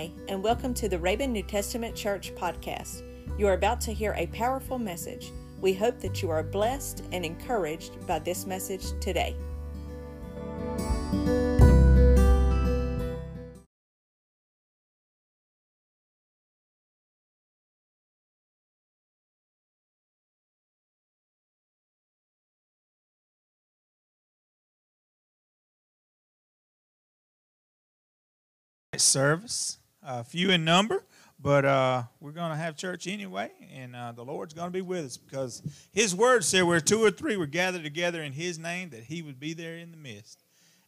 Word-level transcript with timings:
Hi, 0.00 0.10
and 0.28 0.42
welcome 0.42 0.72
to 0.72 0.88
the 0.88 0.98
Raven 0.98 1.30
New 1.30 1.42
Testament 1.42 1.94
Church 1.94 2.34
podcast. 2.34 3.02
You 3.38 3.46
are 3.48 3.52
about 3.52 3.82
to 3.82 3.92
hear 3.92 4.14
a 4.16 4.28
powerful 4.28 4.78
message. 4.78 5.30
We 5.60 5.74
hope 5.74 6.00
that 6.00 6.22
you 6.22 6.30
are 6.30 6.42
blessed 6.42 7.04
and 7.12 7.22
encouraged 7.22 8.06
by 8.06 8.20
this 8.20 8.46
message 8.46 8.98
today. 8.98 9.36
service, 28.96 29.79
uh, 30.04 30.22
few 30.22 30.50
in 30.50 30.64
number, 30.64 31.04
but 31.38 31.64
uh, 31.64 32.02
we're 32.20 32.32
going 32.32 32.50
to 32.50 32.56
have 32.56 32.76
church 32.76 33.06
anyway, 33.06 33.50
and 33.74 33.94
uh, 33.96 34.12
the 34.12 34.24
Lord's 34.24 34.54
going 34.54 34.68
to 34.68 34.72
be 34.72 34.82
with 34.82 35.04
us 35.04 35.16
because 35.16 35.62
His 35.92 36.14
word 36.14 36.44
said 36.44 36.62
where 36.62 36.80
two 36.80 37.02
or 37.02 37.10
three 37.10 37.36
were 37.36 37.46
gathered 37.46 37.82
together 37.82 38.22
in 38.22 38.32
His 38.32 38.58
name, 38.58 38.90
that 38.90 39.04
He 39.04 39.22
would 39.22 39.40
be 39.40 39.54
there 39.54 39.76
in 39.76 39.90
the 39.90 39.96
midst. 39.96 40.42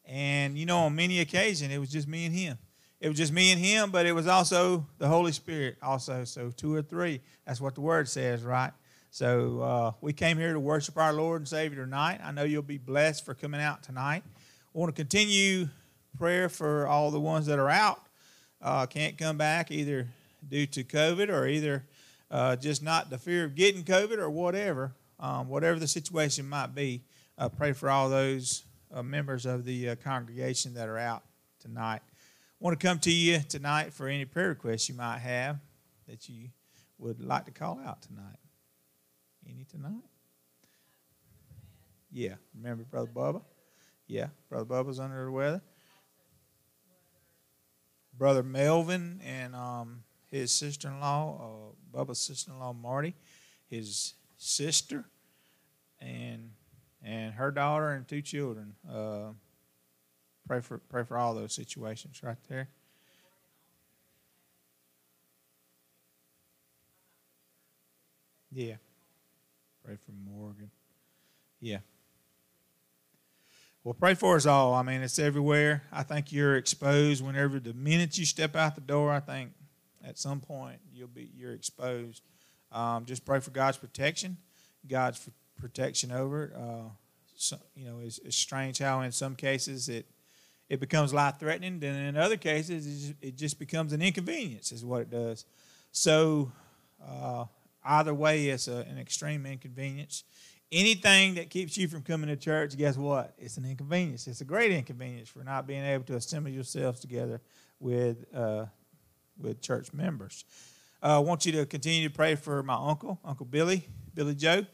And 0.04 0.58
you 0.58 0.66
know, 0.66 0.80
on 0.80 0.94
many 0.94 1.20
occasions, 1.20 1.72
it 1.72 1.78
was 1.78 1.90
just 1.90 2.08
me 2.08 2.26
and 2.26 2.34
Him. 2.34 2.58
It 3.00 3.08
was 3.08 3.16
just 3.16 3.32
me 3.32 3.50
and 3.50 3.60
Him, 3.60 3.90
but 3.90 4.06
it 4.06 4.12
was 4.12 4.26
also 4.26 4.86
the 4.98 5.08
Holy 5.08 5.32
Spirit, 5.32 5.76
also. 5.82 6.24
So 6.24 6.50
two 6.50 6.74
or 6.74 6.82
three, 6.82 7.20
that's 7.46 7.60
what 7.60 7.74
the 7.74 7.80
word 7.80 8.08
says, 8.08 8.42
right? 8.42 8.72
So 9.10 9.60
uh, 9.60 9.92
we 10.00 10.12
came 10.12 10.38
here 10.38 10.52
to 10.52 10.60
worship 10.60 10.96
our 10.96 11.12
Lord 11.12 11.42
and 11.42 11.48
Savior 11.48 11.84
tonight. 11.84 12.20
I 12.24 12.32
know 12.32 12.44
you'll 12.44 12.62
be 12.62 12.78
blessed 12.78 13.24
for 13.24 13.34
coming 13.34 13.60
out 13.60 13.82
tonight. 13.82 14.22
I 14.26 14.78
want 14.78 14.94
to 14.94 14.98
continue 14.98 15.68
prayer 16.16 16.48
for 16.48 16.86
all 16.86 17.10
the 17.10 17.20
ones 17.20 17.46
that 17.46 17.58
are 17.58 17.68
out, 17.68 18.00
uh, 18.62 18.86
can't 18.86 19.18
come 19.18 19.36
back 19.36 19.70
either 19.70 20.08
due 20.46 20.66
to 20.66 20.84
COVID 20.84 21.28
or 21.28 21.46
either 21.46 21.84
uh, 22.30 22.56
just 22.56 22.82
not 22.82 23.10
the 23.10 23.18
fear 23.18 23.44
of 23.44 23.54
getting 23.54 23.82
COVID 23.84 24.18
or 24.18 24.30
whatever, 24.30 24.92
um, 25.20 25.48
whatever 25.48 25.78
the 25.78 25.88
situation 25.88 26.48
might 26.48 26.74
be. 26.74 27.02
Uh, 27.36 27.48
pray 27.48 27.72
for 27.72 27.90
all 27.90 28.08
those 28.08 28.64
uh, 28.94 29.02
members 29.02 29.46
of 29.46 29.64
the 29.64 29.90
uh, 29.90 29.96
congregation 29.96 30.74
that 30.74 30.88
are 30.88 30.98
out 30.98 31.22
tonight. 31.60 32.00
I 32.04 32.64
want 32.64 32.78
to 32.78 32.86
come 32.86 32.98
to 33.00 33.10
you 33.10 33.40
tonight 33.48 33.92
for 33.92 34.06
any 34.06 34.24
prayer 34.24 34.50
requests 34.50 34.88
you 34.88 34.94
might 34.94 35.18
have 35.18 35.58
that 36.08 36.28
you 36.28 36.48
would 36.98 37.20
like 37.20 37.46
to 37.46 37.50
call 37.50 37.80
out 37.84 38.02
tonight. 38.02 38.38
Any 39.48 39.64
tonight? 39.64 40.04
Yeah, 42.12 42.34
remember 42.54 42.84
Brother 42.84 43.10
Bubba? 43.12 43.42
Yeah, 44.06 44.28
Brother 44.48 44.66
Bubba's 44.66 45.00
under 45.00 45.24
the 45.24 45.30
weather. 45.32 45.62
Brother 48.16 48.42
Melvin 48.42 49.20
and 49.24 49.54
um, 49.54 50.04
his 50.30 50.52
sister-in-law, 50.52 51.72
uh, 51.94 51.96
Bubba's 51.98 52.20
sister-in-law 52.20 52.74
Marty, 52.74 53.14
his 53.68 54.14
sister, 54.36 55.04
and 56.00 56.50
and 57.04 57.34
her 57.34 57.50
daughter 57.50 57.90
and 57.90 58.06
two 58.06 58.22
children. 58.22 58.74
Uh, 58.88 59.32
pray 60.46 60.60
for 60.60 60.78
pray 60.78 61.04
for 61.04 61.16
all 61.16 61.34
those 61.34 61.52
situations 61.52 62.22
right 62.22 62.36
there. 62.48 62.68
Yeah. 68.52 68.76
Pray 69.84 69.96
for 69.96 70.12
Morgan. 70.12 70.70
Yeah. 71.60 71.78
Well, 73.84 73.94
pray 73.94 74.14
for 74.14 74.36
us 74.36 74.46
all. 74.46 74.74
I 74.74 74.82
mean, 74.82 75.02
it's 75.02 75.18
everywhere. 75.18 75.82
I 75.90 76.04
think 76.04 76.30
you're 76.30 76.56
exposed 76.56 77.24
whenever 77.24 77.58
the 77.58 77.74
minute 77.74 78.16
you 78.16 78.24
step 78.24 78.54
out 78.54 78.76
the 78.76 78.80
door. 78.80 79.10
I 79.10 79.18
think 79.18 79.50
at 80.04 80.18
some 80.18 80.38
point 80.38 80.78
you'll 80.94 81.08
be 81.08 81.30
you're 81.36 81.52
exposed. 81.52 82.22
Um, 82.70 83.06
just 83.06 83.24
pray 83.24 83.40
for 83.40 83.50
God's 83.50 83.78
protection, 83.78 84.36
God's 84.86 85.28
protection 85.58 86.12
over 86.12 86.44
it. 86.44 86.52
Uh, 86.54 86.90
so, 87.34 87.56
you 87.74 87.84
know, 87.84 87.98
it's, 88.04 88.18
it's, 88.18 88.36
strange 88.36 88.78
how 88.78 89.00
in 89.00 89.10
some 89.10 89.34
cases 89.34 89.88
it 89.88 90.06
it 90.68 90.78
becomes 90.78 91.12
life 91.12 91.40
threatening, 91.40 91.82
and 91.82 92.06
in 92.06 92.16
other 92.16 92.36
cases 92.36 92.86
it 92.86 92.90
just, 92.90 93.14
it 93.20 93.36
just, 93.36 93.58
becomes 93.58 93.92
an 93.92 94.00
inconvenience. 94.00 94.70
Is 94.70 94.84
what 94.84 95.02
it 95.02 95.10
does. 95.10 95.44
So 95.90 96.52
uh, 97.04 97.46
either 97.84 98.14
way, 98.14 98.46
it's 98.46 98.68
a, 98.68 98.86
an 98.88 98.98
extreme 98.98 99.44
inconvenience 99.44 100.22
anything 100.72 101.34
that 101.34 101.50
keeps 101.50 101.76
you 101.76 101.86
from 101.86 102.02
coming 102.02 102.28
to 102.28 102.36
church, 102.36 102.76
guess 102.76 102.96
what? 102.96 103.34
It's 103.38 103.58
an 103.58 103.64
inconvenience. 103.64 104.26
It's 104.26 104.40
a 104.40 104.44
great 104.44 104.72
inconvenience 104.72 105.28
for 105.28 105.44
not 105.44 105.66
being 105.66 105.84
able 105.84 106.04
to 106.04 106.14
assemble 106.14 106.50
yourselves 106.50 106.98
together 106.98 107.40
with 107.78 108.24
uh, 108.34 108.66
with 109.38 109.60
church 109.60 109.92
members. 109.92 110.44
Uh, 111.02 111.16
I 111.16 111.18
want 111.18 111.44
you 111.46 111.52
to 111.52 111.66
continue 111.66 112.08
to 112.08 112.14
pray 112.14 112.36
for 112.36 112.62
my 112.62 112.74
uncle, 112.74 113.20
Uncle 113.24 113.46
Billy, 113.46 113.86
Billy 114.14 114.34
Joe. 114.34 114.64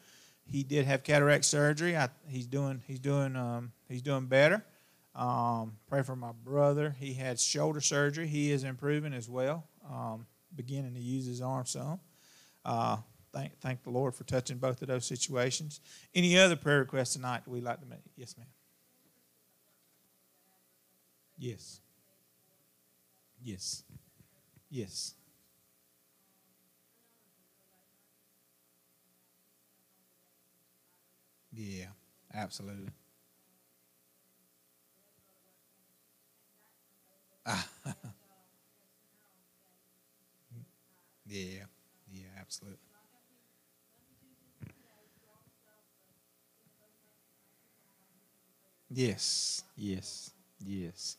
He 0.44 0.62
did 0.62 0.86
have 0.86 1.02
cataract 1.02 1.44
surgery. 1.44 1.96
I, 1.96 2.08
he's 2.28 2.46
doing 2.46 2.82
he's 2.86 3.00
doing 3.00 3.36
um, 3.36 3.72
he's 3.88 4.02
doing 4.02 4.26
better. 4.26 4.64
Um, 5.14 5.72
pray 5.88 6.02
for 6.02 6.14
my 6.14 6.32
brother. 6.32 6.94
He 6.98 7.12
had 7.14 7.40
shoulder 7.40 7.80
surgery. 7.80 8.28
He 8.28 8.52
is 8.52 8.62
improving 8.62 9.12
as 9.12 9.28
well, 9.28 9.64
um, 9.90 10.26
beginning 10.54 10.94
to 10.94 11.00
use 11.00 11.26
his 11.26 11.42
arm 11.42 11.66
some. 11.66 11.98
Uh, 12.64 12.98
thank, 13.38 13.60
thank 13.60 13.82
the 13.84 13.90
Lord 13.90 14.14
for 14.14 14.24
touching 14.24 14.58
both 14.58 14.82
of 14.82 14.88
those 14.88 15.06
situations. 15.06 15.80
Any 16.14 16.38
other 16.38 16.56
prayer 16.56 16.80
requests 16.80 17.14
tonight 17.14 17.42
we'd 17.46 17.62
like 17.62 17.80
to 17.80 17.86
make? 17.86 18.00
Yes, 18.16 18.36
ma'am. 18.36 18.46
Yes. 21.38 21.80
Yes. 23.42 23.84
Yes. 24.70 25.14
Yeah, 31.52 31.86
absolutely. 32.34 32.90
yeah, 41.26 41.64
yeah, 42.10 42.26
absolutely. 42.40 42.87
Yes, 48.90 49.62
yes, 49.76 50.30
yes. 50.64 51.16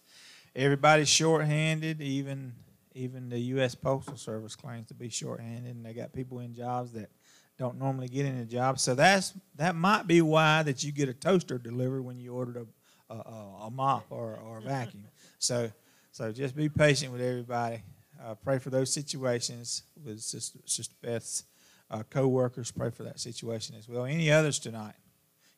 Everybody's 0.55 1.09
short-handed. 1.09 2.01
Even 2.01 2.53
even 2.95 3.29
the 3.29 3.39
U.S. 3.39 3.75
Postal 3.75 4.17
Service 4.17 4.55
claims 4.55 4.87
to 4.87 4.93
be 4.93 5.09
short-handed, 5.09 5.75
and 5.75 5.85
they 5.85 5.93
got 5.93 6.11
people 6.11 6.39
in 6.39 6.53
jobs 6.53 6.91
that 6.93 7.09
don't 7.57 7.77
normally 7.77 8.07
get 8.07 8.25
in 8.25 8.37
a 8.37 8.45
job. 8.45 8.79
So 8.79 8.95
that's 8.95 9.33
that 9.55 9.75
might 9.75 10.07
be 10.07 10.21
why 10.21 10.63
that 10.63 10.83
you 10.83 10.91
get 10.91 11.09
a 11.09 11.13
toaster 11.13 11.57
delivered 11.57 12.01
when 12.01 12.19
you 12.19 12.33
ordered 12.33 12.57
a 12.57 12.65
a, 13.09 13.15
a 13.63 13.71
mop 13.71 14.05
or, 14.09 14.37
or 14.37 14.57
a 14.59 14.61
vacuum. 14.61 15.05
So 15.41 15.71
so 16.11 16.33
just 16.33 16.53
be 16.53 16.67
patient 16.67 17.13
with 17.13 17.21
everybody. 17.21 17.81
Uh, 18.21 18.35
pray 18.35 18.59
for 18.59 18.69
those 18.69 18.91
situations 18.91 19.83
with 20.03 20.19
Sister, 20.19 20.59
Sister 20.65 20.93
Beth's 21.01 21.45
uh, 21.89 22.03
co-workers. 22.09 22.71
Pray 22.71 22.89
for 22.89 23.03
that 23.03 23.21
situation 23.21 23.75
as 23.77 23.87
well. 23.87 24.03
Any 24.03 24.29
others 24.29 24.59
tonight? 24.59 24.95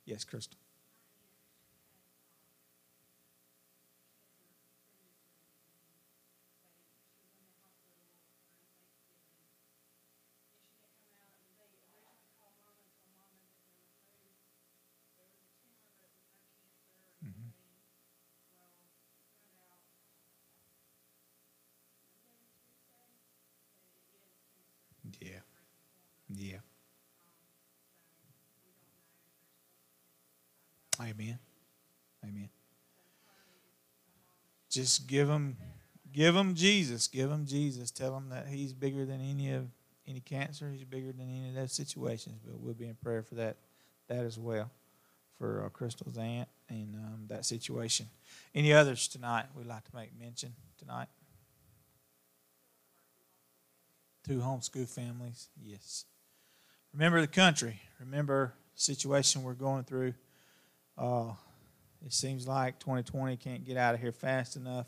Yes, 0.06 0.24
Crystal. 0.24 0.61
Amen. 31.12 31.40
Amen. 32.24 32.50
Just 34.70 35.08
give 35.08 35.28
them, 35.28 35.58
give 36.12 36.34
them 36.34 36.56
Jesus. 36.56 37.08
Give 37.08 37.30
them 37.30 37.46
Jesus. 37.46 37.92
Tell 37.92 38.14
them 38.14 38.30
that 38.30 38.48
He's 38.48 38.74
bigger 38.74 39.06
than 39.06 39.20
any 39.20 39.52
of 39.52 39.68
any 40.08 40.22
cancer. 40.22 40.70
He's 40.72 40.86
bigger 40.86 41.12
than 41.12 41.30
any 41.30 41.50
of 41.50 41.56
those 41.56 41.74
situations. 41.74 42.40
But 42.46 42.60
we'll 42.60 42.74
be 42.74 42.88
in 42.88 42.96
prayer 42.96 43.24
for 43.24 43.36
that, 43.36 43.58
that 44.08 44.26
as 44.26 44.40
well, 44.40 44.72
for 45.38 45.66
uh, 45.66 45.70
Crystal's 45.70 46.18
aunt 46.18 46.48
and 46.70 46.96
um, 46.96 47.24
that 47.28 47.46
situation. 47.46 48.08
Any 48.56 48.72
others 48.72 49.08
tonight 49.08 49.46
we'd 49.56 49.68
like 49.68 49.84
to 49.90 49.96
make 49.96 50.18
mention 50.18 50.54
tonight? 50.78 51.08
Two 54.26 54.40
homeschool 54.40 54.88
families, 54.88 55.50
yes. 55.62 56.06
Remember 56.94 57.20
the 57.20 57.28
country. 57.28 57.82
Remember 58.00 58.54
situation 58.76 59.44
we're 59.44 59.54
going 59.54 59.84
through. 59.84 60.14
Uh, 61.02 61.34
it 62.06 62.14
seems 62.14 62.48
like 62.48 62.78
2020 62.80 63.36
can't 63.38 63.66
get 63.66 63.76
out 63.76 63.96
of 63.96 64.00
here 64.00 64.12
fast 64.12 64.56
enough. 64.56 64.86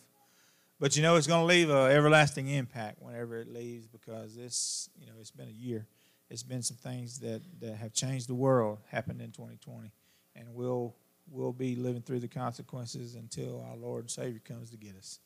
But 0.79 0.95
you 0.95 1.01
know, 1.01 1.15
it's 1.15 1.25
going 1.25 1.41
to 1.41 1.45
leave 1.45 1.71
an 1.71 1.91
everlasting 1.91 2.49
impact 2.49 3.01
whenever 3.01 3.37
it 3.37 3.51
leaves 3.51 3.87
because 3.87 4.35
this, 4.35 4.89
you 4.99 5.07
know, 5.07 5.13
it's 5.19 5.31
been 5.31 5.47
a 5.47 5.51
year. 5.51 5.87
It's 6.29 6.43
been 6.43 6.61
some 6.61 6.77
things 6.77 7.19
that, 7.19 7.41
that 7.61 7.77
have 7.77 7.93
changed 7.93 8.29
the 8.29 8.35
world 8.35 8.77
happened 8.91 9.21
in 9.21 9.31
2020, 9.31 9.91
and 10.35 10.53
we'll 10.53 10.95
we'll 11.31 11.53
be 11.53 11.75
living 11.75 12.01
through 12.01 12.19
the 12.19 12.27
consequences 12.27 13.15
until 13.15 13.65
our 13.69 13.77
Lord 13.77 14.03
and 14.03 14.11
Savior 14.11 14.41
comes 14.43 14.69
to 14.71 14.77
get 14.77 14.95
us. 14.95 15.19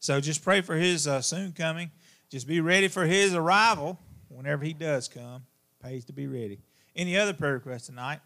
So 0.00 0.20
just 0.20 0.42
pray 0.42 0.60
for 0.60 0.74
His 0.74 1.06
uh, 1.06 1.22
soon 1.22 1.52
coming. 1.52 1.90
Just 2.30 2.46
be 2.46 2.60
ready 2.60 2.88
for 2.88 3.06
His 3.06 3.34
arrival 3.34 3.98
whenever 4.28 4.64
He 4.64 4.74
does 4.74 5.08
come. 5.08 5.44
Pays 5.82 6.04
to 6.06 6.12
be 6.12 6.26
ready. 6.26 6.60
Any 6.94 7.16
other 7.16 7.32
prayer 7.32 7.54
requests 7.54 7.86
tonight? 7.86 8.20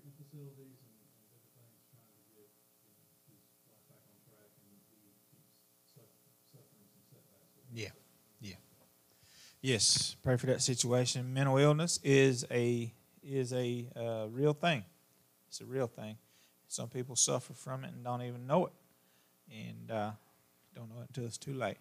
Facilities 0.00 0.80
and, 0.80 0.96
and 0.96 1.20
different 1.28 1.52
things 1.52 1.76
trying 1.92 2.08
to 2.08 2.24
get 2.32 2.48
you 3.28 3.36
know, 3.36 3.44
his 3.44 3.60
life 3.68 3.84
back 3.92 4.00
on 4.08 4.16
track, 4.24 4.48
and 4.56 4.72
he 4.72 4.80
keeps 4.88 5.44
suffering 6.48 6.88
some 6.88 7.04
setbacks. 7.12 7.52
Yeah, 7.68 7.92
yeah. 8.40 8.60
Yes, 9.60 10.16
pray 10.22 10.36
for 10.36 10.46
that 10.46 10.62
situation. 10.62 11.32
Mental 11.34 11.58
illness 11.58 12.00
is 12.02 12.46
a 12.50 12.92
is 13.22 13.52
a 13.52 13.86
uh, 13.94 14.26
real 14.30 14.52
thing. 14.52 14.84
It's 15.48 15.60
a 15.60 15.66
real 15.66 15.86
thing. 15.86 16.16
Some 16.66 16.88
people 16.88 17.14
suffer 17.14 17.52
from 17.52 17.84
it 17.84 17.92
and 17.92 18.02
don't 18.02 18.22
even 18.22 18.46
know 18.46 18.66
it, 18.66 18.72
and 19.50 19.90
uh, 19.90 20.10
don't 20.74 20.88
know 20.88 21.02
it 21.02 21.08
until 21.08 21.26
it's 21.26 21.38
too 21.38 21.52
late. 21.54 21.76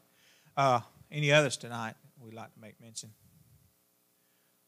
Uh, 0.58 0.81
any 1.10 1.31
others 1.31 1.56
tonight 1.58 1.96
we'd 2.19 2.34
like 2.34 2.54
to 2.54 2.60
make 2.60 2.80
mention? 2.81 3.12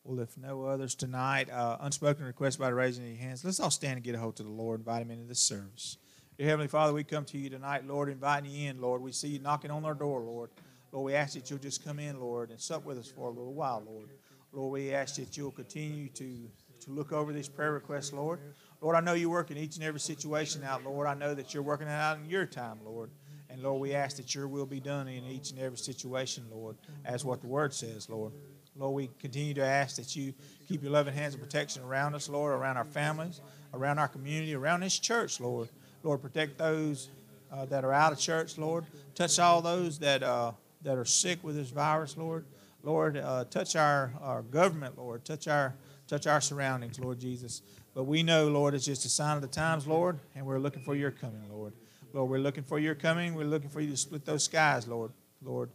Well, 0.05 0.19
if 0.19 0.37
no 0.37 0.63
others 0.63 0.95
tonight, 0.95 1.49
uh, 1.49 1.77
unspoken 1.79 2.25
request 2.25 2.59
by 2.59 2.67
raising 2.67 3.05
your 3.07 3.15
hands, 3.15 3.45
let's 3.45 3.61
all 3.61 3.71
stand 3.71 3.93
and 3.93 4.03
get 4.03 4.15
a 4.15 4.19
hold 4.19 4.35
to 4.35 4.43
the 4.43 4.49
Lord, 4.49 4.81
invite 4.81 5.01
him 5.01 5.11
into 5.11 5.25
this 5.25 5.39
service. 5.39 5.97
Dear 6.37 6.47
Heavenly 6.47 6.67
Father, 6.67 6.91
we 6.91 7.05
come 7.05 7.23
to 7.25 7.37
you 7.37 7.49
tonight, 7.49 7.87
Lord, 7.87 8.09
inviting 8.09 8.51
you 8.51 8.69
in, 8.69 8.81
Lord. 8.81 9.01
We 9.01 9.13
see 9.13 9.29
you 9.29 9.39
knocking 9.39 9.71
on 9.71 9.85
our 9.85 9.93
door, 9.93 10.19
Lord. 10.19 10.49
Lord, 10.91 11.05
we 11.05 11.15
ask 11.15 11.35
that 11.35 11.49
you'll 11.49 11.59
just 11.59 11.85
come 11.85 11.99
in, 11.99 12.19
Lord, 12.19 12.49
and 12.49 12.59
sup 12.59 12.83
with 12.83 12.97
us 12.97 13.07
for 13.07 13.29
a 13.29 13.31
little 13.31 13.53
while, 13.53 13.81
Lord. 13.85 14.09
Lord, 14.51 14.73
we 14.73 14.93
ask 14.93 15.15
that 15.15 15.37
you'll 15.37 15.51
continue 15.51 16.09
to, 16.09 16.49
to 16.81 16.91
look 16.91 17.13
over 17.13 17.31
these 17.31 17.47
prayer 17.47 17.71
requests, 17.71 18.11
Lord. 18.11 18.41
Lord, 18.81 18.97
I 18.97 18.99
know 18.99 19.13
you 19.13 19.29
work 19.29 19.51
in 19.51 19.57
each 19.57 19.77
and 19.77 19.85
every 19.85 20.01
situation 20.01 20.65
out, 20.65 20.83
Lord. 20.83 21.07
I 21.07 21.13
know 21.13 21.33
that 21.33 21.53
you're 21.53 21.63
working 21.63 21.87
it 21.87 21.91
out 21.91 22.17
in 22.17 22.29
your 22.29 22.45
time, 22.45 22.79
Lord. 22.83 23.09
And 23.49 23.63
Lord, 23.63 23.79
we 23.79 23.93
ask 23.93 24.17
that 24.17 24.35
your 24.35 24.49
will 24.49 24.65
be 24.65 24.81
done 24.81 25.07
in 25.07 25.23
each 25.23 25.51
and 25.51 25.59
every 25.59 25.77
situation, 25.77 26.43
Lord, 26.51 26.75
as 27.05 27.23
what 27.23 27.39
the 27.39 27.47
word 27.47 27.73
says, 27.73 28.09
Lord. 28.09 28.33
Lord, 28.75 28.95
we 28.95 29.09
continue 29.19 29.53
to 29.55 29.65
ask 29.65 29.97
that 29.97 30.15
you 30.15 30.33
keep 30.67 30.81
your 30.81 30.91
loving 30.91 31.13
hands 31.13 31.35
of 31.35 31.41
protection 31.41 31.83
around 31.83 32.15
us, 32.15 32.27
Lord, 32.27 32.53
around 32.53 32.77
our 32.77 32.85
families, 32.85 33.41
around 33.73 33.99
our 33.99 34.07
community, 34.07 34.55
around 34.55 34.79
this 34.79 34.97
church, 34.97 35.39
Lord. 35.39 35.69
Lord, 36.01 36.21
protect 36.21 36.57
those 36.57 37.09
uh, 37.51 37.65
that 37.65 37.85
are 37.85 37.93
out 37.93 38.11
of 38.11 38.19
church, 38.19 38.57
Lord. 38.57 38.85
Touch 39.15 39.37
all 39.39 39.61
those 39.61 39.99
that 39.99 40.23
uh, 40.23 40.53
that 40.81 40.97
are 40.97 41.05
sick 41.05 41.43
with 41.43 41.55
this 41.55 41.69
virus, 41.69 42.17
Lord. 42.17 42.45
Lord, 42.83 43.15
uh, 43.15 43.45
touch 43.45 43.75
our, 43.75 44.11
our 44.21 44.41
government, 44.41 44.97
Lord. 44.97 45.23
Touch 45.23 45.47
our 45.47 45.73
touch 46.07 46.27
our 46.27 46.41
surroundings, 46.41 46.99
Lord 46.99 47.19
Jesus. 47.19 47.61
But 47.93 48.03
we 48.03 48.23
know, 48.23 48.49
Lord, 48.49 48.73
it's 48.73 48.85
just 48.85 49.05
a 49.05 49.09
sign 49.09 49.35
of 49.35 49.41
the 49.41 49.47
times, 49.47 49.87
Lord, 49.87 50.19
and 50.35 50.45
we're 50.45 50.59
looking 50.59 50.83
for 50.83 50.95
your 50.95 51.11
coming, 51.11 51.43
Lord. 51.49 51.73
Lord, 52.11 52.29
we're 52.29 52.39
looking 52.39 52.63
for 52.63 52.79
your 52.79 52.95
coming. 52.95 53.35
We're 53.35 53.45
looking 53.45 53.69
for 53.69 53.81
you 53.81 53.91
to 53.91 53.97
split 53.97 54.25
those 54.25 54.43
skies, 54.43 54.87
Lord. 54.87 55.11
Lord. 55.41 55.69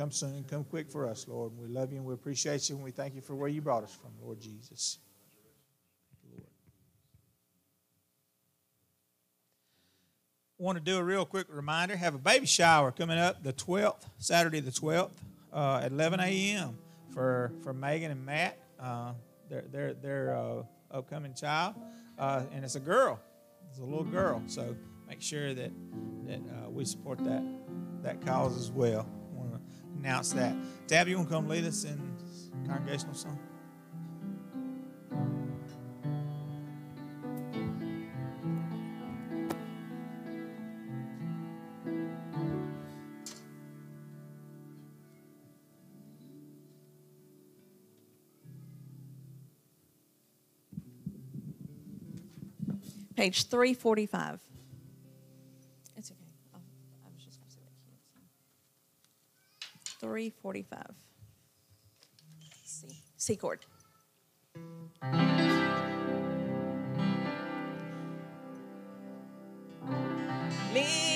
Come 0.00 0.12
soon. 0.12 0.46
Come 0.48 0.64
quick 0.64 0.88
for 0.88 1.06
us, 1.06 1.28
Lord. 1.28 1.52
We 1.58 1.68
love 1.68 1.92
you 1.92 1.98
and 1.98 2.06
we 2.06 2.14
appreciate 2.14 2.66
you 2.70 2.74
and 2.74 2.82
we 2.82 2.90
thank 2.90 3.14
you 3.14 3.20
for 3.20 3.34
where 3.34 3.50
you 3.50 3.60
brought 3.60 3.82
us 3.82 3.94
from, 3.94 4.08
Lord 4.24 4.40
Jesus. 4.40 4.96
Lord. 6.32 6.46
Want 10.56 10.78
to 10.78 10.82
do 10.82 10.96
a 10.96 11.04
real 11.04 11.26
quick 11.26 11.48
reminder. 11.50 11.96
Have 11.96 12.14
a 12.14 12.18
baby 12.18 12.46
shower 12.46 12.92
coming 12.92 13.18
up 13.18 13.44
the 13.44 13.52
12th, 13.52 14.00
Saturday 14.16 14.60
the 14.60 14.70
12th, 14.70 15.10
uh, 15.52 15.82
at 15.82 15.92
11 15.92 16.18
a.m. 16.20 16.78
for 17.12 17.52
for 17.62 17.74
Megan 17.74 18.10
and 18.10 18.24
Matt, 18.24 18.56
uh, 18.82 19.12
their 19.50 19.64
their 19.70 19.92
their 19.92 20.34
uh, 20.34 20.62
upcoming 20.90 21.34
child, 21.34 21.74
uh, 22.18 22.44
and 22.54 22.64
it's 22.64 22.74
a 22.74 22.80
girl. 22.80 23.20
It's 23.68 23.80
a 23.80 23.84
little 23.84 24.04
girl. 24.04 24.42
So 24.46 24.74
make 25.06 25.20
sure 25.20 25.52
that 25.52 25.72
that 26.24 26.38
uh, 26.38 26.70
we 26.70 26.86
support 26.86 27.22
that 27.24 27.42
that 28.02 28.24
cause 28.24 28.56
as 28.56 28.70
well 28.70 29.06
announce 30.00 30.32
that. 30.32 30.54
Dab, 30.86 31.08
you 31.08 31.16
want 31.16 31.28
to 31.28 31.34
come 31.34 31.48
lead 31.48 31.64
us 31.64 31.84
in 31.84 32.00
congregational 32.66 33.14
song? 33.14 33.38
Page 53.16 53.48
345. 53.48 54.49
345. 60.00 60.82
C, 62.64 62.86
C 63.16 63.36
chord. 63.36 63.66
Living 70.72 71.09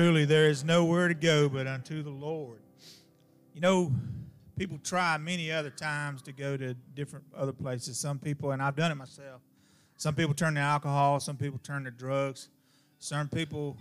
Truly, 0.00 0.24
there 0.24 0.48
is 0.48 0.64
nowhere 0.64 1.08
to 1.08 1.14
go 1.14 1.46
but 1.50 1.66
unto 1.66 2.02
the 2.02 2.08
Lord. 2.08 2.60
You 3.52 3.60
know, 3.60 3.92
people 4.56 4.78
try 4.82 5.18
many 5.18 5.52
other 5.52 5.68
times 5.68 6.22
to 6.22 6.32
go 6.32 6.56
to 6.56 6.72
different 6.94 7.26
other 7.36 7.52
places. 7.52 7.98
Some 7.98 8.18
people, 8.18 8.52
and 8.52 8.62
I've 8.62 8.76
done 8.76 8.90
it 8.90 8.94
myself, 8.94 9.42
some 9.98 10.14
people 10.14 10.32
turn 10.32 10.54
to 10.54 10.60
alcohol, 10.60 11.20
some 11.20 11.36
people 11.36 11.60
turn 11.62 11.84
to 11.84 11.90
drugs, 11.90 12.48
some 12.98 13.28
people 13.28 13.76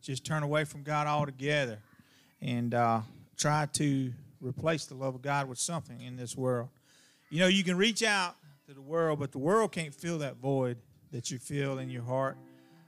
just 0.00 0.24
turn 0.24 0.44
away 0.44 0.62
from 0.62 0.84
God 0.84 1.08
altogether 1.08 1.80
and 2.40 2.72
uh, 2.72 3.00
try 3.36 3.66
to 3.72 4.12
replace 4.40 4.86
the 4.86 4.94
love 4.94 5.16
of 5.16 5.22
God 5.22 5.48
with 5.48 5.58
something 5.58 6.00
in 6.00 6.14
this 6.14 6.36
world. 6.36 6.68
You 7.30 7.40
know, 7.40 7.48
you 7.48 7.64
can 7.64 7.76
reach 7.76 8.04
out 8.04 8.36
to 8.68 8.74
the 8.74 8.80
world, 8.80 9.18
but 9.18 9.32
the 9.32 9.38
world 9.38 9.72
can't 9.72 9.92
fill 9.92 10.18
that 10.18 10.36
void 10.36 10.78
that 11.10 11.32
you 11.32 11.38
feel 11.38 11.80
in 11.80 11.90
your 11.90 12.04
heart. 12.04 12.36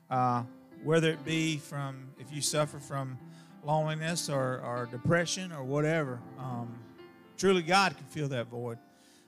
Uh, 0.08 0.44
whether 0.82 1.10
it 1.10 1.24
be 1.24 1.58
from 1.58 2.08
if 2.18 2.32
you 2.32 2.40
suffer 2.40 2.78
from 2.78 3.18
loneliness 3.64 4.28
or, 4.28 4.60
or 4.64 4.88
depression 4.90 5.52
or 5.52 5.62
whatever, 5.62 6.20
um, 6.38 6.78
truly 7.36 7.62
God 7.62 7.96
can 7.96 8.06
fill 8.06 8.28
that 8.28 8.46
void. 8.46 8.78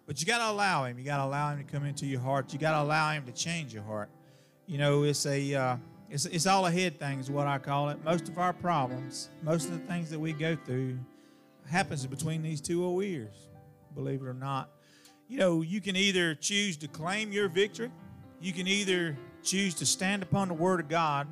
But 0.06 0.21
you 0.21 0.26
got 0.26 0.38
to 0.38 0.50
allow 0.50 0.85
Him. 0.85 0.99
You 0.99 1.04
got 1.04 1.18
to 1.18 1.25
allow 1.25 1.50
Him 1.52 1.64
to 1.64 1.73
come 1.73 1.85
into 1.85 2.06
your 2.06 2.21
heart. 2.21 2.52
You 2.52 2.59
got 2.59 2.73
to 2.73 2.82
allow 2.82 3.12
Him 3.12 3.25
to 3.26 3.32
change 3.32 3.73
your 3.73 3.82
heart. 3.82 4.11
You 4.66 4.78
know, 4.78 5.04
it's 5.04 5.26
a 5.26 5.54
uh, 5.54 5.76
it's, 6.11 6.26
it's 6.26 6.47
all 6.47 6.66
a 6.66 6.71
head 6.71 6.99
thing, 6.99 7.21
is 7.21 7.30
what 7.30 7.47
I 7.47 7.59
call 7.59 7.88
it. 7.88 8.04
Most 8.04 8.28
of 8.28 8.38
our 8.38 8.52
problems, 8.52 9.30
most 9.42 9.66
of 9.66 9.73
the 9.73 9.87
things 9.87 10.11
that 10.11 10.18
we 10.18 10.32
go 10.32 10.56
through, 10.66 10.99
happens 11.71 12.06
between 12.06 12.42
these 12.42 12.61
two 12.61 12.85
old 12.85 13.02
ears. 13.02 13.49
Believe 13.94 14.21
it 14.21 14.26
or 14.26 14.35
not, 14.35 14.68
you 15.28 15.38
know, 15.38 15.62
you 15.62 15.80
can 15.80 15.97
either 15.97 16.35
choose 16.35 16.76
to 16.78 16.88
claim 16.88 17.32
your 17.32 17.49
victory, 17.49 17.90
you 18.40 18.52
can 18.52 18.66
either 18.66 19.16
choose 19.42 19.75
to 19.76 19.87
stand 19.87 20.23
upon 20.23 20.49
the 20.49 20.54
Word 20.54 20.80
of 20.80 20.88
God. 20.88 21.26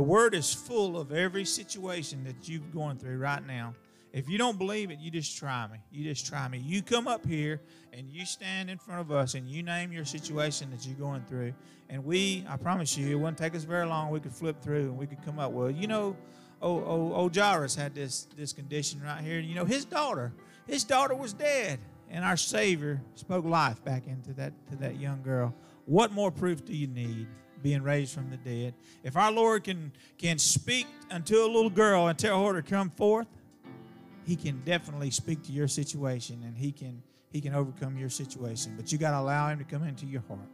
The 0.00 0.04
Word 0.04 0.34
is 0.34 0.54
full 0.54 0.98
of 0.98 1.12
every 1.12 1.44
situation 1.44 2.24
that 2.24 2.48
you're 2.48 2.62
going 2.72 2.96
through 2.96 3.18
right 3.18 3.46
now. 3.46 3.74
If 4.14 4.30
you 4.30 4.38
don't 4.38 4.56
believe 4.56 4.90
it, 4.90 4.98
you 4.98 5.10
just 5.10 5.36
try 5.36 5.66
me. 5.66 5.76
You 5.92 6.04
just 6.04 6.24
try 6.24 6.48
me. 6.48 6.56
You 6.56 6.80
come 6.80 7.06
up 7.06 7.26
here 7.26 7.60
and 7.92 8.10
you 8.10 8.24
stand 8.24 8.70
in 8.70 8.78
front 8.78 9.02
of 9.02 9.12
us 9.12 9.34
and 9.34 9.46
you 9.46 9.62
name 9.62 9.92
your 9.92 10.06
situation 10.06 10.70
that 10.70 10.86
you're 10.86 10.96
going 10.96 11.22
through. 11.24 11.52
And 11.90 12.02
we, 12.02 12.46
I 12.48 12.56
promise 12.56 12.96
you, 12.96 13.10
it 13.10 13.14
wouldn't 13.16 13.36
take 13.36 13.54
us 13.54 13.64
very 13.64 13.84
long. 13.84 14.08
We 14.08 14.20
could 14.20 14.32
flip 14.32 14.62
through 14.62 14.84
and 14.84 14.96
we 14.96 15.06
could 15.06 15.22
come 15.22 15.38
up. 15.38 15.52
Well, 15.52 15.70
you 15.70 15.86
know, 15.86 16.16
oh, 16.62 16.78
oh, 16.78 17.12
oh 17.14 17.28
Jairus 17.28 17.74
had 17.74 17.94
this 17.94 18.26
this 18.38 18.54
condition 18.54 19.02
right 19.02 19.22
here. 19.22 19.38
You 19.38 19.54
know, 19.54 19.66
his 19.66 19.84
daughter, 19.84 20.32
his 20.66 20.82
daughter 20.82 21.14
was 21.14 21.34
dead, 21.34 21.78
and 22.08 22.24
our 22.24 22.38
Savior 22.38 23.02
spoke 23.16 23.44
life 23.44 23.84
back 23.84 24.06
into 24.06 24.32
that 24.32 24.54
to 24.70 24.76
that 24.76 24.98
young 24.98 25.20
girl. 25.22 25.54
What 25.84 26.10
more 26.10 26.30
proof 26.30 26.64
do 26.64 26.74
you 26.74 26.86
need? 26.86 27.26
Being 27.62 27.82
raised 27.82 28.14
from 28.14 28.30
the 28.30 28.36
dead. 28.36 28.74
If 29.04 29.16
our 29.16 29.30
Lord 29.30 29.64
can 29.64 29.92
can 30.18 30.38
speak 30.38 30.86
unto 31.10 31.36
a 31.36 31.46
little 31.46 31.70
girl 31.70 32.08
and 32.08 32.18
tell 32.18 32.46
her 32.46 32.54
to 32.54 32.62
come 32.62 32.90
forth, 32.90 33.26
he 34.24 34.36
can 34.36 34.62
definitely 34.64 35.10
speak 35.10 35.42
to 35.44 35.52
your 35.52 35.68
situation 35.68 36.42
and 36.44 36.56
he 36.56 36.72
can 36.72 37.02
he 37.32 37.40
can 37.40 37.54
overcome 37.54 37.96
your 37.96 38.08
situation. 38.08 38.74
But 38.76 38.90
you 38.92 38.98
got 38.98 39.12
to 39.12 39.18
allow 39.18 39.48
him 39.48 39.58
to 39.58 39.64
come 39.64 39.84
into 39.84 40.06
your 40.06 40.22
heart. 40.28 40.48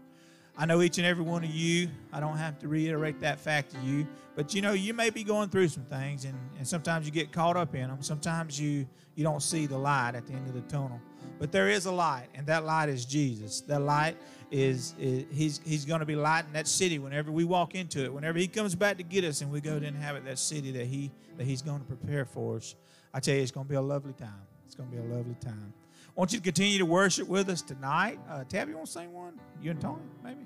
I 0.58 0.64
know 0.64 0.80
each 0.80 0.96
and 0.98 1.06
every 1.06 1.22
one 1.22 1.44
of 1.44 1.50
you 1.50 1.88
i 2.12 2.20
don't 2.20 2.38
have 2.38 2.58
to 2.60 2.68
reiterate 2.68 3.20
that 3.20 3.38
fact 3.38 3.72
to 3.72 3.78
you 3.80 4.06
but 4.34 4.54
you 4.54 4.62
know 4.62 4.72
you 4.72 4.94
may 4.94 5.10
be 5.10 5.22
going 5.22 5.50
through 5.50 5.68
some 5.68 5.84
things 5.84 6.24
and, 6.24 6.38
and 6.56 6.66
sometimes 6.66 7.04
you 7.04 7.12
get 7.12 7.30
caught 7.30 7.56
up 7.56 7.74
in 7.74 7.88
them 7.88 7.98
sometimes 8.00 8.58
you 8.58 8.86
you 9.16 9.22
don't 9.22 9.42
see 9.42 9.66
the 9.66 9.76
light 9.76 10.14
at 10.14 10.26
the 10.26 10.32
end 10.32 10.46
of 10.48 10.54
the 10.54 10.62
tunnel 10.62 11.00
but 11.38 11.52
there 11.52 11.68
is 11.68 11.86
a 11.86 11.92
light 11.92 12.28
and 12.34 12.46
that 12.46 12.64
light 12.64 12.88
is 12.88 13.04
jesus 13.04 13.60
that 13.62 13.80
light 13.80 14.16
is, 14.50 14.94
is 14.98 15.24
he's 15.32 15.60
he's 15.64 15.84
going 15.84 16.00
to 16.00 16.06
be 16.06 16.16
lighting 16.16 16.52
that 16.52 16.68
city 16.68 16.98
whenever 16.98 17.32
we 17.32 17.44
walk 17.44 17.74
into 17.74 18.04
it 18.04 18.12
whenever 18.12 18.38
he 18.38 18.46
comes 18.46 18.74
back 18.74 18.96
to 18.96 19.02
get 19.02 19.24
us 19.24 19.40
and 19.40 19.50
we 19.50 19.60
go 19.60 19.78
to 19.78 19.86
inhabit 19.86 20.24
that 20.24 20.38
city 20.38 20.70
that 20.70 20.86
he 20.86 21.10
that 21.36 21.44
he's 21.44 21.62
going 21.62 21.80
to 21.80 21.86
prepare 21.86 22.24
for 22.24 22.56
us 22.56 22.76
I 23.16 23.18
tell 23.18 23.34
you, 23.34 23.40
it's 23.40 23.50
going 23.50 23.64
to 23.64 23.70
be 23.70 23.76
a 23.76 23.80
lovely 23.80 24.12
time. 24.12 24.42
It's 24.66 24.74
going 24.74 24.90
to 24.90 24.94
be 24.96 25.00
a 25.00 25.16
lovely 25.16 25.36
time. 25.40 25.72
I 26.06 26.20
want 26.20 26.34
you 26.34 26.38
to 26.38 26.44
continue 26.44 26.76
to 26.76 26.84
worship 26.84 27.26
with 27.26 27.48
us 27.48 27.62
tonight. 27.62 28.18
Uh, 28.28 28.44
Tabby, 28.44 28.72
you 28.72 28.76
want 28.76 28.88
to 28.88 28.92
sing 28.92 29.10
one? 29.10 29.40
You 29.62 29.70
and 29.70 29.80
Tony, 29.80 30.02
maybe? 30.22 30.40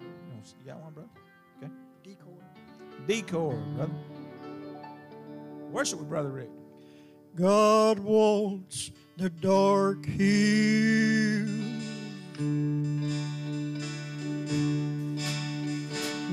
You 0.00 0.66
got 0.72 0.80
one, 0.80 0.92
brother? 0.92 1.08
Okay. 1.60 1.72
D 2.04 2.16
chord. 2.24 3.08
Decor, 3.08 3.54
brother. 3.74 3.92
Worship 5.72 5.98
with 5.98 6.08
Brother 6.08 6.30
Rick. 6.30 6.50
God 7.38 8.00
wants 8.00 8.90
the 9.16 9.30
dark 9.30 10.04
hills, 10.04 11.48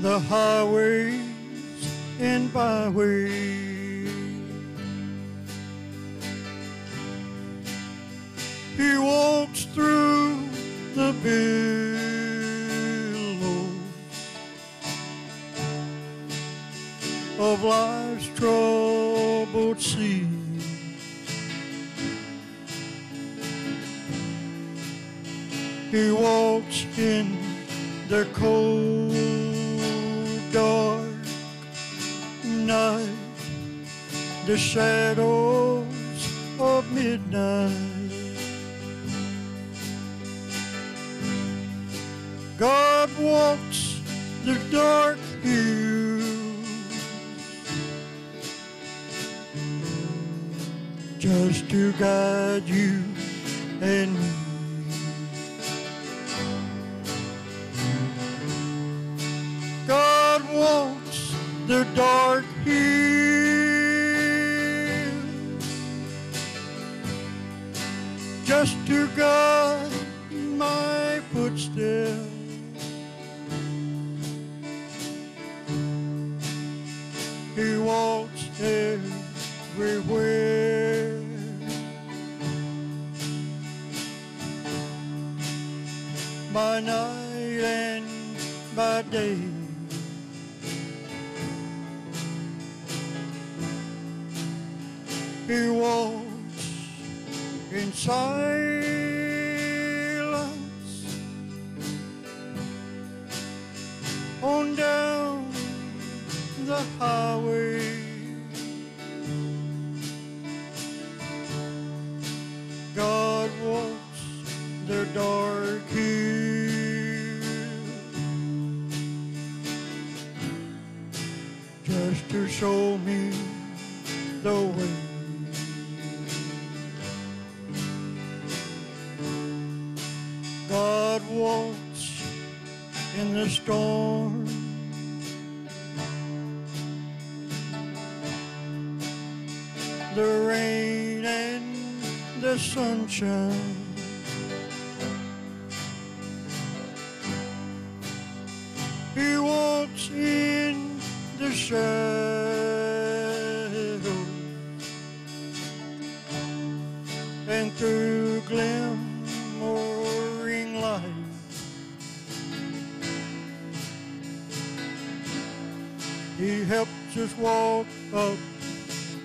the 0.02 0.18
highways 0.18 1.20
and 2.18 2.52
byways. 2.52 3.65
The 34.74 35.25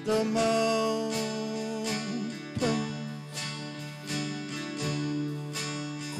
the 0.05 0.23
mountains, 0.25 1.13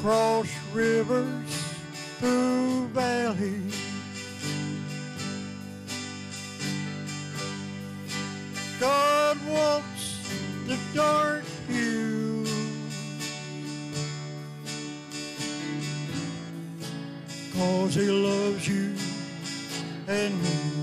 cross 0.00 0.48
rivers 0.72 1.50
through 2.18 2.86
valleys. 2.88 3.78
God 8.78 9.38
walks 9.48 10.28
the 10.66 10.78
dark 10.94 11.44
hills. 11.68 12.48
Cause 17.54 17.94
he 17.94 18.10
loves 18.10 18.68
you 18.68 18.94
and 20.08 20.42
me. 20.42 20.81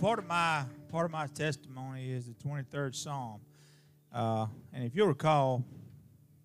Part 0.00 0.18
of 0.18 0.26
my 0.26 0.64
part 0.90 1.04
of 1.04 1.10
my 1.10 1.26
testimony 1.26 2.10
is 2.10 2.26
the 2.26 2.34
23rd 2.34 2.94
Psalm, 2.94 3.40
uh, 4.12 4.46
and 4.72 4.84
if 4.84 4.94
you'll 4.94 5.08
recall, 5.08 5.64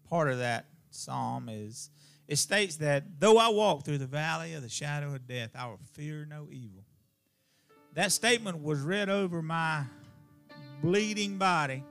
part 0.09 0.29
of 0.29 0.39
that 0.39 0.65
psalm 0.89 1.49
is 1.49 1.89
it 2.27 2.37
states 2.37 2.77
that 2.77 3.19
though 3.19 3.37
I 3.37 3.49
walk 3.49 3.83
through 3.83 3.99
the 3.99 4.07
valley 4.07 4.53
of 4.53 4.61
the 4.63 4.69
shadow 4.69 5.13
of 5.13 5.27
death, 5.27 5.51
I 5.55 5.67
will 5.67 5.79
fear 5.93 6.25
no 6.29 6.47
evil. 6.49 6.83
That 7.93 8.11
statement 8.11 8.61
was 8.61 8.81
read 8.81 9.09
over 9.09 9.41
my 9.41 9.83
bleeding 10.81 11.37
body, 11.37 11.83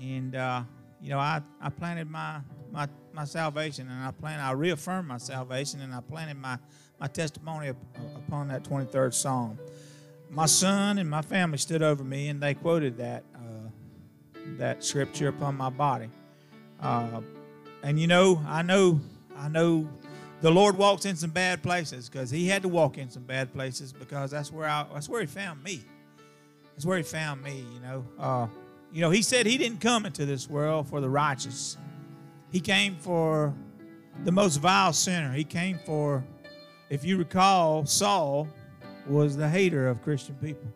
and 0.00 0.34
uh, 0.34 0.62
you 1.02 1.10
know, 1.10 1.18
I, 1.18 1.42
I 1.60 1.68
planted 1.68 2.10
my, 2.10 2.40
my 2.72 2.88
my 3.12 3.24
salvation, 3.24 3.88
and 3.90 4.02
I 4.02 4.10
plan 4.10 4.40
I 4.40 4.52
reaffirmed 4.52 5.06
my 5.06 5.18
salvation, 5.18 5.80
and 5.82 5.94
I 5.94 6.00
planted 6.00 6.38
my 6.38 6.58
my 6.98 7.08
testimony 7.08 7.68
upon 8.16 8.48
that 8.48 8.62
23rd 8.62 9.12
Psalm. 9.12 9.58
My 10.34 10.46
son 10.46 10.98
and 10.98 11.08
my 11.08 11.22
family 11.22 11.58
stood 11.58 11.80
over 11.80 12.02
me, 12.02 12.26
and 12.26 12.42
they 12.42 12.54
quoted 12.54 12.96
that 12.98 13.22
uh, 13.36 13.68
that 14.58 14.82
scripture 14.82 15.28
upon 15.28 15.56
my 15.56 15.70
body. 15.70 16.10
Uh, 16.80 17.20
and 17.84 18.00
you 18.00 18.08
know, 18.08 18.42
I 18.48 18.62
know, 18.62 19.00
I 19.36 19.48
know, 19.48 19.88
the 20.40 20.50
Lord 20.50 20.76
walks 20.76 21.04
in 21.04 21.14
some 21.14 21.30
bad 21.30 21.62
places 21.62 22.08
because 22.08 22.30
He 22.30 22.48
had 22.48 22.62
to 22.62 22.68
walk 22.68 22.98
in 22.98 23.10
some 23.10 23.22
bad 23.22 23.52
places 23.52 23.92
because 23.92 24.32
that's 24.32 24.50
where 24.50 24.68
I 24.68 24.84
that's 24.92 25.08
where 25.08 25.20
He 25.20 25.28
found 25.28 25.62
me. 25.62 25.82
That's 26.74 26.84
where 26.84 26.96
He 26.96 27.04
found 27.04 27.40
me. 27.40 27.64
You 27.72 27.80
know, 27.80 28.04
uh, 28.18 28.46
you 28.92 29.02
know, 29.02 29.10
He 29.10 29.22
said 29.22 29.46
He 29.46 29.56
didn't 29.56 29.80
come 29.80 30.04
into 30.04 30.26
this 30.26 30.50
world 30.50 30.88
for 30.88 31.00
the 31.00 31.08
righteous. 31.08 31.76
He 32.50 32.58
came 32.58 32.96
for 32.96 33.54
the 34.24 34.32
most 34.32 34.56
vile 34.56 34.92
sinner. 34.92 35.32
He 35.32 35.44
came 35.44 35.78
for, 35.86 36.24
if 36.90 37.04
you 37.04 37.18
recall, 37.18 37.86
Saul 37.86 38.48
was 39.06 39.36
the 39.36 39.48
hater 39.48 39.88
of 39.88 40.02
Christian 40.02 40.34
people. 40.36 40.72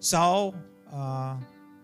Saul 0.00 0.54
uh, 0.92 1.36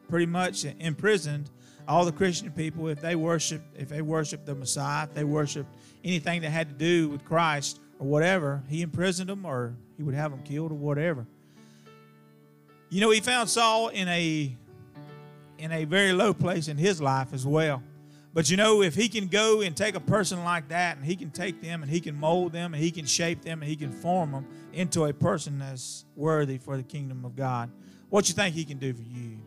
pretty 0.09 0.27
much 0.27 0.65
imprisoned 0.79 1.51
all 1.87 2.05
the 2.05 2.13
Christian 2.13 2.51
people 2.51 2.89
if 2.89 3.01
they 3.01 3.15
worshiped 3.15 3.65
if 3.77 3.89
they 3.89 4.03
worshiped 4.03 4.47
the 4.47 4.55
Messiah, 4.55 5.05
if 5.05 5.15
they 5.15 5.25
worshiped 5.25 5.69
anything 6.03 6.41
that 6.43 6.51
had 6.51 6.69
to 6.69 6.75
do 6.75 7.09
with 7.09 7.25
Christ 7.25 7.81
or 7.99 8.07
whatever, 8.07 8.63
he 8.69 8.83
imprisoned 8.83 9.29
them 9.29 9.45
or 9.45 9.75
he 9.97 10.03
would 10.03 10.15
have 10.15 10.31
them 10.31 10.43
killed 10.43 10.73
or 10.73 10.77
whatever. 10.77 11.27
You 12.89 13.01
know, 13.01 13.11
he 13.11 13.21
found 13.21 13.51
Saul 13.51 13.89
in 13.89 14.09
a 14.09 14.57
in 15.59 15.73
a 15.73 15.85
very 15.85 16.13
low 16.13 16.35
place 16.35 16.69
in 16.69 16.77
his 16.77 17.01
life 17.01 17.33
as 17.33 17.47
well. 17.47 17.83
But 18.35 18.51
you 18.51 18.57
know, 18.57 18.83
if 18.83 18.97
he 18.97 19.09
can 19.09 19.29
go 19.29 19.61
and 19.61 19.77
take 19.77 19.95
a 19.95 20.01
person 20.01 20.43
like 20.43 20.69
that 20.69 20.97
and 20.97 21.07
he 21.07 21.15
can 21.15 21.31
take 21.31 21.63
them 21.63 21.83
and 21.83 21.91
he 21.91 22.01
can 22.01 22.17
mold 22.17 22.53
them 22.53 22.75
and 22.75 22.83
he 22.83 22.91
can 22.91 23.07
shape 23.07 23.43
them 23.43 23.63
and 23.63 23.69
he 23.71 23.77
can 23.77 23.93
form 23.93 24.33
them 24.33 24.47
into 24.73 25.05
a 25.05 25.13
person 25.13 25.61
that's 25.61 26.05
worthy 26.17 26.59
for 26.59 26.77
the 26.77 26.83
kingdom 26.83 27.25
of 27.25 27.37
God, 27.37 27.71
what 28.11 28.29
you 28.29 28.35
think 28.35 28.55
he 28.55 28.65
can 28.65 28.79
do 28.79 28.93
for 28.93 29.03
you? 29.03 29.39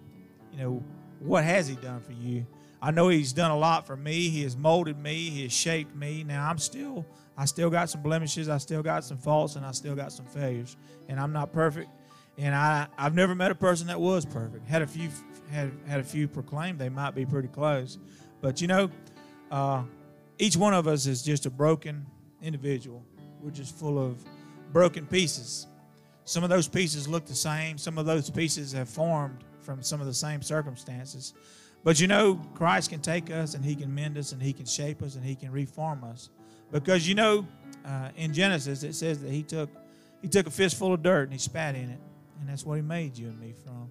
You 0.54 0.58
know, 0.58 0.84
what 1.19 1.43
has 1.43 1.67
he 1.67 1.76
done 1.76 2.00
for 2.00 2.13
you? 2.13 2.47
I 2.82 2.91
know 2.91 3.10
he's 3.10 3.34
done 3.34 3.52
a 3.52 3.58
lot 3.58 3.86
for 3.86 3.97
me. 3.97 4.30
He 4.30 4.43
has 4.43 4.56
molded 4.56 4.97
me. 4.97 5.30
He 5.30 5.43
has 5.43 5.52
shaped 5.52 5.93
me. 5.95 6.23
Now 6.23 6.50
I'm 6.50 6.58
still, 6.58 7.06
I 7.36 7.45
still 7.45 7.69
got 7.69 7.89
some 7.89 8.02
blemishes. 8.02 8.47
I 8.47 8.58
still 8.58 8.84
got 8.84 9.04
some 9.04 9.17
faults, 9.17 9.56
and 9.56 9.65
I 9.65 9.71
still 9.71 9.95
got 9.95 10.12
some 10.12 10.28
failures. 10.28 10.78
And 11.10 11.19
I'm 11.19 11.34
not 11.34 11.52
perfect. 11.52 11.89
And 12.38 12.54
I, 12.54 12.88
I've 12.97 13.15
never 13.15 13.34
met 13.34 13.50
a 13.50 13.56
person 13.56 13.88
that 13.88 14.00
was 14.00 14.26
perfect. 14.26 14.67
Had 14.67 14.84
a 14.84 14.88
few, 14.88 15.10
had 15.50 15.71
had 15.88 16.00
a 16.00 16.04
few 16.04 16.28
proclaimed 16.28 16.78
they 16.78 16.89
might 16.89 17.15
be 17.15 17.26
pretty 17.26 17.47
close, 17.47 17.97
but 18.41 18.62
you 18.62 18.67
know, 18.67 18.89
uh, 19.52 19.84
each 20.39 20.56
one 20.56 20.73
of 20.73 20.88
us 20.88 21.06
is 21.06 21.23
just 21.23 21.45
a 21.45 21.50
broken 21.50 22.06
individual. 22.41 23.04
We're 23.41 23.52
just 23.52 23.76
full 23.78 23.97
of 24.04 24.23
broken 24.71 25.06
pieces. 25.06 25.67
Some 26.26 26.43
of 26.43 26.50
those 26.50 26.67
pieces 26.67 27.08
look 27.08 27.26
the 27.26 27.36
same. 27.36 27.78
Some 27.78 27.97
of 27.97 28.06
those 28.06 28.30
pieces 28.30 28.71
have 28.73 28.89
formed 28.89 29.43
from 29.62 29.82
some 29.82 30.02
of 30.02 30.08
the 30.08 30.13
same 30.13 30.41
circumstances. 30.41 31.34
But 31.84 32.00
you 32.00 32.08
know, 32.08 32.36
Christ 32.54 32.89
can 32.89 33.00
take 33.00 33.32
us 33.32 33.54
and 33.54 33.63
He 33.63 33.76
can 33.76 33.93
mend 33.93 34.17
us 34.17 34.32
and 34.32 34.41
He 34.41 34.54
can 34.54 34.65
shape 34.65 35.02
us 35.02 35.15
and 35.15 35.23
He 35.23 35.36
can 35.36 35.52
reform 35.52 36.04
us. 36.04 36.30
Because 36.71 37.08
you 37.08 37.15
know, 37.15 37.47
uh, 37.86 38.10
in 38.15 38.34
Genesis 38.34 38.84
it 38.84 38.93
says 38.93 39.21
that 39.21 39.32
He 39.32 39.43
took 39.43 39.69
He 40.21 40.28
took 40.28 40.47
a 40.47 40.52
fistful 40.52 40.93
of 40.93 41.02
dirt 41.02 41.23
and 41.23 41.34
He 41.34 41.39
spat 41.39 41.76
in 41.76 41.89
it, 41.89 42.00
and 42.39 42.50
that's 42.50 42.65
what 42.65 42.76
He 42.76 42.82
made 42.82 43.17
you 43.17 43.28
and 43.28 43.39
me 43.39 43.54
from. 43.63 43.89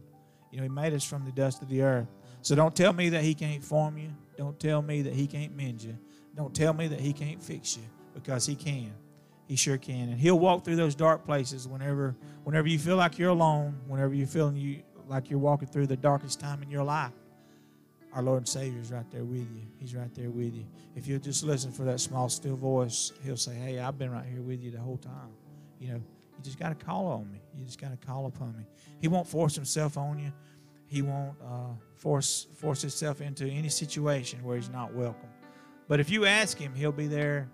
You 0.51 0.59
know, 0.59 0.65
He 0.65 0.69
made 0.69 0.93
us 0.93 1.05
from 1.05 1.25
the 1.25 1.33
dust 1.33 1.63
of 1.63 1.69
the 1.69 1.83
earth. 1.83 2.09
So 2.43 2.55
don't 2.55 2.77
tell 2.77 2.93
me 2.93 3.09
that 3.11 3.23
He 3.23 3.35
can't 3.35 3.65
form 3.65 3.97
you. 3.97 4.11
Don't 4.37 4.59
tell 4.59 4.83
me 4.83 5.03
that 5.03 5.13
He 5.13 5.27
can't 5.27 5.57
mend 5.57 5.83
you. 5.83 5.97
Don't 6.35 6.55
tell 6.55 6.75
me 6.75 6.89
that 6.89 7.01
He 7.01 7.13
can't 7.13 7.43
fix 7.43 7.77
you 7.77 7.85
because 8.15 8.47
He 8.47 8.55
can. 8.55 8.93
He 9.47 9.57
sure 9.57 9.79
can, 9.79 10.09
and 10.09 10.19
He'll 10.19 10.39
walk 10.39 10.65
through 10.65 10.77
those 10.77 10.95
dark 10.95 11.25
places 11.25 11.69
whenever 11.69 12.17
whenever 12.45 12.69
you 12.69 12.79
feel 12.79 12.97
like 12.97 13.19
you're 13.19 13.31
alone, 13.31 13.79
whenever 13.87 14.15
you're 14.15 14.27
feeling 14.27 14.57
you 14.57 14.83
like 15.07 15.31
you're 15.31 15.39
walking 15.39 15.69
through 15.69 15.87
the 15.87 15.97
darkest 15.97 16.41
time 16.41 16.63
in 16.63 16.71
your 16.71 16.83
life 16.83 17.13
our 18.17 18.23
Lord 18.23 18.39
and 18.39 18.49
Savior 18.49 18.81
is 18.81 18.91
right 18.91 19.09
there 19.11 19.25
with 19.25 19.41
you. 19.41 19.61
He's 19.79 19.95
right 19.95 20.13
there 20.15 20.31
with 20.31 20.55
you. 20.55 20.65
If 20.95 21.07
you'll 21.07 21.21
just 21.21 21.45
listen 21.45 21.71
for 21.71 21.83
that 21.83 22.01
small, 22.01 22.31
still 22.31 22.57
voice, 22.57 23.13
He'll 23.23 23.37
say, 23.37 23.55
Hey, 23.55 23.79
I've 23.79 23.99
been 23.99 24.11
right 24.11 24.25
here 24.25 24.41
with 24.41 24.63
you 24.63 24.71
the 24.71 24.79
whole 24.79 24.97
time. 24.97 25.29
You 25.79 25.89
know, 25.89 25.95
you 25.97 26.43
just 26.43 26.59
got 26.59 26.71
to 26.71 26.85
call 26.85 27.09
on 27.09 27.31
me. 27.31 27.43
You 27.55 27.67
just 27.67 27.79
got 27.79 27.91
to 27.91 28.07
call 28.07 28.25
upon 28.25 28.57
me. 28.57 28.65
He 29.03 29.09
won't 29.09 29.27
force 29.27 29.55
Himself 29.55 29.99
on 29.99 30.19
you. 30.19 30.33
He 30.89 31.03
won't 31.03 31.37
uh, 31.43 31.75
force 31.95 32.47
force 32.55 32.81
Himself 32.81 33.21
into 33.21 33.47
any 33.47 33.69
situation 33.69 34.43
where 34.45 34.57
He's 34.57 34.71
not 34.71 34.95
welcome. 34.95 35.29
But 35.89 36.01
if 36.01 36.11
you 36.11 36.27
ask 36.27 36.59
Him, 36.59 36.75
He'll 36.75 36.93
be 36.93 37.07
there. 37.07 37.49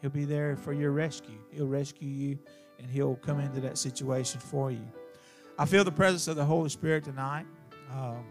He'll 0.00 0.10
be 0.10 0.24
there 0.24 0.56
for 0.56 0.72
your 0.72 0.92
rescue. 0.92 1.38
He'll 1.50 1.66
rescue 1.66 2.08
you, 2.08 2.38
and 2.78 2.90
He'll 2.90 3.16
come 3.16 3.40
into 3.40 3.60
that 3.60 3.78
situation 3.78 4.40
for 4.40 4.70
you. 4.70 4.86
I 5.58 5.64
feel 5.64 5.84
the 5.84 5.92
presence 5.92 6.28
of 6.28 6.36
the 6.36 6.44
Holy 6.44 6.68
Spirit 6.68 7.04
tonight. 7.04 7.46
Um, 7.92 8.24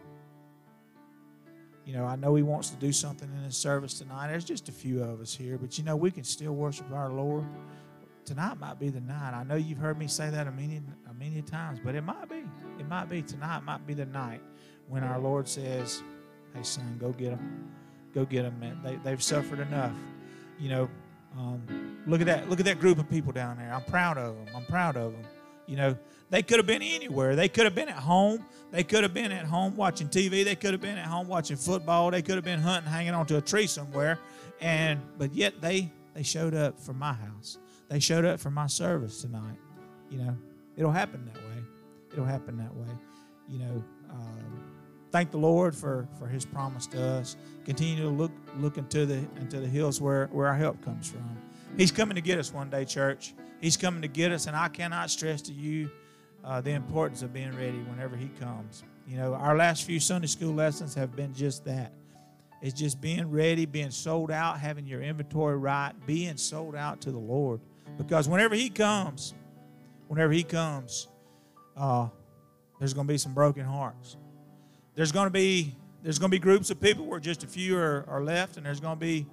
you 1.85 1.93
know, 1.93 2.05
I 2.05 2.17
know 2.17 2.35
He 2.35 2.43
wants 2.43 2.69
to 2.71 2.77
do 2.77 2.91
something 2.91 3.29
in 3.33 3.43
His 3.43 3.57
service 3.57 3.97
tonight. 3.99 4.27
There's 4.27 4.45
just 4.45 4.69
a 4.69 4.73
few 4.73 5.03
of 5.03 5.21
us 5.21 5.33
here, 5.33 5.57
but 5.57 5.77
you 5.77 5.83
know, 5.83 5.95
we 5.95 6.11
can 6.11 6.23
still 6.23 6.53
worship 6.53 6.91
our 6.91 7.09
Lord. 7.09 7.45
Tonight 8.27 8.59
might 8.59 8.77
be 8.77 8.89
the 8.89 8.99
night. 8.99 9.33
I 9.33 9.45
know 9.45 9.55
you've 9.55 9.77
heard 9.77 9.97
me 9.97 10.05
say 10.05 10.29
that 10.29 10.47
a 10.47 10.51
many, 10.51 10.81
a 11.09 11.13
many 11.13 11.41
times, 11.41 11.79
but 11.81 11.95
it 11.95 12.01
might 12.01 12.27
be. 12.27 12.43
It 12.77 12.85
might 12.85 13.09
be 13.09 13.21
tonight. 13.21 13.63
Might 13.63 13.87
be 13.87 13.93
the 13.93 14.05
night 14.05 14.41
when 14.89 15.01
our 15.01 15.17
Lord 15.17 15.47
says, 15.47 16.03
"Hey, 16.53 16.61
son, 16.61 16.97
go 16.99 17.13
get 17.13 17.29
them. 17.29 17.71
Go 18.13 18.25
get 18.25 18.43
them, 18.43 18.59
man. 18.59 18.81
They, 18.83 18.97
they've 18.97 19.23
suffered 19.23 19.59
enough." 19.59 19.93
You 20.59 20.67
know, 20.67 20.89
um, 21.37 22.01
look 22.05 22.19
at 22.19 22.27
that. 22.27 22.49
Look 22.49 22.59
at 22.59 22.65
that 22.65 22.81
group 22.81 22.99
of 22.99 23.09
people 23.09 23.31
down 23.31 23.55
there. 23.55 23.73
I'm 23.73 23.85
proud 23.85 24.17
of 24.17 24.35
them. 24.35 24.53
I'm 24.53 24.65
proud 24.65 24.97
of 24.97 25.13
them. 25.13 25.23
You 25.65 25.77
know, 25.77 25.97
they 26.29 26.43
could 26.43 26.57
have 26.57 26.67
been 26.67 26.81
anywhere. 26.81 27.37
They 27.37 27.47
could 27.47 27.63
have 27.63 27.75
been 27.75 27.87
at 27.87 27.95
home. 27.95 28.43
They 28.71 28.83
could 28.83 29.03
have 29.03 29.13
been 29.13 29.31
at 29.31 29.45
home 29.45 29.77
watching 29.77 30.09
TV. 30.09 30.43
They 30.43 30.55
could 30.55 30.73
have 30.73 30.81
been 30.81 30.97
at 30.97 31.05
home 31.05 31.29
watching 31.29 31.55
football. 31.55 32.11
They 32.11 32.21
could 32.21 32.35
have 32.35 32.43
been 32.43 32.59
hunting, 32.59 32.91
hanging 32.91 33.13
onto 33.13 33.37
a 33.37 33.41
tree 33.41 33.67
somewhere. 33.67 34.19
And 34.59 34.99
but 35.17 35.33
yet 35.33 35.61
they 35.61 35.93
they 36.13 36.23
showed 36.23 36.53
up 36.53 36.77
for 36.77 36.91
my 36.91 37.13
house. 37.13 37.57
They 37.89 37.99
showed 37.99 38.25
up 38.25 38.39
for 38.39 38.51
my 38.51 38.67
service 38.67 39.21
tonight. 39.21 39.57
You 40.09 40.19
know, 40.19 40.37
it'll 40.75 40.91
happen 40.91 41.25
that 41.25 41.35
way. 41.35 41.63
It'll 42.11 42.25
happen 42.25 42.57
that 42.57 42.73
way. 42.73 42.93
You 43.47 43.59
know, 43.59 43.83
um, 44.09 44.63
thank 45.11 45.31
the 45.31 45.37
Lord 45.37 45.75
for 45.75 46.07
for 46.19 46.27
His 46.27 46.45
promise 46.45 46.87
to 46.87 47.01
us. 47.01 47.37
Continue 47.65 48.03
to 48.03 48.09
look 48.09 48.31
look 48.57 48.77
into 48.77 49.05
the 49.05 49.25
into 49.39 49.59
the 49.59 49.67
hills 49.67 50.01
where 50.01 50.27
where 50.27 50.47
our 50.47 50.55
help 50.55 50.83
comes 50.83 51.09
from. 51.09 51.37
He's 51.77 51.91
coming 51.91 52.15
to 52.15 52.21
get 52.21 52.39
us 52.39 52.53
one 52.53 52.69
day, 52.69 52.85
church. 52.85 53.33
He's 53.61 53.77
coming 53.77 54.01
to 54.01 54.07
get 54.07 54.31
us, 54.31 54.47
and 54.47 54.55
I 54.55 54.67
cannot 54.67 55.09
stress 55.09 55.41
to 55.43 55.53
you 55.53 55.89
uh, 56.43 56.61
the 56.61 56.71
importance 56.71 57.21
of 57.21 57.33
being 57.33 57.55
ready 57.55 57.77
whenever 57.79 58.15
He 58.15 58.29
comes. 58.39 58.83
You 59.07 59.17
know, 59.17 59.33
our 59.33 59.55
last 59.55 59.83
few 59.83 59.99
Sunday 59.99 60.27
school 60.27 60.53
lessons 60.53 60.93
have 60.95 61.15
been 61.15 61.33
just 61.33 61.65
that. 61.65 61.93
It's 62.61 62.73
just 62.73 62.99
being 62.99 63.29
ready, 63.29 63.65
being 63.65 63.91
sold 63.91 64.31
out, 64.31 64.59
having 64.59 64.87
your 64.87 65.01
inventory 65.01 65.57
right, 65.57 65.93
being 66.05 66.37
sold 66.37 66.75
out 66.75 67.01
to 67.01 67.11
the 67.11 67.19
Lord. 67.19 67.61
Because 67.97 68.27
whenever 68.27 68.55
He 68.55 68.69
comes, 68.69 69.33
whenever 70.07 70.33
He 70.33 70.43
comes, 70.43 71.07
uh, 71.75 72.09
there's 72.79 72.93
going 72.93 73.07
to 73.07 73.13
be 73.13 73.17
some 73.17 73.33
broken 73.33 73.65
hearts. 73.65 74.17
There's 74.95 75.11
going 75.11 75.27
to 75.27 75.31
be 75.31 75.75
there's 76.03 76.19
going 76.19 76.29
to 76.29 76.35
be 76.35 76.39
groups 76.39 76.69
of 76.69 76.79
people 76.79 77.05
where 77.05 77.19
just 77.19 77.43
a 77.43 77.47
few 77.47 77.77
are, 77.77 78.05
are 78.07 78.23
left, 78.23 78.57
and 78.57 78.65
there's 78.65 78.79
going 78.79 78.95
to 78.95 78.99
be 78.99 79.25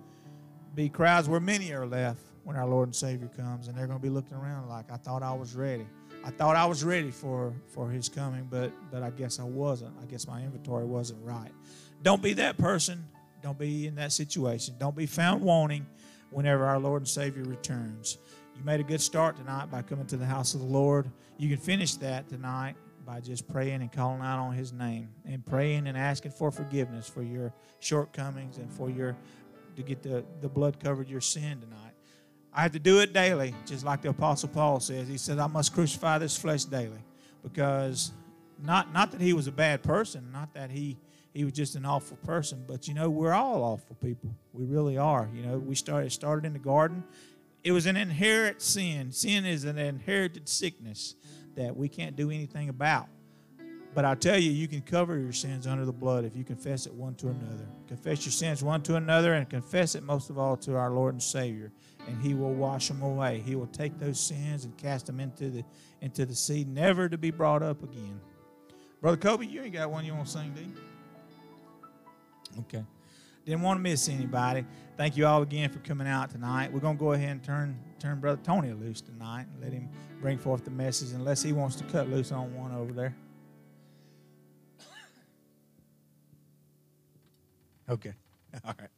be 0.74 0.88
crowds 0.88 1.28
where 1.28 1.40
many 1.40 1.72
are 1.72 1.86
left 1.86 2.20
when 2.42 2.56
our 2.56 2.66
Lord 2.66 2.88
and 2.88 2.96
Savior 2.96 3.28
comes, 3.28 3.68
and 3.68 3.76
they're 3.76 3.86
going 3.86 3.98
to 3.98 4.02
be 4.02 4.10
looking 4.10 4.36
around 4.36 4.68
like, 4.68 4.90
I 4.90 4.96
thought 4.96 5.22
I 5.22 5.32
was 5.32 5.54
ready. 5.54 5.86
I 6.24 6.30
thought 6.30 6.56
I 6.56 6.64
was 6.66 6.82
ready 6.82 7.10
for 7.10 7.52
for 7.68 7.90
His 7.90 8.08
coming, 8.08 8.48
but 8.50 8.72
but 8.90 9.02
I 9.02 9.10
guess 9.10 9.38
I 9.38 9.44
wasn't. 9.44 9.94
I 10.02 10.06
guess 10.06 10.26
my 10.26 10.42
inventory 10.42 10.84
wasn't 10.84 11.22
right. 11.22 11.52
Don't 12.02 12.22
be 12.22 12.32
that 12.34 12.58
person. 12.58 13.04
Don't 13.42 13.58
be 13.58 13.86
in 13.86 13.94
that 13.96 14.10
situation. 14.12 14.74
Don't 14.78 14.96
be 14.96 15.06
found 15.06 15.42
wanting 15.42 15.86
whenever 16.30 16.64
our 16.66 16.78
Lord 16.78 17.02
and 17.02 17.08
Savior 17.08 17.44
returns. 17.44 18.18
You 18.56 18.64
made 18.64 18.80
a 18.80 18.84
good 18.84 19.00
start 19.00 19.36
tonight 19.36 19.70
by 19.70 19.82
coming 19.82 20.06
to 20.06 20.16
the 20.16 20.26
house 20.26 20.54
of 20.54 20.60
the 20.60 20.66
Lord. 20.66 21.10
You 21.38 21.48
can 21.48 21.58
finish 21.58 21.94
that 21.96 22.28
tonight 22.28 22.76
by 23.04 23.20
just 23.20 23.48
praying 23.48 23.82
and 23.82 23.92
calling 23.92 24.22
out 24.22 24.38
on 24.38 24.54
His 24.54 24.72
name 24.72 25.08
and 25.24 25.44
praying 25.44 25.86
and 25.86 25.98
asking 25.98 26.32
for 26.32 26.50
forgiveness 26.50 27.08
for 27.08 27.22
your 27.22 27.52
shortcomings 27.80 28.58
and 28.58 28.72
for 28.72 28.88
your 28.88 29.16
to 29.76 29.82
get 29.82 30.02
the, 30.02 30.24
the 30.40 30.48
blood 30.48 30.78
covered 30.78 31.08
your 31.08 31.20
sin 31.20 31.60
tonight. 31.60 31.92
I 32.52 32.62
have 32.62 32.72
to 32.72 32.78
do 32.78 33.00
it 33.00 33.12
daily, 33.12 33.52
just 33.66 33.84
like 33.84 34.02
the 34.02 34.10
Apostle 34.10 34.48
Paul 34.48 34.78
says. 34.78 35.08
He 35.08 35.18
said, 35.18 35.40
I 35.40 35.48
must 35.48 35.74
crucify 35.74 36.18
this 36.18 36.36
flesh 36.36 36.64
daily. 36.64 37.02
Because 37.42 38.12
not 38.62 38.92
not 38.92 39.10
that 39.10 39.20
he 39.20 39.32
was 39.32 39.48
a 39.48 39.52
bad 39.52 39.82
person, 39.82 40.30
not 40.32 40.54
that 40.54 40.70
he 40.70 40.96
he 41.34 41.44
was 41.44 41.52
just 41.52 41.74
an 41.74 41.84
awful 41.84 42.16
person, 42.18 42.64
but 42.66 42.86
you 42.86 42.94
know, 42.94 43.10
we're 43.10 43.32
all 43.32 43.62
awful 43.64 43.96
people. 43.96 44.34
We 44.52 44.64
really 44.64 44.96
are. 44.96 45.28
You 45.34 45.42
know, 45.42 45.58
we 45.58 45.74
started 45.74 46.10
started 46.12 46.46
in 46.46 46.52
the 46.52 46.60
garden. 46.60 47.02
It 47.64 47.72
was 47.72 47.86
an 47.86 47.96
inherent 47.96 48.60
sin. 48.60 49.10
Sin 49.10 49.46
is 49.46 49.64
an 49.64 49.78
inherited 49.78 50.48
sickness 50.48 51.16
that 51.56 51.74
we 51.74 51.88
can't 51.88 52.14
do 52.14 52.30
anything 52.30 52.68
about. 52.68 53.08
But 53.94 54.04
I 54.04 54.16
tell 54.16 54.38
you, 54.38 54.50
you 54.50 54.66
can 54.66 54.82
cover 54.82 55.16
your 55.18 55.32
sins 55.32 55.66
under 55.66 55.84
the 55.84 55.92
blood 55.92 56.24
if 56.24 56.36
you 56.36 56.42
confess 56.42 56.86
it 56.86 56.92
one 56.92 57.14
to 57.16 57.28
another. 57.28 57.66
Confess 57.86 58.26
your 58.26 58.32
sins 58.32 58.62
one 58.62 58.82
to 58.82 58.96
another 58.96 59.34
and 59.34 59.48
confess 59.48 59.94
it 59.94 60.02
most 60.02 60.30
of 60.30 60.38
all 60.38 60.56
to 60.58 60.76
our 60.76 60.90
Lord 60.90 61.14
and 61.14 61.22
Savior, 61.22 61.72
and 62.08 62.20
He 62.20 62.34
will 62.34 62.52
wash 62.52 62.88
them 62.88 63.02
away. 63.02 63.40
He 63.46 63.54
will 63.54 63.68
take 63.68 63.98
those 64.00 64.18
sins 64.18 64.64
and 64.64 64.76
cast 64.76 65.06
them 65.06 65.20
into 65.20 65.48
the 65.48 65.64
into 66.00 66.26
the 66.26 66.34
sea, 66.34 66.64
never 66.64 67.08
to 67.08 67.16
be 67.16 67.30
brought 67.30 67.62
up 67.62 67.82
again. 67.84 68.20
Brother 69.00 69.16
Kobe, 69.16 69.46
you 69.46 69.62
ain't 69.62 69.72
got 69.72 69.90
one 69.90 70.04
you 70.04 70.12
want 70.12 70.26
to 70.26 70.32
sing, 70.32 70.52
do 70.54 70.60
you? 70.60 70.72
Okay. 72.60 72.84
Didn't 73.46 73.62
want 73.62 73.78
to 73.78 73.82
miss 73.82 74.08
anybody. 74.08 74.66
Thank 74.96 75.16
you 75.16 75.26
all 75.26 75.42
again 75.42 75.70
for 75.70 75.80
coming 75.80 76.06
out 76.06 76.30
tonight. 76.30 76.72
We're 76.72 76.78
gonna 76.78 76.96
go 76.96 77.12
ahead 77.12 77.30
and 77.30 77.42
turn 77.42 77.76
turn 77.98 78.20
Brother 78.20 78.40
Tony 78.44 78.72
loose 78.72 79.00
tonight 79.00 79.46
and 79.52 79.60
let 79.60 79.72
him 79.72 79.88
bring 80.20 80.38
forth 80.38 80.64
the 80.64 80.70
message, 80.70 81.12
unless 81.12 81.42
he 81.42 81.52
wants 81.52 81.74
to 81.76 81.84
cut 81.84 82.08
loose 82.08 82.30
on 82.30 82.54
one 82.56 82.72
over 82.72 82.92
there. 82.92 83.14
Okay. 87.86 88.14
All 88.64 88.74
right. 88.78 88.88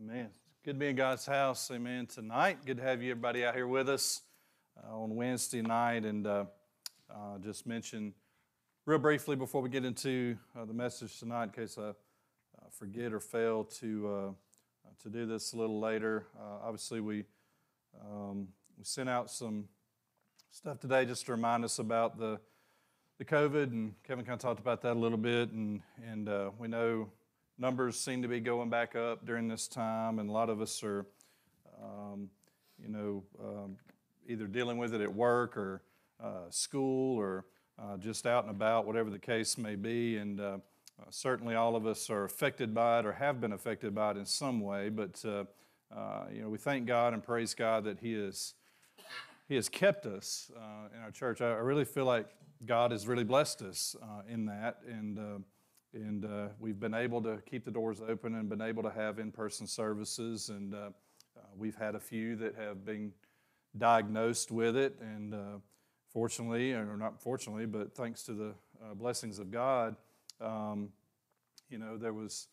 Amen. 0.00 0.30
Good 0.62 0.74
to 0.74 0.78
be 0.78 0.88
in 0.88 0.96
God's 0.96 1.24
house. 1.24 1.70
Amen. 1.70 2.04
Tonight, 2.04 2.66
good 2.66 2.76
to 2.76 2.82
have 2.82 3.02
you 3.02 3.12
everybody 3.12 3.46
out 3.46 3.54
here 3.54 3.66
with 3.66 3.88
us 3.88 4.20
uh, 4.76 4.94
on 4.94 5.16
Wednesday 5.16 5.62
night. 5.62 6.04
And 6.04 6.26
uh, 6.26 6.44
uh, 7.08 7.38
just 7.42 7.66
mention 7.66 8.12
real 8.84 8.98
briefly 8.98 9.36
before 9.36 9.62
we 9.62 9.70
get 9.70 9.86
into 9.86 10.36
uh, 10.54 10.66
the 10.66 10.74
message 10.74 11.18
tonight, 11.18 11.44
in 11.44 11.50
case 11.52 11.78
I 11.78 11.88
uh, 11.88 11.92
forget 12.72 13.14
or 13.14 13.20
fail 13.20 13.64
to 13.80 14.08
uh, 14.08 14.90
to 15.02 15.08
do 15.08 15.24
this 15.24 15.54
a 15.54 15.56
little 15.56 15.80
later. 15.80 16.26
obviously, 16.62 17.00
we 17.00 17.24
um, 17.98 18.48
we 18.76 18.84
sent 18.84 19.08
out 19.08 19.30
some 19.30 19.64
stuff 20.50 20.78
today 20.78 21.06
just 21.06 21.24
to 21.24 21.32
remind 21.32 21.64
us 21.64 21.78
about 21.78 22.18
the 22.18 22.38
the 23.16 23.24
COVID, 23.24 23.72
and 23.72 23.94
Kevin 24.06 24.26
kind 24.26 24.34
of 24.34 24.42
talked 24.42 24.60
about 24.60 24.82
that 24.82 24.92
a 24.92 25.00
little 25.00 25.16
bit, 25.16 25.52
and 25.52 25.80
and 26.06 26.28
we 26.58 26.68
know 26.68 27.08
numbers 27.60 28.00
seem 28.00 28.22
to 28.22 28.28
be 28.28 28.40
going 28.40 28.70
back 28.70 28.96
up 28.96 29.26
during 29.26 29.46
this 29.46 29.68
time, 29.68 30.18
and 30.18 30.30
a 30.30 30.32
lot 30.32 30.48
of 30.48 30.62
us 30.62 30.82
are, 30.82 31.04
um, 31.82 32.30
you 32.82 32.88
know, 32.88 33.22
um, 33.38 33.76
either 34.26 34.46
dealing 34.46 34.78
with 34.78 34.94
it 34.94 35.02
at 35.02 35.14
work 35.14 35.56
or 35.56 35.82
uh, 36.22 36.48
school 36.48 37.18
or 37.18 37.44
uh, 37.78 37.98
just 37.98 38.26
out 38.26 38.44
and 38.44 38.50
about, 38.50 38.86
whatever 38.86 39.10
the 39.10 39.18
case 39.18 39.58
may 39.58 39.76
be. 39.76 40.16
And 40.16 40.40
uh, 40.40 40.44
uh 40.44 41.04
certainly 41.10 41.54
all 41.54 41.76
of 41.76 41.86
us 41.86 42.08
are 42.08 42.24
affected 42.24 42.74
by 42.74 43.00
it 43.00 43.06
or 43.06 43.12
have 43.12 43.40
been 43.40 43.52
affected 43.52 43.94
by 43.94 44.12
it 44.12 44.16
in 44.16 44.24
some 44.24 44.60
way. 44.60 44.88
But, 44.88 45.22
uh, 45.24 45.44
uh, 45.94 46.24
you 46.32 46.42
know, 46.42 46.48
we 46.48 46.58
thank 46.58 46.86
God 46.86 47.12
and 47.12 47.22
praise 47.22 47.52
God 47.52 47.84
that 47.84 47.98
He 47.98 48.14
is. 48.14 48.54
He 49.48 49.56
has 49.56 49.68
kept 49.68 50.06
us 50.06 50.50
in 50.94 51.02
our 51.02 51.10
church. 51.10 51.40
I, 51.40 51.48
I, 51.50 51.56
really 51.56 51.84
feel 51.84 52.04
like 52.04 52.28
God 52.64 52.92
has 52.92 53.08
really 53.08 53.24
blessed 53.24 53.62
us 53.62 53.96
in 54.28 54.46
that, 54.46 54.78
and 54.88 55.42
and 55.92 56.24
uh, 56.24 56.48
we've 56.58 56.78
been 56.78 56.94
able 56.94 57.22
to 57.22 57.38
keep 57.48 57.64
the 57.64 57.70
doors 57.70 58.00
open 58.06 58.34
and 58.34 58.48
been 58.48 58.62
able 58.62 58.82
to 58.82 58.90
have 58.90 59.18
in-person 59.18 59.66
services. 59.66 60.48
And 60.48 60.74
uh, 60.74 60.90
we've 61.56 61.74
had 61.74 61.94
a 61.94 62.00
few 62.00 62.36
that 62.36 62.54
have 62.56 62.84
been 62.84 63.12
diagnosed 63.76 64.50
with 64.50 64.76
it. 64.76 64.96
And 65.00 65.34
uh, 65.34 65.58
fortunately 66.12 66.72
or 66.72 66.96
not 66.96 67.20
fortunately 67.20 67.66
but 67.66 67.94
thanks 67.94 68.22
to 68.24 68.34
the 68.34 68.54
uh, 68.84 68.94
blessings 68.94 69.38
of 69.38 69.50
god 69.50 69.96
um, 70.40 70.88
you 71.68 71.78
know 71.78 71.96
there 71.96 72.12
was 72.12 72.48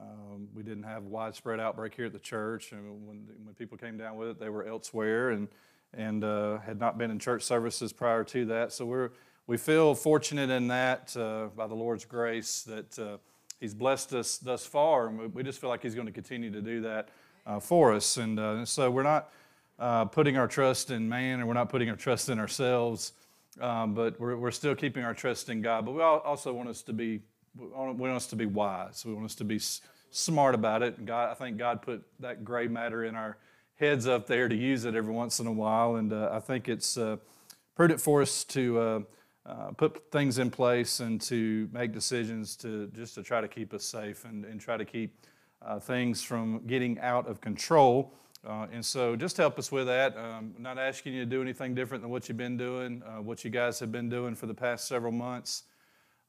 um, 0.00 0.48
we 0.54 0.62
didn't 0.62 0.84
have 0.84 1.02
a 1.02 1.08
widespread 1.08 1.58
outbreak 1.58 1.94
here 1.94 2.06
at 2.06 2.12
the 2.12 2.18
church. 2.20 2.70
And 2.70 3.08
when, 3.08 3.26
when 3.42 3.54
people 3.56 3.76
came 3.76 3.98
down 3.98 4.16
with 4.16 4.28
it 4.28 4.40
they 4.40 4.48
were 4.48 4.64
elsewhere 4.64 5.30
and 5.30 5.48
and 5.92 6.22
uh, 6.22 6.58
had 6.58 6.78
not 6.78 6.96
been 6.98 7.10
in 7.10 7.18
church 7.18 7.42
services 7.42 7.92
prior 7.92 8.22
to 8.22 8.46
that. 8.46 8.72
So 8.72 8.86
we're 8.86 9.10
we 9.50 9.56
feel 9.56 9.96
fortunate 9.96 10.48
in 10.48 10.68
that 10.68 11.12
uh, 11.16 11.48
by 11.56 11.66
the 11.66 11.74
Lord's 11.74 12.04
grace 12.04 12.62
that 12.62 12.96
uh, 13.00 13.16
He's 13.58 13.74
blessed 13.74 14.14
us 14.14 14.38
thus 14.38 14.64
far, 14.64 15.08
and 15.08 15.34
we, 15.34 15.42
just 15.42 15.60
feel 15.60 15.68
like 15.68 15.82
He's 15.82 15.96
going 15.96 16.06
to 16.06 16.12
continue 16.12 16.52
to 16.52 16.62
do 16.62 16.82
that 16.82 17.08
uh, 17.44 17.58
for 17.58 17.92
us. 17.92 18.16
And 18.16 18.38
uh, 18.38 18.64
so 18.64 18.92
we're 18.92 19.02
not 19.02 19.32
uh, 19.80 20.04
putting 20.04 20.36
our 20.36 20.46
trust 20.46 20.92
in 20.92 21.08
man, 21.08 21.40
and 21.40 21.48
we're 21.48 21.54
not 21.54 21.68
putting 21.68 21.90
our 21.90 21.96
trust 21.96 22.28
in 22.28 22.38
ourselves, 22.38 23.12
um, 23.60 23.92
but 23.92 24.20
we're, 24.20 24.36
we're 24.36 24.52
still 24.52 24.76
keeping 24.76 25.02
our 25.02 25.14
trust 25.14 25.48
in 25.48 25.62
God. 25.62 25.84
But 25.84 25.96
we 25.96 26.00
also 26.02 26.52
want 26.52 26.68
us 26.68 26.82
to 26.82 26.92
be 26.92 27.20
we 27.58 27.66
want 27.66 28.12
us 28.12 28.28
to 28.28 28.36
be 28.36 28.46
wise. 28.46 29.02
We 29.04 29.14
want 29.14 29.24
us 29.24 29.34
to 29.34 29.44
be 29.44 29.60
smart 30.12 30.54
about 30.54 30.84
it. 30.84 30.96
And 30.98 31.08
God, 31.08 31.28
I 31.28 31.34
think 31.34 31.58
God 31.58 31.82
put 31.82 32.04
that 32.20 32.44
gray 32.44 32.68
matter 32.68 33.04
in 33.04 33.16
our 33.16 33.36
heads 33.74 34.06
up 34.06 34.28
there 34.28 34.48
to 34.48 34.54
use 34.54 34.84
it 34.84 34.94
every 34.94 35.12
once 35.12 35.40
in 35.40 35.48
a 35.48 35.52
while. 35.52 35.96
And 35.96 36.12
uh, 36.12 36.30
I 36.32 36.38
think 36.38 36.68
it's 36.68 36.96
uh, 36.96 37.16
prudent 37.74 38.00
for 38.00 38.22
us 38.22 38.44
to 38.44 38.78
uh, 38.78 39.00
uh, 39.50 39.70
put 39.76 40.10
things 40.10 40.38
in 40.38 40.50
place 40.50 41.00
and 41.00 41.20
to 41.20 41.68
make 41.72 41.92
decisions 41.92 42.56
to 42.56 42.86
just 42.94 43.14
to 43.16 43.22
try 43.22 43.40
to 43.40 43.48
keep 43.48 43.74
us 43.74 43.84
safe 43.84 44.24
and, 44.24 44.44
and 44.44 44.60
try 44.60 44.76
to 44.76 44.84
keep 44.84 45.26
uh, 45.62 45.78
things 45.80 46.22
from 46.22 46.66
getting 46.66 46.98
out 47.00 47.26
of 47.26 47.40
control. 47.40 48.14
Uh, 48.46 48.66
and 48.72 48.84
so 48.84 49.16
just 49.16 49.36
help 49.36 49.58
us 49.58 49.70
with 49.70 49.86
that. 49.86 50.16
Um, 50.16 50.54
not 50.58 50.78
asking 50.78 51.14
you 51.14 51.20
to 51.24 51.30
do 51.36 51.42
anything 51.42 51.74
different 51.74 52.02
than 52.02 52.10
what 52.10 52.28
you've 52.28 52.38
been 52.38 52.56
doing, 52.56 53.02
what 53.22 53.44
you 53.44 53.50
guys 53.50 53.80
have 53.80 53.92
been 53.92 54.08
doing 54.08 54.34
for 54.34 54.46
the 54.46 54.54
past 54.54 54.88
several 54.88 55.12
months 55.12 55.64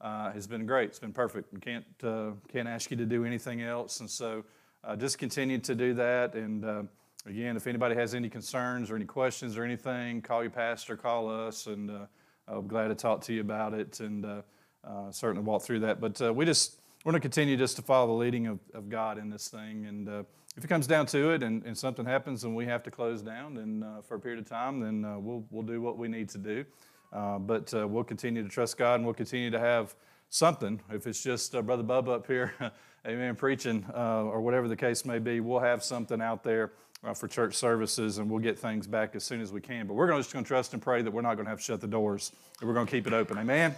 uh, 0.02 0.32
has 0.32 0.48
been 0.48 0.66
great. 0.66 0.90
It's 0.90 1.00
been 1.00 1.14
perfect. 1.14 1.54
We 1.54 1.60
can't, 1.60 1.86
uh, 2.04 2.32
can't 2.52 2.68
ask 2.68 2.92
you 2.92 2.98
to 2.98 3.06
do 3.06 3.24
anything 3.24 3.62
else. 3.62 4.00
And 4.00 4.10
so 4.10 4.44
uh, 4.84 4.96
just 4.96 5.18
continue 5.18 5.60
to 5.60 5.76
do 5.76 5.94
that. 5.94 6.34
And 6.34 6.66
uh, 6.66 6.84
again, 7.26 7.56
if 7.56 7.68
anybody 7.68 7.96
has 7.96 8.16
any 8.16 8.30
concerns 8.30 8.90
or 8.90 8.96
any 8.96 9.06
questions 9.06 9.58
or 9.58 9.64
anything, 9.64 10.22
call 10.22 10.42
your 10.42 10.52
pastor, 10.52 10.98
call 10.98 11.30
us, 11.30 11.68
and 11.68 11.92
uh, 11.92 12.06
I'm 12.52 12.68
glad 12.68 12.90
to 12.90 12.96
talk 12.96 13.22
to 13.22 13.34
you 13.34 13.42
about 13.42 13.74
it 13.74 14.00
and 14.00 14.26
uh, 14.26 15.12
certainly 15.12 15.44
walk 15.44 15.64
through 15.64 15.80
that. 15.82 16.02
But 16.02 16.36
we 16.36 16.46
just 16.46 16.80
want 17.06 17.16
to 17.16 17.20
continue 17.20 17.58
just 17.58 17.76
to 17.78 17.82
follow 17.82 18.08
the 18.08 18.14
leading 18.14 18.48
of, 18.48 18.60
of 18.74 18.90
God 18.90 19.18
in 19.18 19.30
this 19.30 19.48
thing. 19.48 19.86
And 19.86 20.26
if 20.58 20.64
it 20.64 20.68
comes 20.68 20.86
down 20.86 21.06
to 21.08 21.32
it 21.32 21.44
and, 21.44 21.66
and, 21.66 21.78
something 21.78 22.06
happens 22.06 22.44
and 22.44 22.56
we 22.56 22.66
have 22.66 22.84
to 22.84 22.92
close 22.92 23.22
down 23.22 23.56
then, 23.56 23.86
for 24.08 24.16
a 24.16 24.20
period 24.20 24.40
of 24.40 24.50
time, 24.50 24.80
then 24.80 25.02
we'll, 25.24 25.46
we'll 25.50 25.64
do 25.64 25.82
what 25.82 25.98
we 25.98 26.08
need 26.08 26.30
to 26.30 26.38
do. 26.38 26.66
Uh, 27.14 27.38
but 27.38 27.74
uh, 27.74 27.88
we'll 27.88 28.04
continue 28.04 28.42
to 28.42 28.50
trust 28.50 28.78
God 28.78 28.96
and 28.96 29.06
we'll 29.06 29.14
continue 29.14 29.50
to 29.50 29.60
have 29.60 29.96
something. 30.30 30.80
If 30.90 31.08
it's 31.08 31.22
just 31.22 31.54
uh, 31.54 31.62
Brother 31.62 31.84
Bub 31.84 32.08
up 32.08 32.26
here, 32.26 32.54
amen, 33.08 33.36
preaching 33.36 33.86
uh, 33.94 34.24
or 34.24 34.42
whatever 34.42 34.68
the 34.68 34.76
case 34.76 35.04
may 35.04 35.20
be, 35.20 35.40
we'll 35.42 35.60
have 35.60 35.84
something 35.84 36.22
out 36.22 36.44
there 36.44 36.72
uh, 37.04 37.14
for 37.14 37.28
church 37.28 37.56
services 37.56 38.18
and 38.18 38.30
we'll 38.30 38.40
get 38.40 38.60
things 38.60 38.88
back 38.88 39.16
as 39.16 39.24
soon 39.24 39.42
as 39.42 39.52
we 39.52 39.62
can. 39.62 39.88
But 39.88 39.96
we're 39.96 40.08
gonna, 40.08 40.20
just 40.20 40.34
going 40.34 40.46
to 40.46 40.48
trust 40.48 40.74
and 40.74 40.82
pray 40.82 41.02
that 41.02 41.12
we're 41.12 41.22
not 41.22 41.36
going 41.36 41.46
to 41.46 41.50
have 41.50 41.60
to 41.60 41.64
shut 41.64 41.82
the 41.82 41.88
doors 41.88 42.32
and 42.60 42.68
we're 42.68 42.74
going 42.74 42.86
to 42.86 42.92
keep 42.92 43.08
it 43.08 43.14
open. 43.14 43.38
Amen? 43.38 43.76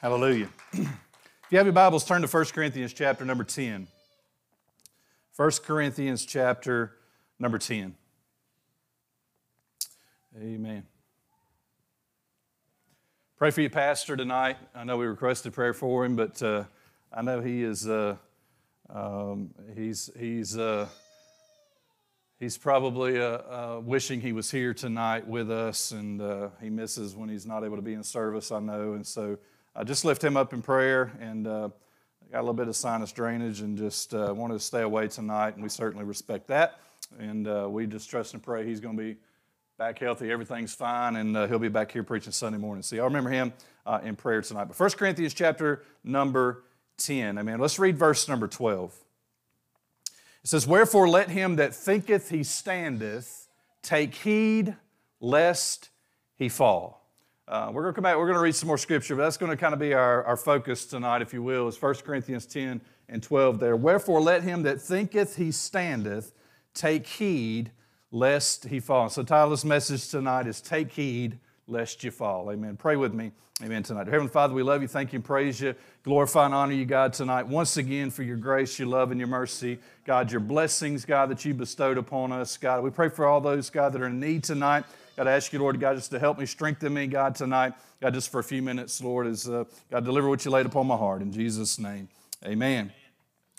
Hallelujah. 0.00 0.48
if 0.72 0.88
you 1.50 1.58
have 1.58 1.66
your 1.66 1.72
Bibles, 1.72 2.04
turn 2.04 2.22
to 2.22 2.28
1 2.28 2.44
Corinthians 2.46 2.92
chapter 2.92 3.24
number 3.24 3.44
10. 3.44 3.86
1 5.36 5.50
Corinthians 5.64 6.24
chapter 6.24 6.96
number 7.38 7.58
10. 7.58 7.94
Amen. 10.40 10.84
Pray 13.36 13.50
for 13.50 13.60
your 13.60 13.70
pastor 13.70 14.16
tonight. 14.16 14.56
I 14.74 14.84
know 14.84 14.96
we 14.96 15.06
requested 15.06 15.52
prayer 15.52 15.72
for 15.72 16.04
him, 16.04 16.16
but 16.16 16.42
uh, 16.42 16.64
I 17.12 17.22
know 17.22 17.40
he 17.40 17.62
is 17.62 17.88
uh, 17.88 18.16
um, 18.90 19.50
he's 19.76 20.10
he's 20.18 20.58
uh, 20.58 20.88
he's 22.38 22.56
probably 22.56 23.20
uh, 23.20 23.24
uh, 23.24 23.80
wishing 23.84 24.20
he 24.20 24.32
was 24.32 24.50
here 24.50 24.74
tonight 24.74 25.26
with 25.26 25.50
us, 25.50 25.90
and 25.92 26.20
uh, 26.20 26.48
he 26.60 26.70
misses 26.70 27.16
when 27.16 27.28
he's 27.28 27.46
not 27.46 27.64
able 27.64 27.76
to 27.76 27.82
be 27.82 27.94
in 27.94 28.02
service. 28.02 28.52
I 28.52 28.60
know, 28.60 28.94
and 28.94 29.06
so 29.06 29.38
I 29.74 29.84
just 29.84 30.04
lift 30.04 30.22
him 30.22 30.36
up 30.36 30.52
in 30.52 30.62
prayer, 30.62 31.12
and 31.20 31.44
got 31.44 31.72
a 32.32 32.40
little 32.40 32.54
bit 32.54 32.68
of 32.68 32.76
sinus 32.76 33.12
drainage, 33.12 33.60
and 33.60 33.76
just 33.76 34.12
wanted 34.12 34.54
to 34.54 34.60
stay 34.60 34.82
away 34.82 35.08
tonight, 35.08 35.54
and 35.54 35.62
we 35.62 35.68
certainly 35.68 36.04
respect 36.04 36.48
that, 36.48 36.80
and 37.18 37.72
we 37.72 37.86
just 37.86 38.10
trust 38.10 38.34
and 38.34 38.42
pray 38.42 38.66
he's 38.66 38.80
going 38.80 38.96
to 38.96 39.02
be 39.02 39.16
back 39.78 40.00
healthy, 40.00 40.32
everything's 40.32 40.74
fine, 40.74 41.14
and 41.14 41.36
uh, 41.36 41.46
he'll 41.46 41.60
be 41.60 41.68
back 41.68 41.92
here 41.92 42.02
preaching 42.02 42.32
Sunday 42.32 42.58
morning. 42.58 42.82
See, 42.82 42.98
I 42.98 43.04
remember 43.04 43.30
him 43.30 43.52
uh, 43.86 44.00
in 44.02 44.16
prayer 44.16 44.42
tonight. 44.42 44.64
But 44.64 44.78
1 44.78 44.90
Corinthians 44.90 45.34
chapter 45.34 45.84
number 46.02 46.64
10. 46.98 47.38
Amen. 47.38 47.60
Let's 47.60 47.78
read 47.78 47.96
verse 47.96 48.28
number 48.28 48.48
12. 48.48 48.92
It 50.48 50.52
says, 50.52 50.66
Wherefore 50.66 51.06
let 51.06 51.28
him 51.28 51.56
that 51.56 51.74
thinketh 51.74 52.30
he 52.30 52.42
standeth 52.42 53.48
take 53.82 54.14
heed 54.14 54.74
lest 55.20 55.90
he 56.36 56.48
fall. 56.48 57.06
Uh, 57.46 57.70
we're 57.70 57.82
going 57.82 57.92
to 57.92 57.94
come 57.94 58.04
back, 58.04 58.16
we're 58.16 58.24
going 58.24 58.38
to 58.38 58.42
read 58.42 58.54
some 58.54 58.66
more 58.66 58.78
scripture, 58.78 59.14
but 59.14 59.24
that's 59.24 59.36
going 59.36 59.50
to 59.50 59.58
kind 59.58 59.74
of 59.74 59.78
be 59.78 59.92
our, 59.92 60.24
our 60.24 60.38
focus 60.38 60.86
tonight, 60.86 61.20
if 61.20 61.34
you 61.34 61.42
will, 61.42 61.68
is 61.68 61.76
1 61.82 61.96
Corinthians 61.96 62.46
10 62.46 62.80
and 63.10 63.22
12 63.22 63.60
there. 63.60 63.76
Wherefore 63.76 64.22
let 64.22 64.42
him 64.42 64.62
that 64.62 64.80
thinketh 64.80 65.36
he 65.36 65.52
standeth 65.52 66.32
take 66.72 67.06
heed 67.06 67.70
lest 68.10 68.68
he 68.68 68.80
fall. 68.80 69.10
So, 69.10 69.22
Tyler's 69.22 69.66
message 69.66 70.08
tonight 70.08 70.46
is 70.46 70.62
take 70.62 70.92
heed 70.92 71.38
lest 71.68 72.02
you 72.02 72.10
fall. 72.10 72.50
Amen. 72.50 72.76
Pray 72.76 72.96
with 72.96 73.14
me. 73.14 73.30
Amen 73.62 73.82
tonight. 73.82 74.06
Heavenly 74.06 74.30
Father, 74.30 74.54
we 74.54 74.62
love 74.62 74.82
you, 74.82 74.88
thank 74.88 75.12
you, 75.12 75.16
and 75.16 75.24
praise 75.24 75.60
you. 75.60 75.74
Glorify 76.04 76.46
and 76.46 76.54
honor 76.54 76.72
you, 76.72 76.84
God, 76.84 77.12
tonight 77.12 77.46
once 77.46 77.76
again 77.76 78.08
for 78.08 78.22
your 78.22 78.36
grace, 78.36 78.78
your 78.78 78.86
love, 78.86 79.10
and 79.10 79.18
your 79.18 79.28
mercy. 79.28 79.78
God, 80.04 80.30
your 80.30 80.40
blessings, 80.40 81.04
God, 81.04 81.28
that 81.30 81.44
you 81.44 81.54
bestowed 81.54 81.98
upon 81.98 82.30
us. 82.30 82.56
God, 82.56 82.84
we 82.84 82.90
pray 82.90 83.08
for 83.08 83.26
all 83.26 83.40
those, 83.40 83.68
God, 83.68 83.92
that 83.92 84.00
are 84.00 84.06
in 84.06 84.20
need 84.20 84.44
tonight. 84.44 84.84
God, 85.16 85.26
I 85.26 85.32
ask 85.32 85.52
you, 85.52 85.58
Lord, 85.58 85.80
God, 85.80 85.96
just 85.96 86.12
to 86.12 86.20
help 86.20 86.38
me, 86.38 86.46
strengthen 86.46 86.94
me, 86.94 87.08
God, 87.08 87.34
tonight. 87.34 87.72
God, 88.00 88.14
just 88.14 88.30
for 88.30 88.38
a 88.38 88.44
few 88.44 88.62
minutes, 88.62 89.02
Lord, 89.02 89.26
as 89.26 89.48
uh, 89.48 89.64
God, 89.90 90.04
deliver 90.04 90.28
what 90.28 90.44
you 90.44 90.52
laid 90.52 90.64
upon 90.64 90.86
my 90.86 90.96
heart. 90.96 91.20
In 91.20 91.32
Jesus' 91.32 91.80
name, 91.80 92.08
amen. 92.46 92.92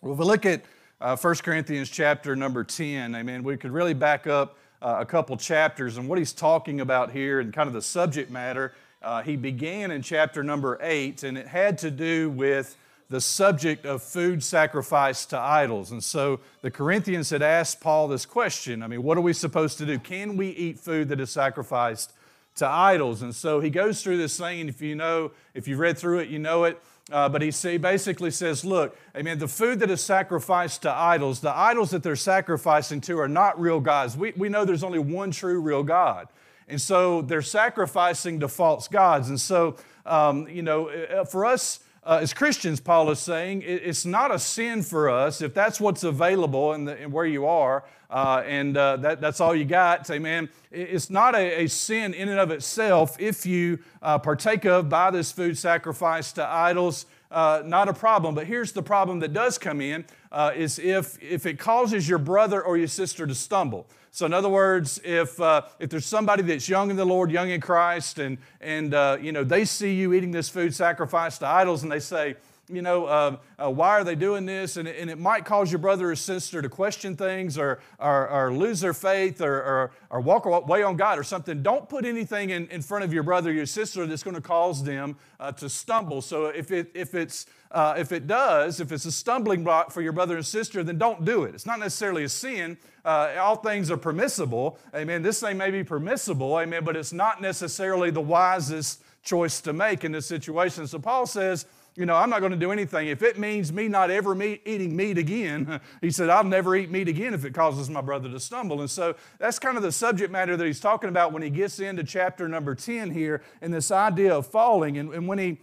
Well, 0.01 0.13
if 0.13 0.19
we 0.19 0.25
look 0.25 0.45
at 0.45 0.63
uh, 1.01 1.17
1 1.17 1.35
Corinthians 1.35 1.89
chapter 1.89 2.37
number 2.37 2.63
10, 2.63 3.13
amen, 3.13 3.43
we 3.43 3.57
could 3.57 3.71
really 3.71 3.93
back 3.93 4.27
up 4.27 4.57
uh, 4.81 4.97
a 4.99 5.05
couple 5.05 5.35
chapters. 5.37 5.97
And 5.97 6.07
what 6.07 6.17
he's 6.17 6.33
talking 6.33 6.81
about 6.81 7.11
here 7.11 7.39
and 7.39 7.53
kind 7.53 7.67
of 7.67 7.73
the 7.73 7.81
subject 7.81 8.31
matter, 8.31 8.73
uh, 9.01 9.21
he 9.21 9.35
began 9.35 9.91
in 9.91 10.01
chapter 10.01 10.43
number 10.43 10.77
eight, 10.81 11.23
and 11.23 11.37
it 11.37 11.47
had 11.47 11.77
to 11.79 11.91
do 11.91 12.29
with 12.29 12.75
the 13.09 13.19
subject 13.19 13.85
of 13.85 14.03
food 14.03 14.43
sacrifice 14.43 15.25
to 15.25 15.37
idols. 15.37 15.91
And 15.91 16.03
so 16.03 16.39
the 16.61 16.69
Corinthians 16.69 17.31
had 17.31 17.41
asked 17.41 17.81
Paul 17.81 18.07
this 18.07 18.25
question 18.25 18.83
I 18.83 18.87
mean, 18.87 19.03
what 19.03 19.17
are 19.17 19.21
we 19.21 19.33
supposed 19.33 19.77
to 19.79 19.85
do? 19.85 19.97
Can 19.97 20.37
we 20.37 20.49
eat 20.49 20.79
food 20.79 21.09
that 21.09 21.19
is 21.19 21.31
sacrificed 21.31 22.13
to 22.57 22.67
idols? 22.67 23.21
And 23.21 23.33
so 23.33 23.59
he 23.59 23.69
goes 23.69 24.03
through 24.03 24.17
this 24.17 24.37
thing, 24.37 24.61
and 24.61 24.69
if 24.69 24.81
you 24.81 24.95
know, 24.95 25.31
if 25.53 25.67
you've 25.67 25.79
read 25.79 25.97
through 25.97 26.19
it, 26.19 26.29
you 26.29 26.39
know 26.39 26.65
it. 26.65 26.79
Uh, 27.11 27.27
but 27.27 27.41
he, 27.41 27.49
he 27.49 27.77
basically 27.77 28.31
says, 28.31 28.63
look, 28.63 28.95
I 29.15 29.21
mean, 29.21 29.39
the 29.39 29.47
food 29.47 29.79
that 29.79 29.89
is 29.89 30.01
sacrificed 30.01 30.83
to 30.83 30.91
idols, 30.91 31.39
the 31.39 31.55
idols 31.55 31.89
that 31.91 32.03
they're 32.03 32.15
sacrificing 32.15 33.01
to 33.01 33.19
are 33.19 33.27
not 33.27 33.59
real 33.59 33.79
gods. 33.79 34.15
We, 34.15 34.33
we 34.37 34.49
know 34.49 34.63
there's 34.63 34.83
only 34.83 34.99
one 34.99 35.31
true 35.31 35.59
real 35.59 35.83
God. 35.83 36.27
And 36.67 36.79
so 36.79 37.23
they're 37.23 37.41
sacrificing 37.41 38.39
to 38.41 38.47
false 38.47 38.87
gods. 38.87 39.29
And 39.29 39.41
so, 39.41 39.75
um, 40.05 40.47
you 40.47 40.61
know, 40.61 40.89
uh, 40.89 41.25
for 41.25 41.45
us, 41.45 41.79
uh, 42.03 42.19
as 42.21 42.33
Christians, 42.33 42.79
Paul 42.79 43.11
is 43.11 43.19
saying, 43.19 43.63
it's 43.65 44.05
not 44.05 44.33
a 44.33 44.39
sin 44.39 44.83
for 44.83 45.09
us 45.09 45.41
if 45.41 45.53
that's 45.53 45.79
what's 45.79 46.03
available 46.03 46.73
and 46.73 47.11
where 47.11 47.25
you 47.25 47.45
are, 47.45 47.83
uh, 48.09 48.41
and 48.45 48.75
uh, 48.75 48.97
that, 48.97 49.21
that's 49.21 49.39
all 49.39 49.53
you 49.53 49.65
got. 49.65 50.09
Amen. 50.09 50.49
It's 50.71 51.09
not 51.09 51.35
a, 51.35 51.63
a, 51.63 51.67
sin 51.67 52.13
in 52.13 52.29
and 52.29 52.39
of 52.39 52.51
itself 52.51 53.19
if 53.19 53.45
you 53.45 53.79
uh, 54.01 54.17
partake 54.17 54.65
of 54.65 54.89
by 54.89 55.11
this 55.11 55.31
food 55.31 55.57
sacrifice 55.57 56.31
to 56.33 56.45
idols. 56.45 57.05
Uh, 57.31 57.61
not 57.65 57.87
a 57.87 57.93
problem. 57.93 58.33
But 58.33 58.47
here's 58.47 58.71
the 58.71 58.81
problem 58.81 59.19
that 59.19 59.33
does 59.33 59.57
come 59.57 59.81
in: 59.81 60.05
uh, 60.31 60.51
is 60.55 60.79
if 60.79 61.21
if 61.21 61.45
it 61.45 61.59
causes 61.59 62.09
your 62.09 62.19
brother 62.19 62.61
or 62.61 62.77
your 62.77 62.87
sister 62.87 63.27
to 63.27 63.35
stumble. 63.35 63.87
So, 64.11 64.25
in 64.25 64.33
other 64.33 64.49
words, 64.49 64.99
if, 65.03 65.39
uh, 65.39 65.61
if 65.77 65.91
there's 65.91 66.05
somebody 66.05 66.41
that's 66.41 66.67
young 66.67 66.89
in 66.89 66.95
the 66.95 67.05
Lord, 67.05 67.31
young 67.31 67.51
in 67.51 67.61
Christ, 67.61 68.17
and, 68.17 68.39
and 68.59 68.93
uh, 68.93 69.17
you 69.21 69.31
know, 69.31 69.43
they 69.43 69.65
see 69.65 69.93
you 69.93 70.13
eating 70.13 70.31
this 70.31 70.49
food 70.49 70.73
sacrificed 70.73 71.41
to 71.41 71.47
idols, 71.47 71.83
and 71.83 71.91
they 71.91 71.99
say, 71.99 72.35
you 72.71 72.81
know, 72.81 73.05
uh, 73.05 73.37
uh, 73.57 73.69
why 73.69 73.89
are 73.89 74.03
they 74.03 74.15
doing 74.15 74.45
this? 74.45 74.77
And, 74.77 74.87
and, 74.87 75.09
it 75.09 75.17
might 75.17 75.43
cause 75.43 75.71
your 75.71 75.79
brother 75.79 76.11
or 76.11 76.15
sister 76.15 76.61
to 76.61 76.69
question 76.69 77.15
things 77.15 77.57
or, 77.57 77.79
or, 77.97 78.29
or 78.29 78.53
lose 78.53 78.79
their 78.79 78.93
faith 78.93 79.41
or, 79.41 79.55
or, 79.55 79.91
or, 80.09 80.19
walk 80.21 80.45
away 80.45 80.83
on 80.83 80.95
God 80.95 81.17
or 81.17 81.23
something. 81.23 81.63
Don't 81.63 81.89
put 81.89 82.05
anything 82.05 82.51
in, 82.51 82.67
in 82.67 82.81
front 82.81 83.03
of 83.03 83.11
your 83.11 83.23
brother 83.23 83.49
or 83.49 83.53
your 83.53 83.65
sister 83.65 84.05
that's 84.05 84.23
going 84.23 84.35
to 84.35 84.41
cause 84.41 84.83
them 84.83 85.17
uh, 85.39 85.51
to 85.53 85.67
stumble. 85.67 86.21
So 86.21 86.47
if, 86.47 86.71
it, 86.71 86.91
if, 86.93 87.15
it's, 87.15 87.47
uh, 87.71 87.95
if 87.97 88.11
it 88.11 88.27
does, 88.27 88.79
if 88.79 88.91
it's 88.91 89.05
a 89.05 89.11
stumbling 89.11 89.63
block 89.63 89.91
for 89.91 90.01
your 90.01 90.13
brother 90.13 90.35
and 90.35 90.45
sister, 90.45 90.83
then 90.83 90.97
don't 90.97 91.25
do 91.25 91.43
it. 91.43 91.55
It's 91.55 91.65
not 91.65 91.79
necessarily 91.79 92.23
a 92.23 92.29
sin. 92.29 92.77
Uh, 93.03 93.33
all 93.39 93.55
things 93.55 93.89
are 93.89 93.97
permissible. 93.97 94.77
Amen. 94.93 95.23
This 95.23 95.39
thing 95.39 95.57
may 95.57 95.71
be 95.71 95.83
permissible. 95.83 96.59
Amen. 96.59 96.83
But 96.83 96.95
it's 96.95 97.13
not 97.13 97.41
necessarily 97.41 98.11
the 98.11 98.21
wisest 98.21 99.01
choice 99.23 99.61
to 99.61 99.73
make 99.73 100.03
in 100.03 100.11
this 100.11 100.25
situation. 100.25 100.87
So 100.87 100.99
Paul 100.99 101.25
says, 101.25 101.65
you 101.95 102.05
know, 102.05 102.15
I'm 102.15 102.29
not 102.29 102.39
going 102.39 102.51
to 102.51 102.57
do 102.57 102.71
anything. 102.71 103.07
If 103.07 103.21
it 103.23 103.37
means 103.37 103.73
me 103.73 103.87
not 103.87 104.11
ever 104.11 104.33
meet, 104.33 104.61
eating 104.65 104.95
meat 104.95 105.17
again, 105.17 105.81
he 106.01 106.11
said, 106.11 106.29
I'll 106.29 106.43
never 106.43 106.75
eat 106.75 106.89
meat 106.89 107.07
again 107.07 107.33
if 107.33 107.45
it 107.45 107.53
causes 107.53 107.89
my 107.89 108.01
brother 108.01 108.29
to 108.29 108.39
stumble. 108.39 108.81
And 108.81 108.89
so 108.89 109.15
that's 109.37 109.59
kind 109.59 109.77
of 109.77 109.83
the 109.83 109.91
subject 109.91 110.31
matter 110.31 110.55
that 110.55 110.65
he's 110.65 110.79
talking 110.79 111.09
about 111.09 111.33
when 111.33 111.41
he 111.41 111.49
gets 111.49 111.79
into 111.79 112.03
chapter 112.03 112.47
number 112.47 112.75
10 112.75 113.11
here 113.11 113.41
and 113.61 113.73
this 113.73 113.91
idea 113.91 114.35
of 114.35 114.47
falling. 114.47 114.97
And, 114.97 115.13
and 115.13 115.27
when 115.27 115.39
he 115.39 115.59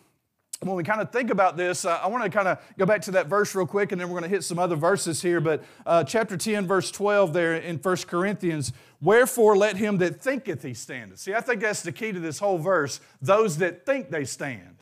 when 0.61 0.77
we 0.77 0.85
kind 0.85 1.03
of 1.03 1.13
think 1.13 1.31
about 1.31 1.57
this, 1.57 1.85
uh, 1.85 2.01
I 2.03 2.07
want 2.07 2.25
to 2.25 2.31
kind 2.31 2.49
of 2.49 2.59
go 2.79 2.87
back 2.87 3.03
to 3.03 3.11
that 3.13 3.27
verse 3.27 3.55
real 3.55 3.67
quick, 3.67 3.93
and 3.93 4.01
then 4.01 4.09
we're 4.09 4.19
going 4.19 4.31
to 4.31 4.35
hit 4.35 4.43
some 4.43 4.59
other 4.59 4.77
verses 4.77 5.21
here. 5.21 5.41
But 5.41 5.63
uh, 5.85 6.05
chapter 6.05 6.37
10, 6.37 6.67
verse 6.67 6.91
12, 6.91 7.33
there 7.33 7.55
in 7.57 7.77
1 7.77 7.97
Corinthians, 8.07 8.73
wherefore 9.03 9.57
let 9.57 9.77
him 9.77 9.99
that 9.99 10.21
thinketh 10.21 10.63
he 10.63 10.73
standeth. 10.73 11.19
See, 11.19 11.35
I 11.35 11.41
think 11.41 11.61
that's 11.61 11.83
the 11.83 11.93
key 11.93 12.13
to 12.13 12.21
this 12.21 12.39
whole 12.39 12.59
verse 12.59 13.01
those 13.21 13.59
that 13.59 13.85
think 13.85 14.11
they 14.11 14.25
stand, 14.25 14.76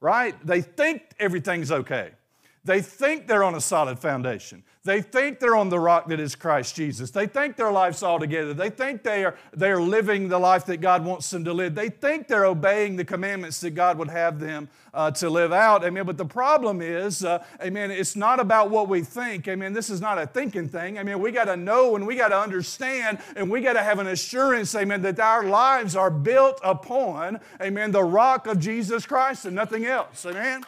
right? 0.00 0.34
They 0.46 0.62
think 0.62 1.02
everything's 1.18 1.70
okay. 1.70 2.12
They 2.62 2.82
think 2.82 3.26
they're 3.26 3.42
on 3.42 3.54
a 3.54 3.60
solid 3.60 3.98
foundation. 3.98 4.62
They 4.82 5.00
think 5.00 5.40
they're 5.40 5.56
on 5.56 5.70
the 5.70 5.78
rock 5.78 6.08
that 6.08 6.20
is 6.20 6.34
Christ 6.34 6.74
Jesus. 6.74 7.10
They 7.10 7.26
think 7.26 7.56
their 7.56 7.70
life's 7.70 8.02
all 8.02 8.18
together. 8.18 8.52
They 8.52 8.68
think 8.68 9.02
they 9.02 9.24
are, 9.24 9.36
they 9.54 9.70
are 9.70 9.80
living 9.80 10.28
the 10.28 10.38
life 10.38 10.66
that 10.66 10.78
God 10.78 11.04
wants 11.04 11.30
them 11.30 11.44
to 11.44 11.54
live. 11.54 11.74
They 11.74 11.88
think 11.88 12.28
they're 12.28 12.44
obeying 12.44 12.96
the 12.96 13.04
commandments 13.04 13.60
that 13.60 13.70
God 13.70 13.98
would 13.98 14.10
have 14.10 14.40
them 14.40 14.68
uh, 14.92 15.10
to 15.12 15.30
live 15.30 15.52
out. 15.52 15.84
Amen. 15.84 16.04
But 16.04 16.18
the 16.18 16.24
problem 16.26 16.82
is, 16.82 17.24
uh, 17.24 17.44
amen, 17.62 17.90
it's 17.90 18.14
not 18.14 18.40
about 18.40 18.70
what 18.70 18.88
we 18.88 19.02
think. 19.02 19.48
Amen. 19.48 19.72
This 19.72 19.88
is 19.88 20.02
not 20.02 20.18
a 20.18 20.26
thinking 20.26 20.68
thing. 20.68 20.98
I 20.98 21.02
mean, 21.02 21.18
we 21.18 21.30
got 21.30 21.44
to 21.44 21.56
know 21.56 21.96
and 21.96 22.06
we 22.06 22.16
got 22.16 22.28
to 22.28 22.38
understand 22.38 23.20
and 23.36 23.50
we 23.50 23.62
got 23.62 23.74
to 23.74 23.82
have 23.82 23.98
an 23.98 24.06
assurance, 24.06 24.74
amen, 24.74 25.00
that 25.02 25.18
our 25.18 25.44
lives 25.44 25.96
are 25.96 26.10
built 26.10 26.60
upon, 26.62 27.40
amen, 27.62 27.92
the 27.92 28.04
rock 28.04 28.46
of 28.46 28.58
Jesus 28.58 29.06
Christ 29.06 29.46
and 29.46 29.54
nothing 29.54 29.86
else. 29.86 30.26
Amen. 30.26 30.62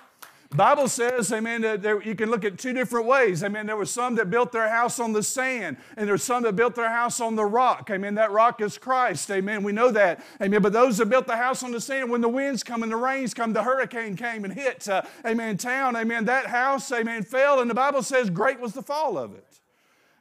Bible 0.56 0.86
says, 0.86 1.32
amen, 1.32 1.62
that 1.62 1.80
there, 1.80 2.02
you 2.02 2.14
can 2.14 2.30
look 2.30 2.44
at 2.44 2.58
two 2.58 2.74
different 2.74 3.06
ways. 3.06 3.42
Amen. 3.42 3.66
There 3.66 3.76
were 3.76 3.86
some 3.86 4.16
that 4.16 4.28
built 4.28 4.52
their 4.52 4.68
house 4.68 5.00
on 5.00 5.12
the 5.12 5.22
sand, 5.22 5.78
and 5.96 6.06
there's 6.06 6.22
some 6.22 6.42
that 6.42 6.56
built 6.56 6.74
their 6.74 6.90
house 6.90 7.20
on 7.20 7.36
the 7.36 7.44
rock. 7.44 7.88
Amen. 7.90 8.16
That 8.16 8.32
rock 8.32 8.60
is 8.60 8.76
Christ. 8.76 9.30
Amen. 9.30 9.62
We 9.62 9.72
know 9.72 9.90
that. 9.92 10.22
Amen. 10.42 10.60
But 10.60 10.74
those 10.74 10.98
that 10.98 11.06
built 11.06 11.26
the 11.26 11.36
house 11.36 11.62
on 11.62 11.72
the 11.72 11.80
sand, 11.80 12.10
when 12.10 12.20
the 12.20 12.28
winds 12.28 12.62
come 12.62 12.82
and 12.82 12.92
the 12.92 12.96
rains 12.96 13.32
come, 13.32 13.54
the 13.54 13.62
hurricane 13.62 14.14
came 14.14 14.44
and 14.44 14.52
hit, 14.52 14.88
uh, 14.88 15.02
amen, 15.24 15.56
town, 15.56 15.96
amen, 15.96 16.26
that 16.26 16.46
house, 16.46 16.92
amen, 16.92 17.22
fell, 17.22 17.60
and 17.60 17.70
the 17.70 17.74
Bible 17.74 18.02
says 18.02 18.28
great 18.28 18.60
was 18.60 18.74
the 18.74 18.82
fall 18.82 19.16
of 19.16 19.34
it. 19.34 19.60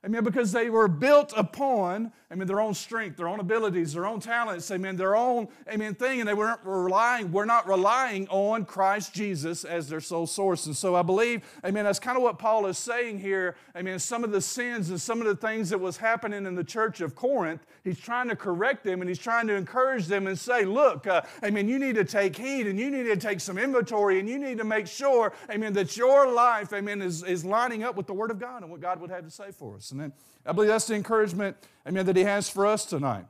Amen. 0.05 0.23
Because 0.23 0.51
they 0.51 0.69
were 0.69 0.87
built 0.87 1.33
upon, 1.35 2.13
amen, 2.31 2.47
their 2.47 2.61
own 2.61 2.73
strength, 2.73 3.17
their 3.17 3.27
own 3.27 3.39
abilities, 3.39 3.93
their 3.93 4.05
own 4.05 4.19
talents, 4.19 4.71
amen, 4.71 4.95
their 4.95 5.15
own, 5.15 5.47
amen, 5.69 5.95
thing. 5.95 6.19
And 6.21 6.29
they 6.29 6.33
weren't 6.33 6.61
relying, 6.63 7.31
we're 7.31 7.45
not 7.45 7.67
relying 7.67 8.27
on 8.29 8.65
Christ 8.65 9.13
Jesus 9.13 9.65
as 9.65 9.89
their 9.89 9.99
sole 9.99 10.27
source. 10.27 10.65
And 10.65 10.75
so 10.75 10.95
I 10.95 11.01
believe, 11.01 11.41
amen, 11.65 11.83
that's 11.83 11.99
kind 11.99 12.17
of 12.17 12.23
what 12.23 12.39
Paul 12.39 12.65
is 12.67 12.77
saying 12.77 13.19
here. 13.19 13.55
Amen. 13.75 13.99
Some 13.99 14.23
of 14.23 14.31
the 14.31 14.41
sins 14.41 14.89
and 14.89 14.99
some 14.99 15.19
of 15.19 15.27
the 15.27 15.35
things 15.35 15.69
that 15.69 15.79
was 15.79 15.97
happening 15.97 16.45
in 16.45 16.55
the 16.55 16.63
church 16.63 17.01
of 17.01 17.15
Corinth, 17.15 17.65
he's 17.83 17.99
trying 17.99 18.29
to 18.29 18.35
correct 18.35 18.83
them 18.83 19.01
and 19.01 19.09
he's 19.09 19.19
trying 19.19 19.47
to 19.47 19.53
encourage 19.53 20.07
them 20.07 20.27
and 20.27 20.39
say, 20.39 20.63
look, 20.63 21.07
uh, 21.07 21.21
amen, 21.43 21.67
you 21.67 21.79
need 21.79 21.95
to 21.95 22.05
take 22.05 22.37
heed 22.37 22.67
and 22.67 22.79
you 22.79 22.89
need 22.89 23.03
to 23.03 23.17
take 23.17 23.41
some 23.41 23.57
inventory 23.57 24.19
and 24.19 24.29
you 24.29 24.39
need 24.39 24.57
to 24.57 24.63
make 24.63 24.87
sure, 24.87 25.33
amen, 25.49 25.73
that 25.73 25.97
your 25.97 26.31
life, 26.31 26.71
amen, 26.73 27.01
is, 27.01 27.23
is 27.23 27.43
lining 27.43 27.83
up 27.83 27.95
with 27.95 28.07
the 28.07 28.13
Word 28.13 28.31
of 28.31 28.39
God 28.39 28.61
and 28.61 28.71
what 28.71 28.79
God 28.79 29.01
would 29.01 29.09
have 29.09 29.25
to 29.25 29.31
say 29.31 29.51
for 29.51 29.75
us. 29.75 29.91
And 29.91 29.99
then 29.99 30.13
I 30.45 30.53
believe 30.53 30.69
that's 30.69 30.87
the 30.87 30.95
encouragement, 30.95 31.57
amen, 31.87 32.05
that 32.05 32.15
he 32.15 32.23
has 32.23 32.49
for 32.49 32.65
us 32.65 32.85
tonight. 32.85 33.25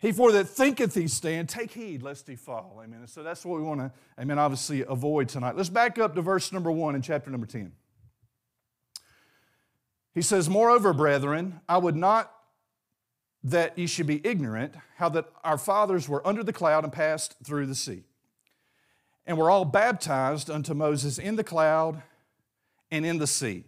He 0.00 0.12
for 0.12 0.30
that 0.30 0.48
thinketh 0.48 0.94
he 0.94 1.08
stand, 1.08 1.48
take 1.48 1.72
heed 1.72 2.02
lest 2.02 2.28
he 2.28 2.36
fall. 2.36 2.80
Amen. 2.84 3.00
And 3.00 3.10
So 3.10 3.24
that's 3.24 3.44
what 3.44 3.58
we 3.58 3.64
want 3.64 3.80
to, 3.80 3.92
amen, 4.20 4.38
obviously 4.38 4.84
avoid 4.88 5.28
tonight. 5.28 5.56
Let's 5.56 5.70
back 5.70 5.98
up 5.98 6.14
to 6.14 6.22
verse 6.22 6.52
number 6.52 6.70
one 6.70 6.94
in 6.94 7.02
chapter 7.02 7.30
number 7.30 7.46
10. 7.46 7.72
He 10.14 10.22
says, 10.22 10.48
Moreover, 10.48 10.92
brethren, 10.92 11.60
I 11.68 11.78
would 11.78 11.96
not 11.96 12.32
that 13.42 13.76
ye 13.78 13.86
should 13.86 14.06
be 14.06 14.24
ignorant 14.26 14.74
how 14.96 15.08
that 15.08 15.26
our 15.44 15.58
fathers 15.58 16.08
were 16.08 16.24
under 16.26 16.42
the 16.44 16.52
cloud 16.52 16.84
and 16.84 16.92
passed 16.92 17.36
through 17.44 17.66
the 17.66 17.74
sea, 17.74 18.04
and 19.26 19.36
were 19.36 19.50
all 19.50 19.64
baptized 19.64 20.48
unto 20.48 20.74
Moses 20.74 21.18
in 21.18 21.36
the 21.36 21.44
cloud 21.44 22.02
and 22.90 23.04
in 23.04 23.18
the 23.18 23.26
sea 23.26 23.64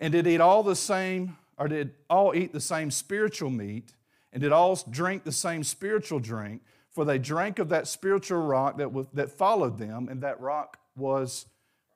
and 0.00 0.12
did 0.12 0.26
eat 0.26 0.40
all 0.40 0.62
the 0.62 0.76
same, 0.76 1.36
or 1.58 1.68
did 1.68 1.92
all 2.10 2.34
eat 2.34 2.52
the 2.52 2.60
same 2.60 2.90
spiritual 2.90 3.50
meat, 3.50 3.94
and 4.32 4.42
did 4.42 4.52
all 4.52 4.78
drink 4.90 5.24
the 5.24 5.32
same 5.32 5.62
spiritual 5.62 6.18
drink, 6.18 6.62
for 6.90 7.04
they 7.04 7.18
drank 7.18 7.58
of 7.58 7.68
that 7.68 7.86
spiritual 7.86 8.42
rock 8.42 8.78
that, 8.78 8.92
was, 8.92 9.06
that 9.12 9.30
followed 9.30 9.78
them, 9.78 10.08
and 10.08 10.22
that 10.22 10.40
rock 10.40 10.78
was 10.96 11.46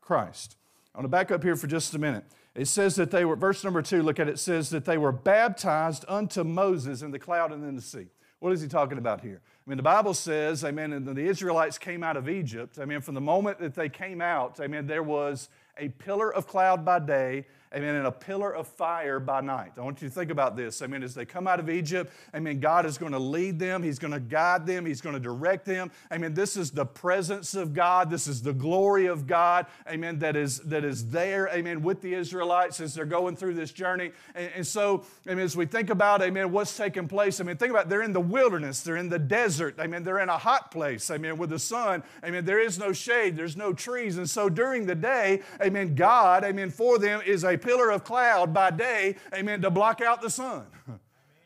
Christ. 0.00 0.56
I 0.94 0.98
want 0.98 1.04
to 1.04 1.08
back 1.08 1.30
up 1.30 1.42
here 1.42 1.56
for 1.56 1.66
just 1.66 1.94
a 1.94 1.98
minute. 1.98 2.24
It 2.54 2.66
says 2.66 2.96
that 2.96 3.10
they 3.10 3.24
were, 3.24 3.36
verse 3.36 3.62
number 3.62 3.82
two, 3.82 4.02
look 4.02 4.18
at 4.18 4.28
it, 4.28 4.32
it 4.32 4.38
says 4.38 4.70
that 4.70 4.84
they 4.84 4.98
were 4.98 5.12
baptized 5.12 6.04
unto 6.08 6.42
Moses 6.42 7.02
in 7.02 7.12
the 7.12 7.18
cloud 7.18 7.52
and 7.52 7.62
in 7.64 7.76
the 7.76 7.82
sea. 7.82 8.06
What 8.40 8.52
is 8.52 8.60
he 8.60 8.68
talking 8.68 8.98
about 8.98 9.20
here? 9.20 9.40
I 9.44 9.70
mean, 9.70 9.76
the 9.76 9.82
Bible 9.82 10.14
says, 10.14 10.64
amen, 10.64 10.92
and 10.92 11.06
the 11.06 11.24
Israelites 11.24 11.76
came 11.76 12.02
out 12.02 12.16
of 12.16 12.28
Egypt. 12.28 12.78
I 12.80 12.84
mean, 12.84 13.00
from 13.00 13.14
the 13.14 13.20
moment 13.20 13.58
that 13.60 13.74
they 13.74 13.88
came 13.88 14.20
out, 14.20 14.58
amen, 14.60 14.86
there 14.86 15.02
was 15.02 15.48
a 15.76 15.88
pillar 15.88 16.32
of 16.32 16.46
cloud 16.46 16.84
by 16.84 17.00
day 17.00 17.46
amen, 17.74 17.94
and 17.96 18.06
a 18.06 18.12
pillar 18.12 18.54
of 18.54 18.66
fire 18.66 19.20
by 19.20 19.40
night. 19.40 19.72
I 19.76 19.82
want 19.82 20.00
you 20.00 20.08
to 20.08 20.14
think 20.14 20.30
about 20.30 20.56
this. 20.56 20.80
I 20.80 20.86
mean, 20.86 21.02
as 21.02 21.14
they 21.14 21.24
come 21.24 21.46
out 21.46 21.60
of 21.60 21.68
Egypt, 21.68 22.12
amen, 22.34 22.60
God 22.60 22.86
is 22.86 22.96
going 22.96 23.12
to 23.12 23.18
lead 23.18 23.58
them, 23.58 23.82
He's 23.82 23.98
going 23.98 24.12
to 24.12 24.20
guide 24.20 24.66
them, 24.66 24.86
He's 24.86 25.00
going 25.00 25.14
to 25.14 25.20
direct 25.20 25.64
them. 25.66 25.90
Amen. 26.12 26.34
this 26.34 26.56
is 26.56 26.70
the 26.70 26.86
presence 26.86 27.54
of 27.54 27.74
God, 27.74 28.10
this 28.10 28.26
is 28.26 28.42
the 28.42 28.52
glory 28.52 29.06
of 29.06 29.26
God, 29.26 29.66
amen, 29.88 30.18
that 30.20 30.36
is, 30.36 30.60
that 30.60 30.84
is 30.84 31.08
there, 31.08 31.48
amen, 31.48 31.82
with 31.82 32.00
the 32.00 32.14
Israelites 32.14 32.80
as 32.80 32.94
they're 32.94 33.04
going 33.04 33.36
through 33.36 33.54
this 33.54 33.72
journey. 33.72 34.12
And, 34.34 34.50
and 34.56 34.66
so, 34.66 35.04
I 35.26 35.30
mean, 35.30 35.40
as 35.40 35.56
we 35.56 35.66
think 35.66 35.90
about, 35.90 36.22
amen, 36.22 36.50
what's 36.50 36.76
taking 36.76 37.08
place, 37.08 37.40
I 37.40 37.44
mean, 37.44 37.56
think 37.56 37.70
about 37.70 37.88
they're 37.88 38.02
in 38.02 38.12
the 38.12 38.20
wilderness, 38.20 38.82
they're 38.82 38.96
in 38.96 39.08
the 39.08 39.18
desert, 39.18 39.76
I 39.78 39.86
mean, 39.86 40.02
they're 40.02 40.20
in 40.20 40.30
a 40.30 40.38
hot 40.38 40.70
place, 40.70 41.10
I 41.10 41.18
mean, 41.18 41.36
with 41.36 41.50
the 41.50 41.58
sun, 41.58 42.02
amen, 42.24 42.44
there 42.44 42.60
is 42.60 42.78
no 42.78 42.92
shade, 42.92 43.36
there's 43.36 43.56
no 43.56 43.72
trees. 43.72 44.16
And 44.16 44.28
so 44.28 44.48
during 44.48 44.86
the 44.86 44.94
day, 44.94 45.42
amen, 45.60 45.94
God, 45.94 46.44
amen, 46.44 46.70
for 46.70 46.98
them 46.98 47.20
is 47.26 47.44
a 47.44 47.57
pillar 47.58 47.90
of 47.90 48.04
cloud 48.04 48.54
by 48.54 48.70
day, 48.70 49.16
amen, 49.34 49.62
to 49.62 49.70
block 49.70 50.00
out 50.00 50.22
the 50.22 50.30
sun. 50.30 50.66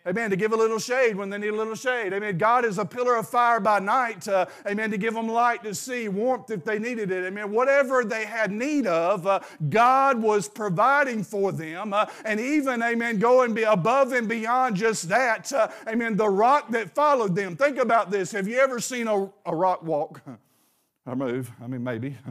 Amen. 0.04 0.30
To 0.30 0.36
give 0.36 0.52
a 0.52 0.56
little 0.56 0.80
shade 0.80 1.14
when 1.14 1.30
they 1.30 1.38
need 1.38 1.50
a 1.50 1.56
little 1.56 1.76
shade. 1.76 2.12
Amen. 2.12 2.36
God 2.36 2.64
is 2.64 2.78
a 2.78 2.84
pillar 2.84 3.14
of 3.16 3.28
fire 3.28 3.60
by 3.60 3.78
night. 3.78 4.26
Uh, 4.26 4.46
amen. 4.66 4.90
To 4.90 4.98
give 4.98 5.14
them 5.14 5.28
light 5.28 5.62
to 5.62 5.74
see, 5.74 6.08
warmth 6.08 6.50
if 6.50 6.64
they 6.64 6.80
needed 6.80 7.12
it. 7.12 7.24
Amen. 7.24 7.52
Whatever 7.52 8.04
they 8.04 8.24
had 8.24 8.50
need 8.50 8.86
of, 8.88 9.26
uh, 9.26 9.40
God 9.70 10.20
was 10.20 10.48
providing 10.48 11.22
for 11.22 11.52
them. 11.52 11.92
Uh, 11.92 12.06
and 12.24 12.40
even, 12.40 12.82
amen, 12.82 13.20
going 13.20 13.54
be 13.54 13.62
above 13.62 14.12
and 14.12 14.28
beyond 14.28 14.74
just 14.76 15.08
that. 15.08 15.52
Uh, 15.52 15.68
amen. 15.86 16.16
The 16.16 16.28
rock 16.28 16.70
that 16.70 16.90
followed 16.90 17.36
them. 17.36 17.54
Think 17.54 17.78
about 17.78 18.10
this. 18.10 18.32
Have 18.32 18.48
you 18.48 18.58
ever 18.58 18.80
seen 18.80 19.06
a, 19.06 19.30
a 19.46 19.54
rock 19.54 19.84
walk 19.84 20.20
or 21.06 21.14
move? 21.14 21.52
I 21.62 21.68
mean, 21.68 21.84
maybe. 21.84 22.16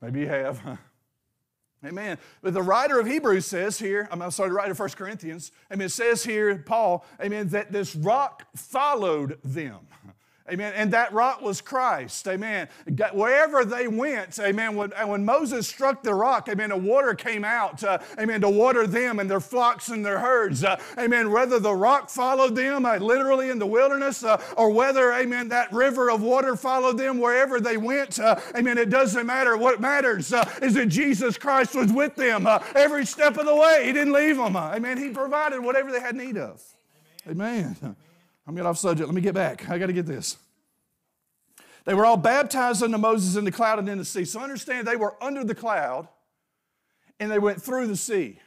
Maybe 0.00 0.22
you 0.22 0.26
have. 0.26 0.80
Amen. 1.84 2.18
But 2.42 2.54
the 2.54 2.62
writer 2.62 3.00
of 3.00 3.06
Hebrews 3.06 3.46
says 3.46 3.78
here, 3.78 4.08
I'm 4.10 4.30
sorry, 4.30 4.50
the 4.50 4.54
writer 4.54 4.72
of 4.72 4.78
1 4.78 4.90
Corinthians, 4.90 5.50
amen, 5.72 5.86
it 5.86 5.90
says 5.90 6.22
here, 6.22 6.56
Paul, 6.58 7.04
amen, 7.20 7.48
that 7.48 7.72
this 7.72 7.96
rock 7.96 8.46
followed 8.54 9.38
them. 9.42 9.80
Amen. 10.50 10.72
And 10.74 10.92
that 10.92 11.12
rock 11.12 11.40
was 11.40 11.60
Christ. 11.60 12.26
Amen. 12.26 12.68
Wherever 13.12 13.64
they 13.64 13.86
went, 13.86 14.40
amen. 14.40 14.74
When, 14.74 14.90
when 14.90 15.24
Moses 15.24 15.68
struck 15.68 16.02
the 16.02 16.14
rock, 16.14 16.48
amen, 16.48 16.70
the 16.70 16.76
water 16.76 17.14
came 17.14 17.44
out, 17.44 17.84
uh, 17.84 17.98
amen, 18.18 18.40
to 18.40 18.50
water 18.50 18.88
them 18.88 19.20
and 19.20 19.30
their 19.30 19.40
flocks 19.40 19.88
and 19.88 20.04
their 20.04 20.18
herds. 20.18 20.64
Uh, 20.64 20.80
amen. 20.98 21.30
Whether 21.30 21.60
the 21.60 21.74
rock 21.74 22.10
followed 22.10 22.56
them, 22.56 22.84
uh, 22.84 22.96
literally 22.96 23.50
in 23.50 23.60
the 23.60 23.66
wilderness, 23.66 24.24
uh, 24.24 24.42
or 24.56 24.70
whether, 24.70 25.12
amen, 25.12 25.48
that 25.50 25.72
river 25.72 26.10
of 26.10 26.22
water 26.22 26.56
followed 26.56 26.98
them 26.98 27.20
wherever 27.20 27.60
they 27.60 27.76
went, 27.76 28.18
uh, 28.18 28.40
amen, 28.56 28.78
it 28.78 28.90
doesn't 28.90 29.24
matter. 29.24 29.56
What 29.56 29.80
matters 29.80 30.32
uh, 30.32 30.48
is 30.60 30.74
that 30.74 30.86
Jesus 30.86 31.38
Christ 31.38 31.76
was 31.76 31.92
with 31.92 32.16
them 32.16 32.48
every 32.74 33.06
step 33.06 33.38
of 33.38 33.46
the 33.46 33.54
way. 33.54 33.84
He 33.86 33.92
didn't 33.92 34.12
leave 34.12 34.38
them. 34.38 34.56
amen. 34.56 34.98
He 34.98 35.10
provided 35.10 35.60
whatever 35.60 35.92
they 35.92 36.00
had 36.00 36.16
need 36.16 36.36
of. 36.36 36.60
Amen. 37.28 37.76
amen. 37.80 37.96
I'm 38.46 38.54
getting 38.54 38.66
off 38.66 38.78
subject. 38.78 39.06
Let 39.06 39.14
me 39.14 39.20
get 39.20 39.34
back. 39.34 39.68
I 39.68 39.78
got 39.78 39.86
to 39.86 39.92
get 39.92 40.06
this. 40.06 40.36
They 41.84 41.94
were 41.94 42.06
all 42.06 42.16
baptized 42.16 42.82
unto 42.82 42.98
Moses 42.98 43.36
in 43.36 43.44
the 43.44 43.52
cloud 43.52 43.78
and 43.78 43.88
in 43.88 43.98
the 43.98 44.04
sea. 44.04 44.24
So 44.24 44.40
understand 44.40 44.86
they 44.86 44.96
were 44.96 45.16
under 45.22 45.44
the 45.44 45.54
cloud 45.54 46.08
and 47.18 47.30
they 47.30 47.38
went 47.38 47.60
through 47.60 47.88
the 47.88 47.96
sea. 47.96 48.38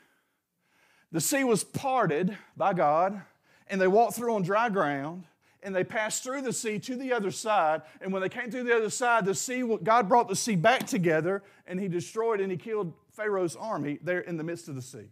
The 1.11 1.21
sea 1.21 1.43
was 1.43 1.63
parted 1.63 2.37
by 2.55 2.73
God 2.73 3.21
and 3.67 3.79
they 3.79 3.87
walked 3.87 4.15
through 4.15 4.35
on 4.35 4.41
dry 4.41 4.69
ground 4.69 5.25
and 5.63 5.75
they 5.75 5.83
passed 5.83 6.23
through 6.23 6.43
the 6.43 6.53
sea 6.53 6.77
to 6.79 6.95
the 6.95 7.11
other 7.11 7.31
side. 7.31 7.81
And 7.99 8.13
when 8.13 8.21
they 8.21 8.29
came 8.29 8.51
through 8.51 8.65
the 8.65 8.75
other 8.75 8.89
side, 8.89 9.25
the 9.25 9.35
sea, 9.35 9.63
God 9.81 10.07
brought 10.07 10.27
the 10.27 10.35
sea 10.35 10.55
back 10.55 10.85
together 10.85 11.43
and 11.65 11.79
he 11.79 11.87
destroyed 11.87 12.39
and 12.39 12.51
he 12.51 12.57
killed 12.57 12.93
Pharaoh's 13.11 13.55
army 13.55 13.99
there 14.01 14.19
in 14.19 14.37
the 14.37 14.43
midst 14.43 14.69
of 14.69 14.75
the 14.75 14.81
sea. 14.81 15.09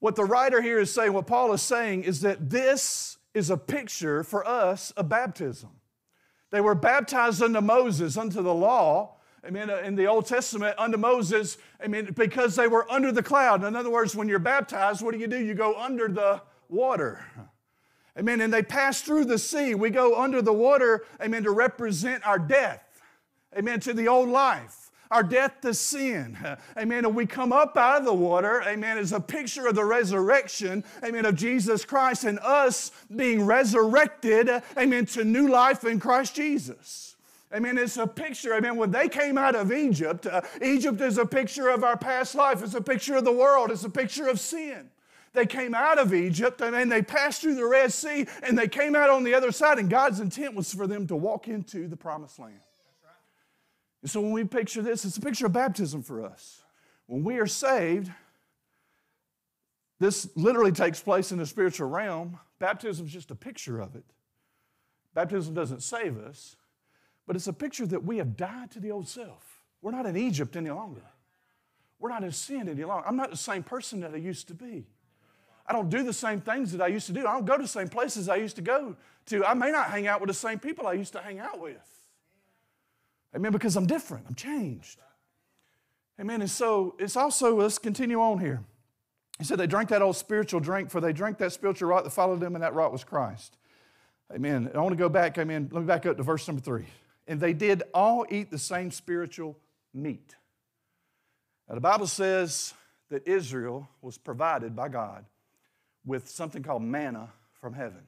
What 0.00 0.16
the 0.16 0.24
writer 0.24 0.62
here 0.62 0.78
is 0.78 0.92
saying, 0.92 1.12
what 1.12 1.26
Paul 1.26 1.52
is 1.52 1.62
saying, 1.62 2.04
is 2.04 2.20
that 2.22 2.50
this 2.50 3.17
is 3.34 3.50
a 3.50 3.56
picture 3.56 4.22
for 4.24 4.46
us 4.46 4.90
of 4.92 5.08
baptism. 5.08 5.70
They 6.50 6.60
were 6.60 6.74
baptized 6.74 7.42
unto 7.42 7.60
Moses, 7.60 8.16
unto 8.16 8.42
the 8.42 8.54
law. 8.54 9.16
Amen. 9.46 9.70
Uh, 9.70 9.76
in 9.78 9.94
the 9.94 10.06
Old 10.06 10.26
Testament, 10.26 10.74
unto 10.78 10.96
Moses, 10.96 11.58
I 11.82 11.86
mean, 11.86 12.12
because 12.16 12.56
they 12.56 12.66
were 12.66 12.90
under 12.90 13.12
the 13.12 13.22
cloud. 13.22 13.64
In 13.64 13.76
other 13.76 13.90
words, 13.90 14.16
when 14.16 14.28
you're 14.28 14.38
baptized, 14.38 15.02
what 15.02 15.12
do 15.12 15.20
you 15.20 15.26
do? 15.26 15.38
You 15.38 15.54
go 15.54 15.78
under 15.78 16.08
the 16.08 16.42
water. 16.68 17.24
Amen. 18.18 18.40
And 18.40 18.52
they 18.52 18.62
pass 18.62 19.00
through 19.00 19.26
the 19.26 19.38
sea. 19.38 19.74
We 19.74 19.90
go 19.90 20.20
under 20.20 20.42
the 20.42 20.52
water, 20.52 21.04
amen, 21.22 21.44
to 21.44 21.50
represent 21.52 22.26
our 22.26 22.38
death. 22.38 22.82
amen, 23.56 23.80
to 23.80 23.92
the 23.92 24.08
old 24.08 24.28
life. 24.28 24.87
Our 25.10 25.22
death 25.22 25.60
to 25.62 25.74
sin, 25.74 26.36
amen. 26.78 27.04
And 27.04 27.14
we 27.14 27.26
come 27.26 27.52
up 27.52 27.76
out 27.76 28.00
of 28.00 28.04
the 28.04 28.14
water, 28.14 28.62
amen, 28.66 28.98
is 28.98 29.12
a 29.12 29.20
picture 29.20 29.66
of 29.66 29.74
the 29.74 29.84
resurrection, 29.84 30.84
amen, 31.04 31.24
of 31.24 31.34
Jesus 31.34 31.84
Christ 31.84 32.24
and 32.24 32.38
us 32.40 32.90
being 33.14 33.44
resurrected, 33.44 34.50
amen, 34.76 35.06
to 35.06 35.24
new 35.24 35.48
life 35.48 35.84
in 35.84 36.00
Christ 36.00 36.34
Jesus. 36.34 37.16
Amen. 37.54 37.78
It's 37.78 37.96
a 37.96 38.06
picture. 38.06 38.54
Amen. 38.54 38.76
When 38.76 38.90
they 38.90 39.08
came 39.08 39.38
out 39.38 39.54
of 39.54 39.72
Egypt, 39.72 40.26
uh, 40.26 40.42
Egypt 40.60 41.00
is 41.00 41.16
a 41.16 41.24
picture 41.24 41.70
of 41.70 41.82
our 41.82 41.96
past 41.96 42.34
life. 42.34 42.62
It's 42.62 42.74
a 42.74 42.80
picture 42.80 43.16
of 43.16 43.24
the 43.24 43.32
world. 43.32 43.70
It's 43.70 43.84
a 43.84 43.90
picture 43.90 44.28
of 44.28 44.38
sin. 44.38 44.90
They 45.32 45.46
came 45.46 45.74
out 45.74 45.98
of 45.98 46.12
Egypt, 46.14 46.60
and 46.60 46.90
they 46.90 47.02
passed 47.02 47.42
through 47.42 47.54
the 47.54 47.64
Red 47.64 47.92
Sea, 47.92 48.26
and 48.42 48.58
they 48.58 48.68
came 48.68 48.94
out 48.94 49.10
on 49.10 49.24
the 49.24 49.34
other 49.34 49.52
side, 49.52 49.78
and 49.78 49.88
God's 49.88 50.20
intent 50.20 50.54
was 50.54 50.72
for 50.72 50.86
them 50.86 51.06
to 51.06 51.16
walk 51.16 51.48
into 51.48 51.86
the 51.86 51.96
promised 51.96 52.38
land. 52.38 52.60
And 54.02 54.10
so 54.10 54.20
when 54.20 54.32
we 54.32 54.44
picture 54.44 54.82
this, 54.82 55.04
it's 55.04 55.16
a 55.16 55.20
picture 55.20 55.46
of 55.46 55.52
baptism 55.52 56.02
for 56.02 56.24
us. 56.24 56.62
When 57.06 57.24
we 57.24 57.38
are 57.38 57.46
saved, 57.46 58.10
this 59.98 60.28
literally 60.36 60.72
takes 60.72 61.00
place 61.00 61.32
in 61.32 61.38
the 61.38 61.46
spiritual 61.46 61.88
realm. 61.88 62.38
Baptism 62.58 63.06
is 63.06 63.12
just 63.12 63.30
a 63.30 63.34
picture 63.34 63.80
of 63.80 63.96
it. 63.96 64.04
Baptism 65.14 65.54
doesn't 65.54 65.82
save 65.82 66.16
us, 66.18 66.56
but 67.26 67.34
it's 67.34 67.48
a 67.48 67.52
picture 67.52 67.86
that 67.86 68.04
we 68.04 68.18
have 68.18 68.36
died 68.36 68.70
to 68.72 68.80
the 68.80 68.92
old 68.92 69.08
self. 69.08 69.62
We're 69.82 69.90
not 69.90 70.06
in 70.06 70.16
Egypt 70.16 70.54
any 70.54 70.70
longer. 70.70 71.02
We're 71.98 72.10
not 72.10 72.22
in 72.22 72.30
sin 72.30 72.68
any 72.68 72.84
longer. 72.84 73.06
I'm 73.06 73.16
not 73.16 73.30
the 73.30 73.36
same 73.36 73.62
person 73.62 74.00
that 74.00 74.14
I 74.14 74.18
used 74.18 74.46
to 74.48 74.54
be. 74.54 74.86
I 75.66 75.72
don't 75.72 75.90
do 75.90 76.02
the 76.02 76.12
same 76.12 76.40
things 76.40 76.72
that 76.72 76.80
I 76.80 76.86
used 76.86 77.06
to 77.08 77.12
do. 77.12 77.26
I 77.26 77.32
don't 77.32 77.44
go 77.44 77.56
to 77.56 77.62
the 77.62 77.68
same 77.68 77.88
places 77.88 78.28
I 78.28 78.36
used 78.36 78.56
to 78.56 78.62
go 78.62 78.96
to. 79.26 79.44
I 79.44 79.54
may 79.54 79.70
not 79.70 79.90
hang 79.90 80.06
out 80.06 80.20
with 80.20 80.28
the 80.28 80.34
same 80.34 80.58
people 80.58 80.86
I 80.86 80.94
used 80.94 81.12
to 81.14 81.20
hang 81.20 81.40
out 81.40 81.60
with. 81.60 81.97
Amen. 83.34 83.52
Because 83.52 83.76
I'm 83.76 83.86
different. 83.86 84.26
I'm 84.28 84.34
changed. 84.34 85.00
Amen. 86.20 86.40
And 86.40 86.50
so 86.50 86.96
it's 86.98 87.16
also, 87.16 87.56
let's 87.56 87.78
continue 87.78 88.20
on 88.20 88.38
here. 88.38 88.64
He 89.38 89.44
said 89.44 89.58
they 89.58 89.68
drank 89.68 89.90
that 89.90 90.02
old 90.02 90.16
spiritual 90.16 90.58
drink, 90.58 90.90
for 90.90 91.00
they 91.00 91.12
drank 91.12 91.38
that 91.38 91.52
spiritual 91.52 91.88
rot 91.88 92.04
that 92.04 92.10
followed 92.10 92.40
them, 92.40 92.56
and 92.56 92.64
that 92.64 92.74
rot 92.74 92.90
was 92.90 93.04
Christ. 93.04 93.56
Amen. 94.34 94.70
I 94.74 94.78
want 94.78 94.92
to 94.92 94.96
go 94.96 95.08
back. 95.08 95.38
Amen. 95.38 95.68
Let 95.70 95.80
me 95.80 95.86
back 95.86 96.04
up 96.06 96.16
to 96.16 96.22
verse 96.22 96.46
number 96.48 96.60
three. 96.60 96.86
And 97.26 97.40
they 97.40 97.52
did 97.52 97.82
all 97.94 98.26
eat 98.30 98.50
the 98.50 98.58
same 98.58 98.90
spiritual 98.90 99.56
meat. 99.94 100.34
Now, 101.68 101.76
the 101.76 101.80
Bible 101.80 102.06
says 102.06 102.74
that 103.10 103.28
Israel 103.28 103.88
was 104.02 104.18
provided 104.18 104.74
by 104.74 104.88
God 104.88 105.24
with 106.04 106.28
something 106.28 106.62
called 106.62 106.82
manna 106.82 107.30
from 107.60 107.74
heaven. 107.74 108.02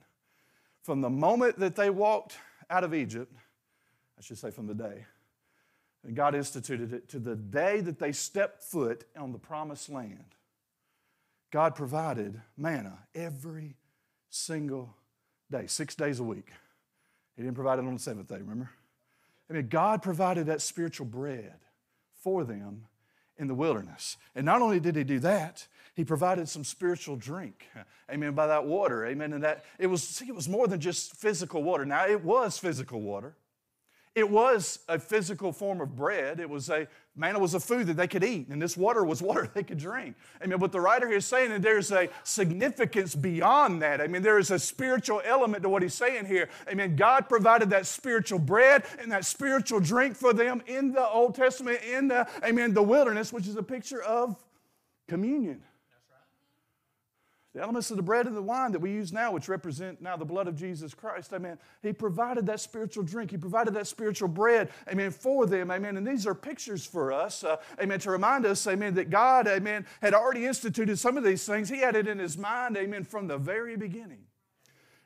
From 0.83 1.01
the 1.01 1.11
moment 1.11 1.59
that 1.59 1.77
they 1.77 1.91
walked 1.91 2.39
out 2.69 2.83
of 2.83 2.95
Egypt, 2.95 3.33
I 4.21 4.23
should 4.23 4.37
say 4.37 4.51
from 4.51 4.67
the 4.67 4.75
day, 4.75 5.07
and 6.05 6.15
God 6.15 6.35
instituted 6.35 6.93
it 6.93 7.09
to 7.09 7.19
the 7.19 7.35
day 7.35 7.81
that 7.81 7.99
they 7.99 8.13
stepped 8.13 8.63
foot 8.63 9.05
on 9.19 9.33
the 9.33 9.39
promised 9.39 9.89
land. 9.89 10.37
God 11.51 11.75
provided 11.75 12.39
manna 12.55 12.99
every 13.15 13.77
single 14.29 14.95
day, 15.51 15.67
six 15.67 15.95
days 15.95 16.21
a 16.21 16.23
week. 16.23 16.51
He 17.35 17.43
didn't 17.43 17.55
provide 17.55 17.79
it 17.79 17.87
on 17.87 17.95
the 17.95 17.99
seventh 17.99 18.29
day, 18.29 18.37
remember? 18.37 18.71
I 19.49 19.55
mean, 19.55 19.69
God 19.69 20.03
provided 20.03 20.47
that 20.47 20.61
spiritual 20.61 21.07
bread 21.07 21.57
for 22.23 22.45
them 22.45 22.89
in 23.39 23.49
the 23.49 23.55
wilderness. 23.55 24.19
And 24.35 24.45
not 24.45 24.61
only 24.61 24.81
did 24.81 24.97
He 24.97 25.03
do 25.03 25.19
that, 25.21 25.67
He 25.95 26.05
provided 26.05 26.47
some 26.47 26.63
spiritual 26.63 27.17
drink. 27.17 27.67
Amen. 28.11 28.35
By 28.35 28.49
that 28.49 28.67
water. 28.67 29.07
Amen. 29.07 29.33
And 29.33 29.43
that 29.45 29.65
it 29.79 29.87
was, 29.87 30.03
see, 30.03 30.29
it 30.29 30.35
was 30.35 30.47
more 30.47 30.69
than 30.69 30.79
just 30.79 31.17
physical 31.17 31.63
water. 31.63 31.87
Now, 31.87 32.07
it 32.07 32.23
was 32.23 32.59
physical 32.59 33.01
water. 33.01 33.35
It 34.15 34.29
was 34.29 34.81
a 34.89 34.99
physical 34.99 35.53
form 35.53 35.81
of 35.81 35.95
bread. 35.95 36.41
It 36.41 36.51
was 36.51 36.69
a 36.69 36.89
manna 37.15 37.39
was 37.39 37.55
a 37.55 37.61
food 37.61 37.87
that 37.87 37.97
they 37.97 38.09
could 38.09 38.25
eat, 38.25 38.49
and 38.49 38.61
this 38.61 38.77
water 38.77 39.05
was 39.05 39.23
water 39.31 39.49
they 39.53 39.63
could 39.63 39.79
drink. 39.79 40.17
I 40.43 40.47
mean, 40.47 40.59
what 40.59 40.73
the 40.73 40.81
writer 40.81 41.07
here 41.07 41.19
is 41.19 41.27
saying 41.27 41.51
that 41.51 41.63
there's 41.63 41.93
a 41.93 42.09
significance 42.25 43.15
beyond 43.15 43.83
that. 43.83 44.01
I 44.01 44.09
mean, 44.09 44.23
there 44.23 44.39
is 44.39 44.51
a 44.51 44.59
spiritual 44.59 45.23
element 45.25 45.63
to 45.63 45.69
what 45.69 45.83
he's 45.83 45.95
saying 45.95 46.27
here. 46.27 46.49
I 46.69 46.75
mean, 46.75 46.97
God 46.97 47.29
provided 47.29 47.71
that 47.71 47.87
spiritual 47.87 48.39
bread 48.39 48.85
and 49.01 49.13
that 49.13 49.25
spiritual 49.25 49.81
drink 49.81 50.17
for 50.17 50.33
them 50.33 50.63
in 50.67 50.93
the 50.93 51.07
Old 51.07 51.35
Testament, 51.35 51.81
in 51.83 52.09
the, 52.09 52.29
amen, 52.45 52.75
the 52.75 52.83
wilderness, 52.83 53.33
which 53.33 53.47
is 53.47 53.57
a 53.57 53.63
picture 53.63 54.03
of 54.03 54.37
communion. 55.09 55.63
The 57.53 57.63
elements 57.63 57.91
of 57.91 57.97
the 57.97 58.03
bread 58.03 58.27
and 58.27 58.37
the 58.37 58.43
wine 58.43 58.71
that 58.73 58.79
we 58.79 58.93
use 58.93 59.13
now, 59.13 59.33
which 59.33 59.49
represent 59.49 60.01
now 60.01 60.17
the 60.17 60.25
blood 60.25 60.47
of 60.47 60.55
Jesus 60.55 60.95
Christ, 60.95 61.33
amen. 61.33 61.59
He 61.83 61.93
provided 61.93 62.47
that 62.47 62.61
spiritual 62.61 63.03
drink. 63.03 63.33
He 63.33 63.37
provided 63.37 63.75
that 63.75 63.89
spiritual 63.89 64.29
bread, 64.29 64.71
amen, 64.89 65.11
for 65.11 65.47
them, 65.47 65.73
amen. 65.73 65.97
And 65.97 66.07
these 66.07 66.29
are 66.29 66.35
pictures 66.35 66.87
for 66.87 67.13
us, 67.13 67.43
uh, 67.43 67.57
amen, 67.83 67.99
to 68.01 68.11
remind 68.13 68.47
us, 68.47 68.65
amen, 68.69 68.95
that 68.95 69.11
God, 69.11 69.49
amen, 69.49 69.85
had 70.01 70.15
already 70.15 70.47
instituted 70.47 70.97
some 70.97 71.17
of 71.17 71.25
these 71.25 71.45
things. 71.45 71.69
He 71.69 71.79
had 71.79 71.97
it 71.97 72.07
in 72.07 72.21
His 72.21 72.39
mind, 72.39 72.77
amen, 72.77 73.03
from 73.03 73.27
the 73.27 73.39
very 73.39 73.77
beginning. 73.77 74.23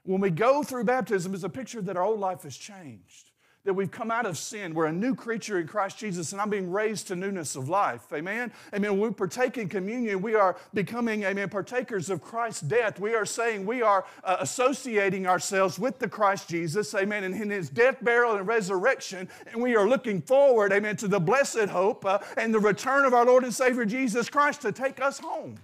When 0.03 0.21
we 0.21 0.29
go 0.29 0.63
through 0.63 0.85
baptism, 0.85 1.33
it's 1.33 1.45
a 1.45 1.49
picture 1.49 1.81
that 1.81 1.97
our 1.97 2.05
old 2.05 2.21
life 2.21 2.43
has 2.43 2.57
changed 2.57 3.31
that 3.65 3.73
we've 3.73 3.91
come 3.91 4.11
out 4.11 4.27
of 4.27 4.37
sin. 4.37 4.75
We're 4.75 4.87
a 4.87 4.93
new 4.93 5.15
creature 5.15 5.59
in 5.59 5.67
Christ 5.67 5.99
Jesus, 5.99 6.33
and 6.33 6.41
I'm 6.41 6.51
being 6.51 6.71
raised 6.71 7.09
to 7.09 7.17
newness 7.17 7.57
of 7.57 7.69
life. 7.69 8.03
Amen. 8.13 8.53
Amen. 8.75 8.99
When 8.99 9.09
we 9.09 9.15
partake 9.15 9.57
in 9.57 9.71
communion, 9.71 10.21
we 10.21 10.35
are 10.35 10.57
becoming, 10.75 11.25
amen, 11.25 11.49
partakers 11.49 12.11
of 12.11 12.21
Christ's 12.21 12.61
death. 12.61 13.01
We 13.01 13.15
are 13.15 13.25
saying 13.25 13.65
we 13.65 13.81
are 13.81 14.05
uh, 14.23 14.37
associating 14.41 15.27
ourselves 15.27 15.79
with 15.79 15.99
the 15.99 16.09
Christ 16.09 16.49
Jesus, 16.49 16.95
amen, 16.95 17.25
and 17.25 17.35
in 17.35 17.49
his 17.49 17.71
death, 17.71 17.97
burial, 18.03 18.37
and 18.37 18.47
resurrection. 18.47 19.29
And 19.47 19.63
we 19.63 19.77
are 19.77 19.89
looking 19.89 20.21
forward, 20.21 20.71
amen, 20.73 20.97
to 20.97 21.09
the 21.09 21.21
blessed 21.21 21.69
hope 21.71 22.05
uh, 22.05 22.19
and 22.37 22.53
the 22.53 22.61
return 22.61 23.07
of 23.07 23.15
our 23.15 23.25
Lord 23.25 23.45
and 23.45 23.55
Savior 23.55 23.87
Jesus 23.87 24.29
Christ 24.29 24.61
to 24.63 24.73
take 24.73 25.01
us 25.01 25.19
home. 25.19 25.59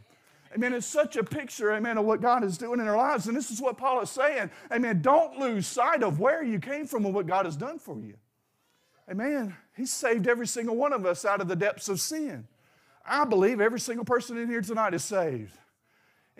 Amen. 0.54 0.72
It's 0.72 0.86
such 0.86 1.16
a 1.16 1.22
picture, 1.22 1.72
amen, 1.72 1.96
of 1.96 2.04
what 2.04 2.20
God 2.20 2.42
is 2.42 2.58
doing 2.58 2.80
in 2.80 2.88
our 2.88 2.96
lives. 2.96 3.28
And 3.28 3.36
this 3.36 3.50
is 3.50 3.60
what 3.60 3.78
Paul 3.78 4.00
is 4.00 4.10
saying. 4.10 4.50
Amen. 4.72 5.00
Don't 5.00 5.38
lose 5.38 5.66
sight 5.66 6.02
of 6.02 6.18
where 6.18 6.42
you 6.42 6.58
came 6.58 6.86
from 6.86 7.04
and 7.04 7.14
what 7.14 7.26
God 7.26 7.44
has 7.44 7.56
done 7.56 7.78
for 7.78 7.98
you. 8.00 8.14
Amen. 9.08 9.56
He 9.76 9.86
saved 9.86 10.26
every 10.26 10.46
single 10.46 10.76
one 10.76 10.92
of 10.92 11.06
us 11.06 11.24
out 11.24 11.40
of 11.40 11.48
the 11.48 11.56
depths 11.56 11.88
of 11.88 12.00
sin. 12.00 12.48
I 13.06 13.24
believe 13.24 13.60
every 13.60 13.80
single 13.80 14.04
person 14.04 14.36
in 14.38 14.48
here 14.48 14.60
tonight 14.60 14.94
is 14.94 15.04
saved 15.04 15.56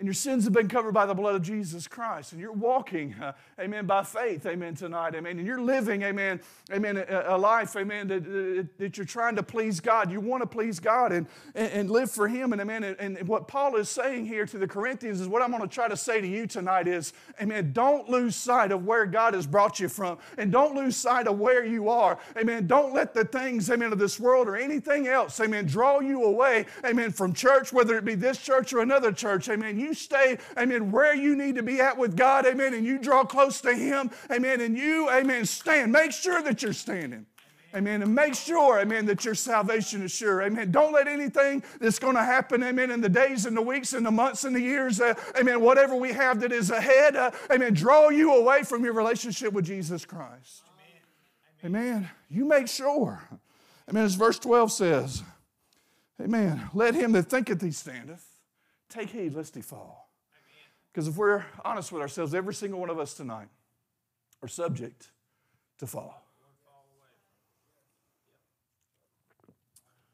and 0.01 0.07
your 0.07 0.15
sins 0.15 0.45
have 0.45 0.53
been 0.53 0.67
covered 0.67 0.93
by 0.93 1.05
the 1.05 1.13
blood 1.13 1.35
of 1.35 1.43
Jesus 1.43 1.87
Christ, 1.87 2.31
and 2.31 2.41
you're 2.41 2.51
walking, 2.51 3.13
uh, 3.21 3.33
amen, 3.59 3.85
by 3.85 4.01
faith, 4.01 4.47
amen, 4.47 4.73
tonight, 4.73 5.13
amen, 5.13 5.37
and 5.37 5.45
you're 5.45 5.61
living, 5.61 6.01
amen, 6.01 6.41
amen, 6.73 6.97
a, 6.97 7.25
a 7.27 7.37
life, 7.37 7.75
amen, 7.75 8.07
that, 8.07 8.67
that, 8.79 8.97
you're 8.97 9.05
trying 9.05 9.35
to 9.35 9.43
please 9.43 9.79
God. 9.79 10.11
You 10.11 10.19
want 10.19 10.41
to 10.41 10.47
please 10.47 10.79
God 10.79 11.11
and, 11.11 11.27
and, 11.53 11.71
and 11.71 11.91
live 11.91 12.09
for 12.09 12.27
Him, 12.27 12.51
and 12.51 12.59
amen, 12.59 12.83
and, 12.83 12.99
and, 12.99 13.27
what 13.27 13.47
Paul 13.47 13.75
is 13.75 13.89
saying 13.89 14.25
here 14.25 14.47
to 14.47 14.57
the 14.57 14.67
Corinthians 14.67 15.21
is 15.21 15.27
what 15.27 15.43
I'm 15.43 15.51
going 15.51 15.61
to 15.61 15.67
try 15.67 15.87
to 15.87 15.95
say 15.95 16.19
to 16.19 16.27
you 16.27 16.47
tonight 16.47 16.87
is, 16.87 17.13
amen, 17.39 17.71
don't 17.71 18.09
lose 18.09 18.35
sight 18.35 18.71
of 18.71 18.83
where 18.83 19.05
God 19.05 19.35
has 19.35 19.45
brought 19.45 19.79
you 19.79 19.87
from, 19.87 20.17
and 20.39 20.51
don't 20.51 20.73
lose 20.73 20.97
sight 20.97 21.27
of 21.27 21.37
where 21.37 21.63
you 21.63 21.89
are, 21.89 22.17
amen. 22.35 22.65
Don't 22.65 22.91
let 22.91 23.13
the 23.13 23.23
things, 23.23 23.69
amen, 23.69 23.93
of 23.93 23.99
this 23.99 24.19
world 24.19 24.47
or 24.47 24.55
anything 24.55 25.07
else, 25.07 25.39
amen, 25.39 25.67
draw 25.67 25.99
you 25.99 26.23
away, 26.23 26.65
amen, 26.83 27.11
from 27.11 27.33
church, 27.33 27.71
whether 27.71 27.95
it 27.99 28.03
be 28.03 28.15
this 28.15 28.39
church 28.39 28.73
or 28.73 28.79
another 28.79 29.11
church, 29.11 29.47
amen. 29.47 29.79
You 29.79 29.90
stay, 29.93 30.37
amen, 30.57 30.91
where 30.91 31.13
you 31.15 31.35
need 31.35 31.55
to 31.55 31.63
be 31.63 31.79
at 31.79 31.97
with 31.97 32.15
God, 32.15 32.45
amen, 32.45 32.73
and 32.73 32.85
you 32.85 32.97
draw 32.97 33.23
close 33.23 33.61
to 33.61 33.73
Him, 33.73 34.11
amen, 34.31 34.61
and 34.61 34.77
you, 34.77 35.09
amen, 35.09 35.45
stand. 35.45 35.91
Make 35.91 36.11
sure 36.11 36.41
that 36.41 36.61
you're 36.61 36.73
standing. 36.73 37.25
Amen. 37.73 38.01
And 38.01 38.13
make 38.13 38.35
sure, 38.35 38.79
amen, 38.79 39.05
that 39.05 39.23
your 39.23 39.35
salvation 39.35 40.01
is 40.01 40.11
sure. 40.11 40.41
Amen. 40.41 40.71
Don't 40.71 40.91
let 40.91 41.07
anything 41.07 41.63
that's 41.79 41.99
going 41.99 42.15
to 42.15 42.23
happen, 42.23 42.63
amen, 42.63 42.91
in 42.91 42.99
the 42.99 43.09
days 43.09 43.45
and 43.45 43.55
the 43.55 43.61
weeks 43.61 43.93
and 43.93 44.05
the 44.05 44.11
months 44.11 44.43
and 44.43 44.53
the 44.53 44.59
years, 44.59 44.99
uh, 44.99 45.13
amen, 45.39 45.61
whatever 45.61 45.95
we 45.95 46.11
have 46.11 46.41
that 46.41 46.51
is 46.51 46.69
ahead, 46.69 47.15
uh, 47.15 47.31
amen, 47.49 47.73
draw 47.73 48.09
you 48.09 48.35
away 48.35 48.63
from 48.63 48.83
your 48.83 48.93
relationship 48.93 49.53
with 49.53 49.65
Jesus 49.65 50.05
Christ. 50.05 50.63
Amen. 51.63 51.75
amen. 51.77 52.09
You 52.29 52.45
make 52.45 52.67
sure. 52.67 53.21
Amen. 53.87 54.03
As 54.03 54.15
verse 54.15 54.39
12 54.39 54.71
says, 54.71 55.23
Amen. 56.21 56.69
Let 56.73 56.93
him 56.93 57.13
that 57.13 57.23
thinketh 57.23 57.61
he 57.61 57.71
standeth 57.71 58.30
take 58.91 59.09
heed 59.09 59.33
lest 59.33 59.55
he 59.55 59.61
fall. 59.61 60.09
Because 60.91 61.07
if 61.07 61.15
we're 61.15 61.45
honest 61.63 61.91
with 61.91 62.01
ourselves, 62.01 62.33
every 62.33 62.53
single 62.53 62.79
one 62.79 62.89
of 62.89 62.99
us 62.99 63.13
tonight 63.13 63.47
are 64.41 64.47
subject 64.47 65.09
to 65.79 65.87
fall. 65.87 66.21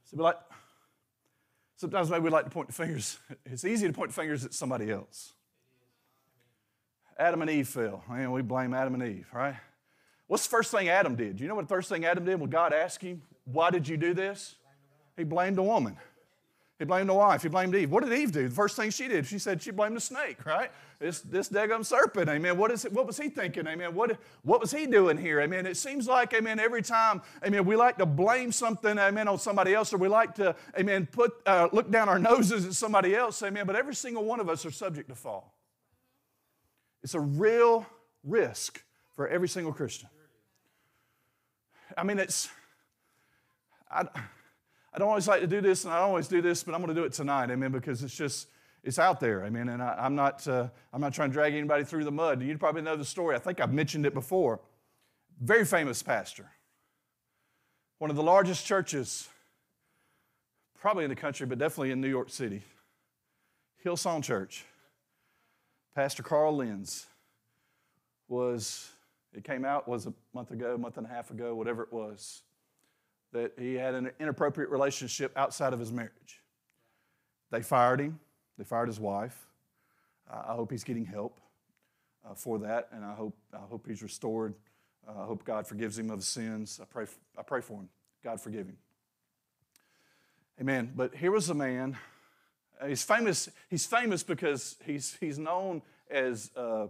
So, 0.06 0.18
like, 0.18 0.38
sometimes 1.76 2.10
maybe 2.10 2.24
we 2.24 2.30
like 2.30 2.46
to 2.46 2.52
point 2.52 2.68
the 2.68 2.74
fingers. 2.74 3.20
It's 3.46 3.66
easy 3.66 3.88
to 3.88 3.94
point 3.94 4.14
fingers 4.14 4.46
at 4.46 4.54
somebody 4.54 4.92
else. 4.92 5.34
Adam 7.20 7.42
and 7.42 7.50
Eve 7.50 7.68
fell. 7.68 8.04
Man, 8.08 8.32
we 8.32 8.42
blame 8.42 8.74
Adam 8.74 8.94
and 8.94 9.04
Eve, 9.04 9.28
right? 9.34 9.56
What's 10.28 10.46
the 10.46 10.52
first 10.52 10.72
thing 10.72 10.90
Adam 10.90 11.16
did? 11.16 11.40
You 11.40 11.48
know 11.48 11.56
what 11.56 11.68
the 11.68 11.74
first 11.74 11.90
thing 11.90 12.06
Adam 12.06 12.26
did 12.26 12.40
when 12.40 12.50
God 12.50 12.74
asked 12.74 13.02
him, 13.02 13.22
Why 13.46 13.72
did 13.72 13.88
you 13.88 13.98
do 13.98 14.14
this? 14.14 14.56
He 15.16 15.24
blamed 15.24 15.58
a 15.58 15.64
woman. 15.64 15.98
He 16.80 16.86
blamed 16.86 17.10
the 17.10 17.14
wife. 17.14 17.42
He 17.42 17.50
blamed 17.50 17.74
Eve. 17.74 17.90
What 17.90 18.04
did 18.04 18.14
Eve 18.14 18.32
do? 18.32 18.48
The 18.48 18.54
first 18.54 18.76
thing 18.76 18.92
she 18.92 19.08
did, 19.08 19.26
she 19.26 19.40
said 19.40 19.64
she 19.64 19.72
blamed 19.72 19.96
the 19.96 20.02
snake, 20.02 20.46
right? 20.46 20.70
This, 21.00 21.22
this 21.22 21.50
daggum 21.50 21.84
serpent, 21.84 22.30
amen. 22.30 22.56
What, 22.56 22.70
is 22.70 22.86
it, 22.86 22.94
what 22.94 23.08
was 23.08 23.18
he 23.18 23.30
thinking, 23.30 23.66
amen? 23.66 23.96
What, 23.96 24.20
what 24.44 24.62
was 24.62 24.72
he 24.72 24.86
doing 24.86 25.18
here, 25.18 25.42
amen? 25.42 25.66
It 25.66 25.78
seems 25.78 26.08
like, 26.08 26.36
amen, 26.36 26.60
every 26.60 26.84
time, 26.84 27.24
amen, 27.44 27.66
we 27.66 27.76
like 27.76 27.98
to 27.98 28.06
blame 28.06 28.52
something, 28.52 28.98
amen, 28.98 29.28
on 29.28 29.40
somebody 29.40 29.74
else, 29.74 29.92
or 29.92 29.98
we 29.98 30.08
like 30.08 30.36
to, 30.36 30.56
amen, 30.78 31.08
put, 31.12 31.34
uh, 31.48 31.68
look 31.72 31.90
down 31.90 32.10
our 32.10 32.20
noses 32.32 32.66
at 32.66 32.74
somebody 32.74 33.16
else, 33.16 33.42
amen, 33.42 33.66
but 33.66 33.76
every 33.76 33.96
single 33.96 34.24
one 34.24 34.40
of 34.40 34.48
us 34.48 34.64
are 34.64 34.72
subject 34.72 35.10
to 35.10 35.16
fall. 35.16 35.56
It's 37.02 37.16
a 37.16 37.20
real 37.20 37.88
risk 38.24 38.84
for 39.16 39.28
every 39.28 39.48
single 39.48 39.74
Christian. 39.74 40.10
I 41.98 42.04
mean, 42.04 42.20
it's, 42.20 42.50
I, 43.90 44.06
I 44.98 45.00
don't 45.00 45.10
always 45.10 45.28
like 45.28 45.42
to 45.42 45.48
do 45.48 45.62
this, 45.62 45.84
and 45.84 45.94
I 45.94 46.00
don't 46.00 46.10
always 46.10 46.28
do 46.28 46.42
this, 46.42 46.64
but 46.64 46.74
I'm 46.74 46.82
going 46.82 46.88
to 46.88 47.00
do 47.00 47.06
it 47.06 47.14
tonight, 47.14 47.52
amen, 47.52 47.72
because 47.72 48.02
it's 48.02 48.18
just, 48.18 48.48
it's 48.84 48.98
out 48.98 49.20
there, 49.20 49.46
amen. 49.46 49.70
And 49.70 49.80
I, 49.80 50.08
am 50.08 50.16
not, 50.16 50.48
uh, 50.48 50.70
I'm 50.92 51.00
not 51.00 51.14
trying 51.14 51.30
to 51.30 51.34
drag 51.34 51.54
anybody 51.54 51.84
through 51.84 52.04
the 52.04 52.12
mud. 52.12 52.42
You 52.42 52.58
probably 52.58 52.82
know 52.82 52.96
the 52.96 53.06
story. 53.06 53.36
I 53.36 53.40
think 53.40 53.62
I've 53.62 53.72
mentioned 53.72 54.08
it 54.08 54.16
before. 54.16 54.60
Very 55.40 55.66
famous 55.66 56.02
pastor, 56.02 56.50
one 58.00 58.10
of 58.10 58.16
the 58.16 58.24
largest 58.24 58.66
churches, 58.66 59.30
probably 60.80 61.04
in 61.04 61.12
the 61.12 61.16
country, 61.16 61.46
but 61.46 61.60
definitely 61.60 61.92
in 61.92 62.02
New 62.02 62.10
York 62.10 62.32
City, 62.32 62.64
Hillsong 63.86 64.24
Church. 64.24 64.66
Pastor 65.94 66.24
Carl 66.24 66.56
Lentz 66.56 67.06
was, 68.28 68.90
it 69.32 69.44
came 69.44 69.64
out, 69.64 69.88
was 69.88 70.08
a 70.08 70.14
month 70.34 70.50
ago, 70.50 70.74
a 70.74 70.78
month 70.80 70.98
and 70.98 71.06
a 71.06 71.10
half 71.10 71.30
ago, 71.30 71.54
whatever 71.54 71.84
it 71.84 71.94
was 71.94 72.42
that 73.38 73.54
he 73.60 73.76
had 73.76 73.94
an 73.94 74.10
inappropriate 74.20 74.72
relationship 74.72 75.32
outside 75.38 75.72
of 75.72 75.80
his 75.80 75.92
marriage. 75.92 76.42
They 77.52 77.62
fired 77.62 78.00
him, 78.00 78.20
they 78.58 78.64
fired 78.64 78.88
his 78.88 79.00
wife. 79.00 79.46
Uh, 80.30 80.42
I 80.48 80.54
hope 80.54 80.72
he's 80.72 80.84
getting 80.84 81.06
help 81.06 81.40
uh, 82.26 82.34
for 82.34 82.58
that, 82.60 82.90
and 82.92 83.06
I 83.06 83.14
hope, 83.14 83.38
I 83.54 83.66
hope 83.70 83.88
he's 83.88 84.02
restored. 84.02 84.56
Uh, 85.08 85.22
I 85.22 85.26
hope 85.26 85.46
God 85.46 85.68
forgives 85.68 85.98
him 86.00 86.10
of 86.10 86.18
his 86.18 86.28
sins. 86.28 86.80
I 86.82 86.86
pray, 86.86 87.06
I 87.38 87.44
pray 87.44 87.62
for 87.62 87.74
him. 87.74 87.90
God 88.24 88.42
forgive 88.42 88.66
him. 88.66 88.78
Amen. 90.60 90.92
But 90.96 91.16
here 91.16 91.32
was 91.32 91.50
a 91.50 91.54
man. 91.54 91.96
He's 92.86 93.04
famous. 93.04 93.50
He's 93.70 93.86
famous 93.86 94.24
because 94.24 94.78
he's, 94.84 95.16
he's 95.20 95.38
known 95.38 95.84
as, 96.10 96.50
uh, 96.58 96.88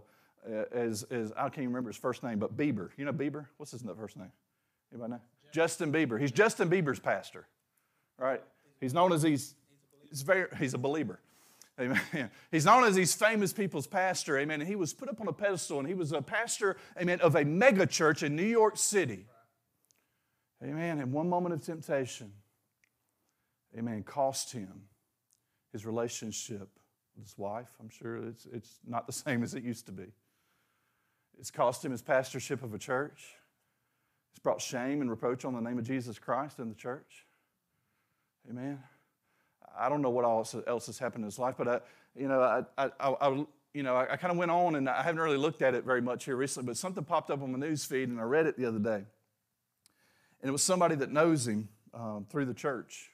as, 0.72 1.02
as 1.04 1.30
I 1.32 1.42
can't 1.42 1.58
even 1.58 1.68
remember 1.68 1.90
his 1.90 1.98
first 1.98 2.22
name, 2.22 2.38
but 2.38 2.56
Bieber. 2.56 2.88
You 2.96 3.04
know 3.04 3.12
Bieber? 3.12 3.46
What's 3.58 3.72
his 3.72 3.82
first 3.82 4.16
name? 4.16 4.32
Anybody 4.90 5.12
know? 5.12 5.20
Justin 5.52 5.92
Bieber. 5.92 6.20
He's 6.20 6.32
Justin 6.32 6.70
Bieber's 6.70 7.00
pastor, 7.00 7.46
right? 8.18 8.42
He's 8.80 8.94
known 8.94 9.12
as 9.12 9.22
he's, 9.22 9.54
he's, 10.08 10.22
very, 10.22 10.46
he's 10.58 10.74
a 10.74 10.78
believer. 10.78 11.20
Amen. 11.80 12.00
He's 12.50 12.64
known 12.64 12.84
as 12.84 12.96
these 12.96 13.14
famous 13.14 13.52
people's 13.52 13.86
pastor. 13.86 14.36
Amen. 14.36 14.60
And 14.60 14.68
he 14.68 14.74
was 14.74 14.92
put 14.92 15.08
up 15.08 15.20
on 15.20 15.28
a 15.28 15.32
pedestal 15.32 15.78
and 15.78 15.86
he 15.86 15.94
was 15.94 16.10
a 16.10 16.20
pastor, 16.20 16.76
amen, 17.00 17.20
of 17.20 17.36
a 17.36 17.44
mega 17.44 17.86
church 17.86 18.24
in 18.24 18.34
New 18.34 18.42
York 18.42 18.76
City. 18.76 19.26
Amen. 20.62 20.98
And 20.98 21.12
one 21.12 21.28
moment 21.28 21.54
of 21.54 21.62
temptation, 21.62 22.32
amen, 23.76 24.02
cost 24.02 24.52
him 24.52 24.82
his 25.72 25.86
relationship 25.86 26.68
with 27.14 27.26
his 27.26 27.38
wife. 27.38 27.68
I'm 27.80 27.90
sure 27.90 28.16
it's, 28.16 28.46
it's 28.52 28.78
not 28.86 29.06
the 29.06 29.12
same 29.24 29.42
as 29.42 29.54
it 29.54 29.62
used 29.62 29.86
to 29.86 29.92
be. 29.92 30.06
It's 31.38 31.52
cost 31.52 31.84
him 31.84 31.92
his 31.92 32.02
pastorship 32.02 32.64
of 32.64 32.74
a 32.74 32.78
church. 32.78 33.34
It's 34.32 34.38
brought 34.42 34.60
shame 34.60 35.00
and 35.00 35.10
reproach 35.10 35.44
on 35.44 35.54
the 35.54 35.60
name 35.60 35.78
of 35.78 35.84
Jesus 35.84 36.18
Christ 36.18 36.58
in 36.58 36.68
the 36.68 36.74
church. 36.74 37.26
Amen. 38.48 38.78
I 39.78 39.88
don't 39.88 40.02
know 40.02 40.10
what 40.10 40.24
else, 40.24 40.86
has 40.86 40.98
happened 40.98 41.22
in 41.22 41.26
his 41.26 41.38
life, 41.38 41.54
but 41.58 41.68
I, 41.68 41.80
you 42.16 42.28
know, 42.28 42.40
I, 42.40 42.86
I, 42.86 42.90
I 43.20 43.44
you 43.74 43.82
know, 43.82 43.96
I, 43.96 44.12
I 44.12 44.16
kind 44.16 44.32
of 44.32 44.38
went 44.38 44.50
on 44.50 44.74
and 44.74 44.88
I 44.88 45.02
haven't 45.02 45.20
really 45.20 45.36
looked 45.36 45.62
at 45.62 45.74
it 45.74 45.84
very 45.84 46.00
much 46.00 46.24
here 46.24 46.36
recently, 46.36 46.66
but 46.66 46.76
something 46.76 47.04
popped 47.04 47.30
up 47.30 47.42
on 47.42 47.52
my 47.52 47.58
news 47.58 47.84
feed 47.84 48.08
and 48.08 48.18
I 48.18 48.24
read 48.24 48.46
it 48.46 48.56
the 48.56 48.64
other 48.64 48.78
day. 48.78 49.04
And 50.40 50.48
it 50.48 50.50
was 50.50 50.62
somebody 50.62 50.94
that 50.96 51.12
knows 51.12 51.46
him 51.46 51.68
um, 51.94 52.26
through 52.28 52.46
the 52.46 52.54
church 52.54 53.10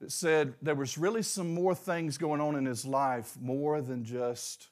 that 0.00 0.10
said 0.10 0.54
there 0.62 0.74
was 0.74 0.98
really 0.98 1.22
some 1.22 1.54
more 1.54 1.74
things 1.74 2.18
going 2.18 2.40
on 2.40 2.56
in 2.56 2.64
his 2.64 2.84
life 2.84 3.36
more 3.40 3.80
than 3.80 4.04
just 4.04 4.68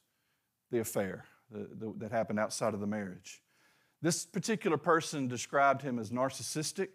the 0.70 0.80
affair 0.80 1.24
that 1.50 2.10
happened 2.10 2.38
outside 2.38 2.74
of 2.74 2.80
the 2.80 2.86
marriage. 2.86 3.42
This 4.03 4.26
particular 4.26 4.76
person 4.76 5.28
described 5.28 5.80
him 5.80 6.00
as 6.00 6.11
narcissistic, 6.11 6.88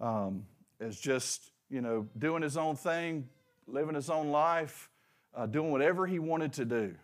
um, 0.00 0.46
as 0.80 0.98
just, 0.98 1.52
you 1.68 1.82
know, 1.82 2.08
doing 2.16 2.42
his 2.42 2.56
own 2.56 2.74
thing, 2.74 3.28
living 3.66 3.94
his 3.94 4.08
own 4.08 4.30
life, 4.30 4.88
uh, 5.34 5.44
doing 5.44 5.70
whatever 5.70 6.06
he 6.06 6.18
wanted 6.18 6.54
to 6.54 6.64
do. 6.64 6.94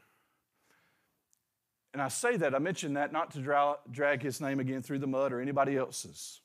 And 1.93 2.01
I 2.01 2.09
say 2.09 2.39
that, 2.39 2.55
I 2.55 2.59
mention 2.59 2.95
that 2.95 3.13
not 3.13 3.33
to 3.33 3.41
dra- 3.41 3.79
drag 3.91 4.23
his 4.23 4.41
name 4.41 4.61
again 4.61 4.81
through 4.81 5.01
the 5.01 5.07
mud 5.07 5.33
or 5.33 5.41
anybody 5.41 5.77
else's. 5.77 6.41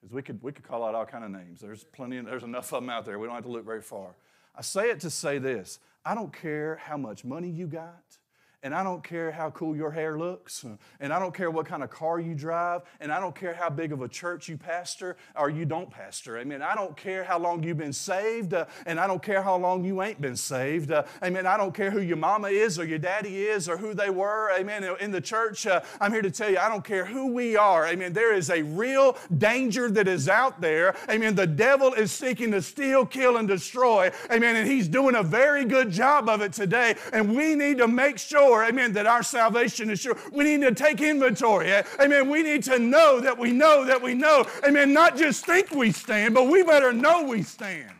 Because 0.00 0.14
we 0.14 0.22
could, 0.22 0.42
we 0.42 0.52
could 0.52 0.64
call 0.64 0.82
out 0.82 0.94
all 0.94 1.06
kind 1.06 1.24
of 1.24 1.30
names. 1.30 1.60
There's 1.60 1.84
plenty, 1.84 2.20
there's 2.20 2.42
enough 2.42 2.72
of 2.72 2.82
them 2.82 2.90
out 2.90 3.04
there. 3.04 3.18
We 3.18 3.26
don't 3.26 3.34
have 3.34 3.44
to 3.44 3.50
look 3.50 3.64
very 3.66 3.82
far. 3.82 4.14
I 4.56 4.62
say 4.62 4.90
it 4.90 5.00
to 5.00 5.10
say 5.10 5.38
this 5.38 5.78
I 6.06 6.14
don't 6.14 6.32
care 6.32 6.76
how 6.76 6.96
much 6.96 7.22
money 7.24 7.48
you 7.50 7.66
got 7.66 8.18
and 8.64 8.74
I 8.74 8.82
don't 8.82 9.04
care 9.04 9.30
how 9.30 9.50
cool 9.50 9.76
your 9.76 9.90
hair 9.90 10.18
looks, 10.18 10.64
and 10.98 11.12
I 11.12 11.18
don't 11.18 11.34
care 11.34 11.50
what 11.50 11.66
kind 11.66 11.82
of 11.82 11.90
car 11.90 12.18
you 12.18 12.34
drive, 12.34 12.80
and 12.98 13.12
I 13.12 13.20
don't 13.20 13.34
care 13.34 13.52
how 13.52 13.68
big 13.68 13.92
of 13.92 14.00
a 14.00 14.08
church 14.08 14.48
you 14.48 14.56
pastor 14.56 15.18
or 15.36 15.50
you 15.50 15.66
don't 15.66 15.90
pastor. 15.90 16.38
Amen. 16.38 16.62
I 16.62 16.74
don't 16.74 16.96
care 16.96 17.24
how 17.24 17.38
long 17.38 17.62
you've 17.62 17.76
been 17.76 17.92
saved, 17.92 18.54
uh, 18.54 18.64
and 18.86 18.98
I 18.98 19.06
don't 19.06 19.22
care 19.22 19.42
how 19.42 19.56
long 19.56 19.84
you 19.84 20.02
ain't 20.02 20.18
been 20.18 20.34
saved. 20.34 20.90
Uh, 20.90 21.02
amen. 21.22 21.46
I 21.46 21.58
don't 21.58 21.74
care 21.74 21.90
who 21.90 22.00
your 22.00 22.16
mama 22.16 22.48
is 22.48 22.78
or 22.78 22.86
your 22.86 22.98
daddy 22.98 23.44
is 23.44 23.68
or 23.68 23.76
who 23.76 23.92
they 23.92 24.08
were. 24.08 24.50
Amen. 24.58 24.82
In 24.98 25.10
the 25.10 25.20
church, 25.20 25.66
uh, 25.66 25.82
I'm 26.00 26.10
here 26.10 26.22
to 26.22 26.30
tell 26.30 26.50
you, 26.50 26.56
I 26.56 26.70
don't 26.70 26.84
care 26.84 27.04
who 27.04 27.34
we 27.34 27.56
are. 27.56 27.86
Amen. 27.86 28.14
There 28.14 28.32
is 28.32 28.48
a 28.48 28.62
real 28.62 29.18
danger 29.36 29.90
that 29.90 30.08
is 30.08 30.26
out 30.26 30.62
there. 30.62 30.96
Amen. 31.10 31.34
The 31.34 31.46
devil 31.46 31.92
is 31.92 32.12
seeking 32.12 32.50
to 32.52 32.62
steal, 32.62 33.04
kill, 33.04 33.36
and 33.36 33.46
destroy. 33.46 34.10
Amen. 34.30 34.56
And 34.56 34.66
he's 34.66 34.88
doing 34.88 35.16
a 35.16 35.22
very 35.22 35.66
good 35.66 35.90
job 35.90 36.30
of 36.30 36.40
it 36.40 36.54
today, 36.54 36.94
and 37.12 37.36
we 37.36 37.54
need 37.54 37.76
to 37.76 37.86
make 37.86 38.16
sure 38.16 38.53
sure, 38.54 38.64
amen, 38.64 38.92
that 38.92 39.06
our 39.06 39.22
salvation 39.22 39.90
is 39.90 40.00
sure. 40.00 40.16
We 40.32 40.44
need 40.44 40.62
to 40.62 40.74
take 40.74 41.00
inventory, 41.00 41.70
eh? 41.70 41.82
amen. 42.00 42.30
We 42.30 42.42
need 42.42 42.62
to 42.64 42.78
know 42.78 43.20
that 43.20 43.36
we 43.36 43.52
know 43.52 43.84
that 43.84 44.00
we 44.00 44.14
know, 44.14 44.46
amen. 44.66 44.92
Not 44.92 45.16
just 45.16 45.44
think 45.44 45.70
we 45.70 45.92
stand, 45.92 46.34
but 46.34 46.44
we 46.44 46.62
better 46.62 46.92
know 46.92 47.24
we 47.24 47.42
stand 47.42 47.92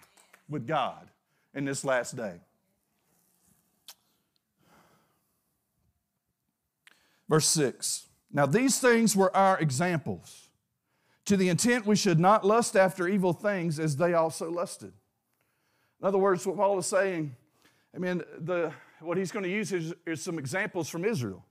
with 0.48 0.66
God 0.66 1.08
in 1.54 1.64
this 1.64 1.84
last 1.84 2.16
day. 2.16 2.34
Verse 7.28 7.46
6 7.46 8.06
Now 8.32 8.46
these 8.46 8.78
things 8.78 9.16
were 9.16 9.34
our 9.36 9.58
examples, 9.58 10.50
to 11.24 11.36
the 11.36 11.48
intent 11.48 11.86
we 11.86 11.96
should 11.96 12.20
not 12.20 12.46
lust 12.46 12.76
after 12.76 13.08
evil 13.08 13.32
things 13.32 13.78
as 13.80 13.96
they 13.96 14.14
also 14.14 14.50
lusted. 14.50 14.92
In 16.00 16.06
other 16.06 16.18
words, 16.18 16.46
what 16.46 16.56
Paul 16.56 16.78
is 16.78 16.86
saying, 16.86 17.34
I 17.94 17.98
mean, 17.98 18.22
the, 18.38 18.72
what 19.04 19.16
he's 19.16 19.32
going 19.32 19.44
to 19.44 19.50
use 19.50 19.72
is, 19.72 19.94
is 20.06 20.22
some 20.22 20.38
examples 20.38 20.88
from 20.88 21.04
Israel 21.04 21.44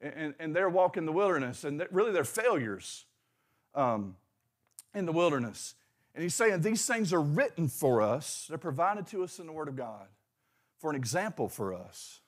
and, 0.00 0.34
and 0.38 0.54
their 0.54 0.68
walk 0.68 0.96
in 0.96 1.06
the 1.06 1.12
wilderness 1.12 1.64
and 1.64 1.84
really 1.90 2.12
their 2.12 2.24
failures 2.24 3.04
um, 3.74 4.16
in 4.94 5.06
the 5.06 5.12
wilderness. 5.12 5.74
And 6.14 6.22
he's 6.22 6.34
saying 6.34 6.60
these 6.60 6.86
things 6.86 7.12
are 7.12 7.20
written 7.20 7.68
for 7.68 8.02
us, 8.02 8.46
they're 8.48 8.58
provided 8.58 9.06
to 9.08 9.22
us 9.22 9.38
in 9.38 9.46
the 9.46 9.52
Word 9.52 9.68
of 9.68 9.76
God 9.76 10.06
for 10.78 10.90
an 10.90 10.96
example 10.96 11.48
for 11.48 11.74
us. 11.74 12.20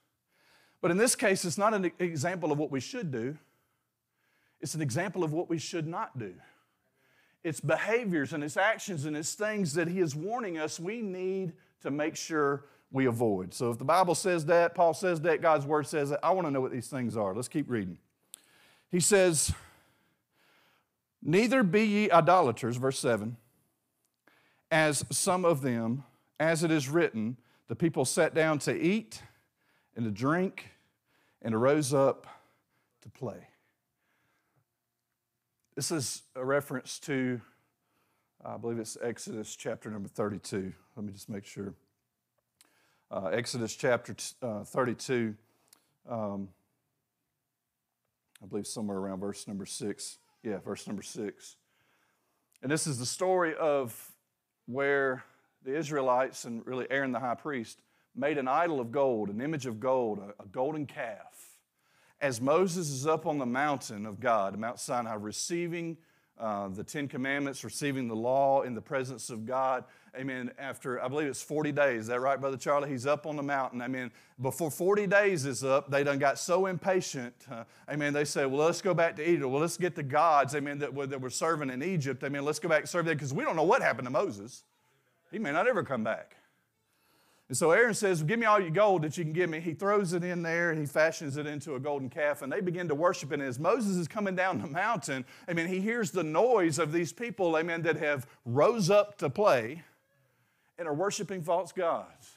But 0.81 0.91
in 0.91 0.97
this 0.97 1.15
case, 1.15 1.45
it's 1.45 1.59
not 1.59 1.75
an 1.75 1.93
example 1.99 2.53
of 2.53 2.59
what 2.59 2.71
we 2.71 2.81
should 2.81 3.11
do, 3.11 3.37
it's 4.61 4.75
an 4.75 4.83
example 4.83 5.25
of 5.25 5.33
what 5.33 5.49
we 5.49 5.59
should 5.59 5.87
not 5.87 6.19
do. 6.19 6.35
It's 7.43 7.61
behaviors 7.61 8.35
and 8.35 8.45
it's 8.45 8.59
actions 8.59 9.07
and 9.07 9.17
it's 9.17 9.33
things 9.33 9.73
that 9.75 9.89
he 9.89 10.01
is 10.01 10.15
warning 10.15 10.59
us 10.59 10.79
we 10.79 11.01
need 11.01 11.55
to 11.81 11.91
make 11.91 12.15
sure 12.15 12.67
we 12.93 13.07
avoid. 13.07 13.55
So 13.55 13.71
if 13.71 13.79
the 13.79 13.85
Bible 13.85 14.15
says 14.15 14.47
that, 14.47 14.75
Paul 14.75 14.95
says 14.95 15.21
that, 15.23 15.41
God's 15.41 15.67
Word 15.67 15.87
says 15.87 16.11
that, 16.11 16.21
I 16.23 16.31
want 16.33 16.47
to 16.47 16.51
know 16.51 16.61
what 16.61 16.73
these 16.73 16.89
things 16.89 17.17
are. 17.17 17.35
Let's 17.35 17.49
keep 17.49 17.71
reading. 17.71 17.99
He 18.91 19.01
says, 19.01 19.53
Neither 21.23 21.63
be 21.63 21.85
ye 21.85 22.11
idolaters, 22.11 22.77
verse 22.77 22.99
7, 22.99 23.37
as 24.71 25.05
some 25.11 25.45
of 25.45 25.61
them, 25.61 26.05
as 26.39 26.65
it 26.65 26.71
is 26.71 26.89
written, 26.89 27.37
the 27.69 27.77
people 27.77 28.05
sat 28.05 28.35
down 28.35 28.59
to 28.61 28.75
eat 28.75 29.23
and 29.95 30.05
to 30.05 30.11
drink 30.11 30.71
and 31.43 31.55
arose 31.55 31.93
up 31.93 32.27
to 33.03 33.11
play. 33.11 33.49
This 35.77 35.91
is 35.91 36.23
a 36.35 36.45
reference 36.45 36.99
to, 37.01 37.41
I 38.45 38.57
believe 38.57 38.79
it's 38.79 38.97
Exodus 39.03 39.55
chapter 39.55 39.91
number 39.91 40.09
32. 40.09 40.73
Let 40.97 41.05
me 41.05 41.13
just 41.13 41.29
make 41.29 41.45
sure 41.45 41.75
uh, 43.11 43.27
Exodus 43.27 43.75
chapter 43.75 44.15
t- 44.15 44.35
uh, 44.43 44.65
32, 44.65 45.35
um, 46.09 46.49
I 48.43 48.47
believe 48.47 48.67
somewhere 48.67 48.99
around 48.99 49.21
verse 49.21 49.47
number 49.49 49.67
6. 49.67 50.19
Yeah, 50.43 50.59
verse 50.59 50.87
number 50.87 51.03
6. 51.03 51.57
And 52.63 52.71
this 52.71 52.87
is 52.87 52.99
the 52.99 53.07
story 53.07 53.55
of 53.57 54.13
where 54.67 55.25
the 55.65 55.77
Israelites 55.77 56.45
and 56.45 56.65
really 56.67 56.87
Aaron 56.91 57.13
the 57.13 57.21
high 57.21 57.35
priest 57.35 57.83
made 58.15 58.39
an 58.39 58.49
idol 58.49 58.81
of 58.81 58.93
gold, 58.93 59.29
an 59.29 59.41
image 59.41 59.67
of 59.67 59.81
gold, 59.81 60.19
a, 60.19 60.43
a 60.43 60.47
golden 60.47 60.87
calf. 60.87 61.59
As 62.21 62.41
Moses 62.41 62.91
is 62.91 63.07
up 63.07 63.27
on 63.27 63.39
the 63.39 63.47
mountain 63.47 64.07
of 64.07 64.21
God, 64.21 64.59
Mount 64.59 64.79
Sinai, 64.79 65.15
receiving 65.15 65.97
uh, 66.41 66.69
the 66.69 66.83
Ten 66.83 67.07
Commandments, 67.07 67.63
receiving 67.65 68.09
the 68.09 68.17
law 68.17 68.63
in 68.63 68.75
the 68.75 68.81
presence 68.81 69.31
of 69.31 69.45
God. 69.45 69.85
Amen. 70.17 70.51
After, 70.59 71.01
I 71.01 71.09
believe 71.09 71.29
it's 71.29 71.43
40 71.43 71.71
days. 71.73 72.03
Is 72.03 72.07
that 72.09 72.21
right, 72.21 72.41
Brother 72.41 72.57
Charlie? 72.57 72.89
He's 72.89 73.07
up 73.07 73.27
on 73.27 73.37
the 73.37 73.43
mountain. 73.43 73.81
I 73.83 73.89
mean, 73.89 74.11
before 74.41 74.71
40 74.71 75.07
days 75.07 75.45
is 75.45 75.63
up, 75.63 75.91
they 75.91 76.03
done 76.03 76.19
got 76.19 76.39
so 76.39 76.67
impatient. 76.67 77.35
Uh, 77.51 77.65
amen. 77.89 78.13
They 78.13 78.25
said, 78.25 78.47
well, 78.47 78.67
let's 78.67 78.81
go 78.81 78.95
back 78.95 79.17
to 79.17 79.29
Egypt. 79.29 79.49
Well, 79.49 79.61
let's 79.61 79.77
get 79.77 79.95
the 79.95 80.03
gods, 80.03 80.55
amen, 80.55 80.79
that 80.79 80.95
that 81.11 81.21
were 81.21 81.31
serving 81.31 81.71
in 81.71 81.83
Egypt. 81.83 82.25
Amen. 82.25 82.45
Let's 82.45 82.59
go 82.59 82.69
back 82.69 82.81
and 82.81 82.89
serve 82.89 83.05
them 83.05 83.17
because 83.17 83.35
we 83.35 83.45
don't 83.45 83.57
know 83.57 83.65
what 83.65 83.83
happened 83.83 84.07
to 84.07 84.11
Moses. 84.11 84.65
He 85.31 85.39
may 85.39 85.53
not 85.53 85.69
ever 85.69 85.85
come 85.85 86.03
back. 86.03 86.37
And 87.51 87.57
so 87.57 87.73
Aaron 87.73 87.95
says, 87.95 88.23
Give 88.23 88.39
me 88.39 88.47
all 88.47 88.61
your 88.61 88.71
gold 88.71 89.03
that 89.03 89.19
you 89.19 89.25
can 89.25 89.33
give 89.33 89.51
me. 89.51 89.59
He 89.59 89.75
throws 89.75 90.13
it 90.13 90.23
in 90.23 90.41
there 90.41 90.71
and 90.71 90.79
he 90.79 90.87
fashions 90.87 91.37
it 91.37 91.49
into 91.49 91.75
a 91.75 91.81
golden 91.81 92.09
calf, 92.09 92.43
and 92.43 92.53
they 92.53 92.61
begin 92.61 92.87
to 92.87 92.95
worship 92.95 93.33
it. 93.33 93.41
And 93.41 93.43
as 93.43 93.59
Moses 93.59 93.97
is 93.97 94.07
coming 94.07 94.37
down 94.37 94.61
the 94.61 94.69
mountain, 94.69 95.25
I 95.49 95.53
mean, 95.53 95.67
he 95.67 95.81
hears 95.81 96.13
the 96.13 96.23
noise 96.23 96.79
of 96.79 96.93
these 96.93 97.13
people, 97.13 97.59
amen, 97.59 97.83
that 97.83 97.97
have 97.97 98.29
rose 98.45 98.89
up 98.89 99.19
to 99.19 99.29
play 99.29 99.83
and 100.79 100.87
are 100.87 100.95
worshiping 100.95 101.43
false 101.43 101.73
gods. 101.73 102.37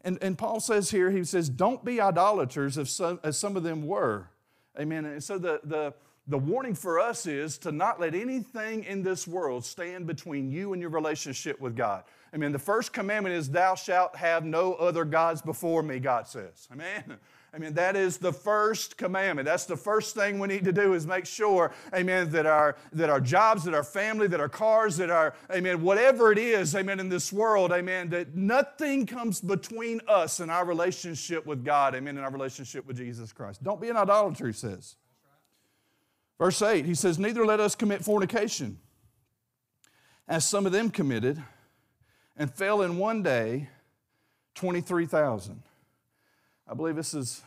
And, 0.00 0.18
and 0.20 0.36
Paul 0.36 0.58
says 0.58 0.90
here, 0.90 1.12
he 1.12 1.22
says, 1.22 1.48
Don't 1.48 1.84
be 1.84 2.00
idolaters 2.00 2.76
as 2.76 2.90
some, 2.90 3.20
as 3.22 3.38
some 3.38 3.56
of 3.56 3.62
them 3.62 3.86
were. 3.86 4.30
Amen. 4.76 5.04
And 5.04 5.22
so 5.22 5.38
the, 5.38 5.60
the, 5.62 5.94
the 6.26 6.38
warning 6.38 6.74
for 6.74 7.00
us 7.00 7.26
is 7.26 7.58
to 7.58 7.72
not 7.72 8.00
let 8.00 8.14
anything 8.14 8.84
in 8.84 9.02
this 9.02 9.26
world 9.26 9.64
stand 9.64 10.06
between 10.06 10.50
you 10.50 10.72
and 10.72 10.80
your 10.80 10.90
relationship 10.90 11.60
with 11.60 11.76
God. 11.76 12.04
I 12.32 12.36
mean, 12.36 12.52
the 12.52 12.58
first 12.58 12.92
commandment 12.92 13.34
is, 13.34 13.50
Thou 13.50 13.74
shalt 13.74 14.14
have 14.16 14.44
no 14.44 14.74
other 14.74 15.04
gods 15.04 15.42
before 15.42 15.82
me, 15.82 15.98
God 15.98 16.28
says. 16.28 16.68
Amen. 16.72 17.18
I 17.52 17.58
mean, 17.58 17.74
that 17.74 17.96
is 17.96 18.18
the 18.18 18.32
first 18.32 18.96
commandment. 18.96 19.44
That's 19.44 19.64
the 19.64 19.76
first 19.76 20.14
thing 20.14 20.38
we 20.38 20.46
need 20.46 20.64
to 20.66 20.72
do 20.72 20.92
is 20.94 21.04
make 21.04 21.26
sure, 21.26 21.72
amen, 21.92 22.30
that 22.30 22.46
our, 22.46 22.76
that 22.92 23.10
our 23.10 23.20
jobs, 23.20 23.64
that 23.64 23.74
our 23.74 23.82
family, 23.82 24.28
that 24.28 24.38
our 24.38 24.48
cars, 24.48 24.96
that 24.98 25.10
our, 25.10 25.34
amen, 25.52 25.82
whatever 25.82 26.30
it 26.30 26.38
is, 26.38 26.76
amen, 26.76 27.00
in 27.00 27.08
this 27.08 27.32
world, 27.32 27.72
amen, 27.72 28.10
that 28.10 28.36
nothing 28.36 29.04
comes 29.04 29.40
between 29.40 30.00
us 30.06 30.38
and 30.38 30.48
our 30.48 30.64
relationship 30.64 31.44
with 31.44 31.64
God, 31.64 31.96
amen, 31.96 32.16
and 32.16 32.24
our 32.24 32.30
relationship 32.30 32.86
with 32.86 32.96
Jesus 32.96 33.32
Christ. 33.32 33.64
Don't 33.64 33.80
be 33.80 33.88
an 33.88 33.96
idolater, 33.96 34.46
he 34.46 34.52
says. 34.52 34.94
Verse 36.40 36.62
8, 36.62 36.86
he 36.86 36.94
says, 36.94 37.18
Neither 37.18 37.44
let 37.44 37.60
us 37.60 37.74
commit 37.74 38.02
fornication, 38.02 38.78
as 40.26 40.48
some 40.48 40.64
of 40.64 40.72
them 40.72 40.88
committed 40.88 41.40
and 42.34 42.50
fell 42.50 42.80
in 42.80 42.96
one 42.96 43.22
day 43.22 43.68
23,000. 44.54 45.62
I 46.66 46.72
believe 46.72 46.96
this 46.96 47.12
is 47.12 47.42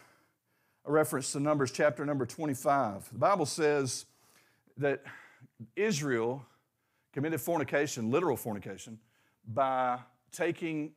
a 0.85 0.91
reference 0.91 1.31
to 1.31 1.39
Numbers 1.39 1.71
chapter 1.71 2.05
number 2.05 2.27
25. 2.27 3.09
The 3.11 3.17
Bible 3.17 3.47
says 3.47 4.05
that 4.77 5.01
Israel 5.75 6.45
committed 7.13 7.41
fornication, 7.41 8.11
literal 8.11 8.37
fornication, 8.37 8.99
by 9.51 9.97
taking 10.31 10.91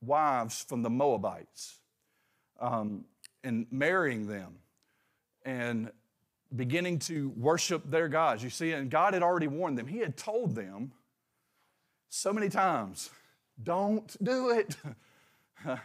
wives 0.00 0.64
from 0.68 0.82
the 0.82 0.90
Moabites 0.90 1.80
um, 2.60 3.06
and 3.42 3.66
marrying 3.72 4.28
them 4.28 4.54
and 5.44 5.90
beginning 6.54 6.98
to 6.98 7.30
worship 7.36 7.88
their 7.90 8.08
gods. 8.08 8.42
You 8.42 8.50
see, 8.50 8.72
and 8.72 8.90
God 8.90 9.14
had 9.14 9.22
already 9.22 9.46
warned 9.46 9.78
them. 9.78 9.86
He 9.86 9.98
had 9.98 10.16
told 10.16 10.54
them 10.54 10.92
so 12.08 12.32
many 12.32 12.48
times 12.48 13.10
don't 13.62 14.16
do 14.22 14.50
it. 14.50 14.76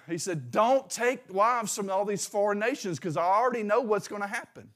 He 0.07 0.17
said, 0.17 0.51
Don't 0.51 0.89
take 0.89 1.21
wives 1.29 1.75
from 1.75 1.89
all 1.89 2.05
these 2.05 2.25
foreign 2.25 2.59
nations 2.59 2.97
because 2.97 3.17
I 3.17 3.23
already 3.23 3.61
know 3.61 3.81
what's 3.81 4.07
going 4.07 4.21
to 4.21 4.27
happen. 4.27 4.69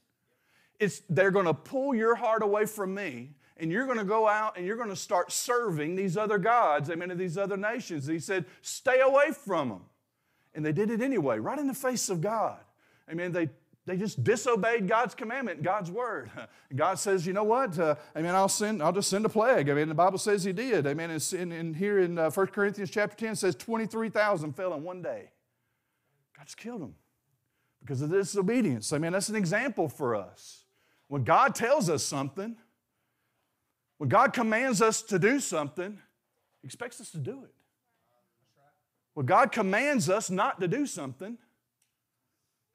It's, 0.78 1.00
they're 1.08 1.30
going 1.30 1.46
to 1.46 1.54
pull 1.54 1.94
your 1.94 2.14
heart 2.14 2.42
away 2.42 2.66
from 2.66 2.94
me, 2.94 3.30
and 3.56 3.72
you're 3.72 3.86
going 3.86 3.98
to 3.98 4.04
go 4.04 4.28
out 4.28 4.58
and 4.58 4.66
you're 4.66 4.76
going 4.76 4.90
to 4.90 4.96
start 4.96 5.32
serving 5.32 5.94
these 5.94 6.16
other 6.16 6.38
gods, 6.38 6.90
amen, 6.90 7.10
of 7.10 7.18
these 7.18 7.38
other 7.38 7.56
nations. 7.56 8.06
He 8.06 8.18
said, 8.18 8.44
Stay 8.60 9.00
away 9.00 9.32
from 9.32 9.70
them. 9.70 9.80
And 10.54 10.66
they 10.66 10.72
did 10.72 10.90
it 10.90 11.00
anyway, 11.00 11.38
right 11.38 11.58
in 11.58 11.66
the 11.66 11.74
face 11.74 12.10
of 12.10 12.20
God. 12.20 12.58
Amen. 13.10 13.32
They 13.32 13.48
they 13.86 13.96
just 13.96 14.22
disobeyed 14.22 14.86
God's 14.86 15.14
commandment, 15.14 15.62
God's 15.62 15.90
word. 15.90 16.30
God 16.76 16.98
says, 16.98 17.26
you 17.26 17.32
know 17.32 17.44
what? 17.44 17.78
Uh, 17.78 17.94
I 18.14 18.22
mean, 18.22 18.34
I'll 18.34 18.48
send, 18.48 18.82
I'll 18.82 18.92
just 18.92 19.08
send 19.08 19.24
a 19.24 19.28
plague. 19.28 19.68
I 19.70 19.74
mean, 19.74 19.88
the 19.88 19.94
Bible 19.94 20.18
says 20.18 20.44
He 20.44 20.52
did. 20.52 20.86
I 20.86 20.94
mean, 20.94 21.10
it's 21.10 21.32
in, 21.32 21.50
in 21.50 21.74
here 21.74 21.98
in 21.98 22.18
uh, 22.18 22.30
1 22.30 22.46
Corinthians 22.48 22.90
chapter 22.90 23.16
10 23.16 23.36
says 23.36 23.54
23,000 23.54 24.52
fell 24.52 24.74
in 24.74 24.82
one 24.82 25.02
day. 25.02 25.30
God 26.36 26.44
just 26.44 26.56
killed 26.56 26.82
them 26.82 26.94
because 27.80 28.02
of 28.02 28.10
disobedience. 28.10 28.92
I 28.92 28.98
mean, 28.98 29.12
that's 29.12 29.28
an 29.28 29.36
example 29.36 29.88
for 29.88 30.14
us. 30.14 30.64
When 31.08 31.24
God 31.24 31.54
tells 31.54 31.90
us 31.90 32.04
something, 32.04 32.56
when 33.98 34.08
God 34.08 34.32
commands 34.32 34.80
us 34.80 35.02
to 35.02 35.18
do 35.18 35.40
something, 35.40 35.98
He 36.62 36.66
expects 36.66 37.00
us 37.00 37.10
to 37.10 37.18
do 37.18 37.42
it. 37.44 37.54
When 39.14 39.26
God 39.26 39.52
commands 39.52 40.08
us 40.08 40.30
not 40.30 40.60
to 40.60 40.68
do 40.68 40.86
something, 40.86 41.36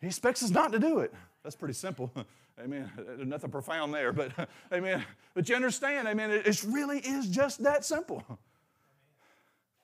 he 0.02 0.08
expects 0.08 0.44
us 0.44 0.50
not 0.52 0.72
to 0.72 0.80
do 0.80 1.00
it. 1.00 1.14
That's 1.44 1.56
pretty 1.56 1.74
simple. 1.74 2.12
Amen. 2.64 2.90
There's 2.96 3.20
nothing 3.28 3.52
profound 3.52 3.94
there, 3.94 4.14
but 4.14 4.32
amen. 4.74 5.04
But 5.34 5.50
you 5.50 5.56
understand, 5.56 6.08
amen, 6.08 6.32
it 6.32 6.64
really 6.64 7.00
is 7.00 7.28
just 7.28 7.64
that 7.64 7.84
simple. 7.84 8.24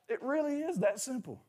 It 0.07 0.21
really 0.21 0.61
is 0.61 0.77
that 0.77 0.99
simple. 0.99 1.41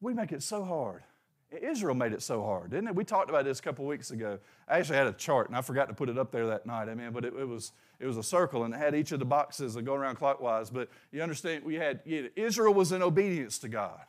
We 0.00 0.14
make 0.14 0.32
it 0.32 0.42
so 0.42 0.64
hard. 0.64 1.02
Israel 1.50 1.94
made 1.94 2.12
it 2.12 2.20
so 2.20 2.42
hard, 2.42 2.70
didn't 2.70 2.88
it? 2.88 2.94
We 2.94 3.04
talked 3.04 3.30
about 3.30 3.44
this 3.44 3.58
a 3.58 3.62
couple 3.62 3.86
weeks 3.86 4.10
ago. 4.10 4.38
I 4.68 4.78
actually 4.78 4.98
had 4.98 5.06
a 5.06 5.12
chart, 5.12 5.48
and 5.48 5.56
I 5.56 5.62
forgot 5.62 5.88
to 5.88 5.94
put 5.94 6.08
it 6.08 6.18
up 6.18 6.30
there 6.30 6.46
that 6.48 6.66
night. 6.66 6.88
Amen. 6.88 7.10
But 7.12 7.24
it, 7.24 7.32
it 7.34 7.48
was 7.48 7.72
it 7.98 8.06
was 8.06 8.18
a 8.18 8.22
circle, 8.22 8.64
and 8.64 8.74
it 8.74 8.76
had 8.76 8.94
each 8.94 9.12
of 9.12 9.18
the 9.18 9.24
boxes 9.24 9.72
that 9.74 9.82
go 9.82 9.94
around 9.94 10.16
clockwise. 10.16 10.68
But 10.68 10.90
you 11.10 11.22
understand, 11.22 11.64
we 11.64 11.76
had 11.76 12.00
Israel 12.04 12.74
was 12.74 12.92
in 12.92 13.02
obedience 13.02 13.58
to 13.60 13.68
God 13.68 14.00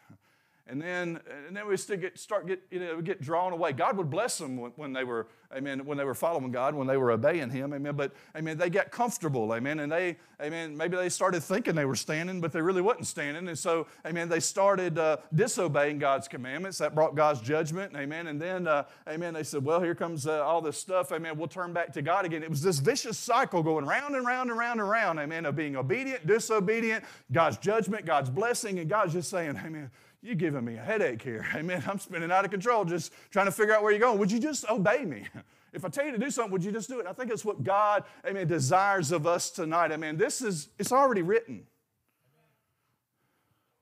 and 0.70 0.82
then 0.82 1.20
and 1.48 1.58
then 1.58 1.68
we 1.68 1.76
still 1.78 1.98
get 1.98 2.18
start 2.18 2.48
get 2.48 2.62
you 2.70 2.80
know 2.80 3.02
get 3.02 3.22
drawn 3.22 3.54
away. 3.54 3.74
God 3.74 3.98
would 3.98 4.10
bless 4.10 4.38
them 4.38 4.58
when, 4.58 4.72
when, 4.76 4.94
they 4.94 5.04
were 5.04 5.28
amen 5.56 5.84
when 5.86 5.98
they 5.98 6.04
were 6.04 6.14
following 6.14 6.52
God 6.52 6.76
when 6.76 6.86
they 6.86 6.98
were 6.98 7.12
obeying 7.12 7.50
Him 7.50 7.74
amen. 7.74 7.96
But 7.96 8.14
amen 8.36 8.58
they 8.58 8.70
got 8.70 8.92
comfortable 8.92 9.54
amen 9.54 9.80
and 9.80 9.92
they 9.92 10.18
amen 10.42 10.78
maybe 10.78 10.96
they 10.96 11.10
started 11.10 11.42
thinking 11.42 11.74
they 11.76 11.86
were 11.86 11.96
standing 11.96 12.40
but 12.40 12.52
they 12.52 12.62
really 12.62 12.82
wasn't 12.82 13.08
standing 13.08 13.48
and 13.48 13.58
so 13.58 13.88
amen 14.06 14.30
they 14.30 14.40
started 14.40 15.00
uh, 15.00 15.18
disobeying 15.34 15.98
God's 15.98 16.28
commandments 16.28 16.78
that 16.78 16.94
brought 16.94 17.16
God's 17.16 17.42
judgment 17.42 17.96
amen 17.96 18.28
and 18.28 18.40
then 18.40 18.68
uh, 18.68 18.84
amen 19.08 19.34
they 19.34 19.44
said 19.44 19.66
well 19.66 19.82
here 19.82 19.96
comes 19.96 20.28
uh, 20.28 20.44
all 20.44 20.62
this 20.62 20.78
stuff 20.78 21.12
amen 21.12 21.38
we'll 21.38 21.48
turn 21.48 21.74
back 21.74 21.92
to 21.94 22.02
God 22.02 22.26
again. 22.26 22.44
It 22.44 22.50
was 22.50 22.62
this 22.62 22.80
vicious 22.80 23.18
cycle 23.18 23.64
going 23.64 23.86
round 23.86 24.16
and 24.16 24.26
round 24.26 24.52
and 24.52 24.60
round 24.60 24.80
and 24.80 24.90
round 24.90 25.20
amen 25.20 25.46
of 25.46 25.56
being 25.56 25.76
obedient 25.76 26.28
disobedient 26.28 27.04
God's 27.32 27.58
judgment 27.58 28.06
God's 28.06 28.30
blessing 28.30 28.80
and 28.80 28.88
God's 28.88 29.14
just 29.14 29.30
saying 29.30 29.60
amen 29.66 29.90
you're 30.22 30.36
giving 30.36 30.66
me 30.66 30.76
a 30.76 30.82
headache 30.82 31.22
here. 31.22 31.46
Amen. 31.56 31.84
I'm 31.88 32.00
spinning 32.00 32.32
out 32.32 32.46
of 32.46 32.52
control 32.52 32.86
just 32.86 33.14
trying 33.32 33.46
to 33.46 33.52
figure 33.52 33.74
out 33.74 33.84
where 33.84 33.92
you're 33.92 34.00
going. 34.00 34.20
Would 34.20 34.32
you 34.32 34.40
just 34.40 34.70
obey 34.70 35.06
me? 35.06 35.26
If 35.72 35.86
I 35.86 35.90
tell 35.90 36.04
you 36.04 36.12
to 36.12 36.18
do 36.18 36.32
something, 36.32 36.52
would 36.52 36.64
you 36.64 36.72
just 36.72 36.90
do 36.90 37.00
it? 37.00 37.06
I 37.06 37.14
think 37.14 37.30
it's 37.30 37.46
what 37.46 37.64
God, 37.64 38.04
amen, 38.26 38.48
desires 38.48 39.12
of 39.12 39.28
us 39.28 39.52
tonight. 39.52 39.92
Amen. 39.92 40.18
This 40.18 40.42
is, 40.42 40.70
it's 40.80 40.92
already 40.92 41.22
written. 41.22 41.68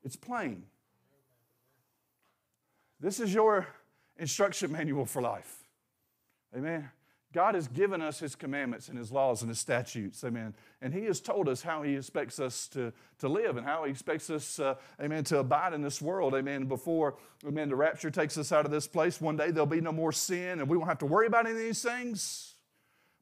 It's 0.04 0.18
plain. 0.18 0.64
This 3.00 3.22
is 3.22 3.34
your 3.34 3.68
instruction 4.18 4.72
manual 4.72 5.06
for 5.06 5.22
life. 5.22 5.64
Amen. 6.54 6.90
God 7.34 7.56
has 7.56 7.68
given 7.68 8.02
us 8.02 8.20
His 8.20 8.36
commandments 8.36 8.88
and 8.88 8.98
His 8.98 9.12
laws 9.12 9.42
and 9.42 9.50
His 9.50 9.60
statutes, 9.60 10.24
amen. 10.24 10.54
And 10.82 10.94
He 10.94 11.06
has 11.06 11.20
told 11.20 11.50
us 11.50 11.62
how 11.62 11.84
He 11.84 11.96
expects 11.96 12.40
us 12.40 12.68
to, 12.70 12.94
to 13.20 13.28
live 13.28 13.58
and 13.58 13.66
how 13.66 13.84
He 13.84 13.92
expects 13.92 14.30
us, 14.30 14.60
uh, 14.60 14.76
amen, 15.02 15.26
to 15.26 15.40
abide 15.40 15.74
in 15.74 15.82
this 15.82 16.02
world, 16.02 16.34
amen. 16.34 16.66
Before, 16.66 17.18
amen, 17.46 17.70
the 17.70 17.76
rapture 17.76 18.10
takes 18.10 18.38
us 18.38 18.52
out 18.52 18.66
of 18.66 18.72
this 18.72 18.88
place, 18.88 19.20
one 19.20 19.36
day 19.36 19.52
there'll 19.52 19.66
be 19.66 19.82
no 19.82 19.92
more 19.92 20.12
sin 20.12 20.60
and 20.60 20.70
we 20.70 20.78
won't 20.78 20.90
have 20.90 21.00
to 21.00 21.06
worry 21.06 21.28
about 21.28 21.46
any 21.46 21.52
of 21.52 21.58
these 21.58 21.82
things. 21.82 22.56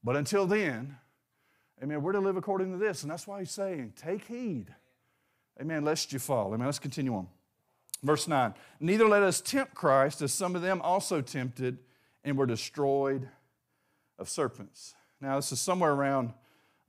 But 0.03 0.15
until 0.15 0.45
then, 0.45 0.97
amen, 1.81 2.03
we're 2.03 2.11
to 2.11 2.19
live 2.19 2.37
according 2.37 2.71
to 2.73 2.77
this. 2.77 3.01
And 3.01 3.11
that's 3.11 3.25
why 3.25 3.39
He's 3.39 3.51
saying, 3.51 3.93
take 3.95 4.25
heed, 4.25 4.67
amen, 5.59 5.83
lest 5.83 6.13
you 6.13 6.19
fall. 6.19 6.53
Amen, 6.53 6.67
let's 6.67 6.79
continue 6.79 7.15
on. 7.15 7.27
Verse 8.03 8.27
9, 8.27 8.53
neither 8.79 9.07
let 9.07 9.23
us 9.23 9.41
tempt 9.41 9.73
Christ 9.73 10.21
as 10.21 10.31
some 10.31 10.55
of 10.55 10.61
them 10.61 10.79
also 10.83 11.21
tempted 11.21 11.79
and 12.23 12.37
were 12.37 12.45
destroyed 12.45 13.29
of 14.18 14.30
serpents. 14.30 14.95
Now, 15.22 15.36
this 15.36 15.51
is 15.51 15.59
somewhere 15.59 15.91
around, 15.91 16.34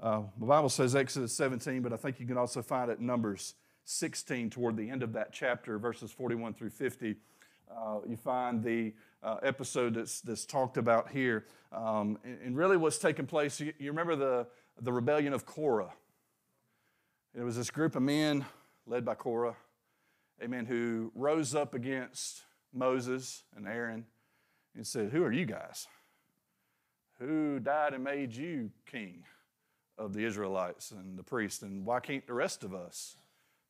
uh, 0.00 0.22
the 0.38 0.46
Bible 0.46 0.68
says 0.68 0.94
Exodus 0.94 1.34
17, 1.34 1.82
but 1.82 1.92
I 1.92 1.96
think 1.96 2.20
you 2.20 2.26
can 2.26 2.36
also 2.36 2.62
find 2.62 2.90
it 2.90 2.98
in 2.98 3.06
Numbers 3.06 3.54
16 3.84 4.50
toward 4.50 4.76
the 4.76 4.90
end 4.90 5.02
of 5.02 5.12
that 5.12 5.32
chapter, 5.32 5.78
verses 5.78 6.10
41 6.10 6.54
through 6.54 6.70
50. 6.70 7.16
Uh, 7.70 7.98
you 8.08 8.16
find 8.16 8.62
the 8.62 8.92
uh, 9.22 9.36
episode 9.42 9.94
that's, 9.94 10.20
that's 10.20 10.46
talked 10.46 10.76
about 10.76 11.10
here. 11.10 11.46
Um, 11.72 12.18
and, 12.24 12.38
and, 12.44 12.56
really, 12.56 12.76
what's 12.76 12.98
taking 12.98 13.26
place, 13.26 13.60
you, 13.60 13.72
you 13.78 13.90
remember 13.90 14.16
the, 14.16 14.46
the 14.80 14.92
rebellion 14.92 15.32
of 15.32 15.46
Korah. 15.46 15.92
It 17.34 17.42
was 17.42 17.56
this 17.56 17.70
group 17.70 17.96
of 17.96 18.02
men 18.02 18.44
led 18.86 19.04
by 19.04 19.14
Korah 19.14 19.56
amen, 20.42 20.66
who 20.66 21.12
rose 21.14 21.54
up 21.54 21.74
against 21.74 22.42
Moses 22.72 23.44
and 23.56 23.66
Aaron 23.66 24.04
and 24.74 24.86
said, 24.86 25.10
Who 25.10 25.22
are 25.24 25.32
you 25.32 25.46
guys? 25.46 25.86
Who 27.18 27.60
died 27.60 27.94
and 27.94 28.04
made 28.04 28.34
you 28.34 28.70
king 28.90 29.24
of 29.98 30.12
the 30.12 30.24
Israelites 30.24 30.90
and 30.90 31.18
the 31.18 31.22
priests? 31.22 31.62
And 31.62 31.84
why 31.84 32.00
can't 32.00 32.26
the 32.26 32.34
rest 32.34 32.64
of 32.64 32.74
us 32.74 33.16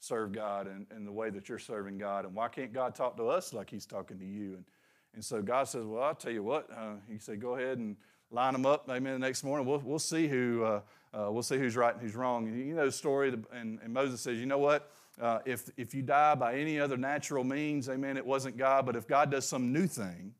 serve 0.01 0.32
God 0.32 0.66
in, 0.66 0.86
in 0.94 1.05
the 1.05 1.12
way 1.12 1.30
that 1.30 1.49
you're 1.49 1.59
serving 1.59 1.99
God? 1.99 2.24
And 2.24 2.34
why 2.34 2.49
can't 2.49 2.72
God 2.72 2.94
talk 2.94 3.16
to 3.18 3.28
us 3.28 3.53
like 3.53 3.70
He's 3.70 3.86
talking 3.86 4.18
to 4.18 4.24
you? 4.24 4.55
And, 4.55 4.64
and 5.14 5.24
so 5.24 5.42
God 5.42 5.68
says, 5.68 5.84
Well, 5.84 6.03
I'll 6.03 6.14
tell 6.14 6.32
you 6.32 6.42
what. 6.42 6.68
Uh, 6.70 6.94
he 7.09 7.18
said, 7.18 7.40
Go 7.40 7.57
ahead 7.57 7.78
and 7.78 7.97
line 8.30 8.53
them 8.53 8.66
up. 8.66 8.88
Amen. 8.90 9.12
The 9.14 9.18
next 9.18 9.44
morning, 9.44 9.66
we'll, 9.66 9.78
we'll 9.78 9.99
see 9.99 10.26
who 10.26 10.64
uh, 10.64 10.80
uh, 11.16 11.30
we'll 11.30 11.42
see 11.42 11.57
who's 11.57 11.76
right 11.76 11.94
and 11.94 12.03
who's 12.03 12.14
wrong. 12.14 12.47
And 12.49 12.59
you 12.59 12.74
know 12.74 12.84
the 12.84 12.92
story, 12.92 13.32
and, 13.53 13.78
and 13.82 13.92
Moses 13.92 14.20
says, 14.20 14.38
You 14.38 14.47
know 14.47 14.59
what? 14.59 14.90
Uh, 15.20 15.38
if, 15.47 15.70
if 15.78 15.94
you 15.94 16.03
die 16.03 16.34
by 16.34 16.57
any 16.57 16.78
other 16.78 16.99
natural 16.99 17.42
means, 17.42 17.88
amen, 17.88 18.18
it 18.18 18.26
wasn't 18.26 18.57
God, 18.59 18.84
but 18.84 18.97
if 18.97 19.09
God 19.09 19.30
does 19.30 19.49
some 19.49 19.72
new 19.72 19.86
thing 19.86 20.34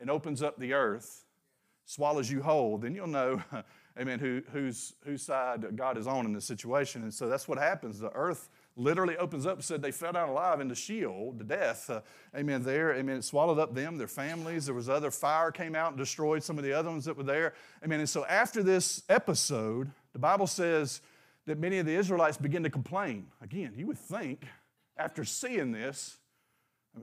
and 0.00 0.08
opens 0.08 0.44
up 0.44 0.60
the 0.60 0.74
earth, 0.74 1.24
swallows 1.84 2.30
you 2.30 2.42
whole, 2.42 2.78
then 2.78 2.94
you'll 2.94 3.06
know, 3.06 3.42
amen, 4.00 4.18
who, 4.18 4.42
whose, 4.52 4.94
whose 5.04 5.22
side 5.22 5.76
God 5.76 5.98
is 5.98 6.06
on 6.06 6.26
in 6.26 6.32
this 6.32 6.44
situation. 6.44 7.02
And 7.02 7.12
so 7.12 7.28
that's 7.28 7.48
what 7.48 7.58
happens. 7.58 7.98
The 7.98 8.12
earth 8.12 8.48
literally 8.76 9.16
opens 9.16 9.46
up 9.46 9.62
said 9.62 9.82
they 9.82 9.90
fell 9.90 10.12
down 10.12 10.28
alive 10.28 10.60
into 10.60 10.74
Sheol, 10.74 11.34
to 11.36 11.44
death. 11.44 11.90
Uh, 11.90 12.00
amen. 12.34 12.62
There, 12.62 12.94
amen. 12.94 13.18
It 13.18 13.24
swallowed 13.24 13.58
up 13.58 13.74
them, 13.74 13.98
their 13.98 14.08
families. 14.08 14.66
There 14.66 14.74
was 14.74 14.88
other 14.88 15.10
fire 15.10 15.50
came 15.50 15.74
out 15.74 15.88
and 15.88 15.98
destroyed 15.98 16.42
some 16.42 16.58
of 16.58 16.64
the 16.64 16.72
other 16.72 16.88
ones 16.88 17.04
that 17.04 17.16
were 17.16 17.22
there. 17.22 17.54
Amen. 17.84 18.00
And 18.00 18.08
so 18.08 18.24
after 18.26 18.62
this 18.62 19.02
episode, 19.08 19.90
the 20.12 20.18
Bible 20.18 20.46
says 20.46 21.00
that 21.46 21.58
many 21.58 21.78
of 21.78 21.86
the 21.86 21.94
Israelites 21.94 22.36
begin 22.36 22.62
to 22.62 22.70
complain. 22.70 23.26
Again, 23.42 23.74
you 23.76 23.86
would 23.86 23.98
think 23.98 24.46
after 24.96 25.24
seeing 25.24 25.72
this, 25.72 26.16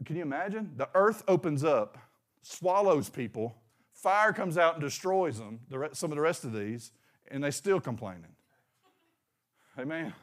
can 0.06 0.16
you 0.16 0.22
imagine? 0.22 0.72
The 0.78 0.90
earth 0.94 1.24
opens 1.28 1.64
up, 1.64 1.98
swallows 2.42 3.10
people, 3.10 3.56
fire 4.02 4.34
comes 4.34 4.58
out 4.58 4.76
and 4.76 4.82
destroys 4.82 5.40
them, 5.40 5.60
the 5.70 5.90
some 5.94 6.12
of 6.12 6.16
the 6.16 6.22
rest 6.22 6.44
of 6.44 6.54
these, 6.54 6.92
and 7.30 7.44
they 7.44 7.52
still 7.52 7.80
complaining. 7.80 8.36
Amen. 9.78 10.14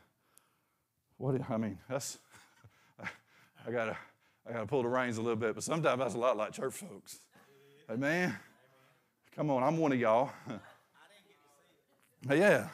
What 1.19 1.41
I 1.51 1.57
mean, 1.57 1.79
that's 1.89 2.19
I 3.67 3.71
gotta 3.71 3.97
I 4.49 4.53
gotta 4.53 4.67
pull 4.67 4.83
the 4.83 4.89
reins 4.89 5.19
a 5.19 5.23
little 5.23 5.37
bit, 5.37 5.55
but 5.55 5.65
sometimes 5.65 5.99
that's 5.99 6.15
a 6.15 6.19
lot 6.19 6.37
like 6.37 6.53
church 6.53 6.75
folks. 6.75 7.21
Amen. 7.91 8.37
Come 9.35 9.51
on, 9.51 9.63
I'm 9.63 9.77
one 9.77 9.93
of 9.93 10.01
y'all. 10.01 10.31
yeah. 12.31 12.69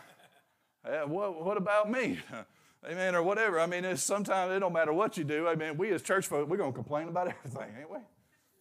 Yeah, 0.85 1.05
what, 1.05 1.45
what 1.45 1.57
about 1.57 1.91
me? 1.91 2.19
Amen, 2.91 3.15
or 3.15 3.23
whatever. 3.23 3.61
I 3.61 3.67
mean, 3.67 3.85
it's 3.85 4.03
sometimes 4.03 4.53
it 4.53 4.59
don't 4.59 4.73
matter 4.73 4.93
what 4.93 5.17
you 5.17 5.23
do. 5.23 5.47
I 5.47 5.55
mean, 5.55 5.77
we 5.77 5.93
as 5.93 6.03
church 6.03 6.27
folk, 6.27 6.49
we're 6.49 6.57
to 6.57 6.73
complain 6.73 7.09
about 7.09 7.29
everything, 7.45 7.69
ain't 7.79 7.91
we? 7.91 7.99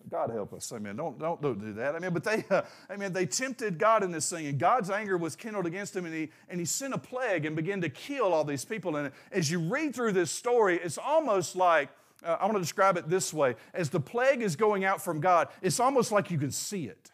God 0.09 0.29
help 0.29 0.53
us. 0.53 0.71
Amen. 0.71 0.95
Don't, 0.95 1.17
don't, 1.19 1.41
don't 1.41 1.59
do 1.59 1.73
that. 1.73 1.95
Amen. 1.95 2.13
but 2.13 2.23
they, 2.23 2.43
uh, 2.49 2.63
I 2.89 2.95
mean, 2.95 3.13
they 3.13 3.25
tempted 3.25 3.77
God 3.77 4.03
in 4.03 4.11
this 4.11 4.29
thing, 4.29 4.47
and 4.47 4.59
God's 4.59 4.89
anger 4.89 5.17
was 5.17 5.35
kindled 5.35 5.65
against 5.65 5.95
him, 5.95 6.05
and 6.05 6.13
he, 6.13 6.29
and 6.49 6.59
he 6.59 6.65
sent 6.65 6.93
a 6.93 6.97
plague 6.97 7.45
and 7.45 7.55
began 7.55 7.81
to 7.81 7.89
kill 7.89 8.33
all 8.33 8.43
these 8.43 8.65
people. 8.65 8.95
And 8.95 9.11
as 9.31 9.49
you 9.51 9.59
read 9.59 9.95
through 9.95 10.13
this 10.13 10.31
story, 10.31 10.79
it's 10.81 10.97
almost 10.97 11.55
like, 11.55 11.89
uh, 12.23 12.37
I 12.39 12.45
want 12.45 12.55
to 12.55 12.61
describe 12.61 12.97
it 12.97 13.09
this 13.09 13.33
way. 13.33 13.55
As 13.73 13.89
the 13.89 13.99
plague 13.99 14.41
is 14.41 14.55
going 14.55 14.85
out 14.85 15.01
from 15.01 15.19
God, 15.19 15.47
it's 15.61 15.79
almost 15.79 16.11
like 16.11 16.29
you 16.29 16.37
can 16.37 16.51
see 16.51 16.85
it. 16.85 17.11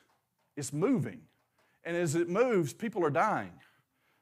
It's 0.56 0.74
moving. 0.74 1.22
And 1.84 1.96
as 1.96 2.16
it 2.16 2.28
moves, 2.28 2.74
people 2.74 3.06
are 3.06 3.10
dying. 3.10 3.54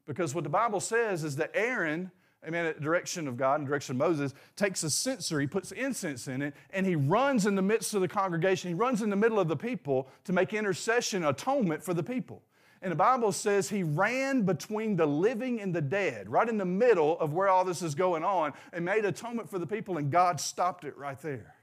Because 0.05 0.35
what 0.35 0.43
the 0.43 0.49
Bible 0.49 0.79
says 0.79 1.23
is 1.23 1.37
that 1.37 1.51
Aaron, 1.55 2.11
amen, 2.45 2.65
at 2.65 2.81
direction 2.81 3.27
of 3.27 3.37
God 3.37 3.59
and 3.59 3.67
direction 3.67 3.95
of 3.95 3.97
Moses, 3.97 4.33
takes 4.55 4.83
a 4.83 4.89
censer, 4.89 5.39
he 5.39 5.47
puts 5.47 5.71
incense 5.71 6.27
in 6.27 6.41
it, 6.41 6.53
and 6.71 6.85
he 6.85 6.95
runs 6.95 7.45
in 7.45 7.55
the 7.55 7.61
midst 7.61 7.93
of 7.93 8.01
the 8.01 8.07
congregation. 8.07 8.69
He 8.69 8.73
runs 8.73 9.01
in 9.01 9.09
the 9.09 9.15
middle 9.15 9.39
of 9.39 9.47
the 9.47 9.55
people 9.55 10.07
to 10.25 10.33
make 10.33 10.53
intercession, 10.53 11.25
atonement 11.25 11.83
for 11.83 11.93
the 11.93 12.03
people. 12.03 12.41
And 12.81 12.91
the 12.91 12.95
Bible 12.95 13.31
says 13.31 13.69
he 13.69 13.83
ran 13.83 14.43
between 14.43 14.95
the 14.95 15.07
living 15.07 15.59
and 15.59 15.73
the 15.73 15.81
dead, 15.81 16.29
right 16.29 16.47
in 16.47 16.57
the 16.57 16.65
middle 16.65 17.19
of 17.19 17.33
where 17.33 17.47
all 17.47 17.65
this 17.65 17.81
is 17.81 17.95
going 17.95 18.23
on, 18.23 18.53
and 18.73 18.85
made 18.85 19.05
atonement 19.05 19.49
for 19.49 19.57
the 19.57 19.67
people, 19.67 19.97
and 19.97 20.11
God 20.11 20.39
stopped 20.39 20.83
it 20.83 20.95
right 20.97 21.19
there. 21.19 21.55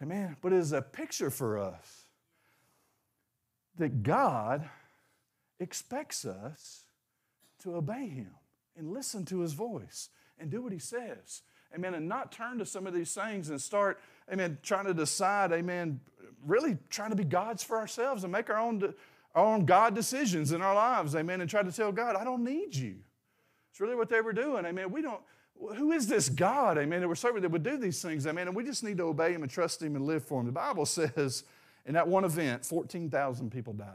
Amen. 0.00 0.36
But 0.40 0.52
it 0.52 0.58
is 0.58 0.72
a 0.72 0.82
picture 0.82 1.30
for 1.30 1.58
us 1.58 2.04
that 3.76 4.02
God 4.02 4.68
expects 5.58 6.24
us 6.24 6.82
to 7.62 7.74
obey 7.74 8.08
him 8.08 8.34
and 8.76 8.92
listen 8.92 9.24
to 9.26 9.40
his 9.40 9.52
voice 9.52 10.08
and 10.38 10.50
do 10.50 10.62
what 10.62 10.72
he 10.72 10.78
says. 10.78 11.42
Amen. 11.74 11.94
And 11.94 12.08
not 12.08 12.32
turn 12.32 12.58
to 12.58 12.66
some 12.66 12.86
of 12.86 12.94
these 12.94 13.12
things 13.12 13.50
and 13.50 13.60
start, 13.60 14.00
amen, 14.32 14.58
trying 14.62 14.86
to 14.86 14.94
decide, 14.94 15.52
amen, 15.52 16.00
really 16.46 16.78
trying 16.88 17.10
to 17.10 17.16
be 17.16 17.24
gods 17.24 17.62
for 17.62 17.76
ourselves 17.78 18.22
and 18.22 18.32
make 18.32 18.48
our 18.48 18.58
own, 18.58 18.94
our 19.34 19.44
own 19.44 19.64
God 19.64 19.94
decisions 19.94 20.52
in 20.52 20.62
our 20.62 20.74
lives. 20.74 21.16
Amen. 21.16 21.40
And 21.40 21.50
try 21.50 21.62
to 21.62 21.72
tell 21.72 21.90
God, 21.90 22.16
I 22.16 22.24
don't 22.24 22.44
need 22.44 22.74
you. 22.74 22.96
It's 23.70 23.80
really 23.80 23.96
what 23.96 24.08
they 24.08 24.20
were 24.20 24.32
doing. 24.32 24.64
Amen. 24.64 24.92
We 24.92 25.02
don't, 25.02 25.20
who 25.76 25.92
is 25.92 26.06
this 26.06 26.28
God? 26.28 26.78
Amen. 26.78 27.00
That 27.00 27.08
we're 27.08 27.16
serving 27.16 27.42
that 27.42 27.50
would 27.50 27.64
do 27.64 27.76
these 27.76 28.00
things. 28.00 28.26
Amen. 28.26 28.46
And 28.46 28.56
we 28.56 28.62
just 28.62 28.84
need 28.84 28.98
to 28.98 29.04
obey 29.04 29.32
him 29.32 29.42
and 29.42 29.50
trust 29.50 29.82
him 29.82 29.96
and 29.96 30.06
live 30.06 30.24
for 30.24 30.40
him. 30.40 30.46
The 30.46 30.52
Bible 30.52 30.86
says 30.86 31.44
in 31.86 31.94
that 31.94 32.06
one 32.06 32.24
event, 32.24 32.64
14,000 32.64 33.50
people 33.50 33.72
died. 33.72 33.88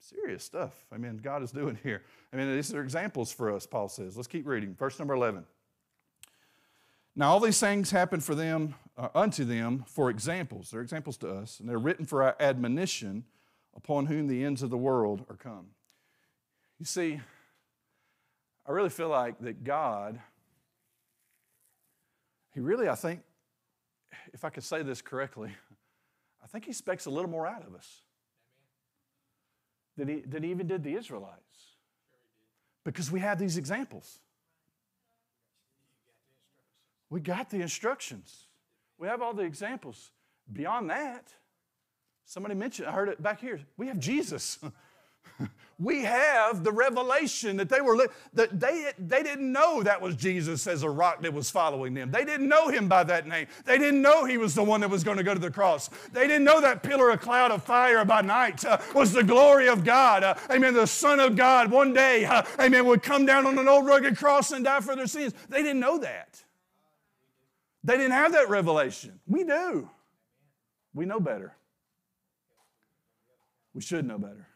Serious 0.00 0.42
stuff. 0.42 0.72
I 0.90 0.96
mean, 0.96 1.18
God 1.18 1.42
is 1.42 1.52
doing 1.52 1.78
here. 1.82 2.02
I 2.32 2.36
mean, 2.36 2.54
these 2.54 2.72
are 2.72 2.82
examples 2.82 3.30
for 3.30 3.54
us, 3.54 3.66
Paul 3.66 3.88
says. 3.88 4.16
Let's 4.16 4.28
keep 4.28 4.46
reading. 4.46 4.74
Verse 4.74 4.98
number 4.98 5.12
11. 5.12 5.44
Now, 7.14 7.30
all 7.30 7.40
these 7.40 7.60
things 7.60 7.90
happen 7.90 8.20
for 8.20 8.34
them, 8.34 8.76
uh, 8.96 9.08
unto 9.14 9.44
them, 9.44 9.84
for 9.86 10.08
examples. 10.08 10.70
They're 10.70 10.80
examples 10.80 11.18
to 11.18 11.30
us, 11.30 11.60
and 11.60 11.68
they're 11.68 11.78
written 11.78 12.06
for 12.06 12.22
our 12.22 12.34
admonition 12.40 13.24
upon 13.76 14.06
whom 14.06 14.26
the 14.26 14.42
ends 14.42 14.62
of 14.62 14.70
the 14.70 14.78
world 14.78 15.26
are 15.28 15.36
come. 15.36 15.66
You 16.78 16.86
see, 16.86 17.20
I 18.66 18.72
really 18.72 18.88
feel 18.88 19.08
like 19.08 19.38
that 19.40 19.64
God, 19.64 20.18
He 22.54 22.60
really, 22.60 22.88
I 22.88 22.94
think, 22.94 23.20
if 24.32 24.46
I 24.46 24.50
could 24.50 24.64
say 24.64 24.82
this 24.82 25.02
correctly, 25.02 25.50
I 26.42 26.46
think 26.46 26.64
He 26.64 26.70
expects 26.70 27.04
a 27.04 27.10
little 27.10 27.30
more 27.30 27.46
out 27.46 27.66
of 27.66 27.74
us 27.74 28.00
than 29.96 30.08
He, 30.08 30.20
than 30.20 30.42
he 30.42 30.50
even 30.50 30.66
did 30.66 30.82
the 30.82 30.94
Israelites. 30.94 31.76
Because 32.84 33.10
we 33.10 33.20
have 33.20 33.38
these 33.38 33.56
examples. 33.56 34.20
We 37.10 37.20
got 37.20 37.50
the 37.50 37.60
instructions. 37.60 38.46
We 38.98 39.08
have 39.08 39.20
all 39.20 39.34
the 39.34 39.42
examples. 39.42 40.12
Beyond 40.52 40.90
that, 40.90 41.32
somebody 42.24 42.54
mentioned, 42.54 42.88
I 42.88 42.92
heard 42.92 43.08
it 43.08 43.22
back 43.22 43.40
here, 43.40 43.60
we 43.76 43.88
have 43.88 43.98
Jesus. 43.98 44.58
we 45.80 46.02
have 46.02 46.62
the 46.62 46.70
revelation 46.70 47.56
that 47.56 47.70
they 47.70 47.80
were 47.80 48.06
that 48.34 48.60
they, 48.60 48.92
they 48.98 49.22
didn't 49.22 49.50
know 49.50 49.82
that 49.82 50.00
was 50.00 50.14
jesus 50.14 50.66
as 50.66 50.82
a 50.82 50.90
rock 50.90 51.22
that 51.22 51.32
was 51.32 51.50
following 51.50 51.94
them. 51.94 52.10
They 52.10 52.24
didn't 52.24 52.48
know 52.48 52.68
him 52.68 52.86
by 52.86 53.02
that 53.04 53.26
name. 53.26 53.46
They 53.64 53.78
didn't 53.78 54.02
know 54.02 54.26
he 54.26 54.36
was 54.36 54.54
the 54.54 54.62
one 54.62 54.82
that 54.82 54.90
was 54.90 55.02
going 55.02 55.16
to 55.16 55.22
go 55.22 55.32
to 55.32 55.40
the 55.40 55.50
cross. 55.50 55.88
They 56.12 56.26
didn't 56.26 56.44
know 56.44 56.60
that 56.60 56.82
pillar 56.82 57.10
of 57.10 57.20
cloud 57.20 57.50
of 57.50 57.64
fire 57.64 58.04
by 58.04 58.20
night 58.20 58.64
uh, 58.64 58.78
was 58.94 59.12
the 59.12 59.24
glory 59.24 59.68
of 59.68 59.82
god 59.82 60.22
uh, 60.22 60.34
amen 60.50 60.74
the 60.74 60.86
son 60.86 61.18
of 61.18 61.34
god 61.34 61.70
one 61.70 61.94
day 61.94 62.26
uh, 62.26 62.42
amen 62.60 62.84
would 62.84 63.02
come 63.02 63.24
down 63.24 63.46
on 63.46 63.58
an 63.58 63.66
old 63.66 63.86
rugged 63.86 64.16
cross 64.16 64.52
and 64.52 64.64
die 64.64 64.80
for 64.80 64.94
their 64.94 65.06
sins. 65.06 65.32
They 65.48 65.62
didn't 65.62 65.80
know 65.80 65.98
that. 65.98 66.42
They 67.82 67.96
didn't 67.96 68.12
have 68.12 68.32
that 68.32 68.50
revelation. 68.50 69.18
We 69.26 69.44
do. 69.44 69.88
We 70.92 71.06
know 71.06 71.20
better. 71.20 71.56
We 73.72 73.80
should 73.80 74.04
know 74.04 74.18
better 74.18 74.49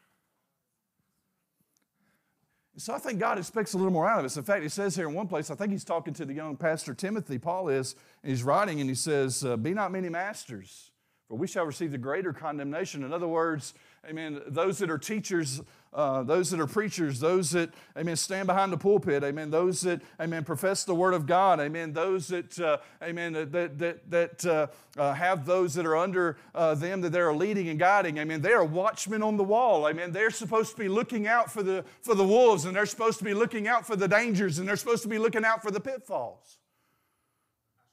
so 2.76 2.92
I 2.92 2.98
think 2.98 3.20
God 3.20 3.38
expects 3.38 3.74
a 3.74 3.76
little 3.76 3.92
more 3.92 4.08
out 4.08 4.18
of 4.18 4.24
us. 4.24 4.36
In 4.36 4.42
fact, 4.42 4.62
he 4.62 4.68
says 4.68 4.96
here 4.96 5.08
in 5.08 5.14
one 5.14 5.28
place, 5.28 5.50
I 5.50 5.54
think 5.54 5.70
he's 5.70 5.84
talking 5.84 6.12
to 6.14 6.24
the 6.24 6.34
young 6.34 6.56
pastor 6.56 6.92
Timothy, 6.92 7.38
Paul 7.38 7.68
is, 7.68 7.94
and 8.22 8.30
he's 8.30 8.42
writing 8.42 8.80
and 8.80 8.88
he 8.88 8.96
says, 8.96 9.44
uh, 9.44 9.56
Be 9.56 9.74
not 9.74 9.92
many 9.92 10.08
masters, 10.08 10.90
for 11.28 11.38
we 11.38 11.46
shall 11.46 11.64
receive 11.64 11.92
the 11.92 11.98
greater 11.98 12.32
condemnation. 12.32 13.04
In 13.04 13.12
other 13.12 13.28
words, 13.28 13.74
amen, 14.08 14.42
those 14.46 14.78
that 14.78 14.90
are 14.90 14.98
teachers 14.98 15.60
uh, 15.94 16.24
those 16.24 16.50
that 16.50 16.58
are 16.58 16.66
preachers, 16.66 17.20
those 17.20 17.50
that, 17.50 17.70
amen, 17.96 18.16
stand 18.16 18.46
behind 18.48 18.72
the 18.72 18.76
pulpit, 18.76 19.22
amen, 19.22 19.50
those 19.50 19.80
that, 19.82 20.02
amen, 20.20 20.42
profess 20.44 20.82
the 20.82 20.94
word 20.94 21.14
of 21.14 21.24
God, 21.24 21.60
amen, 21.60 21.92
those 21.92 22.26
that, 22.28 22.58
uh, 22.58 22.78
amen, 23.02 23.32
that, 23.32 23.78
that, 23.78 24.10
that 24.10 24.44
uh, 24.44 24.66
uh 25.00 25.12
have 25.12 25.46
those 25.46 25.74
that 25.74 25.86
are 25.86 25.96
under 25.96 26.36
uh, 26.54 26.74
them 26.74 27.00
that 27.00 27.10
they're 27.10 27.32
leading 27.32 27.68
and 27.68 27.78
guiding, 27.78 28.18
amen, 28.18 28.42
they 28.42 28.52
are 28.52 28.64
watchmen 28.64 29.22
on 29.22 29.36
the 29.36 29.44
wall, 29.44 29.88
amen, 29.88 30.10
they're 30.10 30.30
supposed 30.30 30.72
to 30.72 30.76
be 30.76 30.88
looking 30.88 31.28
out 31.28 31.50
for 31.50 31.62
the, 31.62 31.84
for 32.02 32.16
the 32.16 32.26
wolves 32.26 32.64
and 32.64 32.74
they're 32.74 32.86
supposed 32.86 33.18
to 33.18 33.24
be 33.24 33.34
looking 33.34 33.68
out 33.68 33.86
for 33.86 33.94
the 33.94 34.08
dangers 34.08 34.58
and 34.58 34.68
they're 34.68 34.76
supposed 34.76 35.02
to 35.02 35.08
be 35.08 35.18
looking 35.18 35.44
out 35.44 35.62
for 35.62 35.70
the 35.70 35.80
pitfalls. 35.80 36.58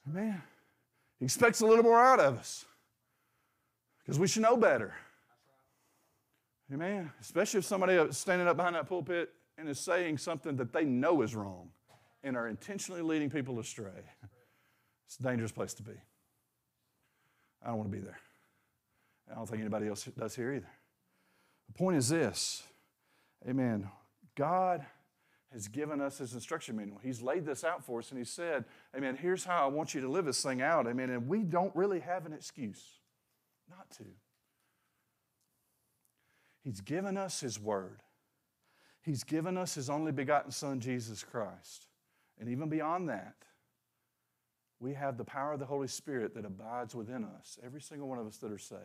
Amen. 0.09 0.41
He 1.19 1.25
expects 1.25 1.61
a 1.61 1.67
little 1.67 1.83
more 1.83 2.03
out 2.03 2.19
of 2.19 2.39
us 2.39 2.65
because 3.99 4.17
we 4.17 4.27
should 4.27 4.41
know 4.41 4.57
better. 4.57 4.95
Amen. 6.73 7.11
Especially 7.19 7.57
if 7.57 7.65
somebody 7.65 7.93
is 7.93 8.17
standing 8.17 8.47
up 8.47 8.57
behind 8.57 8.75
that 8.75 8.87
pulpit 8.87 9.29
and 9.57 9.67
is 9.67 9.79
saying 9.79 10.17
something 10.17 10.55
that 10.55 10.71
they 10.71 10.85
know 10.85 11.21
is 11.21 11.35
wrong 11.35 11.69
and 12.23 12.37
are 12.37 12.47
intentionally 12.47 13.01
leading 13.01 13.29
people 13.29 13.59
astray. 13.59 13.89
It's 15.05 15.19
a 15.19 15.23
dangerous 15.23 15.51
place 15.51 15.73
to 15.73 15.83
be. 15.83 15.91
I 17.63 17.67
don't 17.67 17.77
want 17.77 17.91
to 17.91 17.97
be 17.97 18.03
there. 18.03 18.19
I 19.29 19.35
don't 19.35 19.47
think 19.47 19.61
anybody 19.61 19.87
else 19.87 20.05
does 20.17 20.35
here 20.35 20.53
either. 20.53 20.69
The 21.67 21.73
point 21.73 21.97
is 21.97 22.09
this 22.09 22.63
Amen. 23.47 23.89
God 24.35 24.85
has 25.51 25.67
given 25.67 25.99
us 25.99 26.19
his 26.19 26.33
instruction 26.33 26.77
manual. 26.77 26.99
He's 27.03 27.21
laid 27.21 27.45
this 27.45 27.63
out 27.63 27.83
for 27.83 27.99
us 27.99 28.11
and 28.11 28.17
he 28.17 28.23
said, 28.23 28.63
Amen, 28.95 29.17
here's 29.17 29.43
how 29.43 29.65
I 29.65 29.67
want 29.67 29.93
you 29.93 30.01
to 30.01 30.07
live 30.07 30.25
this 30.25 30.41
thing 30.41 30.61
out. 30.61 30.87
Amen. 30.87 31.09
And 31.09 31.27
we 31.27 31.43
don't 31.43 31.75
really 31.75 31.99
have 31.99 32.25
an 32.25 32.33
excuse 32.33 32.99
not 33.69 33.89
to. 33.97 34.05
He's 36.63 36.81
given 36.81 37.17
us 37.17 37.39
his 37.39 37.59
word. 37.59 38.01
He's 39.01 39.23
given 39.23 39.57
us 39.57 39.75
his 39.75 39.89
only 39.89 40.11
begotten 40.11 40.51
Son, 40.51 40.79
Jesus 40.79 41.23
Christ. 41.23 41.87
And 42.39 42.49
even 42.49 42.69
beyond 42.69 43.09
that, 43.09 43.35
we 44.79 44.93
have 44.93 45.17
the 45.17 45.23
power 45.23 45.53
of 45.53 45.59
the 45.59 45.65
Holy 45.65 45.87
Spirit 45.87 46.35
that 46.35 46.45
abides 46.45 46.95
within 46.95 47.23
us, 47.23 47.59
every 47.63 47.81
single 47.81 48.07
one 48.07 48.19
of 48.19 48.27
us 48.27 48.37
that 48.37 48.51
are 48.51 48.57
saved. 48.57 48.81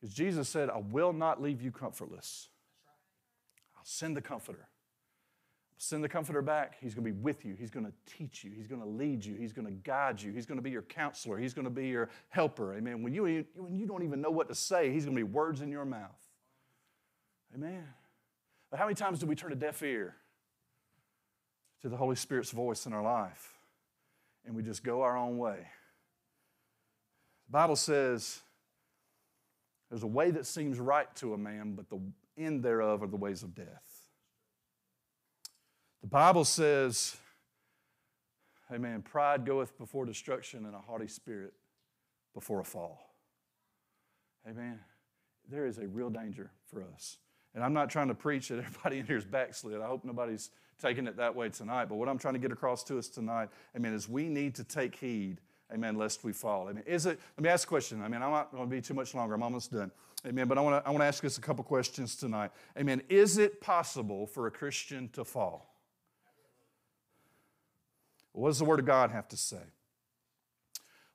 Because 0.00 0.14
Jesus 0.14 0.48
said, 0.48 0.70
I 0.70 0.78
will 0.78 1.12
not 1.12 1.42
leave 1.42 1.60
you 1.60 1.72
comfortless. 1.72 2.48
I'll 3.76 3.84
send 3.84 4.16
the 4.16 4.20
Comforter. 4.20 4.68
Send 5.80 6.02
the 6.02 6.08
Comforter 6.08 6.42
back. 6.42 6.76
He's 6.80 6.92
going 6.92 7.04
to 7.04 7.12
be 7.12 7.20
with 7.20 7.44
you. 7.44 7.54
He's 7.54 7.70
going 7.70 7.86
to 7.86 7.92
teach 8.04 8.42
you. 8.42 8.50
He's 8.50 8.66
going 8.66 8.82
to 8.82 8.88
lead 8.88 9.24
you. 9.24 9.36
He's 9.36 9.52
going 9.52 9.66
to 9.66 9.72
guide 9.72 10.20
you. 10.20 10.32
He's 10.32 10.44
going 10.44 10.58
to 10.58 10.62
be 10.62 10.70
your 10.70 10.82
counselor. 10.82 11.38
He's 11.38 11.54
going 11.54 11.66
to 11.66 11.70
be 11.70 11.86
your 11.86 12.10
helper. 12.30 12.74
Amen. 12.74 13.02
When 13.04 13.14
you, 13.14 13.44
when 13.54 13.78
you 13.78 13.86
don't 13.86 14.02
even 14.02 14.20
know 14.20 14.30
what 14.30 14.48
to 14.48 14.56
say, 14.56 14.92
He's 14.92 15.04
going 15.04 15.16
to 15.16 15.20
be 15.20 15.30
words 15.30 15.60
in 15.60 15.70
your 15.70 15.84
mouth. 15.84 16.18
Amen. 17.54 17.84
But 18.70 18.80
how 18.80 18.86
many 18.86 18.96
times 18.96 19.20
do 19.20 19.26
we 19.26 19.36
turn 19.36 19.52
a 19.52 19.56
deaf 19.56 19.80
ear 19.82 20.16
to 21.82 21.88
the 21.88 21.96
Holy 21.96 22.16
Spirit's 22.16 22.50
voice 22.50 22.84
in 22.84 22.92
our 22.92 23.02
life 23.02 23.54
and 24.44 24.56
we 24.56 24.64
just 24.64 24.82
go 24.82 25.02
our 25.02 25.16
own 25.16 25.38
way? 25.38 25.58
The 27.46 27.52
Bible 27.52 27.76
says 27.76 28.40
there's 29.90 30.02
a 30.02 30.08
way 30.08 30.32
that 30.32 30.44
seems 30.44 30.80
right 30.80 31.14
to 31.16 31.34
a 31.34 31.38
man, 31.38 31.74
but 31.74 31.88
the 31.88 32.00
end 32.36 32.64
thereof 32.64 33.04
are 33.04 33.06
the 33.06 33.16
ways 33.16 33.44
of 33.44 33.54
death. 33.54 33.87
The 36.02 36.08
Bible 36.08 36.44
says, 36.44 37.16
Amen, 38.72 39.02
pride 39.02 39.46
goeth 39.46 39.76
before 39.78 40.04
destruction 40.04 40.66
and 40.66 40.74
a 40.74 40.78
haughty 40.78 41.08
spirit 41.08 41.54
before 42.34 42.60
a 42.60 42.64
fall. 42.64 43.14
Amen. 44.46 44.78
There 45.50 45.66
is 45.66 45.78
a 45.78 45.86
real 45.86 46.10
danger 46.10 46.50
for 46.70 46.84
us. 46.94 47.16
And 47.54 47.64
I'm 47.64 47.72
not 47.72 47.88
trying 47.88 48.08
to 48.08 48.14
preach 48.14 48.48
that 48.48 48.58
everybody 48.58 48.98
in 48.98 49.06
here 49.06 49.16
is 49.16 49.24
backslid. 49.24 49.80
I 49.80 49.86
hope 49.86 50.04
nobody's 50.04 50.50
taking 50.80 51.06
it 51.06 51.16
that 51.16 51.34
way 51.34 51.48
tonight. 51.48 51.86
But 51.86 51.96
what 51.96 52.08
I'm 52.08 52.18
trying 52.18 52.34
to 52.34 52.40
get 52.40 52.52
across 52.52 52.84
to 52.84 52.98
us 52.98 53.08
tonight, 53.08 53.48
amen, 53.76 53.94
is 53.94 54.08
we 54.08 54.28
need 54.28 54.54
to 54.56 54.64
take 54.64 54.94
heed, 54.94 55.40
amen, 55.72 55.96
lest 55.96 56.22
we 56.22 56.32
fall. 56.32 56.68
Amen. 56.68 56.84
Is 56.86 57.06
it, 57.06 57.18
let 57.36 57.42
me 57.42 57.48
ask 57.48 57.66
a 57.66 57.68
question. 57.68 58.02
I 58.02 58.08
mean, 58.08 58.22
I'm 58.22 58.30
not 58.30 58.52
going 58.52 58.68
to 58.68 58.70
be 58.70 58.80
too 58.80 58.94
much 58.94 59.14
longer. 59.14 59.34
I'm 59.34 59.42
almost 59.42 59.72
done. 59.72 59.90
Amen. 60.26 60.46
But 60.48 60.58
I 60.58 60.60
want 60.60 60.82
to 60.82 60.88
I 60.88 60.90
want 60.90 61.00
to 61.00 61.06
ask 61.06 61.24
us 61.24 61.38
a 61.38 61.40
couple 61.40 61.62
questions 61.62 62.16
tonight. 62.16 62.50
Amen. 62.76 63.02
Is 63.08 63.38
it 63.38 63.60
possible 63.60 64.26
for 64.26 64.48
a 64.48 64.50
Christian 64.50 65.08
to 65.10 65.24
fall? 65.24 65.67
What 68.38 68.50
does 68.50 68.60
the 68.60 68.64
Word 68.64 68.78
of 68.78 68.86
God 68.86 69.10
have 69.10 69.26
to 69.28 69.36
say? 69.36 69.62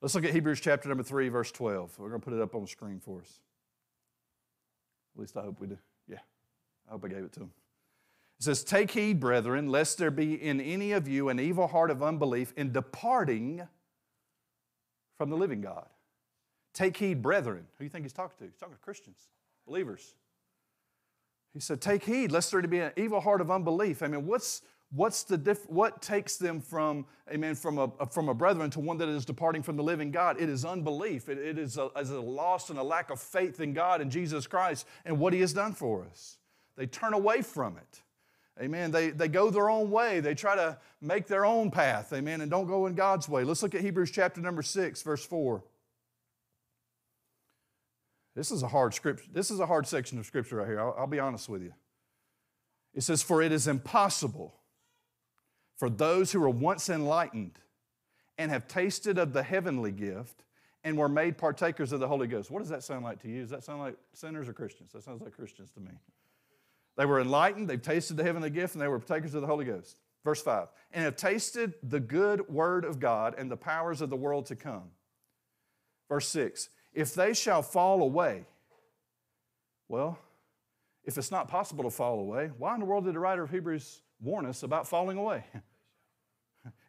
Let's 0.02 0.14
look 0.14 0.26
at 0.26 0.34
Hebrews 0.34 0.60
chapter 0.60 0.90
number 0.90 1.04
3, 1.04 1.30
verse 1.30 1.54
12. 1.54 1.98
We're 1.98 2.10
going 2.10 2.20
to 2.20 2.26
put 2.26 2.34
it 2.34 2.42
up 2.42 2.54
on 2.54 2.64
the 2.64 2.68
screen 2.68 3.00
for 3.00 3.22
us. 3.22 3.40
At 5.16 5.22
least 5.22 5.38
I 5.38 5.44
hope 5.44 5.62
we 5.62 5.68
do. 5.68 5.78
Yeah, 6.10 6.18
I 6.86 6.92
hope 6.92 7.06
I 7.06 7.08
gave 7.08 7.24
it 7.24 7.32
to 7.34 7.40
him. 7.42 7.52
It 8.40 8.44
says, 8.44 8.66
Take 8.66 8.92
heed, 8.92 9.22
brethren, 9.22 9.70
lest 9.70 9.98
there 9.98 10.12
be 10.12 10.34
in 10.34 10.60
any 10.60 10.92
of 10.92 11.08
you 11.08 11.30
an 11.30 11.40
evil 11.40 11.68
heart 11.68 11.92
of 11.92 12.04
unbelief 12.04 12.52
in 12.58 12.74
departing 12.74 13.66
from 15.18 15.30
the 15.30 15.38
living 15.38 15.62
God. 15.62 15.88
Take 16.74 16.98
heed, 16.98 17.22
brethren. 17.22 17.68
Who 17.78 17.80
do 17.80 17.84
you 17.86 17.90
think 17.90 18.04
he's 18.04 18.12
talking 18.12 18.36
to? 18.40 18.46
He's 18.52 18.58
talking 18.58 18.76
to 18.76 18.82
Christians, 18.82 19.30
believers. 19.66 20.16
He 21.54 21.62
said, 21.62 21.80
Take 21.80 22.04
heed, 22.04 22.34
lest 22.34 22.52
there 22.52 22.62
be 22.64 22.80
an 22.80 22.92
evil 22.98 23.22
heart 23.22 23.40
of 23.40 23.50
unbelief. 23.50 24.04
I 24.04 24.08
mean, 24.08 24.26
what's, 24.26 24.62
what's 24.94 25.24
the 25.24 25.38
diff- 25.38 25.70
what 25.70 26.02
takes 26.02 26.38
them 26.38 26.62
from, 26.62 27.06
amen, 27.32 27.56
from 27.56 27.78
a, 27.80 27.92
from 28.12 28.30
a 28.30 28.34
brethren 28.34 28.70
to 28.72 28.80
one 28.80 28.98
that 28.98 29.10
is 29.10 29.26
departing 29.26 29.64
from 29.64 29.76
the 29.76 29.84
living 29.84 30.12
God? 30.12 30.40
It 30.40 30.50
is 30.50 30.64
unbelief. 30.64 31.30
it, 31.30 31.38
it 31.38 31.58
is, 31.58 31.78
a, 31.78 31.90
is 31.98 32.12
a 32.12 32.20
loss 32.20 32.70
and 32.70 32.80
a 32.80 32.84
lack 32.84 33.10
of 33.10 33.20
faith 33.20 33.60
in 33.60 33.74
God 33.74 34.02
and 34.02 34.12
Jesus 34.12 34.48
Christ 34.48 34.88
and 35.06 35.20
what 35.20 35.34
He 35.34 35.42
has 35.42 35.54
done 35.54 35.74
for 35.74 36.06
us. 36.06 36.38
They 36.78 36.86
turn 36.86 37.14
away 37.14 37.42
from 37.42 37.78
it. 37.78 38.02
Amen. 38.62 38.92
They, 38.92 39.10
they 39.10 39.28
go 39.28 39.50
their 39.50 39.70
own 39.70 39.90
way. 39.90 40.20
They 40.20 40.36
try 40.36 40.56
to 40.56 40.78
make 41.02 41.26
their 41.28 41.44
own 41.44 41.72
path. 41.72 42.14
Amen. 42.14 42.42
And 42.42 42.52
don't 42.52 42.68
go 42.68 42.86
in 42.86 42.94
God's 42.94 43.28
way. 43.28 43.44
Let's 43.44 43.64
look 43.64 43.74
at 43.74 43.82
Hebrews 43.82 44.12
chapter 44.12 44.42
number 44.42 44.62
6, 44.62 45.02
verse 45.02 45.26
4. 45.26 45.64
This 48.36 48.52
is 48.52 48.62
a 48.62 48.68
hard 48.68 48.94
scripture. 48.94 49.26
This 49.32 49.50
is 49.50 49.60
a 49.60 49.66
hard 49.66 49.88
section 49.88 50.20
of 50.20 50.26
scripture 50.26 50.58
right 50.58 50.68
here. 50.68 50.80
I'll, 50.80 50.96
I'll 51.00 51.08
be 51.08 51.20
honest 51.20 51.50
with 51.50 51.64
you. 51.64 51.74
It 52.94 53.02
says, 53.02 53.24
For 53.24 53.42
it 53.42 53.52
is 53.52 53.68
impossible 53.68 54.54
for 55.84 55.90
those 55.90 56.32
who 56.32 56.40
were 56.40 56.50
once 56.50 56.88
enlightened 56.88 57.60
and 58.38 58.50
have 58.50 58.70
tasted 58.70 59.18
of 59.18 59.34
the 59.34 59.44
heavenly 59.44 59.92
gift 59.92 60.46
and 60.86 60.98
were 60.98 61.10
made 61.10 61.38
partakers 61.38 61.92
of 61.92 62.00
the 62.00 62.08
Holy 62.08 62.26
Ghost. 62.26 62.50
What 62.50 62.60
does 62.60 62.70
that 62.70 62.84
sound 62.84 63.04
like 63.04 63.22
to 63.24 63.28
you? 63.28 63.42
Does 63.42 63.50
that 63.50 63.66
sound 63.66 63.82
like 63.82 63.98
sinners 64.14 64.48
or 64.48 64.54
Christians? 64.54 64.94
That 64.94 65.04
sounds 65.04 65.22
like 65.22 65.34
Christians 65.34 65.72
to 65.72 65.82
me. 65.82 65.92
They 66.96 67.06
were 67.06 67.20
enlightened, 67.20 67.70
they've 67.70 67.82
tasted 67.82 68.16
the 68.16 68.24
heavenly 68.24 68.50
gift, 68.50 68.76
and 68.76 68.82
they 68.82 68.88
were 68.88 68.98
partakers 68.98 69.36
of 69.36 69.42
the 69.42 69.48
Holy 69.48 69.66
Ghost. 69.66 69.98
Verse 70.24 70.42
5 70.42 70.70
and 70.94 71.04
have 71.04 71.18
tasted 71.18 71.74
the 71.84 72.00
good 72.00 72.48
word 72.48 72.86
of 72.86 73.02
God 73.02 73.36
and 73.38 73.52
the 73.52 73.58
powers 73.58 74.00
of 74.00 74.10
the 74.10 74.16
world 74.16 74.46
to 74.46 74.56
come. 74.56 74.84
Verse 76.08 76.30
6 76.30 76.70
if 76.94 77.14
they 77.14 77.34
shall 77.34 77.62
fall 77.62 78.04
away, 78.04 78.46
well, 79.90 80.18
if 81.04 81.18
it's 81.18 81.30
not 81.30 81.50
possible 81.50 81.84
to 81.84 81.92
fall 81.92 82.22
away, 82.22 82.52
why 82.58 82.74
in 82.74 82.80
the 82.80 82.86
world 82.86 83.04
did 83.04 83.16
the 83.16 83.20
writer 83.20 83.44
of 83.44 83.50
Hebrews 83.50 84.02
warn 84.22 84.46
us 84.46 84.64
about 84.64 84.88
falling 84.88 85.18
away? 85.18 85.44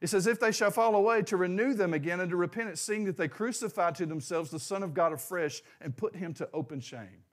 It 0.01 0.09
says, 0.09 0.27
If 0.27 0.39
they 0.39 0.53
shall 0.53 0.70
fall 0.70 0.95
away, 0.95 1.22
to 1.22 1.37
renew 1.37 1.75
them 1.75 1.95
again 1.95 2.20
unto 2.20 2.37
repentance, 2.37 2.81
seeing 2.81 3.05
that 3.05 3.16
they 3.16 3.29
crucify 3.29 3.93
to 3.93 4.07
themselves 4.07 4.51
the 4.51 4.61
Son 4.61 4.83
of 4.83 4.95
God 4.95 5.12
afresh 5.12 5.62
and 5.81 5.97
put 5.97 6.16
him 6.16 6.35
to 6.35 6.49
open 6.53 6.81
shame. 6.81 7.25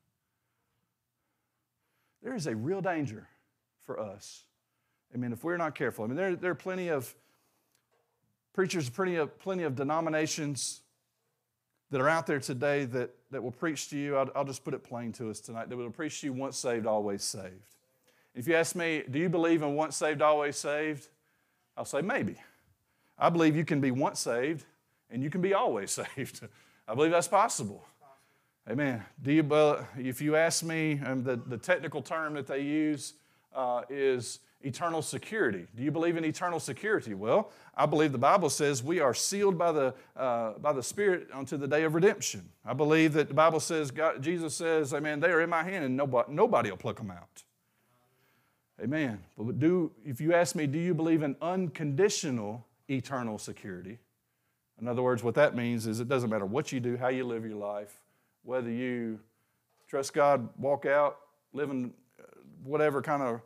There 2.24 2.36
is 2.36 2.48
a 2.48 2.56
real 2.56 2.82
danger 2.82 3.28
for 3.86 4.00
us. 4.00 4.44
I 5.14 5.18
mean, 5.18 5.34
if 5.34 5.44
we're 5.44 5.58
not 5.58 5.76
careful, 5.76 6.06
I 6.06 6.08
mean, 6.08 6.18
there, 6.18 6.36
there 6.36 6.52
are 6.52 6.56
plenty 6.56 6.88
of 6.88 7.14
preachers, 8.54 8.89
plenty 8.89 9.16
of, 9.16 9.38
plenty 9.39 9.64
of 9.64 9.76
denominations 9.76 10.82
that 11.89 12.00
are 12.00 12.10
out 12.10 12.26
there 12.26 12.39
today 12.39 12.86
that, 12.86 13.10
that 13.32 13.44
will 13.44 13.52
preach 13.52 13.89
to 13.89 13.98
you, 13.98 14.16
I'll, 14.16 14.30
I'll 14.36 14.46
just 14.46 14.64
put 14.64 14.74
it 14.74 14.84
plain 14.84 15.12
to 15.14 15.30
us 15.30 15.42
tonight, 15.42 15.70
that 15.70 15.76
will 15.76 15.89
preach 15.92 16.22
to 16.22 16.28
you 16.28 16.34
once 16.34 16.58
saved, 16.58 16.86
always 16.86 17.24
saved. 17.24 17.76
If 18.34 18.48
you 18.48 18.56
ask 18.56 18.76
me, 18.76 19.04
do 19.10 19.20
you 19.20 19.28
believe 19.28 19.62
in 19.62 19.76
once 19.76 19.98
saved, 19.98 20.22
always 20.22 20.56
saved? 20.56 21.10
I'll 21.82 21.86
say 21.86 22.03
maybe. 22.03 22.36
I 23.17 23.29
believe 23.29 23.55
you 23.55 23.65
can 23.65 23.82
be 23.82 23.89
once 23.89 24.19
saved 24.19 24.65
and 25.09 25.23
you 25.23 25.32
can 25.32 25.41
be 25.41 25.55
always 25.55 25.89
saved. 26.15 26.47
I 26.88 26.93
believe 26.93 27.09
that's 27.09 27.27
possible. 27.27 27.84
Amen. 28.69 29.03
Do 29.23 29.32
you, 29.32 29.43
if 29.97 30.21
you 30.21 30.36
ask 30.36 30.63
me, 30.63 31.01
um, 31.03 31.23
the, 31.23 31.38
the 31.38 31.57
technical 31.57 32.03
term 32.03 32.36
that 32.36 32.45
they 32.45 32.61
use 32.61 33.15
uh, 33.55 33.82
is 33.89 34.41
eternal 34.61 35.01
security. 35.01 35.65
Do 35.75 35.82
you 35.82 35.89
believe 35.89 36.17
in 36.17 36.23
eternal 36.23 36.59
security? 36.59 37.15
Well, 37.15 37.49
I 37.75 37.88
believe 37.88 38.11
the 38.11 38.19
Bible 38.19 38.51
says 38.51 38.84
we 38.84 38.99
are 38.99 39.15
sealed 39.15 39.57
by 39.57 39.71
the, 39.71 39.95
uh, 40.15 40.51
by 40.59 40.73
the 40.73 40.84
Spirit 40.84 41.29
unto 41.34 41.57
the 41.57 41.67
day 41.67 41.82
of 41.82 41.95
redemption. 41.95 42.47
I 42.63 42.73
believe 42.73 43.13
that 43.13 43.27
the 43.27 43.34
Bible 43.34 43.59
says, 43.59 43.89
God, 43.89 44.21
Jesus 44.21 44.53
says, 44.53 44.93
Amen, 44.93 45.19
they 45.19 45.32
are 45.32 45.41
in 45.41 45.49
my 45.49 45.63
hand 45.63 45.84
and 45.84 45.97
nobody, 45.97 46.32
nobody 46.32 46.69
will 46.69 46.77
pluck 46.77 46.97
them 46.97 47.09
out. 47.09 47.43
Amen. 48.82 49.19
But 49.38 49.59
do, 49.59 49.91
if 50.05 50.19
you 50.19 50.34
ask 50.34 50.55
me, 50.55 50.65
do 50.65 50.79
you 50.79 50.93
believe 50.93 51.21
in 51.21 51.36
unconditional 51.41 52.65
eternal 52.89 53.38
security? 53.38 53.99
In 54.82 54.88
other 54.88 55.03
words, 55.03 55.23
what 55.23 55.36
that 55.36 55.55
means 55.55 55.86
is 55.86 55.99
it 55.99 56.07
doesn't 56.07 56.29
matter 56.29 56.45
what 56.45 56.71
you 56.71 56.79
do, 56.79 56.97
how 56.97 57.09
you 57.09 57.23
live 57.23 57.45
your 57.45 57.57
life, 57.57 58.01
whether 58.43 58.71
you 58.71 59.19
trust 59.88 60.13
God, 60.13 60.49
walk 60.57 60.88
out, 60.88 61.17
living 61.53 61.93
uh, 62.19 62.23
whatever 62.63 63.01
kind 63.03 63.21
of 63.21 63.41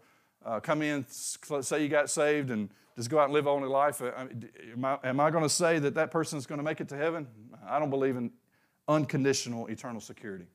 uh, 0.46 0.60
come 0.62 0.82
in, 0.82 1.06
say 1.10 1.84
you 1.84 1.90
got 1.90 2.10
saved, 2.10 2.52
and 2.52 2.70
just 2.96 3.10
go 3.10 3.20
out 3.20 3.26
and 3.26 3.34
live 3.34 3.48
only 3.48 3.68
life. 3.68 4.02
Uh, 4.02 4.12
am 4.72 4.86
I, 4.86 4.98
am 5.04 5.20
I 5.20 5.32
going 5.32 5.44
to 5.44 5.50
say 5.50 5.80
that 5.80 5.96
that 5.96 6.12
person 6.12 6.38
is 6.38 6.46
going 6.46 6.60
to 6.60 6.64
make 6.64 6.80
it 6.80 6.88
to 6.90 6.96
heaven? 6.96 7.28
I 7.68 7.80
don't 7.80 7.90
believe 7.90 8.16
in 8.16 8.32
unconditional 8.88 9.68
eternal 9.68 10.00
security. 10.00 10.46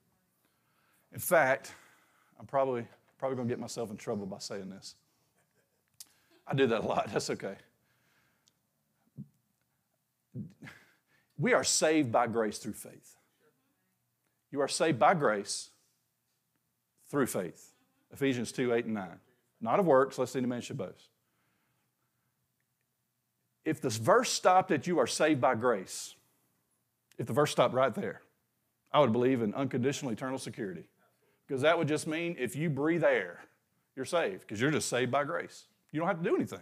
In 1.12 1.18
fact, 1.18 1.74
I'm 2.38 2.46
probably, 2.46 2.86
probably 3.20 3.36
going 3.36 3.48
to 3.48 3.52
get 3.52 3.60
myself 3.60 3.90
in 3.90 3.96
trouble 3.96 4.26
by 4.26 4.38
saying 4.38 4.70
this. 4.70 4.96
I 6.48 6.54
do 6.54 6.66
that 6.66 6.80
a 6.80 6.86
lot. 6.86 7.08
That's 7.12 7.30
okay. 7.30 7.54
We 11.38 11.52
are 11.52 11.64
saved 11.64 12.10
by 12.10 12.26
grace 12.26 12.58
through 12.58 12.72
faith. 12.72 13.16
You 14.50 14.60
are 14.60 14.68
saved 14.68 14.98
by 14.98 15.14
grace 15.14 15.70
through 17.08 17.26
faith. 17.26 17.72
Ephesians 18.12 18.50
2 18.52 18.74
8 18.74 18.86
and 18.86 18.94
9 18.94 19.08
not 19.60 19.78
of 19.78 19.86
works, 19.86 20.18
lest 20.18 20.36
any 20.36 20.46
man 20.46 20.60
should 20.60 20.78
boast. 20.78 21.08
if 23.64 23.80
this 23.80 23.98
verse 23.98 24.30
stopped 24.30 24.70
at 24.70 24.86
you 24.86 24.98
are 24.98 25.06
saved 25.06 25.40
by 25.40 25.54
grace, 25.54 26.14
if 27.18 27.26
the 27.26 27.32
verse 27.32 27.50
stopped 27.50 27.74
right 27.74 27.94
there, 27.94 28.22
I 28.90 29.00
would 29.00 29.12
believe 29.12 29.42
in 29.42 29.54
unconditional 29.54 30.10
eternal 30.10 30.38
security. 30.38 30.84
Because 31.51 31.62
that 31.62 31.76
would 31.76 31.88
just 31.88 32.07
mean 32.07 32.36
if 32.38 32.55
you 32.55 32.70
breathe 32.70 33.03
air, 33.03 33.40
you're 33.96 34.05
saved, 34.05 34.42
because 34.42 34.61
you're 34.61 34.70
just 34.70 34.88
saved 34.88 35.11
by 35.11 35.24
grace. 35.24 35.64
You 35.90 35.98
don't 35.98 36.07
have 36.07 36.18
to 36.18 36.22
do 36.22 36.36
anything. 36.36 36.61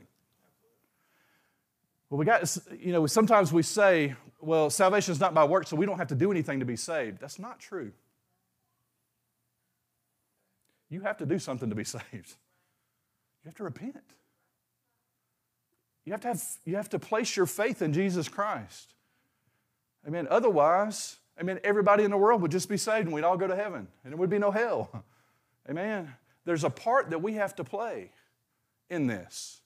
Well, 2.08 2.16
we 2.16 2.24
got, 2.24 2.56
you 2.80 2.92
know, 2.92 3.06
sometimes 3.06 3.52
we 3.52 3.62
say, 3.62 4.14
well, 4.40 4.70
salvation 4.70 5.12
is 5.12 5.20
not 5.20 5.34
by 5.34 5.44
works, 5.44 5.68
so 5.68 5.76
we 5.76 5.84
don't 5.84 5.98
have 5.98 6.08
to 6.08 6.14
do 6.14 6.30
anything 6.30 6.60
to 6.60 6.64
be 6.64 6.74
saved. 6.74 7.20
That's 7.20 7.38
not 7.38 7.60
true. 7.60 7.92
You 10.88 11.02
have 11.02 11.18
to 11.18 11.26
do 11.26 11.38
something 11.38 11.68
to 11.68 11.76
be 11.76 11.84
saved. 11.98 12.06
You 12.14 13.44
have 13.44 13.56
to 13.56 13.64
repent. 13.64 14.14
You 16.06 16.12
have 16.12 16.22
to, 16.22 16.28
have, 16.28 16.42
you 16.64 16.76
have 16.76 16.88
to 16.88 16.98
place 16.98 17.36
your 17.36 17.44
faith 17.44 17.82
in 17.82 17.92
Jesus 17.92 18.26
Christ. 18.26 18.94
Amen. 20.06 20.26
Otherwise, 20.30 21.18
I 21.38 21.42
mean, 21.42 21.60
everybody 21.62 22.04
in 22.04 22.10
the 22.10 22.16
world 22.16 22.42
would 22.42 22.50
just 22.50 22.68
be 22.68 22.76
saved 22.76 23.06
and 23.06 23.14
we'd 23.14 23.24
all 23.24 23.36
go 23.36 23.46
to 23.46 23.56
heaven 23.56 23.86
and 24.02 24.12
there 24.12 24.16
would 24.16 24.30
be 24.30 24.38
no 24.38 24.50
hell. 24.50 25.04
Amen. 25.70 26.14
There's 26.44 26.64
a 26.64 26.70
part 26.70 27.10
that 27.10 27.20
we 27.20 27.34
have 27.34 27.54
to 27.56 27.64
play 27.64 28.10
in 28.90 29.06
this. 29.06 29.60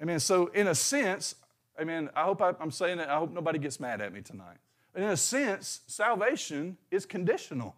Amen. 0.00 0.18
So, 0.18 0.46
in 0.46 0.68
a 0.68 0.74
sense, 0.74 1.34
amen, 1.78 2.08
I 2.16 2.22
hope 2.22 2.40
I, 2.40 2.54
am 2.60 2.70
saying 2.70 2.98
it, 2.98 3.08
I 3.08 3.18
hope 3.18 3.32
nobody 3.32 3.58
gets 3.58 3.78
mad 3.78 4.00
at 4.00 4.12
me 4.12 4.22
tonight. 4.22 4.56
But 4.92 5.02
in 5.02 5.10
a 5.10 5.16
sense, 5.16 5.80
salvation 5.86 6.78
is 6.90 7.06
conditional. 7.06 7.76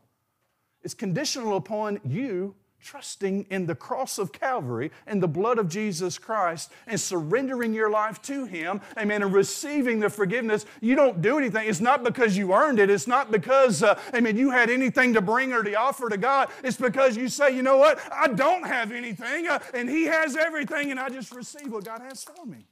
It's 0.82 0.94
conditional 0.94 1.56
upon 1.56 2.00
you 2.04 2.54
trusting 2.84 3.46
in 3.50 3.66
the 3.66 3.74
cross 3.74 4.18
of 4.18 4.30
Calvary 4.30 4.92
and 5.06 5.22
the 5.22 5.28
blood 5.28 5.58
of 5.58 5.68
Jesus 5.68 6.18
Christ 6.18 6.70
and 6.86 7.00
surrendering 7.00 7.72
your 7.72 7.90
life 7.90 8.20
to 8.22 8.44
Him, 8.44 8.80
amen, 8.98 9.22
and 9.22 9.32
receiving 9.32 9.98
the 9.98 10.10
forgiveness, 10.10 10.66
you 10.80 10.94
don't 10.94 11.22
do 11.22 11.38
anything. 11.38 11.68
It's 11.68 11.80
not 11.80 12.04
because 12.04 12.36
you 12.36 12.52
earned 12.52 12.78
it. 12.78 12.90
It's 12.90 13.06
not 13.06 13.30
because, 13.32 13.82
uh, 13.82 13.98
amen, 14.14 14.36
you 14.36 14.50
had 14.50 14.70
anything 14.70 15.14
to 15.14 15.22
bring 15.22 15.52
or 15.52 15.62
to 15.62 15.74
offer 15.74 16.08
to 16.08 16.16
God. 16.16 16.50
It's 16.62 16.76
because 16.76 17.16
you 17.16 17.28
say, 17.28 17.56
you 17.56 17.62
know 17.62 17.78
what, 17.78 17.98
I 18.12 18.28
don't 18.28 18.66
have 18.66 18.92
anything 18.92 19.48
uh, 19.48 19.58
and 19.72 19.88
He 19.88 20.04
has 20.04 20.36
everything 20.36 20.90
and 20.90 21.00
I 21.00 21.08
just 21.08 21.34
receive 21.34 21.72
what 21.72 21.84
God 21.84 22.02
has 22.02 22.22
for 22.22 22.44
me. 22.44 22.66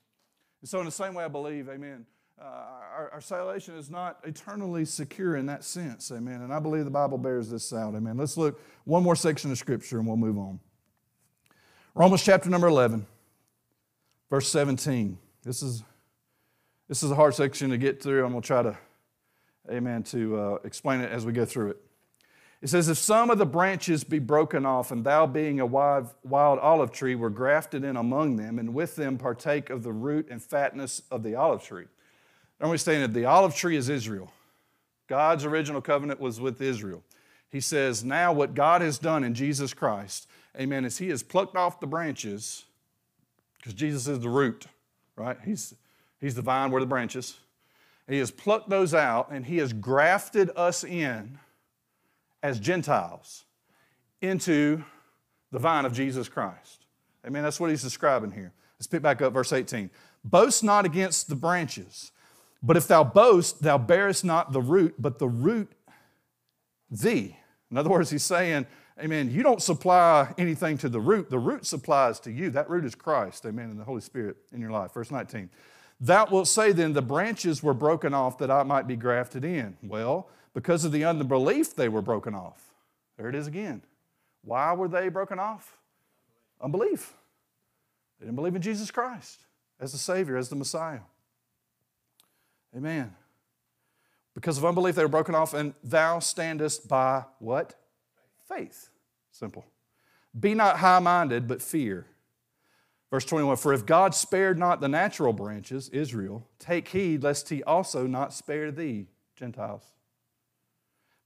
And 0.60 0.68
so, 0.68 0.78
in 0.78 0.84
the 0.84 0.92
same 0.92 1.14
way, 1.14 1.24
I 1.24 1.28
believe, 1.28 1.68
amen, 1.68 2.06
uh, 2.42 2.44
our, 2.44 3.10
our, 3.14 3.20
salvation 3.20 3.76
is 3.76 3.88
not 3.88 4.18
eternally 4.24 4.84
secure 4.84 5.36
in 5.36 5.46
that 5.46 5.62
sense. 5.62 6.10
Amen. 6.10 6.42
And 6.42 6.52
I 6.52 6.58
believe 6.58 6.84
the 6.84 6.90
Bible 6.90 7.18
bears 7.18 7.48
this 7.48 7.72
out. 7.72 7.94
Amen. 7.94 8.16
Let's 8.16 8.36
look 8.36 8.60
one 8.84 9.02
more 9.02 9.14
section 9.14 9.52
of 9.52 9.58
Scripture 9.58 9.98
and 9.98 10.06
we'll 10.06 10.16
move 10.16 10.38
on. 10.38 10.58
Romans 11.94 12.22
chapter 12.24 12.50
number 12.50 12.66
11, 12.66 13.06
verse 14.28 14.48
17. 14.48 15.18
This 15.44 15.62
is, 15.62 15.82
this 16.88 17.02
is 17.02 17.10
a 17.10 17.14
hard 17.14 17.34
section 17.34 17.70
to 17.70 17.78
get 17.78 18.02
through. 18.02 18.24
I'm 18.24 18.32
going 18.32 18.42
to 18.42 18.46
try 18.46 18.62
to, 18.62 18.76
amen, 19.70 20.02
to 20.04 20.36
uh, 20.36 20.58
explain 20.64 21.00
it 21.00 21.12
as 21.12 21.24
we 21.24 21.32
go 21.32 21.44
through 21.44 21.70
it. 21.70 21.76
It 22.60 22.68
says, 22.68 22.88
If 22.88 22.96
some 22.96 23.30
of 23.30 23.38
the 23.38 23.46
branches 23.46 24.04
be 24.04 24.20
broken 24.20 24.64
off, 24.64 24.90
and 24.90 25.04
thou 25.04 25.26
being 25.26 25.60
a 25.60 25.66
wild, 25.66 26.08
wild 26.24 26.58
olive 26.60 26.92
tree 26.92 27.14
were 27.14 27.30
grafted 27.30 27.84
in 27.84 27.96
among 27.96 28.36
them, 28.36 28.58
and 28.58 28.72
with 28.72 28.96
them 28.96 29.18
partake 29.18 29.68
of 29.68 29.82
the 29.82 29.92
root 29.92 30.28
and 30.30 30.42
fatness 30.42 31.02
of 31.10 31.22
the 31.22 31.34
olive 31.34 31.62
tree. 31.62 31.86
I'm 32.62 32.76
that 32.76 33.12
the 33.12 33.24
olive 33.24 33.54
tree 33.54 33.76
is 33.76 33.88
Israel. 33.88 34.32
God's 35.08 35.44
original 35.44 35.80
covenant 35.80 36.20
was 36.20 36.40
with 36.40 36.62
Israel. 36.62 37.02
He 37.50 37.60
says, 37.60 38.04
now 38.04 38.32
what 38.32 38.54
God 38.54 38.80
has 38.80 38.98
done 38.98 39.24
in 39.24 39.34
Jesus 39.34 39.74
Christ, 39.74 40.28
amen, 40.58 40.84
is 40.84 40.98
He 40.98 41.08
has 41.08 41.22
plucked 41.22 41.56
off 41.56 41.80
the 41.80 41.86
branches, 41.86 42.64
because 43.58 43.74
Jesus 43.74 44.06
is 44.06 44.20
the 44.20 44.28
root, 44.28 44.66
right? 45.16 45.36
He's, 45.44 45.74
he's 46.20 46.34
the 46.34 46.42
vine, 46.42 46.70
we're 46.70 46.80
the 46.80 46.86
branches. 46.86 47.36
He 48.08 48.18
has 48.18 48.30
plucked 48.30 48.68
those 48.68 48.94
out 48.94 49.30
and 49.30 49.46
He 49.46 49.58
has 49.58 49.72
grafted 49.72 50.50
us 50.56 50.84
in 50.84 51.38
as 52.42 52.58
Gentiles 52.58 53.44
into 54.20 54.84
the 55.50 55.58
vine 55.58 55.84
of 55.84 55.92
Jesus 55.92 56.28
Christ. 56.28 56.86
Amen. 57.26 57.42
That's 57.42 57.60
what 57.60 57.70
he's 57.70 57.82
describing 57.82 58.32
here. 58.32 58.52
Let's 58.78 58.86
pick 58.86 59.02
back 59.02 59.22
up 59.22 59.32
verse 59.32 59.52
18. 59.52 59.90
Boast 60.24 60.64
not 60.64 60.84
against 60.84 61.28
the 61.28 61.36
branches. 61.36 62.10
But 62.62 62.76
if 62.76 62.86
thou 62.86 63.02
boast, 63.04 63.62
thou 63.62 63.78
bearest 63.78 64.24
not 64.24 64.52
the 64.52 64.60
root, 64.60 64.94
but 64.98 65.18
the 65.18 65.28
root 65.28 65.72
thee. 66.90 67.36
In 67.70 67.78
other 67.78 67.90
words, 67.90 68.10
he's 68.10 68.22
saying, 68.22 68.66
Amen, 69.02 69.30
you 69.30 69.42
don't 69.42 69.62
supply 69.62 70.32
anything 70.36 70.76
to 70.78 70.88
the 70.88 71.00
root, 71.00 71.30
the 71.30 71.38
root 71.38 71.66
supplies 71.66 72.20
to 72.20 72.30
you. 72.30 72.50
That 72.50 72.68
root 72.68 72.84
is 72.84 72.94
Christ, 72.94 73.44
amen, 73.46 73.70
and 73.70 73.80
the 73.80 73.84
Holy 73.84 74.02
Spirit 74.02 74.36
in 74.52 74.60
your 74.60 74.70
life. 74.70 74.92
Verse 74.92 75.10
19. 75.10 75.48
Thou 75.98 76.26
wilt 76.26 76.46
say 76.46 76.72
then, 76.72 76.92
the 76.92 77.02
branches 77.02 77.62
were 77.62 77.74
broken 77.74 78.12
off 78.12 78.38
that 78.38 78.50
I 78.50 78.62
might 78.64 78.86
be 78.86 78.96
grafted 78.96 79.44
in. 79.44 79.76
Well, 79.82 80.28
because 80.52 80.84
of 80.84 80.92
the 80.92 81.04
unbelief, 81.04 81.74
they 81.74 81.88
were 81.88 82.02
broken 82.02 82.34
off. 82.34 82.74
There 83.16 83.28
it 83.28 83.34
is 83.34 83.46
again. 83.46 83.82
Why 84.44 84.72
were 84.72 84.88
they 84.88 85.08
broken 85.08 85.38
off? 85.38 85.78
Unbelief. 86.60 87.14
They 88.18 88.26
didn't 88.26 88.36
believe 88.36 88.54
in 88.54 88.62
Jesus 88.62 88.90
Christ 88.90 89.40
as 89.80 89.92
the 89.92 89.98
Savior, 89.98 90.36
as 90.36 90.48
the 90.48 90.56
Messiah. 90.56 91.00
Amen. 92.76 93.14
Because 94.34 94.56
of 94.56 94.64
unbelief, 94.64 94.94
they 94.94 95.02
were 95.02 95.08
broken 95.08 95.34
off, 95.34 95.52
and 95.52 95.74
thou 95.84 96.18
standest 96.18 96.88
by 96.88 97.24
what? 97.38 97.74
Faith. 98.48 98.88
Simple. 99.30 99.64
Be 100.38 100.54
not 100.54 100.78
high 100.78 100.98
minded, 100.98 101.46
but 101.46 101.60
fear. 101.60 102.06
Verse 103.10 103.24
21 103.26 103.56
For 103.58 103.74
if 103.74 103.84
God 103.84 104.14
spared 104.14 104.58
not 104.58 104.80
the 104.80 104.88
natural 104.88 105.32
branches, 105.32 105.90
Israel, 105.90 106.48
take 106.58 106.88
heed 106.88 107.22
lest 107.22 107.50
he 107.50 107.62
also 107.62 108.06
not 108.06 108.32
spare 108.32 108.70
thee, 108.70 109.08
Gentiles. 109.36 109.92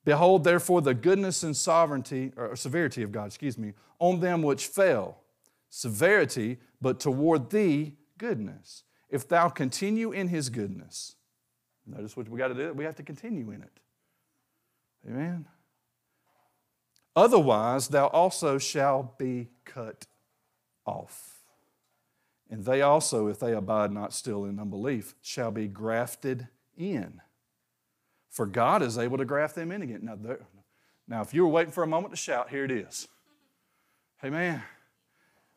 Behold, 0.04 0.44
therefore, 0.44 0.82
the 0.82 0.94
goodness 0.94 1.42
and 1.42 1.56
sovereignty, 1.56 2.32
or 2.36 2.54
severity 2.54 3.02
of 3.02 3.10
God, 3.10 3.26
excuse 3.26 3.58
me, 3.58 3.72
on 3.98 4.20
them 4.20 4.42
which 4.42 4.66
fell. 4.66 5.18
Severity, 5.68 6.58
but 6.80 7.00
toward 7.00 7.50
thee, 7.50 7.96
goodness. 8.18 8.84
If 9.10 9.28
thou 9.28 9.48
continue 9.48 10.12
in 10.12 10.28
his 10.28 10.48
goodness, 10.48 11.15
Notice 11.86 12.16
what 12.16 12.28
we 12.28 12.38
got 12.38 12.48
to 12.48 12.54
do. 12.54 12.72
We 12.72 12.84
have 12.84 12.96
to 12.96 13.02
continue 13.02 13.50
in 13.50 13.62
it. 13.62 13.80
Amen. 15.08 15.46
Otherwise, 17.14 17.88
thou 17.88 18.08
also 18.08 18.58
shall 18.58 19.14
be 19.18 19.48
cut 19.64 20.06
off. 20.84 21.40
And 22.50 22.64
they 22.64 22.82
also, 22.82 23.28
if 23.28 23.38
they 23.40 23.54
abide 23.54 23.92
not 23.92 24.12
still 24.12 24.44
in 24.44 24.58
unbelief, 24.58 25.14
shall 25.20 25.50
be 25.50 25.66
grafted 25.66 26.48
in. 26.76 27.20
For 28.30 28.46
God 28.46 28.82
is 28.82 28.98
able 28.98 29.18
to 29.18 29.24
graft 29.24 29.54
them 29.54 29.72
in 29.72 29.82
again. 29.82 30.00
Now, 30.02 30.36
now 31.08 31.22
if 31.22 31.32
you 31.32 31.42
were 31.42 31.50
waiting 31.50 31.72
for 31.72 31.82
a 31.82 31.86
moment 31.86 32.12
to 32.12 32.16
shout, 32.16 32.50
here 32.50 32.64
it 32.64 32.70
is. 32.70 33.08
Amen. 34.24 34.62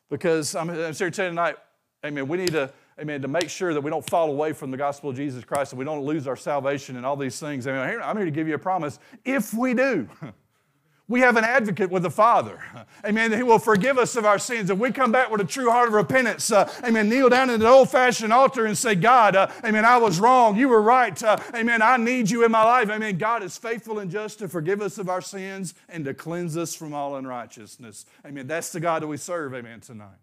Because 0.08 0.54
I'm, 0.56 0.70
I'm 0.70 0.76
here 0.76 0.92
to 0.92 1.10
tell 1.10 1.26
you 1.26 1.30
tonight, 1.30 1.56
amen, 2.04 2.26
we 2.26 2.38
need 2.38 2.52
to 2.52 2.72
amen, 3.00 3.22
to 3.22 3.28
make 3.28 3.48
sure 3.48 3.72
that 3.72 3.80
we 3.80 3.90
don't 3.90 4.08
fall 4.08 4.30
away 4.30 4.52
from 4.52 4.70
the 4.70 4.76
gospel 4.76 5.10
of 5.10 5.16
Jesus 5.16 5.44
Christ 5.44 5.72
and 5.72 5.78
we 5.78 5.84
don't 5.84 6.04
lose 6.04 6.26
our 6.26 6.36
salvation 6.36 6.96
and 6.96 7.06
all 7.06 7.16
these 7.16 7.38
things. 7.40 7.66
Amen. 7.66 8.00
I'm 8.02 8.16
here 8.16 8.26
to 8.26 8.30
give 8.30 8.46
you 8.46 8.54
a 8.54 8.58
promise. 8.58 8.98
If 9.24 9.54
we 9.54 9.72
do, 9.74 10.08
we 11.08 11.20
have 11.20 11.36
an 11.36 11.44
advocate 11.44 11.90
with 11.90 12.02
the 12.02 12.10
Father. 12.10 12.60
Amen. 13.04 13.32
He 13.32 13.42
will 13.42 13.58
forgive 13.58 13.96
us 13.96 14.16
of 14.16 14.26
our 14.26 14.38
sins. 14.38 14.68
If 14.68 14.78
we 14.78 14.92
come 14.92 15.12
back 15.12 15.30
with 15.30 15.40
a 15.40 15.44
true 15.44 15.70
heart 15.70 15.88
of 15.88 15.94
repentance, 15.94 16.52
uh, 16.52 16.70
amen, 16.84 17.08
kneel 17.08 17.30
down 17.30 17.48
in 17.48 17.60
the 17.60 17.68
old 17.68 17.90
fashioned 17.90 18.32
altar 18.32 18.66
and 18.66 18.76
say, 18.76 18.94
God, 18.94 19.34
uh, 19.34 19.50
amen, 19.64 19.84
I 19.84 19.96
was 19.96 20.20
wrong. 20.20 20.56
You 20.56 20.68
were 20.68 20.82
right. 20.82 21.20
Uh, 21.22 21.38
amen. 21.54 21.80
I 21.80 21.96
need 21.96 22.30
you 22.30 22.44
in 22.44 22.52
my 22.52 22.64
life. 22.64 22.90
Amen. 22.90 23.16
God 23.16 23.42
is 23.42 23.56
faithful 23.56 23.98
and 23.98 24.10
just 24.10 24.40
to 24.40 24.48
forgive 24.48 24.82
us 24.82 24.98
of 24.98 25.08
our 25.08 25.22
sins 25.22 25.74
and 25.88 26.04
to 26.04 26.12
cleanse 26.12 26.56
us 26.56 26.74
from 26.74 26.92
all 26.92 27.16
unrighteousness. 27.16 28.04
Amen. 28.26 28.46
That's 28.46 28.70
the 28.70 28.80
God 28.80 29.02
that 29.02 29.08
we 29.08 29.16
serve. 29.16 29.54
Amen. 29.54 29.80
Tonight. 29.80 30.18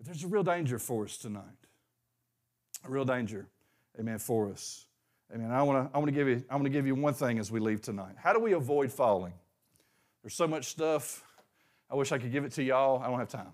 There's 0.00 0.24
a 0.24 0.28
real 0.28 0.42
danger 0.42 0.78
for 0.78 1.04
us 1.04 1.16
tonight 1.16 1.65
a 2.88 2.90
real 2.90 3.04
danger, 3.04 3.46
amen, 3.98 4.18
for 4.18 4.50
us. 4.50 4.86
Amen. 5.34 5.50
I 5.50 5.62
want 5.62 5.90
to 5.90 5.96
I 5.96 5.98
want 5.98 6.08
to 6.08 6.12
give 6.12 6.28
you 6.28 6.44
I 6.48 6.54
want 6.54 6.64
to 6.64 6.70
give 6.70 6.86
you 6.86 6.94
one 6.94 7.14
thing 7.14 7.38
as 7.38 7.50
we 7.50 7.58
leave 7.58 7.82
tonight. 7.82 8.14
How 8.16 8.32
do 8.32 8.38
we 8.38 8.52
avoid 8.52 8.92
falling? 8.92 9.34
There's 10.22 10.34
so 10.34 10.46
much 10.46 10.66
stuff. 10.66 11.24
I 11.90 11.94
wish 11.94 12.12
I 12.12 12.18
could 12.18 12.32
give 12.32 12.44
it 12.44 12.52
to 12.52 12.62
y'all. 12.62 13.02
I 13.02 13.08
don't 13.08 13.18
have 13.18 13.28
time. 13.28 13.52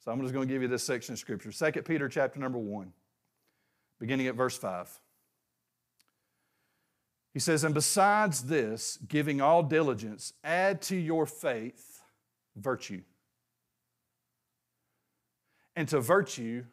So 0.00 0.10
I'm 0.10 0.20
just 0.20 0.32
going 0.32 0.46
to 0.46 0.52
give 0.52 0.62
you 0.62 0.68
this 0.68 0.84
section 0.84 1.14
of 1.14 1.18
scripture. 1.18 1.50
2 1.50 1.82
Peter 1.82 2.08
chapter 2.08 2.38
number 2.38 2.58
1, 2.58 2.92
beginning 3.98 4.26
at 4.26 4.34
verse 4.34 4.56
5. 4.56 5.00
He 7.32 7.40
says, 7.40 7.64
And 7.64 7.74
besides 7.74 8.44
this, 8.44 8.98
giving 9.08 9.40
all 9.40 9.62
diligence, 9.62 10.34
add 10.44 10.80
to 10.82 10.96
your 10.96 11.26
faith 11.26 12.02
virtue. 12.56 13.02
And 15.74 15.88
to 15.88 16.00
virtue, 16.00 16.64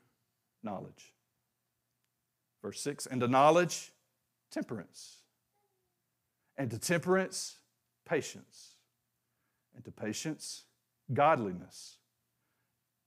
knowledge 0.61 1.12
Verse 2.64 2.82
6 2.82 3.05
And 3.05 3.22
to 3.22 3.28
knowledge, 3.28 3.91
temperance. 4.49 5.18
And 6.57 6.72
to 6.72 6.80
temperance, 6.80 7.57
patience. 8.07 8.76
And 9.76 9.84
to 9.86 9.91
patience, 9.91 10.64
godliness. 11.14 11.97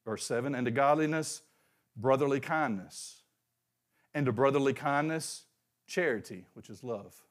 Verse 0.04 0.24
7 0.24 0.54
And 0.54 0.66
to 0.66 0.70
godliness, 0.70 1.42
brotherly 1.96 2.38
kindness. 2.38 3.22
and 4.14 4.24
to 4.24 4.32
brotherly 4.32 4.72
kindness, 4.72 5.44
charity, 5.86 6.46
which 6.54 6.70
is 6.70 6.82
love. 6.82 7.22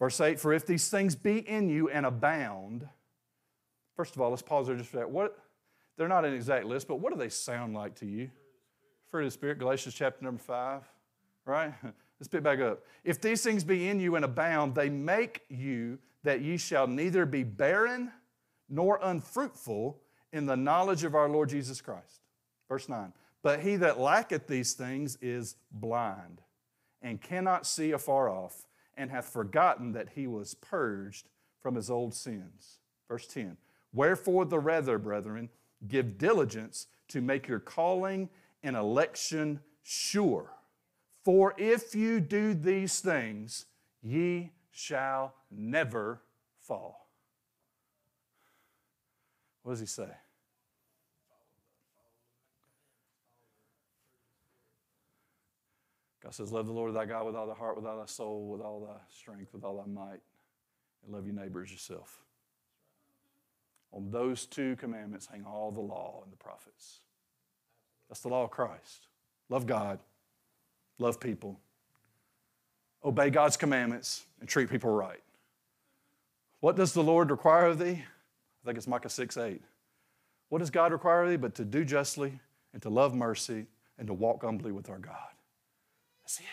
Verse 0.00 0.20
8, 0.20 0.40
for 0.40 0.52
if 0.52 0.66
these 0.66 0.88
things 0.88 1.14
be 1.14 1.38
in 1.38 1.68
you 1.68 1.88
and 1.88 2.04
abound, 2.04 2.88
first 3.94 4.16
of 4.16 4.20
all, 4.20 4.30
let's 4.30 4.42
pause 4.42 4.66
there 4.66 4.76
just 4.76 4.90
for 4.90 4.96
that. 4.96 5.10
What, 5.10 5.38
they're 5.96 6.08
not 6.08 6.24
an 6.24 6.34
exact 6.34 6.66
list, 6.66 6.88
but 6.88 6.96
what 6.96 7.12
do 7.12 7.18
they 7.18 7.28
sound 7.28 7.74
like 7.74 7.94
to 7.96 8.06
you? 8.06 8.30
Fruit 9.10 9.22
of 9.22 9.26
the 9.28 9.30
Spirit, 9.30 9.58
Galatians 9.58 9.94
chapter 9.94 10.24
number 10.24 10.42
5, 10.42 10.82
right? 11.48 11.72
Let's 12.20 12.28
pick 12.28 12.42
back 12.42 12.60
up. 12.60 12.84
If 13.04 13.20
these 13.20 13.42
things 13.42 13.64
be 13.64 13.88
in 13.88 14.00
you 14.00 14.16
and 14.16 14.24
abound, 14.24 14.74
they 14.74 14.88
make 14.88 15.42
you 15.48 15.98
that 16.24 16.40
ye 16.40 16.56
shall 16.56 16.86
neither 16.86 17.24
be 17.26 17.44
barren 17.44 18.12
nor 18.68 18.98
unfruitful 19.02 20.00
in 20.32 20.46
the 20.46 20.56
knowledge 20.56 21.04
of 21.04 21.14
our 21.14 21.28
Lord 21.28 21.48
Jesus 21.48 21.80
Christ. 21.80 22.20
Verse 22.68 22.88
9. 22.88 23.12
But 23.42 23.60
he 23.60 23.76
that 23.76 24.00
lacketh 24.00 24.46
these 24.46 24.74
things 24.74 25.16
is 25.22 25.56
blind 25.70 26.42
and 27.00 27.20
cannot 27.20 27.66
see 27.66 27.92
afar 27.92 28.28
off 28.28 28.66
and 28.96 29.10
hath 29.10 29.26
forgotten 29.26 29.92
that 29.92 30.10
he 30.10 30.26
was 30.26 30.54
purged 30.54 31.28
from 31.62 31.76
his 31.76 31.88
old 31.88 32.12
sins. 32.14 32.80
Verse 33.08 33.26
10. 33.26 33.56
Wherefore 33.92 34.44
the 34.44 34.58
rather, 34.58 34.98
brethren, 34.98 35.48
give 35.86 36.18
diligence 36.18 36.88
to 37.08 37.20
make 37.20 37.46
your 37.46 37.60
calling 37.60 38.28
and 38.62 38.76
election 38.76 39.60
sure. 39.82 40.50
For 41.28 41.54
if 41.58 41.94
you 41.94 42.20
do 42.20 42.54
these 42.54 43.00
things, 43.00 43.66
ye 44.02 44.50
shall 44.70 45.34
never 45.50 46.22
fall. 46.58 47.10
What 49.62 49.72
does 49.72 49.80
he 49.80 49.84
say? 49.84 50.08
God 56.22 56.32
says, 56.32 56.50
Love 56.50 56.64
the 56.64 56.72
Lord 56.72 56.94
thy 56.94 57.04
God 57.04 57.26
with 57.26 57.36
all 57.36 57.46
thy 57.46 57.52
heart, 57.52 57.76
with 57.76 57.84
all 57.84 57.98
thy 57.98 58.06
soul, 58.06 58.48
with 58.48 58.62
all 58.62 58.86
thy 58.86 58.98
strength, 59.14 59.52
with 59.52 59.64
all 59.64 59.76
thy 59.76 59.92
might, 59.92 60.22
and 61.04 61.12
love 61.12 61.26
your 61.26 61.34
neighbor 61.34 61.62
as 61.62 61.70
yourself. 61.70 62.22
On 63.92 64.10
those 64.10 64.46
two 64.46 64.76
commandments 64.76 65.28
hang 65.30 65.44
all 65.44 65.72
the 65.72 65.78
law 65.78 66.22
and 66.24 66.32
the 66.32 66.38
prophets. 66.38 67.00
That's 68.08 68.22
the 68.22 68.28
law 68.28 68.44
of 68.44 68.50
Christ. 68.50 69.08
Love 69.50 69.66
God, 69.66 69.98
love 70.98 71.20
people, 71.20 71.58
obey 73.04 73.30
God's 73.30 73.56
commandments, 73.56 74.26
and 74.40 74.48
treat 74.48 74.70
people 74.70 74.90
right. 74.90 75.22
What 76.60 76.76
does 76.76 76.92
the 76.92 77.02
Lord 77.02 77.30
require 77.30 77.66
of 77.66 77.78
thee? 77.78 78.02
I 78.02 78.64
think 78.64 78.78
it's 78.78 78.88
Micah 78.88 79.08
6 79.08 79.36
8. 79.36 79.62
What 80.48 80.58
does 80.58 80.70
God 80.70 80.92
require 80.92 81.24
of 81.24 81.30
thee? 81.30 81.36
But 81.36 81.54
to 81.56 81.64
do 81.64 81.84
justly 81.84 82.40
and 82.72 82.82
to 82.82 82.88
love 82.88 83.14
mercy 83.14 83.66
and 83.98 84.06
to 84.08 84.14
walk 84.14 84.42
humbly 84.42 84.72
with 84.72 84.90
our 84.90 84.98
God. 84.98 85.14
That's 86.22 86.40
it. 86.40 86.44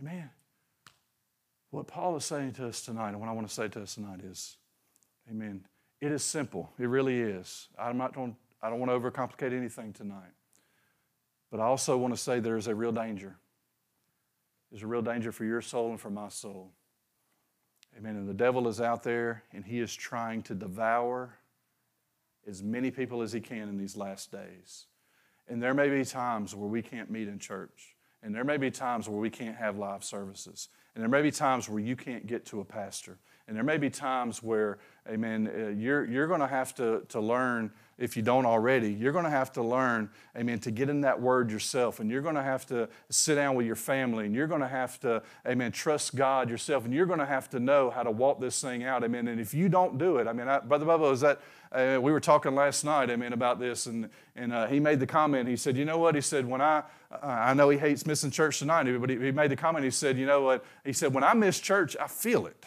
Amen. 0.00 0.30
What 1.70 1.86
Paul 1.86 2.16
is 2.16 2.24
saying 2.24 2.52
to 2.54 2.68
us 2.68 2.82
tonight, 2.82 3.10
and 3.10 3.20
what 3.20 3.28
I 3.28 3.32
want 3.32 3.48
to 3.48 3.54
say 3.54 3.68
to 3.68 3.82
us 3.82 3.94
tonight 3.94 4.20
is, 4.22 4.56
Amen. 5.30 5.64
It 6.00 6.12
is 6.12 6.22
simple. 6.22 6.70
It 6.78 6.86
really 6.86 7.20
is. 7.20 7.68
I'm 7.78 7.96
not 7.96 8.14
going, 8.14 8.36
I 8.62 8.68
don't 8.68 8.78
want 8.78 8.90
to 8.92 8.98
overcomplicate 8.98 9.56
anything 9.56 9.92
tonight. 9.92 10.32
But 11.54 11.62
I 11.62 11.66
also 11.66 11.96
want 11.96 12.12
to 12.12 12.20
say 12.20 12.40
there 12.40 12.56
is 12.56 12.66
a 12.66 12.74
real 12.74 12.90
danger. 12.90 13.36
There's 14.72 14.82
a 14.82 14.88
real 14.88 15.02
danger 15.02 15.30
for 15.30 15.44
your 15.44 15.60
soul 15.60 15.90
and 15.90 16.00
for 16.00 16.10
my 16.10 16.28
soul. 16.28 16.72
Amen. 17.96 18.16
And 18.16 18.28
the 18.28 18.34
devil 18.34 18.66
is 18.66 18.80
out 18.80 19.04
there 19.04 19.44
and 19.52 19.64
he 19.64 19.78
is 19.78 19.94
trying 19.94 20.42
to 20.42 20.54
devour 20.56 21.38
as 22.44 22.60
many 22.60 22.90
people 22.90 23.22
as 23.22 23.32
he 23.32 23.38
can 23.40 23.68
in 23.68 23.78
these 23.78 23.96
last 23.96 24.32
days. 24.32 24.86
And 25.46 25.62
there 25.62 25.74
may 25.74 25.88
be 25.88 26.04
times 26.04 26.56
where 26.56 26.68
we 26.68 26.82
can't 26.82 27.08
meet 27.08 27.28
in 27.28 27.38
church. 27.38 27.94
And 28.20 28.34
there 28.34 28.42
may 28.42 28.56
be 28.56 28.72
times 28.72 29.08
where 29.08 29.20
we 29.20 29.30
can't 29.30 29.54
have 29.54 29.78
live 29.78 30.02
services. 30.02 30.70
And 30.96 31.02
there 31.02 31.08
may 31.08 31.22
be 31.22 31.30
times 31.30 31.68
where 31.68 31.78
you 31.78 31.94
can't 31.94 32.26
get 32.26 32.44
to 32.46 32.58
a 32.62 32.64
pastor. 32.64 33.20
And 33.46 33.56
there 33.56 33.64
may 33.64 33.76
be 33.76 33.90
times 33.90 34.42
where, 34.42 34.78
amen, 35.08 35.50
uh, 35.54 35.68
you're, 35.68 36.04
you're 36.06 36.26
going 36.26 36.40
to 36.40 36.46
have 36.46 36.74
to, 36.76 37.02
to 37.10 37.20
learn, 37.20 37.70
if 37.98 38.16
you 38.16 38.22
don't 38.22 38.46
already, 38.46 38.90
you're 38.90 39.12
going 39.12 39.26
to 39.26 39.30
have 39.30 39.52
to 39.52 39.62
learn, 39.62 40.08
amen, 40.36 40.60
to 40.60 40.70
get 40.70 40.88
in 40.88 41.02
that 41.02 41.20
word 41.20 41.50
yourself. 41.50 42.00
And 42.00 42.10
you're 42.10 42.22
going 42.22 42.36
to 42.36 42.42
have 42.42 42.64
to 42.66 42.88
sit 43.10 43.34
down 43.34 43.54
with 43.54 43.66
your 43.66 43.76
family. 43.76 44.24
And 44.24 44.34
you're 44.34 44.46
going 44.46 44.62
to 44.62 44.68
have 44.68 44.98
to, 45.00 45.22
amen, 45.46 45.72
trust 45.72 46.16
God 46.16 46.48
yourself. 46.48 46.86
And 46.86 46.94
you're 46.94 47.06
going 47.06 47.18
to 47.18 47.26
have 47.26 47.50
to 47.50 47.60
know 47.60 47.90
how 47.90 48.02
to 48.02 48.10
walk 48.10 48.40
this 48.40 48.60
thing 48.62 48.82
out, 48.84 49.04
amen. 49.04 49.28
And 49.28 49.38
if 49.38 49.52
you 49.52 49.68
don't 49.68 49.98
do 49.98 50.16
it, 50.16 50.26
I 50.26 50.32
mean, 50.32 50.48
I, 50.48 50.60
Brother 50.60 50.86
Bubba, 50.86 51.12
is 51.12 51.20
that, 51.20 51.40
uh, 51.74 51.98
we 52.00 52.12
were 52.12 52.20
talking 52.20 52.54
last 52.54 52.84
night, 52.84 53.10
I 53.10 53.16
mean, 53.16 53.32
about 53.32 53.58
this, 53.58 53.86
and, 53.86 54.08
and 54.36 54.52
uh, 54.52 54.68
he 54.68 54.78
made 54.78 55.00
the 55.00 55.06
comment. 55.06 55.48
He 55.48 55.56
said, 55.56 55.76
You 55.76 55.84
know 55.84 55.98
what? 55.98 56.14
He 56.14 56.20
said, 56.20 56.46
When 56.46 56.60
I, 56.60 56.84
uh, 57.10 57.26
I 57.26 57.52
know 57.52 57.68
he 57.68 57.78
hates 57.78 58.06
missing 58.06 58.30
church 58.30 58.60
tonight, 58.60 58.86
but 59.00 59.10
he, 59.10 59.18
he 59.18 59.32
made 59.32 59.50
the 59.50 59.56
comment. 59.56 59.84
He 59.84 59.90
said, 59.90 60.16
You 60.16 60.24
know 60.24 60.42
what? 60.42 60.64
He 60.84 60.92
said, 60.92 61.12
When 61.12 61.24
I 61.24 61.34
miss 61.34 61.58
church, 61.58 61.96
I 62.00 62.06
feel 62.06 62.46
it. 62.46 62.64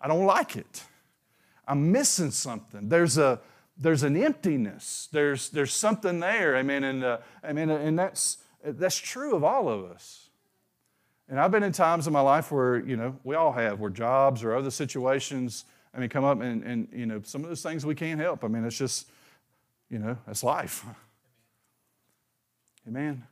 I 0.00 0.08
don't 0.08 0.26
like 0.26 0.56
it. 0.56 0.84
I'm 1.66 1.92
missing 1.92 2.30
something. 2.30 2.88
There's 2.88 3.18
a 3.18 3.40
there's 3.76 4.02
an 4.02 4.16
emptiness. 4.16 5.08
There's 5.12 5.48
there's 5.50 5.72
something 5.72 6.20
there. 6.20 6.56
I 6.56 6.62
mean, 6.62 6.84
and 6.84 7.04
uh, 7.04 7.18
I 7.42 7.52
mean, 7.52 7.70
and 7.70 7.98
that's 7.98 8.38
that's 8.62 8.96
true 8.96 9.34
of 9.34 9.44
all 9.44 9.68
of 9.68 9.84
us. 9.84 10.28
And 11.28 11.40
I've 11.40 11.50
been 11.50 11.62
in 11.62 11.72
times 11.72 12.06
in 12.06 12.12
my 12.12 12.20
life 12.20 12.52
where 12.52 12.78
you 12.84 12.96
know 12.96 13.16
we 13.24 13.34
all 13.34 13.52
have, 13.52 13.80
where 13.80 13.90
jobs 13.90 14.44
or 14.44 14.54
other 14.54 14.70
situations 14.70 15.64
I 15.94 16.00
mean, 16.00 16.08
come 16.08 16.24
up 16.24 16.40
and, 16.40 16.62
and, 16.64 16.88
you 16.92 17.06
know, 17.06 17.20
some 17.22 17.44
of 17.44 17.48
those 17.48 17.62
things 17.62 17.86
we 17.86 17.94
can't 17.94 18.20
help. 18.20 18.44
I 18.44 18.48
mean, 18.48 18.64
it's 18.64 18.76
just, 18.76 19.08
you 19.88 19.98
know, 19.98 20.18
that's 20.26 20.42
life. 20.42 20.84
Amen. 22.88 23.22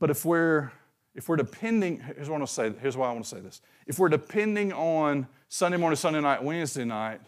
But 0.00 0.10
if 0.10 0.24
we're, 0.24 0.72
if 1.14 1.28
we're 1.28 1.36
depending, 1.36 2.00
here's 2.00 2.28
what 2.28 2.36
I 2.36 2.38
want 2.38 2.48
to 2.48 2.54
say, 2.54 2.72
here's 2.80 2.96
why 2.96 3.08
I 3.08 3.12
want 3.12 3.24
to 3.24 3.28
say 3.28 3.40
this. 3.40 3.60
If 3.86 3.98
we're 3.98 4.08
depending 4.08 4.72
on 4.72 5.26
Sunday 5.48 5.76
morning, 5.76 5.96
Sunday 5.96 6.20
night, 6.20 6.42
Wednesday 6.42 6.84
night 6.84 7.20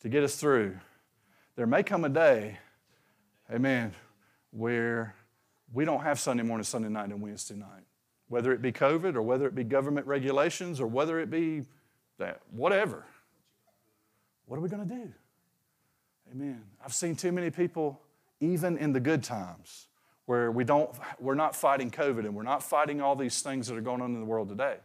to 0.00 0.08
get 0.08 0.24
us 0.24 0.36
through, 0.36 0.76
there 1.56 1.66
may 1.66 1.82
come 1.82 2.04
a 2.04 2.08
day, 2.08 2.58
amen, 3.52 3.92
where 4.50 5.14
we 5.72 5.84
don't 5.84 6.02
have 6.02 6.18
Sunday 6.18 6.42
morning, 6.42 6.64
Sunday 6.64 6.88
night, 6.88 7.10
and 7.10 7.20
Wednesday 7.20 7.54
night. 7.56 7.84
Whether 8.28 8.52
it 8.52 8.62
be 8.62 8.72
COVID 8.72 9.14
or 9.14 9.22
whether 9.22 9.46
it 9.46 9.54
be 9.54 9.64
government 9.64 10.06
regulations 10.06 10.80
or 10.80 10.86
whether 10.86 11.18
it 11.18 11.30
be 11.30 11.64
that, 12.18 12.40
whatever. 12.50 13.06
What 14.46 14.56
are 14.56 14.60
we 14.60 14.68
going 14.68 14.88
to 14.88 14.94
do? 14.94 15.12
Amen. 16.32 16.62
I've 16.84 16.94
seen 16.94 17.16
too 17.16 17.32
many 17.32 17.50
people, 17.50 18.00
even 18.40 18.76
in 18.76 18.92
the 18.92 19.00
good 19.00 19.22
times, 19.22 19.88
where 20.28 20.52
we 20.52 20.62
don't, 20.62 20.90
we're 21.18 21.34
not 21.34 21.56
fighting 21.56 21.90
COVID 21.90 22.18
and 22.18 22.34
we're 22.34 22.42
not 22.42 22.62
fighting 22.62 23.00
all 23.00 23.16
these 23.16 23.40
things 23.40 23.66
that 23.66 23.78
are 23.78 23.80
going 23.80 24.02
on 24.02 24.12
in 24.12 24.20
the 24.20 24.26
world 24.26 24.50
today. 24.50 24.76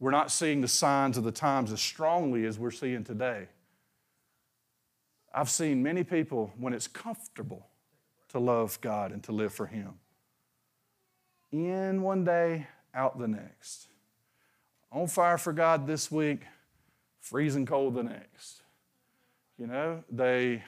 We're 0.00 0.10
not 0.10 0.32
seeing 0.32 0.62
the 0.62 0.66
signs 0.66 1.16
of 1.16 1.22
the 1.22 1.30
times 1.30 1.70
as 1.70 1.80
strongly 1.80 2.44
as 2.44 2.58
we're 2.58 2.72
seeing 2.72 3.04
today. 3.04 3.46
I've 5.32 5.48
seen 5.48 5.80
many 5.80 6.02
people 6.02 6.52
when 6.58 6.72
it's 6.72 6.88
comfortable 6.88 7.68
to 8.30 8.40
love 8.40 8.80
God 8.80 9.12
and 9.12 9.22
to 9.22 9.32
live 9.32 9.52
for 9.52 9.66
Him. 9.66 9.92
In 11.52 12.02
one 12.02 12.24
day, 12.24 12.66
out 12.92 13.16
the 13.16 13.28
next. 13.28 13.86
On 14.90 15.06
fire 15.06 15.38
for 15.38 15.52
God 15.52 15.86
this 15.86 16.10
week, 16.10 16.40
freezing 17.20 17.64
cold 17.64 17.94
the 17.94 18.02
next. 18.02 18.62
You 19.56 19.68
know, 19.68 20.02
they, 20.10 20.64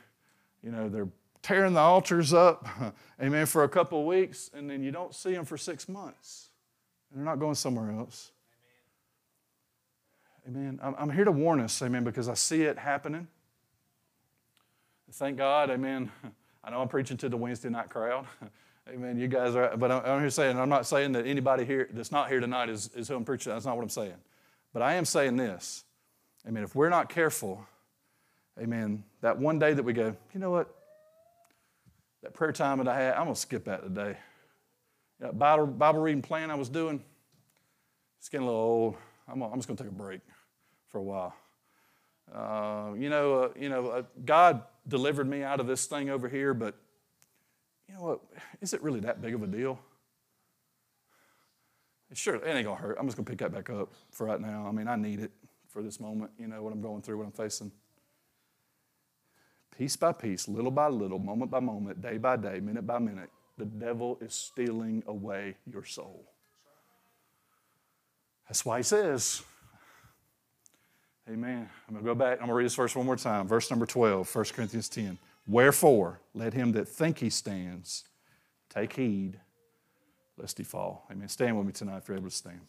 you 0.63 0.71
know, 0.71 0.89
they're 0.89 1.09
tearing 1.43 1.75
the 1.75 1.81
altars 1.81 2.33
up, 2.33 2.67
amen, 3.23 3.47
for 3.47 3.65
a 3.65 3.69
couple 3.69 4.01
of 4.01 4.07
weeks, 4.07 4.51
and 4.55 4.69
then 4.69 4.83
you 4.83 4.91
don't 4.91 5.15
see 5.15 5.33
them 5.33 5.45
for 5.45 5.57
six 5.57 5.89
months. 5.89 6.49
And 7.11 7.19
they're 7.19 7.25
not 7.25 7.39
going 7.39 7.55
somewhere 7.55 7.91
else. 7.91 8.31
Amen. 10.49 10.81
I'm 10.83 11.11
here 11.11 11.25
to 11.25 11.33
warn 11.33 11.61
us, 11.61 11.81
amen, 11.83 12.05
because 12.05 12.29
I 12.29 12.35
see 12.35 12.63
it 12.63 12.79
happening. 12.79 13.29
Thank 15.13 15.37
God, 15.37 15.71
amen. 15.71 16.11
I 16.65 16.71
know 16.71 16.81
I'm 16.81 16.89
preaching 16.89 17.17
to 17.19 17.29
the 17.29 17.37
Wednesday 17.37 17.71
night 17.71 17.89
crowd. 17.89 18.27
Amen. 18.89 19.19
You 19.19 19.29
guys 19.29 19.55
are, 19.55 19.77
but 19.77 19.93
I'm 19.93 20.21
here 20.21 20.31
saying, 20.31 20.59
I'm 20.59 20.69
not 20.69 20.85
saying 20.85 21.13
that 21.13 21.25
anybody 21.25 21.65
here 21.65 21.89
that's 21.93 22.11
not 22.11 22.29
here 22.29 22.41
tonight 22.41 22.69
is, 22.69 22.91
is 22.97 23.07
who 23.07 23.15
I'm 23.15 23.25
preaching. 23.25 23.53
That's 23.53 23.65
not 23.65 23.77
what 23.77 23.83
I'm 23.83 23.89
saying. 23.89 24.17
But 24.73 24.83
I 24.83 24.95
am 24.95 25.05
saying 25.05 25.37
this. 25.37 25.85
Amen. 26.49 26.65
If 26.65 26.75
we're 26.75 26.89
not 26.89 27.09
careful, 27.09 27.65
Amen. 28.61 29.05
That 29.23 29.39
one 29.39 29.59
day 29.59 29.73
that 29.73 29.83
we 29.83 29.93
go, 29.93 30.15
you 30.35 30.41
know 30.41 30.51
what? 30.51 30.75
That 32.23 32.35
prayer 32.35 32.53
time 32.53 32.79
that 32.79 32.89
I 32.89 32.99
had, 33.01 33.15
I'm 33.15 33.25
going 33.25 33.35
to 33.35 33.41
skip 33.41 33.65
that 33.65 33.83
today. 33.83 34.17
That 35.21 35.39
Bible, 35.39 35.67
Bible 35.67 36.01
reading 36.01 36.23
plan 36.23 36.51
I 36.51 36.55
was 36.55 36.69
doing, 36.69 37.03
it's 38.19 38.29
getting 38.29 38.47
a 38.47 38.51
little 38.51 38.63
old. 38.63 38.97
I'm, 39.29 39.43
I'm 39.43 39.55
just 39.55 39.69
going 39.69 39.77
to 39.77 39.83
take 39.83 39.93
a 39.93 39.95
break 39.95 40.21
for 40.89 40.99
a 40.99 41.03
while. 41.03 41.35
Uh, 42.35 42.93
you 42.97 43.09
know, 43.09 43.35
uh, 43.35 43.49
you 43.59 43.69
know, 43.69 43.89
uh, 43.89 44.03
God 44.25 44.63
delivered 44.87 45.29
me 45.29 45.43
out 45.43 45.61
of 45.61 45.67
this 45.67 45.87
thing 45.87 46.11
over 46.11 46.29
here, 46.29 46.55
but 46.55 46.77
you 47.89 47.95
know 47.95 48.03
what? 48.03 48.21
Is 48.61 48.73
it 48.73 48.83
really 48.83 49.01
that 49.01 49.21
big 49.21 49.35
of 49.35 49.43
a 49.43 49.47
deal? 49.47 49.79
Sure, 52.13 52.37
it 52.37 52.47
ain't 52.47 52.65
gonna 52.65 52.81
hurt. 52.81 52.97
I'm 52.99 53.07
just 53.07 53.17
gonna 53.17 53.27
pick 53.27 53.39
that 53.39 53.53
back 53.53 53.71
up 53.71 53.93
for 54.11 54.27
right 54.27 54.41
now. 54.41 54.67
I 54.67 54.73
mean, 54.73 54.89
I 54.89 54.97
need 54.97 55.21
it 55.21 55.31
for 55.69 55.83
this 55.83 56.01
moment. 56.01 56.31
You 56.39 56.49
know 56.49 56.63
what 56.63 56.73
I'm 56.73 56.81
going 56.81 57.03
through, 57.03 57.19
what 57.19 57.27
I'm 57.27 57.33
facing 57.33 57.71
piece 59.81 59.97
by 59.97 60.13
piece, 60.13 60.47
little 60.47 60.71
by 60.71 60.89
little, 60.89 61.19
moment 61.19 61.51
by 61.51 61.59
moment, 61.59 62.03
day 62.03 62.19
by 62.19 62.37
day, 62.37 62.61
minute 62.61 62.87
by 62.87 62.99
minute, 62.99 63.31
the 63.57 63.65
devil 63.65 64.19
is 64.21 64.35
stealing 64.35 65.03
away 65.07 65.57
your 65.65 65.87
soul. 65.87 66.23
That's 68.47 68.63
why 68.63 68.77
he 68.77 68.83
says, 68.83 69.43
Amen. 71.27 71.67
I'm 71.89 71.95
going 71.95 72.05
to 72.05 72.11
go 72.11 72.15
back. 72.15 72.33
I'm 72.33 72.41
going 72.41 72.49
to 72.49 72.55
read 72.57 72.67
this 72.67 72.75
verse 72.75 72.95
one 72.95 73.07
more 73.07 73.17
time. 73.17 73.49
Verse 73.49 73.71
number 73.71 73.87
12, 73.87 74.35
1 74.35 74.45
Corinthians 74.53 74.91
10. 74.91 75.17
Wherefore, 75.47 76.21
let 76.35 76.53
him 76.53 76.73
that 76.73 76.87
think 76.87 77.19
he 77.19 77.31
stands 77.31 78.05
take 78.69 78.93
heed 78.93 79.41
lest 80.37 80.59
he 80.59 80.65
fall. 80.65 81.07
Amen. 81.11 81.29
Stand 81.29 81.57
with 81.57 81.67
me 81.67 81.73
tonight 81.73 81.99
if 81.99 82.09
you're 82.09 82.19
able 82.19 82.29
to 82.29 82.37
stand. 82.37 82.61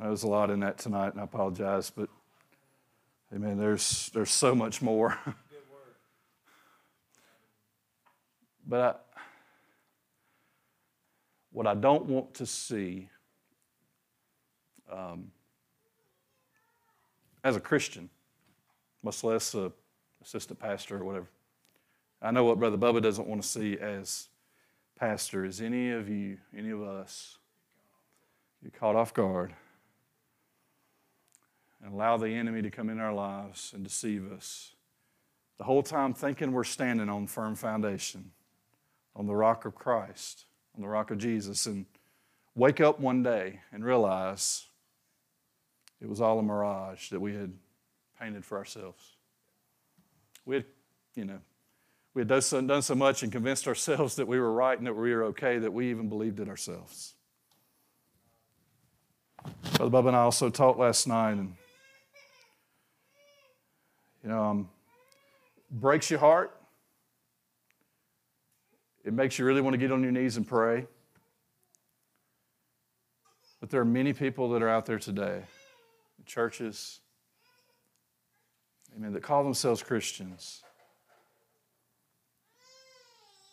There's 0.00 0.24
a 0.24 0.28
lot 0.28 0.50
in 0.50 0.60
that 0.60 0.78
tonight, 0.78 1.12
and 1.12 1.20
I 1.20 1.24
apologize, 1.24 1.90
but 1.90 2.10
amen, 3.34 3.58
there's, 3.58 4.10
there's 4.12 4.30
so 4.30 4.54
much 4.54 4.82
more. 4.82 5.18
but 8.66 8.80
I, 8.80 8.94
what 11.50 11.66
I 11.66 11.74
don't 11.74 12.04
want 12.06 12.34
to 12.34 12.44
see 12.44 13.08
um, 14.92 15.30
as 17.42 17.56
a 17.56 17.60
Christian, 17.60 18.10
much 19.02 19.24
less 19.24 19.54
a 19.54 19.72
assistant 20.22 20.58
pastor 20.58 20.98
or 20.98 21.04
whatever, 21.04 21.28
I 22.20 22.32
know 22.32 22.44
what 22.44 22.58
Brother 22.58 22.76
Bubba 22.76 23.00
doesn't 23.00 23.26
want 23.26 23.40
to 23.42 23.48
see 23.48 23.78
as 23.78 24.28
pastor 24.98 25.46
is 25.46 25.62
any 25.62 25.90
of 25.90 26.08
you, 26.08 26.36
any 26.56 26.70
of 26.70 26.82
us, 26.82 27.38
get 28.62 28.78
caught 28.78 28.94
off 28.94 29.14
guard 29.14 29.54
and 31.86 31.94
allow 31.94 32.16
the 32.16 32.30
enemy 32.30 32.62
to 32.62 32.70
come 32.70 32.90
in 32.90 32.98
our 32.98 33.14
lives 33.14 33.70
and 33.72 33.84
deceive 33.84 34.30
us. 34.32 34.74
The 35.58 35.64
whole 35.64 35.84
time 35.84 36.14
thinking 36.14 36.50
we're 36.50 36.64
standing 36.64 37.08
on 37.08 37.28
firm 37.28 37.54
foundation, 37.54 38.32
on 39.14 39.26
the 39.26 39.36
rock 39.36 39.64
of 39.64 39.76
Christ, 39.76 40.46
on 40.74 40.82
the 40.82 40.88
rock 40.88 41.12
of 41.12 41.18
Jesus, 41.18 41.64
and 41.66 41.86
wake 42.56 42.80
up 42.80 42.98
one 42.98 43.22
day 43.22 43.60
and 43.72 43.84
realize 43.84 44.66
it 46.00 46.08
was 46.08 46.20
all 46.20 46.40
a 46.40 46.42
mirage 46.42 47.10
that 47.10 47.20
we 47.20 47.34
had 47.34 47.52
painted 48.20 48.44
for 48.44 48.58
ourselves. 48.58 49.12
We 50.44 50.56
had, 50.56 50.64
you 51.14 51.24
know, 51.24 51.38
we 52.14 52.20
had 52.20 52.28
done 52.28 52.82
so, 52.82 52.94
much 52.96 53.22
and 53.22 53.30
convinced 53.30 53.68
ourselves 53.68 54.16
that 54.16 54.26
we 54.26 54.40
were 54.40 54.52
right 54.52 54.76
and 54.76 54.86
that 54.88 54.94
we 54.94 55.14
were 55.14 55.24
okay 55.24 55.58
that 55.58 55.72
we 55.72 55.90
even 55.90 56.08
believed 56.08 56.40
it 56.40 56.48
ourselves. 56.48 57.14
Brother 59.76 59.90
Bubba 59.90 60.08
and 60.08 60.16
I 60.16 60.20
also 60.22 60.50
talked 60.50 60.80
last 60.80 61.06
night, 61.06 61.32
and 61.32 61.54
um, 64.32 64.68
breaks 65.70 66.10
your 66.10 66.20
heart. 66.20 66.58
It 69.04 69.12
makes 69.12 69.38
you 69.38 69.44
really 69.44 69.60
want 69.60 69.74
to 69.74 69.78
get 69.78 69.92
on 69.92 70.02
your 70.02 70.12
knees 70.12 70.36
and 70.36 70.46
pray. 70.46 70.86
But 73.60 73.70
there 73.70 73.80
are 73.80 73.86
many 73.86 74.12
people 74.12 74.50
that 74.50 74.62
are 74.62 74.68
out 74.68 74.86
there 74.86 74.98
today, 74.98 75.42
churches, 76.24 77.00
amen, 78.96 79.12
that 79.12 79.22
call 79.22 79.44
themselves 79.44 79.82
Christians, 79.82 80.62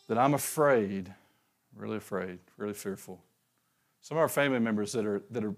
that 0.07 0.17
I'm 0.17 0.33
afraid, 0.33 1.13
really 1.75 1.97
afraid, 1.97 2.39
really 2.57 2.73
fearful. 2.73 3.23
Some 4.01 4.17
of 4.17 4.21
our 4.21 4.29
family 4.29 4.59
members 4.59 4.91
that 4.91 5.05
are, 5.05 5.23
that 5.31 5.43
are 5.45 5.55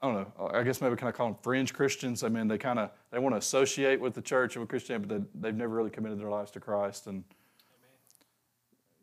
I 0.00 0.06
don't 0.06 0.14
know, 0.14 0.50
I 0.54 0.62
guess 0.62 0.80
maybe 0.80 0.94
kind 0.94 1.08
of 1.08 1.16
call 1.16 1.26
them 1.26 1.36
fringe 1.42 1.74
Christians. 1.74 2.22
I 2.22 2.28
mean, 2.28 2.46
they 2.46 2.58
kind 2.58 2.78
of, 2.78 2.90
they 3.10 3.18
want 3.18 3.34
to 3.34 3.38
associate 3.38 4.00
with 4.00 4.14
the 4.14 4.22
church 4.22 4.54
and 4.54 4.62
with 4.62 4.68
Christianity, 4.68 5.08
but 5.08 5.42
they, 5.42 5.48
have 5.48 5.56
never 5.56 5.74
really 5.74 5.90
committed 5.90 6.20
their 6.20 6.28
lives 6.28 6.52
to 6.52 6.60
Christ. 6.60 7.08
And, 7.08 7.24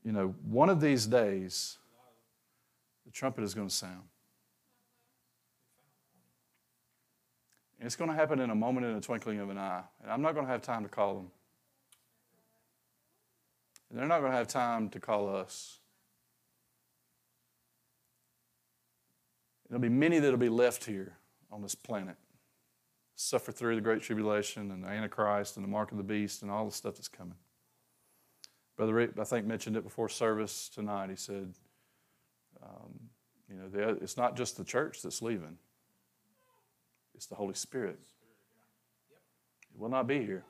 you 0.06 0.14
know, 0.14 0.34
one 0.46 0.70
of 0.70 0.80
these 0.80 1.06
days, 1.06 1.78
the 3.06 3.12
trumpet 3.12 3.44
is 3.44 3.54
going 3.54 3.68
to 3.68 3.74
sound. 3.74 4.04
And 7.80 7.86
it's 7.86 7.98
going 7.98 8.10
to 8.10 8.16
happen 8.16 8.40
in 8.40 8.50
a 8.50 8.56
moment, 8.56 8.86
in 8.86 8.96
a 8.96 9.02
twinkling 9.02 9.40
of 9.42 9.50
an 9.50 9.58
eye. 9.58 9.84
And 10.02 10.10
I'm 10.10 10.22
not 10.22 10.34
going 10.34 10.46
to 10.46 10.52
have 10.52 10.62
time 10.62 10.84
to 10.84 10.90
call 10.90 11.16
them. 11.16 11.32
And 13.90 14.00
they're 14.00 14.08
not 14.08 14.22
going 14.22 14.32
to 14.32 14.38
have 14.38 14.48
time 14.48 14.90
to 14.90 15.00
call 15.02 15.36
us. 15.36 15.80
There'll 19.70 19.82
be 19.82 19.90
many 19.90 20.20
that'll 20.20 20.38
be 20.38 20.50
left 20.50 20.86
here 20.86 21.18
on 21.52 21.62
this 21.62 21.76
planet, 21.76 22.18
suffer 23.16 23.52
through 23.52 23.76
the 23.76 23.82
Great 23.82 24.02
Tribulation 24.02 24.72
and 24.72 24.84
the 24.84 24.88
Antichrist 24.88 25.58
and 25.58 25.64
the 25.64 25.70
mark 25.70 25.92
of 25.92 25.98
the 25.98 26.04
beast 26.04 26.42
and 26.42 26.52
all 26.52 26.66
the 26.66 26.72
stuff 26.72 26.96
that's 26.96 27.08
coming. 27.08 27.36
Brother 28.78 28.94
Rick, 28.94 29.12
I 29.20 29.24
think, 29.24 29.48
mentioned 29.48 29.78
it 29.78 29.84
before 29.84 30.10
service 30.10 30.70
tonight. 30.70 31.10
He 31.10 31.16
said, 31.16 31.54
um, 32.62 33.00
you 33.50 33.56
know, 33.56 33.98
it's 34.02 34.18
not 34.18 34.36
just 34.36 34.58
the 34.58 34.64
church 34.64 35.02
that's 35.02 35.22
leaving, 35.22 35.58
it's 37.14 37.26
the 37.26 37.36
Holy 37.36 37.54
Spirit. 37.54 38.00
It 39.74 39.80
will 39.80 39.90
not 39.90 40.08
be 40.08 40.26
here, 40.26 40.44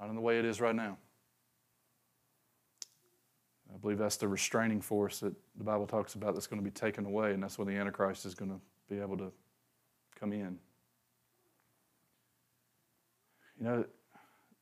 not 0.00 0.08
in 0.08 0.14
the 0.14 0.20
way 0.20 0.38
it 0.38 0.44
is 0.44 0.60
right 0.60 0.74
now. 0.74 0.98
I 3.74 3.76
believe 3.78 3.98
that's 3.98 4.16
the 4.16 4.28
restraining 4.28 4.80
force 4.80 5.20
that 5.20 5.34
the 5.56 5.64
Bible 5.64 5.86
talks 5.86 6.14
about 6.14 6.34
that's 6.34 6.46
going 6.46 6.62
to 6.62 6.64
be 6.64 6.70
taken 6.70 7.04
away, 7.04 7.32
and 7.32 7.42
that's 7.42 7.58
when 7.58 7.66
the 7.66 7.74
Antichrist 7.74 8.24
is 8.24 8.34
going 8.34 8.50
to 8.50 8.60
be 8.88 9.00
able 9.00 9.16
to 9.16 9.32
come 10.18 10.32
in. 10.32 10.58
You 13.58 13.64
know, 13.64 13.84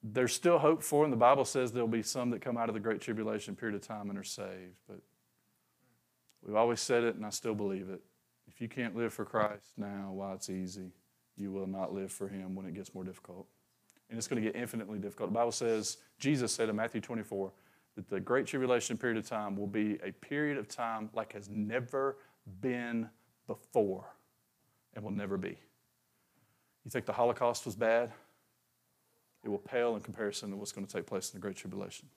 there's 0.03 0.35
still 0.35 0.59
hope 0.59 0.83
for, 0.83 1.05
and 1.05 1.13
the 1.13 1.19
Bible 1.19 1.45
says 1.45 1.73
there'll 1.73 1.89
be 1.89 2.03
some 2.03 2.31
that 2.31 2.41
come 2.41 2.57
out 2.57 2.69
of 2.69 2.75
the 2.75 2.81
Great 2.81 3.01
Tribulation 3.01 3.55
period 3.55 3.77
of 3.77 3.87
time 3.87 4.09
and 4.09 4.19
are 4.19 4.25
saved. 4.25 4.77
But 4.89 5.01
we've 6.45 6.57
always 6.57 6.81
said 6.81 7.05
it, 7.05 7.15
and 7.15 7.25
I 7.25 7.31
still 7.31 7.55
believe 7.55 7.89
it. 7.91 8.01
If 8.49 8.61
you 8.61 8.69
can't 8.69 8.97
live 8.97 9.13
for 9.13 9.25
Christ 9.25 9.73
now 9.77 10.11
while 10.13 10.35
it's 10.35 10.51
easy, 10.51 10.91
you 11.37 11.53
will 11.53 11.67
not 11.67 11.93
live 11.95 12.11
for 12.11 12.29
Him 12.29 12.55
when 12.55 12.67
it 12.67 12.75
gets 12.75 12.95
more 12.95 13.05
difficult. 13.05 13.47
And 14.11 14.19
it's 14.19 14.29
going 14.29 14.43
to 14.43 14.51
get 14.51 14.61
infinitely 14.61 14.99
difficult. 14.99 15.31
The 15.31 15.35
Bible 15.35 15.53
says, 15.53 15.99
Jesus 16.19 16.53
said 16.53 16.69
in 16.69 16.77
Matthew 16.77 17.01
24, 17.01 17.51
that 17.97 18.09
the 18.09 18.21
Great 18.21 18.47
Tribulation 18.47 18.97
period 18.97 19.19
of 19.19 19.29
time 19.29 19.57
will 19.57 19.67
be 19.67 19.99
a 20.03 20.13
period 20.13 20.57
of 20.57 20.69
time 20.69 21.11
like 21.15 21.33
has 21.33 21.49
never 21.49 22.17
been 22.61 23.09
before 23.47 24.07
and 24.95 25.05
will 25.05 25.11
never 25.11 25.37
be. 25.37 25.57
You 26.85 26.91
think 26.91 27.07
the 27.07 27.13
Holocaust 27.13 27.67
was 27.67 27.77
bad? 27.77 28.11
It 29.45 29.49
will 29.49 29.59
pale 29.59 29.97
in 29.97 30.03
comparison 30.03 30.51
to 30.51 30.57
what's 30.57 30.73
going 30.73 30.87
to 30.87 30.93
take 30.93 31.07
place 31.07 31.31
in 31.31 31.39
the 31.39 31.43
Great 31.43 31.57
Tribulation. 31.57 32.09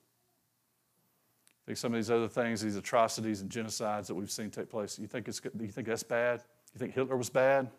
Think 1.65 1.77
some 1.77 1.93
of 1.93 1.97
these 1.97 2.11
other 2.11 2.27
things, 2.27 2.61
these 2.61 2.75
atrocities 2.75 3.41
and 3.41 3.49
genocides 3.49 4.05
that 4.05 4.13
we've 4.13 4.29
seen 4.29 4.51
take 4.51 4.69
place, 4.69 4.99
you 4.99 5.07
think, 5.07 5.27
it's, 5.27 5.41
you 5.59 5.67
think 5.67 5.87
that's 5.87 6.03
bad? 6.03 6.43
You 6.73 6.79
think 6.79 6.93
Hitler 6.93 7.17
was 7.17 7.29
bad? 7.29 7.69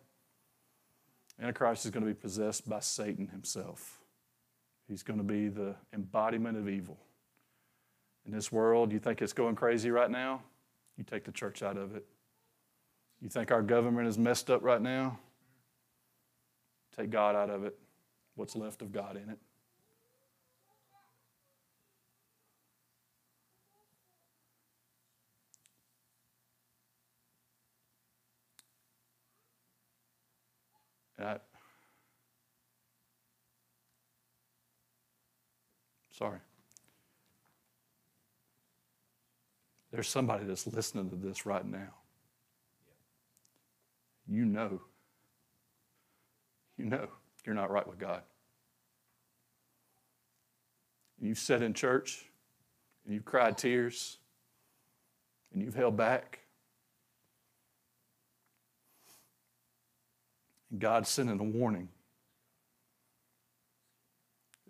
Antichrist 1.40 1.85
is 1.85 1.93
going 1.93 2.05
to 2.05 2.12
be 2.12 2.18
possessed 2.18 2.68
by 2.68 2.81
Satan 2.81 3.28
himself. 3.28 4.01
He's 4.89 5.05
going 5.05 5.18
to 5.18 5.24
be 5.24 5.48
the 5.48 5.77
embodiment 5.93 6.56
of 6.56 6.68
evil 6.68 6.98
in 8.26 8.32
this 8.32 8.50
world, 8.50 8.92
you 8.92 8.98
think 8.98 9.22
it's 9.22 9.32
going 9.32 9.54
crazy 9.54 9.90
right 9.90 10.10
now? 10.10 10.42
You 10.96 11.04
take 11.04 11.24
the 11.24 11.32
church 11.32 11.62
out 11.62 11.76
of 11.76 11.94
it. 11.94 12.04
You 13.20 13.28
think 13.28 13.50
our 13.50 13.62
government 13.62 14.08
is 14.08 14.18
messed 14.18 14.50
up 14.50 14.62
right 14.62 14.82
now? 14.82 15.18
Take 16.96 17.10
God 17.10 17.36
out 17.36 17.50
of 17.50 17.64
it. 17.64 17.78
What's 18.34 18.56
left 18.56 18.82
of 18.82 18.92
God 18.92 19.16
in 19.16 19.30
it? 19.30 19.38
I, 31.18 31.38
sorry. 36.10 36.40
There's 39.97 40.09
somebody 40.09 40.44
that's 40.44 40.66
listening 40.66 41.09
to 41.09 41.16
this 41.16 41.47
right 41.47 41.64
now. 41.64 41.94
You 44.28 44.44
know. 44.44 44.82
You 46.77 46.85
know 46.85 47.09
you're 47.47 47.55
not 47.55 47.70
right 47.70 47.89
with 47.89 47.98
God. 47.98 48.20
You've 51.18 51.39
sat 51.39 51.62
in 51.62 51.73
church 51.73 52.27
and 53.06 53.14
you've 53.14 53.24
cried 53.24 53.56
tears 53.56 54.18
and 55.55 55.62
you've 55.62 55.74
held 55.74 55.97
back. 55.97 56.40
And 60.70 60.78
God's 60.78 61.09
sending 61.09 61.40
a 61.40 61.43
warning. 61.43 61.89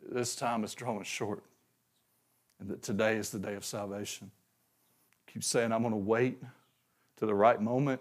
This 0.09 0.37
time 0.37 0.63
is 0.63 0.73
drawing 0.73 1.03
short, 1.03 1.43
and 2.61 2.69
that 2.69 2.81
today 2.81 3.17
is 3.17 3.31
the 3.31 3.41
day 3.41 3.55
of 3.55 3.65
salvation 3.65 4.31
keep 5.27 5.45
saying, 5.45 5.73
I'm 5.73 5.83
going 5.83 5.93
to 5.93 5.99
wait 5.99 6.43
to 7.17 7.27
the 7.27 7.35
right 7.35 7.61
moment. 7.61 8.01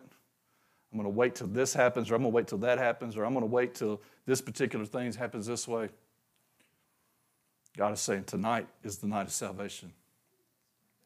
I'm 0.92 1.00
going 1.00 1.12
to 1.12 1.18
wait 1.18 1.36
till 1.36 1.48
this 1.48 1.74
happens, 1.74 2.10
or 2.10 2.16
I'm 2.16 2.22
going 2.22 2.32
to 2.32 2.36
wait 2.36 2.48
till 2.48 2.58
that 2.60 2.78
happens, 2.78 3.18
or 3.18 3.26
I'm 3.26 3.34
going 3.34 3.44
to 3.44 3.52
wait 3.52 3.76
till 3.76 4.02
this 4.26 4.42
particular 4.42 4.86
thing 4.86 5.12
happens 5.14 5.46
this 5.46 5.68
way. 5.68 5.90
God 7.78 7.92
is 7.92 8.00
saying 8.00 8.24
tonight 8.26 8.68
is 8.84 9.00
the 9.00 9.08
night 9.08 9.28
of 9.28 9.34
salvation. 9.34 9.92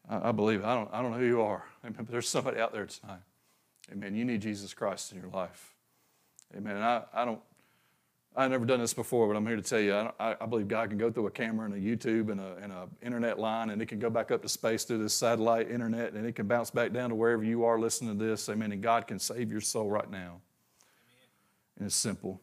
I, 0.08 0.28
I 0.28 0.32
believe 0.32 0.60
it. 0.60 0.66
I 0.66 0.74
don't, 0.74 0.88
I 0.92 1.02
don't 1.02 1.10
know 1.10 1.18
who 1.18 1.26
you 1.26 1.42
are. 1.42 1.64
Amen. 1.84 1.96
But 2.04 2.08
there's 2.08 2.28
somebody 2.28 2.60
out 2.60 2.72
there 2.72 2.86
tonight. 2.86 3.22
Amen. 3.92 4.14
You 4.14 4.24
need 4.24 4.40
Jesus 4.40 4.72
Christ 4.72 5.12
in 5.12 5.20
your 5.20 5.30
life. 5.30 5.74
Amen. 6.56 6.76
And 6.76 6.84
I, 6.84 7.02
I 7.12 7.24
don't, 7.24 7.40
I've 8.36 8.50
never 8.50 8.64
done 8.64 8.78
this 8.78 8.94
before, 8.94 9.26
but 9.26 9.36
I'm 9.36 9.44
here 9.44 9.56
to 9.56 9.62
tell 9.62 9.80
you, 9.80 9.92
I, 9.92 10.36
I 10.40 10.46
believe 10.46 10.68
God 10.68 10.88
can 10.88 10.98
go 10.98 11.10
through 11.10 11.26
a 11.26 11.30
camera 11.30 11.66
and 11.66 11.74
a 11.74 11.78
YouTube 11.78 12.30
and 12.30 12.40
a, 12.40 12.56
and 12.62 12.72
a 12.72 12.88
internet 13.02 13.40
line, 13.40 13.70
and 13.70 13.82
it 13.82 13.86
can 13.86 13.98
go 13.98 14.08
back 14.08 14.30
up 14.30 14.40
to 14.42 14.48
space 14.48 14.84
through 14.84 15.02
this 15.02 15.14
satellite 15.14 15.68
internet, 15.68 16.12
and 16.12 16.24
it 16.24 16.36
can 16.36 16.46
bounce 16.46 16.70
back 16.70 16.92
down 16.92 17.08
to 17.08 17.16
wherever 17.16 17.42
you 17.42 17.64
are 17.64 17.80
listening 17.80 18.16
to 18.16 18.24
this. 18.24 18.48
Amen. 18.48 18.70
And 18.70 18.80
God 18.80 19.08
can 19.08 19.18
save 19.18 19.50
your 19.50 19.60
soul 19.60 19.90
right 19.90 20.08
now. 20.08 20.40
And 21.76 21.86
it's 21.86 21.96
simple. 21.96 22.40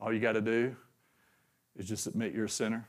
All 0.00 0.12
you 0.12 0.20
got 0.20 0.32
to 0.32 0.40
do 0.40 0.76
is 1.76 1.88
just 1.88 2.06
admit 2.06 2.32
you're 2.32 2.44
a 2.44 2.48
sinner. 2.48 2.88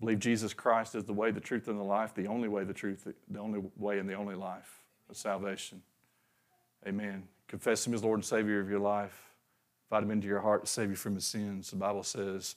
Believe 0.00 0.20
Jesus 0.20 0.54
Christ 0.54 0.94
is 0.94 1.04
the 1.04 1.12
way, 1.12 1.30
the 1.30 1.40
truth, 1.40 1.68
and 1.68 1.78
the 1.78 1.84
life, 1.84 2.14
the 2.14 2.28
only 2.28 2.48
way, 2.48 2.64
the 2.64 2.72
truth, 2.72 3.06
the 3.28 3.38
only 3.38 3.60
way, 3.76 3.98
and 3.98 4.08
the 4.08 4.14
only 4.14 4.34
life 4.34 4.80
of 5.10 5.18
salvation. 5.18 5.82
Amen. 6.86 7.24
Confess 7.46 7.86
Him 7.86 7.92
as 7.92 8.02
Lord 8.02 8.18
and 8.18 8.24
Savior 8.24 8.60
of 8.60 8.70
your 8.70 8.78
life. 8.78 9.29
Invite 9.90 10.04
Him 10.04 10.10
into 10.10 10.28
your 10.28 10.40
heart 10.40 10.64
to 10.64 10.70
save 10.70 10.90
you 10.90 10.96
from 10.96 11.14
His 11.14 11.24
sins. 11.24 11.70
The 11.70 11.76
Bible 11.76 12.02
says, 12.02 12.56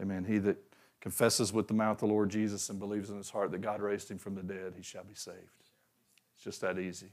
Amen. 0.00 0.24
He 0.24 0.38
that 0.38 0.56
confesses 1.00 1.52
with 1.52 1.68
the 1.68 1.74
mouth 1.74 1.98
the 1.98 2.06
Lord 2.06 2.30
Jesus 2.30 2.70
and 2.70 2.78
believes 2.78 3.10
in 3.10 3.16
his 3.16 3.28
heart 3.28 3.50
that 3.50 3.60
God 3.60 3.82
raised 3.82 4.10
Him 4.10 4.18
from 4.18 4.36
the 4.36 4.42
dead, 4.42 4.74
he 4.76 4.82
shall 4.82 5.04
be 5.04 5.14
saved. 5.14 5.36
It's 6.34 6.44
just 6.44 6.60
that 6.62 6.78
easy. 6.78 7.08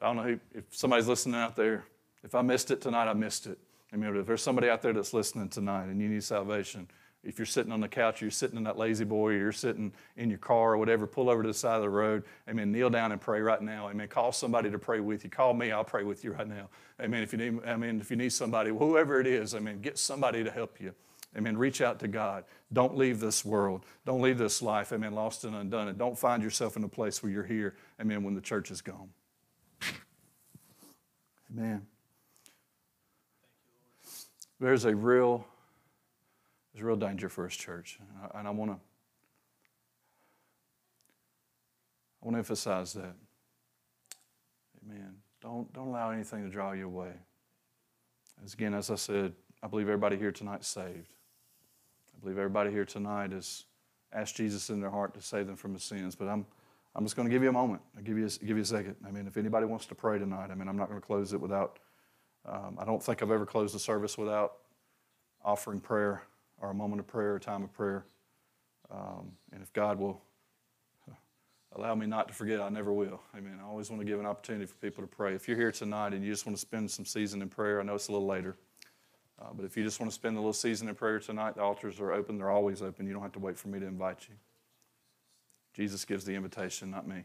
I 0.00 0.06
don't 0.06 0.16
know 0.16 0.22
who, 0.22 0.40
if 0.54 0.64
somebody's 0.70 1.08
listening 1.08 1.34
out 1.34 1.56
there. 1.56 1.84
If 2.22 2.34
I 2.34 2.42
missed 2.42 2.70
it 2.70 2.80
tonight, 2.80 3.08
I 3.08 3.14
missed 3.14 3.46
it. 3.46 3.58
Amen. 3.92 4.14
If 4.16 4.26
there's 4.26 4.42
somebody 4.42 4.68
out 4.68 4.82
there 4.82 4.92
that's 4.92 5.14
listening 5.14 5.48
tonight 5.48 5.84
and 5.84 6.00
you 6.00 6.08
need 6.08 6.22
salvation, 6.22 6.88
if 7.24 7.38
you're 7.38 7.46
sitting 7.46 7.72
on 7.72 7.80
the 7.80 7.88
couch, 7.88 8.22
you're 8.22 8.30
sitting 8.30 8.56
in 8.56 8.64
that 8.64 8.78
La-Z-Boy, 8.78 9.30
you're 9.30 9.52
sitting 9.52 9.92
in 10.16 10.30
your 10.30 10.38
car 10.38 10.74
or 10.74 10.78
whatever, 10.78 11.06
pull 11.06 11.28
over 11.28 11.42
to 11.42 11.48
the 11.48 11.54
side 11.54 11.76
of 11.76 11.82
the 11.82 11.90
road. 11.90 12.22
Amen. 12.48 12.70
Kneel 12.72 12.90
down 12.90 13.12
and 13.12 13.20
pray 13.20 13.40
right 13.40 13.60
now. 13.60 13.88
Amen. 13.88 14.08
Call 14.08 14.32
somebody 14.32 14.70
to 14.70 14.78
pray 14.78 15.00
with 15.00 15.24
you. 15.24 15.30
Call 15.30 15.52
me, 15.52 15.72
I'll 15.72 15.84
pray 15.84 16.04
with 16.04 16.24
you 16.24 16.32
right 16.32 16.48
now. 16.48 16.68
Amen. 17.00 17.22
If 17.22 17.32
you 17.32 17.38
need, 17.38 17.64
I 17.66 17.76
mean, 17.76 18.00
if 18.00 18.10
you 18.10 18.16
need 18.16 18.32
somebody, 18.32 18.70
whoever 18.70 19.20
it 19.20 19.26
is, 19.26 19.54
amen, 19.54 19.80
get 19.80 19.98
somebody 19.98 20.44
to 20.44 20.50
help 20.50 20.80
you. 20.80 20.94
Amen. 21.36 21.58
Reach 21.58 21.82
out 21.82 21.98
to 22.00 22.08
God. 22.08 22.44
Don't 22.72 22.96
leave 22.96 23.20
this 23.20 23.44
world. 23.44 23.84
Don't 24.06 24.22
leave 24.22 24.38
this 24.38 24.62
life. 24.62 24.92
Amen. 24.92 25.12
Lost 25.12 25.44
and 25.44 25.54
undone. 25.54 25.88
And 25.88 25.98
don't 25.98 26.18
find 26.18 26.42
yourself 26.42 26.76
in 26.76 26.84
a 26.84 26.88
place 26.88 27.22
where 27.22 27.30
you're 27.30 27.44
here. 27.44 27.74
Amen. 28.00 28.22
When 28.22 28.34
the 28.34 28.40
church 28.40 28.70
is 28.70 28.80
gone. 28.80 29.10
Amen. 31.52 31.86
There's 34.58 34.86
a 34.86 34.96
real, 34.96 35.46
there's 36.78 36.84
real 36.84 36.96
danger 36.96 37.28
for 37.28 37.44
us, 37.44 37.56
church, 37.56 37.98
and 38.34 38.46
I 38.46 38.50
want 38.52 38.70
to, 38.70 38.76
I 42.22 42.24
want 42.24 42.34
to 42.36 42.38
emphasize 42.38 42.92
that. 42.92 43.16
Amen. 44.84 45.16
Don't 45.42 45.72
don't 45.72 45.88
allow 45.88 46.12
anything 46.12 46.44
to 46.44 46.48
draw 46.48 46.70
you 46.70 46.86
away. 46.86 47.10
As 48.44 48.54
again, 48.54 48.74
as 48.74 48.92
I 48.92 48.94
said, 48.94 49.32
I 49.60 49.66
believe 49.66 49.88
everybody 49.88 50.16
here 50.16 50.30
tonight 50.30 50.64
saved. 50.64 51.08
I 52.16 52.20
believe 52.20 52.38
everybody 52.38 52.70
here 52.70 52.84
tonight 52.84 53.32
has 53.32 53.64
asked 54.12 54.36
Jesus 54.36 54.70
in 54.70 54.80
their 54.80 54.90
heart 54.90 55.14
to 55.14 55.20
save 55.20 55.48
them 55.48 55.56
from 55.56 55.72
his 55.72 55.82
sins. 55.82 56.14
But 56.14 56.28
I'm 56.28 56.46
I'm 56.94 57.04
just 57.04 57.16
going 57.16 57.26
to 57.26 57.34
give 57.34 57.42
you 57.42 57.48
a 57.48 57.52
moment. 57.52 57.82
I'll 57.96 58.04
give 58.04 58.16
you 58.16 58.26
a, 58.26 58.44
give 58.44 58.56
you 58.56 58.62
a 58.62 58.66
second. 58.66 58.94
I 59.04 59.10
mean, 59.10 59.26
if 59.26 59.36
anybody 59.36 59.66
wants 59.66 59.86
to 59.86 59.96
pray 59.96 60.20
tonight, 60.20 60.50
I 60.52 60.54
mean, 60.54 60.68
I'm 60.68 60.76
not 60.76 60.88
going 60.88 61.00
to 61.00 61.04
close 61.04 61.32
it 61.32 61.40
without 61.40 61.80
um, 62.46 62.78
I 62.78 62.84
don't 62.84 63.02
think 63.02 63.20
I've 63.20 63.32
ever 63.32 63.44
closed 63.44 63.74
a 63.74 63.80
service 63.80 64.16
without 64.16 64.58
offering 65.44 65.80
prayer 65.80 66.22
or 66.60 66.70
a 66.70 66.74
moment 66.74 67.00
of 67.00 67.06
prayer, 67.06 67.36
a 67.36 67.40
time 67.40 67.62
of 67.62 67.72
prayer. 67.72 68.04
Um, 68.90 69.32
and 69.52 69.62
if 69.62 69.72
God 69.72 69.98
will 69.98 70.20
allow 71.76 71.94
me 71.94 72.06
not 72.06 72.28
to 72.28 72.34
forget, 72.34 72.60
I 72.60 72.68
never 72.68 72.92
will. 72.92 73.20
Amen. 73.36 73.58
I 73.62 73.66
always 73.66 73.90
want 73.90 74.00
to 74.00 74.06
give 74.06 74.18
an 74.18 74.26
opportunity 74.26 74.66
for 74.66 74.74
people 74.76 75.02
to 75.02 75.08
pray. 75.08 75.34
If 75.34 75.46
you're 75.46 75.56
here 75.56 75.72
tonight 75.72 76.14
and 76.14 76.24
you 76.24 76.30
just 76.30 76.46
want 76.46 76.56
to 76.56 76.60
spend 76.60 76.90
some 76.90 77.04
season 77.04 77.42
in 77.42 77.48
prayer, 77.48 77.80
I 77.80 77.84
know 77.84 77.94
it's 77.94 78.08
a 78.08 78.12
little 78.12 78.26
later. 78.26 78.56
Uh, 79.40 79.50
but 79.54 79.64
if 79.64 79.76
you 79.76 79.84
just 79.84 80.00
want 80.00 80.10
to 80.10 80.14
spend 80.14 80.36
a 80.36 80.40
little 80.40 80.52
season 80.52 80.88
in 80.88 80.94
prayer 80.94 81.20
tonight, 81.20 81.54
the 81.54 81.62
altars 81.62 82.00
are 82.00 82.12
open. 82.12 82.38
They're 82.38 82.50
always 82.50 82.82
open. 82.82 83.06
You 83.06 83.12
don't 83.12 83.22
have 83.22 83.32
to 83.32 83.38
wait 83.38 83.56
for 83.56 83.68
me 83.68 83.78
to 83.78 83.86
invite 83.86 84.26
you. 84.28 84.34
Jesus 85.74 86.04
gives 86.04 86.24
the 86.24 86.34
invitation, 86.34 86.90
not 86.90 87.06
me. 87.06 87.24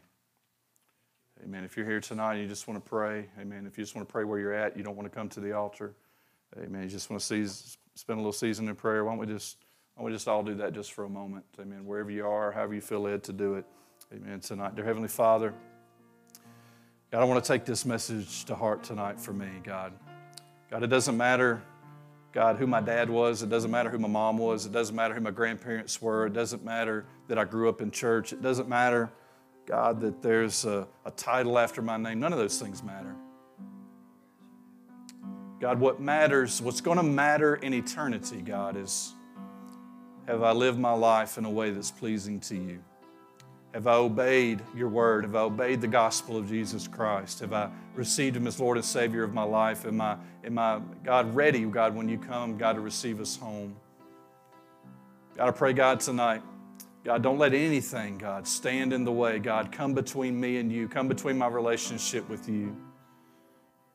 Amen. 1.42 1.64
If 1.64 1.76
you're 1.76 1.86
here 1.86 2.00
tonight 2.00 2.34
and 2.34 2.42
you 2.42 2.48
just 2.48 2.68
want 2.68 2.82
to 2.82 2.88
pray, 2.88 3.26
amen. 3.40 3.66
If 3.66 3.76
you 3.76 3.82
just 3.82 3.96
want 3.96 4.06
to 4.06 4.12
pray 4.12 4.22
where 4.22 4.38
you're 4.38 4.52
at, 4.54 4.76
you 4.76 4.84
don't 4.84 4.96
want 4.96 5.10
to 5.10 5.14
come 5.14 5.28
to 5.30 5.40
the 5.40 5.52
altar, 5.52 5.94
amen. 6.56 6.84
You 6.84 6.88
just 6.88 7.10
want 7.10 7.20
to 7.20 7.26
see, 7.26 7.76
spend 7.94 8.18
a 8.18 8.20
little 8.20 8.32
season 8.32 8.68
in 8.68 8.74
prayer. 8.74 9.04
Why 9.04 9.12
don't 9.12 9.18
we 9.18 9.26
just, 9.26 9.58
why 9.94 10.00
don't 10.00 10.10
we 10.10 10.16
just 10.16 10.28
all 10.28 10.42
do 10.42 10.54
that 10.56 10.72
just 10.72 10.92
for 10.92 11.04
a 11.04 11.08
moment, 11.08 11.44
amen. 11.60 11.84
Wherever 11.84 12.10
you 12.10 12.26
are, 12.26 12.52
however 12.52 12.74
you 12.74 12.80
feel 12.80 13.00
led 13.00 13.22
to 13.24 13.32
do 13.32 13.54
it, 13.54 13.64
amen. 14.12 14.40
Tonight, 14.40 14.76
dear 14.76 14.84
Heavenly 14.84 15.08
Father, 15.08 15.54
God, 17.10 17.20
I 17.20 17.24
want 17.24 17.42
to 17.42 17.46
take 17.46 17.64
this 17.64 17.84
message 17.84 18.44
to 18.46 18.54
heart 18.54 18.82
tonight 18.82 19.20
for 19.20 19.32
me, 19.32 19.48
God. 19.62 19.92
God, 20.70 20.82
it 20.82 20.88
doesn't 20.88 21.16
matter, 21.16 21.62
God, 22.32 22.56
who 22.56 22.66
my 22.66 22.80
dad 22.80 23.08
was. 23.08 23.42
It 23.42 23.48
doesn't 23.48 23.70
matter 23.70 23.90
who 23.90 23.98
my 23.98 24.08
mom 24.08 24.38
was. 24.38 24.66
It 24.66 24.72
doesn't 24.72 24.96
matter 24.96 25.14
who 25.14 25.20
my 25.20 25.30
grandparents 25.30 26.02
were. 26.02 26.26
It 26.26 26.32
doesn't 26.32 26.64
matter 26.64 27.06
that 27.28 27.38
I 27.38 27.44
grew 27.44 27.68
up 27.68 27.80
in 27.80 27.90
church. 27.90 28.32
It 28.32 28.42
doesn't 28.42 28.68
matter 28.68 29.12
God, 29.66 30.00
that 30.00 30.20
there's 30.20 30.64
a, 30.64 30.86
a 31.04 31.10
title 31.10 31.58
after 31.58 31.80
my 31.80 31.96
name. 31.96 32.20
None 32.20 32.32
of 32.32 32.38
those 32.38 32.60
things 32.60 32.82
matter. 32.82 33.14
God, 35.64 35.80
what 35.80 35.98
matters, 35.98 36.60
what's 36.60 36.82
going 36.82 36.98
to 36.98 37.02
matter 37.02 37.54
in 37.54 37.72
eternity, 37.72 38.42
God, 38.42 38.76
is 38.76 39.14
have 40.26 40.42
I 40.42 40.52
lived 40.52 40.78
my 40.78 40.92
life 40.92 41.38
in 41.38 41.46
a 41.46 41.50
way 41.50 41.70
that's 41.70 41.90
pleasing 41.90 42.38
to 42.40 42.54
you? 42.54 42.80
Have 43.72 43.86
I 43.86 43.94
obeyed 43.94 44.60
your 44.76 44.90
word? 44.90 45.24
Have 45.24 45.34
I 45.34 45.40
obeyed 45.40 45.80
the 45.80 45.88
gospel 45.88 46.36
of 46.36 46.50
Jesus 46.50 46.86
Christ? 46.86 47.40
Have 47.40 47.54
I 47.54 47.70
received 47.94 48.36
him 48.36 48.46
as 48.46 48.60
Lord 48.60 48.76
and 48.76 48.84
Savior 48.84 49.24
of 49.24 49.32
my 49.32 49.42
life? 49.42 49.86
Am 49.86 50.02
I, 50.02 50.18
am 50.44 50.58
I 50.58 50.82
God, 51.02 51.34
ready, 51.34 51.64
God, 51.64 51.96
when 51.96 52.10
you 52.10 52.18
come, 52.18 52.58
God, 52.58 52.74
to 52.74 52.82
receive 52.82 53.18
us 53.18 53.34
home? 53.34 53.74
God, 55.34 55.48
I 55.48 55.50
pray, 55.50 55.72
God, 55.72 55.98
tonight 55.98 56.42
God, 57.04 57.22
don't 57.22 57.38
let 57.38 57.54
anything, 57.54 58.18
God, 58.18 58.46
stand 58.46 58.92
in 58.92 59.04
the 59.04 59.12
way. 59.12 59.38
God, 59.38 59.72
come 59.72 59.94
between 59.94 60.38
me 60.38 60.58
and 60.58 60.70
you, 60.70 60.88
come 60.88 61.08
between 61.08 61.38
my 61.38 61.46
relationship 61.46 62.28
with 62.28 62.50
you. 62.50 62.76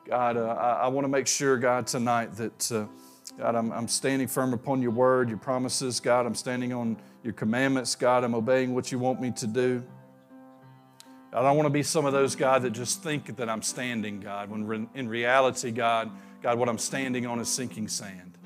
God, 0.05 0.38
uh, 0.38 0.47
I, 0.47 0.71
I 0.84 0.88
want 0.88 1.05
to 1.05 1.09
make 1.09 1.27
sure, 1.27 1.57
God, 1.57 1.88
tonight 1.88 2.35
that, 2.35 2.71
uh, 2.71 2.85
God, 3.38 3.55
I'm, 3.55 3.71
I'm 3.71 3.88
standing 3.88 4.27
firm 4.27 4.53
upon 4.53 4.81
your 4.81 4.91
word, 4.91 5.30
your 5.30 5.38
promises. 5.38 5.99
God, 5.99 6.26
I'm 6.26 6.35
standing 6.35 6.73
on 6.73 6.97
your 7.23 7.34
commandments. 7.34 7.95
God, 7.95 8.23
I'm 8.23 8.34
obeying 8.34 8.73
what 8.73 8.91
you 8.91 8.99
want 8.99 9.21
me 9.21 9.31
to 9.31 9.47
do. 9.47 9.84
I 11.31 11.43
don't 11.43 11.57
want 11.57 11.67
to 11.67 11.71
be 11.73 11.84
some 11.84 12.05
of 12.05 12.13
those, 12.13 12.35
God, 12.35 12.63
that 12.63 12.71
just 12.71 13.03
think 13.03 13.35
that 13.35 13.49
I'm 13.49 13.61
standing, 13.61 14.19
God, 14.19 14.49
when 14.49 14.65
re- 14.65 14.89
in 14.95 15.07
reality, 15.07 15.69
God, 15.69 16.09
God, 16.41 16.57
what 16.57 16.67
I'm 16.67 16.80
standing 16.80 17.27
on 17.27 17.39
is 17.39 17.49
sinking 17.49 17.88
sand. 17.88 18.38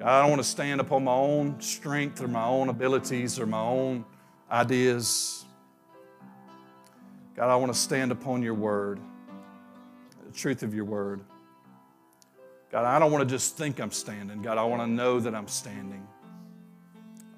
God, 0.00 0.08
I 0.08 0.20
don't 0.20 0.30
want 0.30 0.42
to 0.42 0.48
stand 0.48 0.80
upon 0.80 1.04
my 1.04 1.12
own 1.12 1.60
strength 1.60 2.20
or 2.20 2.28
my 2.28 2.44
own 2.44 2.70
abilities 2.70 3.38
or 3.38 3.46
my 3.46 3.60
own 3.60 4.04
ideas. 4.50 5.44
God, 7.36 7.50
I 7.50 7.56
want 7.56 7.72
to 7.72 7.78
stand 7.78 8.10
upon 8.10 8.42
your 8.42 8.54
word, 8.54 8.98
truth 10.36 10.62
of 10.62 10.74
your 10.74 10.84
word. 10.84 11.20
God, 12.70 12.84
I 12.84 12.98
don't 12.98 13.10
want 13.10 13.28
to 13.28 13.34
just 13.34 13.56
think 13.56 13.80
I'm 13.80 13.90
standing. 13.90 14.42
God, 14.42 14.58
I 14.58 14.64
want 14.64 14.82
to 14.82 14.86
know 14.86 15.18
that 15.20 15.34
I'm 15.34 15.48
standing 15.48 16.06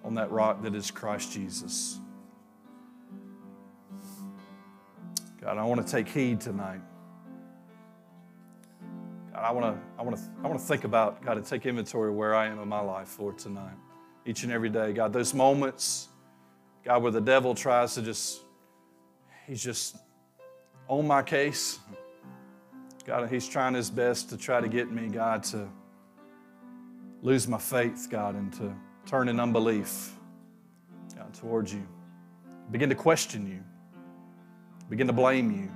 on 0.05 0.15
that 0.15 0.31
rock 0.31 0.63
that 0.63 0.75
is 0.75 0.91
Christ 0.91 1.33
Jesus. 1.33 1.99
God, 5.41 5.59
I 5.59 5.65
want 5.65 5.87
to 5.87 5.91
take 5.91 6.09
heed 6.09 6.41
tonight. 6.41 6.81
God, 9.33 9.45
I 9.45 9.53
want 9.53 9.77
to, 9.77 9.83
I 9.99 10.03
want 10.03 10.17
to, 10.17 10.23
I 10.43 10.49
want 10.49 10.59
to 10.59 10.67
think 10.67 10.85
about 10.85 11.25
God 11.25 11.37
and 11.37 11.47
take 11.47 11.67
inventory 11.67 12.11
of 12.11 12.17
where 12.17 12.35
I 12.35 12.47
am 12.47 12.59
in 12.59 12.69
my 12.69 12.81
life, 12.81 13.19
Lord, 13.21 13.39
tonight, 13.39 13.77
each 14.27 14.43
and 14.43 14.53
every 14.53 14.71
day. 14.71 14.93
God, 14.93 15.13
those 15.13 15.33
moments, 15.33 16.09
God, 16.85 17.03
where 17.03 17.13
the 17.13 17.21
devil 17.21 17.55
tries 17.55 17.95
to 17.95 18.03
just, 18.03 18.41
he's 19.47 19.63
just 19.63 19.97
on 20.89 21.07
my 21.07 21.23
case. 21.23 21.79
God, 23.09 23.31
he's 23.31 23.49
trying 23.49 23.73
his 23.73 23.89
best 23.89 24.29
to 24.29 24.37
try 24.37 24.61
to 24.61 24.69
get 24.69 24.93
me, 24.93 25.09
God, 25.09 25.43
to 25.45 25.67
lose 27.23 27.49
my 27.49 27.57
faith, 27.57 28.07
God, 28.11 28.35
and 28.35 28.53
to 28.53 28.75
turn 29.07 29.31
in 29.31 29.41
unbelief, 29.41 30.13
God, 31.17 31.33
towards 31.33 31.73
you. 31.73 31.89
Begin 32.71 32.91
to 32.91 32.95
question 32.95 33.47
you, 33.47 33.65
begin 34.91 35.07
to 35.07 35.15
blame 35.15 35.51
you. 35.51 35.71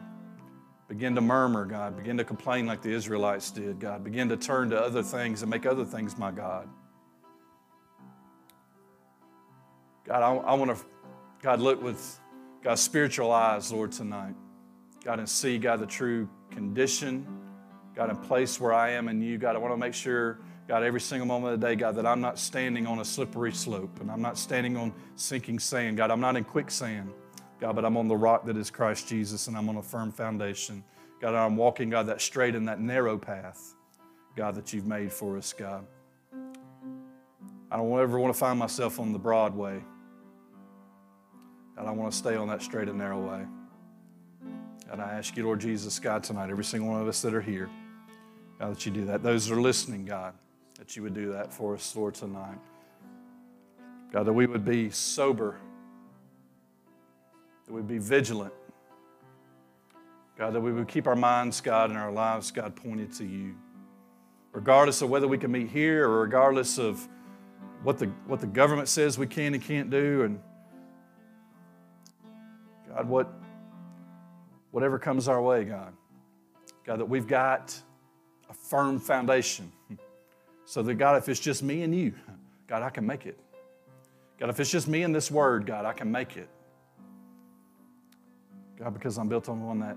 Begin 0.89 1.15
to 1.15 1.23
murmur, 1.23 1.65
God. 1.65 1.97
Begin 1.97 2.19
to 2.19 2.25
complain 2.25 2.67
like 2.67 2.83
the 2.83 2.91
Israelites 2.91 3.51
did, 3.51 3.81
God. 3.81 4.05
Begin 4.05 4.29
to 4.29 4.37
turn 4.37 4.69
to 4.69 4.79
other 4.79 5.03
things 5.03 5.41
and 5.41 5.51
make 5.51 5.65
other 5.65 5.87
things 5.87 6.19
my 6.19 6.31
God. 6.31 6.69
God, 10.05 10.23
I, 10.23 10.35
I 10.35 10.53
want 10.53 10.77
to, 10.77 10.85
God, 11.41 11.61
look 11.61 11.83
with 11.83 12.21
God's 12.63 12.83
spiritual 12.83 13.33
eyes, 13.33 13.73
Lord, 13.73 13.91
tonight. 13.91 14.35
God, 15.03 15.19
and 15.19 15.27
see, 15.27 15.57
God, 15.57 15.81
the 15.81 15.87
true 15.87 16.29
condition, 16.55 17.27
God, 17.95 18.11
in 18.11 18.17
place 18.17 18.61
where 18.61 18.73
I 18.73 18.91
am 18.91 19.09
in 19.09 19.21
you. 19.21 19.39
God, 19.39 19.57
I 19.57 19.59
want 19.59 19.73
to 19.73 19.77
make 19.77 19.95
sure, 19.95 20.39
God, 20.69 20.83
every 20.83 21.01
single 21.01 21.27
moment 21.27 21.55
of 21.55 21.61
the 21.61 21.67
day, 21.67 21.75
God, 21.75 21.97
that 21.97 22.07
I'm 22.07 22.21
not 22.21 22.39
standing 22.39 22.87
on 22.87 23.01
a 23.01 23.05
slippery 23.05 23.53
slope 23.53 24.01
and 24.01 24.11
I'm 24.11 24.23
not 24.23 24.39
standing 24.39 24.77
on 24.77 24.93
sinking 25.17 25.59
sand. 25.59 25.97
God, 25.97 26.11
I'm 26.11 26.21
not 26.21 26.37
in 26.37 26.45
quicksand. 26.45 27.13
God, 27.61 27.77
but 27.77 27.85
I'm 27.85 27.97
on 27.97 28.09
the 28.09 28.17
rock 28.17 28.45
that 28.47 28.57
is 28.57 28.71
Christ 28.71 29.09
Jesus 29.09 29.47
and 29.47 29.57
I'm 29.57 29.69
on 29.69 29.77
a 29.77 29.83
firm 29.83 30.11
foundation. 30.11 30.83
God, 31.21 31.35
I'm 31.35 31.57
walking, 31.57 31.91
God, 31.91 32.09
that 32.09 32.21
straight 32.21 32.57
and 32.57 32.67
that 32.67 32.81
narrow 32.81 33.17
path, 33.17 33.75
God, 34.35 34.57
that 34.57 34.73
you've 34.73 34.87
made 34.87 35.13
for 35.13 35.37
us, 35.37 35.53
God. 35.53 35.87
I 37.71 37.77
don't 37.77 37.99
ever 37.99 38.19
want 38.19 38.35
to 38.35 38.39
find 38.39 38.59
myself 38.59 38.99
on 38.99 39.13
the 39.13 39.19
broad 39.19 39.55
way. 39.55 39.83
God, 41.77 41.87
I 41.87 41.91
want 41.93 42.11
to 42.11 42.19
stay 42.19 42.35
on 42.35 42.49
that 42.49 42.63
straight 42.63 42.89
and 42.89 42.99
narrow 42.99 43.21
way. 43.21 43.47
And 44.93 45.01
I 45.01 45.15
ask 45.15 45.35
you, 45.39 45.45
Lord 45.45 45.59
Jesus, 45.59 45.99
God, 45.99 46.23
tonight, 46.23 46.51
every 46.51 46.65
single 46.65 46.91
one 46.91 47.01
of 47.01 47.09
us 47.09 47.23
that 47.23 47.33
are 47.33 47.41
here, 47.41 47.71
God, 48.61 48.73
that 48.73 48.85
you 48.85 48.93
do 48.93 49.07
that. 49.07 49.23
Those 49.23 49.49
that 49.49 49.55
are 49.57 49.61
listening, 49.61 50.05
God, 50.05 50.35
that 50.79 50.95
you 50.95 51.03
would 51.03 51.15
do 51.15 51.33
that 51.33 51.51
for 51.51 51.75
us, 51.75 51.97
Lord, 51.97 52.15
tonight. 52.15 52.59
God, 54.13 54.27
that 54.27 54.35
we 54.35 54.45
would 54.45 54.67
be 54.67 54.91
sober, 54.91 55.57
that 57.65 57.73
we'd 57.73 57.89
be 57.89 57.97
vigilant. 57.97 58.53
God, 60.37 60.53
that 60.53 60.61
we 60.61 60.73
would 60.73 60.89
keep 60.89 61.07
our 61.07 61.17
minds, 61.17 61.63
God, 61.63 61.89
and 61.89 61.99
our 61.99 62.13
lives, 62.13 62.51
God, 62.51 62.77
pointed 62.77 63.15
to 63.15 63.25
you. 63.25 63.55
Regardless 64.53 65.01
of 65.01 65.09
whether 65.09 65.27
we 65.27 65.39
can 65.39 65.51
meet 65.51 65.71
here 65.71 66.07
or 66.07 66.21
regardless 66.21 66.77
of 66.77 67.09
what 67.83 67.99
the, 67.99 68.07
what 68.27 68.41
the 68.41 68.47
government 68.47 68.89
says 68.89 69.17
we 69.17 69.27
can 69.27 69.55
and 69.55 69.63
can't 69.63 69.89
do, 69.89 70.25
and 70.25 70.41
God, 72.95 73.09
what, 73.09 73.33
whatever 74.73 74.99
comes 74.99 75.29
our 75.29 75.41
way, 75.41 75.65
God, 75.65 75.93
God, 76.85 76.99
that 76.99 77.09
we've 77.09 77.29
got 77.29 77.81
a 78.51 78.55
firm 78.55 78.99
foundation. 78.99 79.71
So 80.65 80.83
that, 80.83 80.95
God, 80.95 81.17
if 81.19 81.29
it's 81.29 81.39
just 81.39 81.63
me 81.63 81.83
and 81.83 81.95
you, 81.95 82.15
God, 82.67 82.83
I 82.83 82.91
can 82.91 83.07
make 83.07 83.27
it. 83.27 83.39
God, 84.41 84.51
if 84.51 84.59
it's 84.59 84.71
just 84.71 84.89
me 84.89 85.03
and 85.03 85.15
this 85.15 85.31
word, 85.31 85.67
God, 85.67 85.85
I 85.85 85.93
can 85.93 86.11
make 86.11 86.37
it. 86.37 86.49
God, 88.79 88.95
because 88.95 89.19
I'm 89.19 89.29
built 89.29 89.49
on 89.49 89.79
that, 89.81 89.97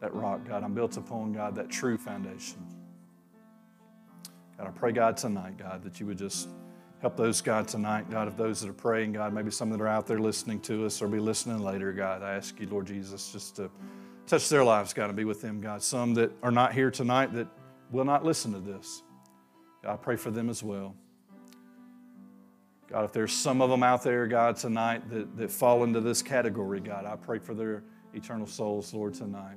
that 0.00 0.12
rock, 0.14 0.48
God. 0.48 0.64
I'm 0.64 0.74
built 0.74 0.96
upon, 0.96 1.32
God, 1.32 1.54
that 1.54 1.68
true 1.68 1.96
foundation. 1.96 2.66
God, 4.58 4.66
I 4.66 4.70
pray, 4.70 4.92
God, 4.92 5.16
tonight, 5.16 5.56
God, 5.58 5.84
that 5.84 6.00
you 6.00 6.06
would 6.06 6.18
just 6.18 6.48
help 7.00 7.16
those, 7.16 7.40
God, 7.40 7.66
tonight, 7.66 8.10
God, 8.10 8.28
of 8.28 8.36
those 8.36 8.60
that 8.60 8.68
are 8.68 8.74
praying, 8.74 9.12
God, 9.14 9.32
maybe 9.32 9.50
some 9.50 9.70
that 9.70 9.80
are 9.80 9.88
out 9.88 10.06
there 10.06 10.18
listening 10.18 10.60
to 10.60 10.84
us 10.84 11.00
or 11.00 11.08
be 11.08 11.18
listening 11.18 11.60
later, 11.60 11.92
God. 11.92 12.22
I 12.22 12.34
ask 12.34 12.58
you, 12.60 12.66
Lord 12.68 12.86
Jesus, 12.86 13.32
just 13.32 13.56
to 13.56 13.70
touch 14.26 14.48
their 14.48 14.62
lives, 14.62 14.92
God, 14.92 15.06
and 15.06 15.16
be 15.16 15.24
with 15.24 15.40
them, 15.40 15.60
God. 15.60 15.82
Some 15.82 16.14
that 16.14 16.30
are 16.42 16.50
not 16.50 16.74
here 16.74 16.90
tonight 16.90 17.32
that 17.34 17.48
will 17.90 18.04
not 18.04 18.24
listen 18.24 18.52
to 18.52 18.60
this. 18.60 19.02
God, 19.82 19.94
I 19.94 19.96
pray 19.96 20.16
for 20.16 20.30
them 20.30 20.50
as 20.50 20.62
well. 20.62 20.94
God, 22.90 23.04
if 23.04 23.12
there's 23.12 23.32
some 23.32 23.62
of 23.62 23.70
them 23.70 23.82
out 23.82 24.02
there, 24.02 24.26
God, 24.26 24.56
tonight 24.56 25.08
that, 25.10 25.36
that 25.36 25.50
fall 25.50 25.84
into 25.84 26.00
this 26.00 26.22
category, 26.22 26.80
God, 26.80 27.06
I 27.06 27.16
pray 27.16 27.38
for 27.38 27.54
their 27.54 27.82
eternal 28.14 28.46
souls, 28.46 28.92
Lord, 28.92 29.14
tonight. 29.14 29.56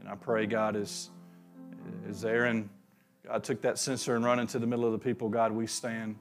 And 0.00 0.08
I 0.08 0.14
pray, 0.14 0.46
God, 0.46 0.76
as, 0.76 1.10
as 2.08 2.24
Aaron, 2.24 2.70
God, 3.26 3.42
took 3.42 3.60
that 3.62 3.78
censer 3.78 4.14
and 4.16 4.24
run 4.24 4.38
into 4.38 4.58
the 4.58 4.66
middle 4.66 4.86
of 4.86 4.92
the 4.92 4.98
people, 4.98 5.28
God, 5.28 5.52
we 5.52 5.66
stand, 5.66 6.16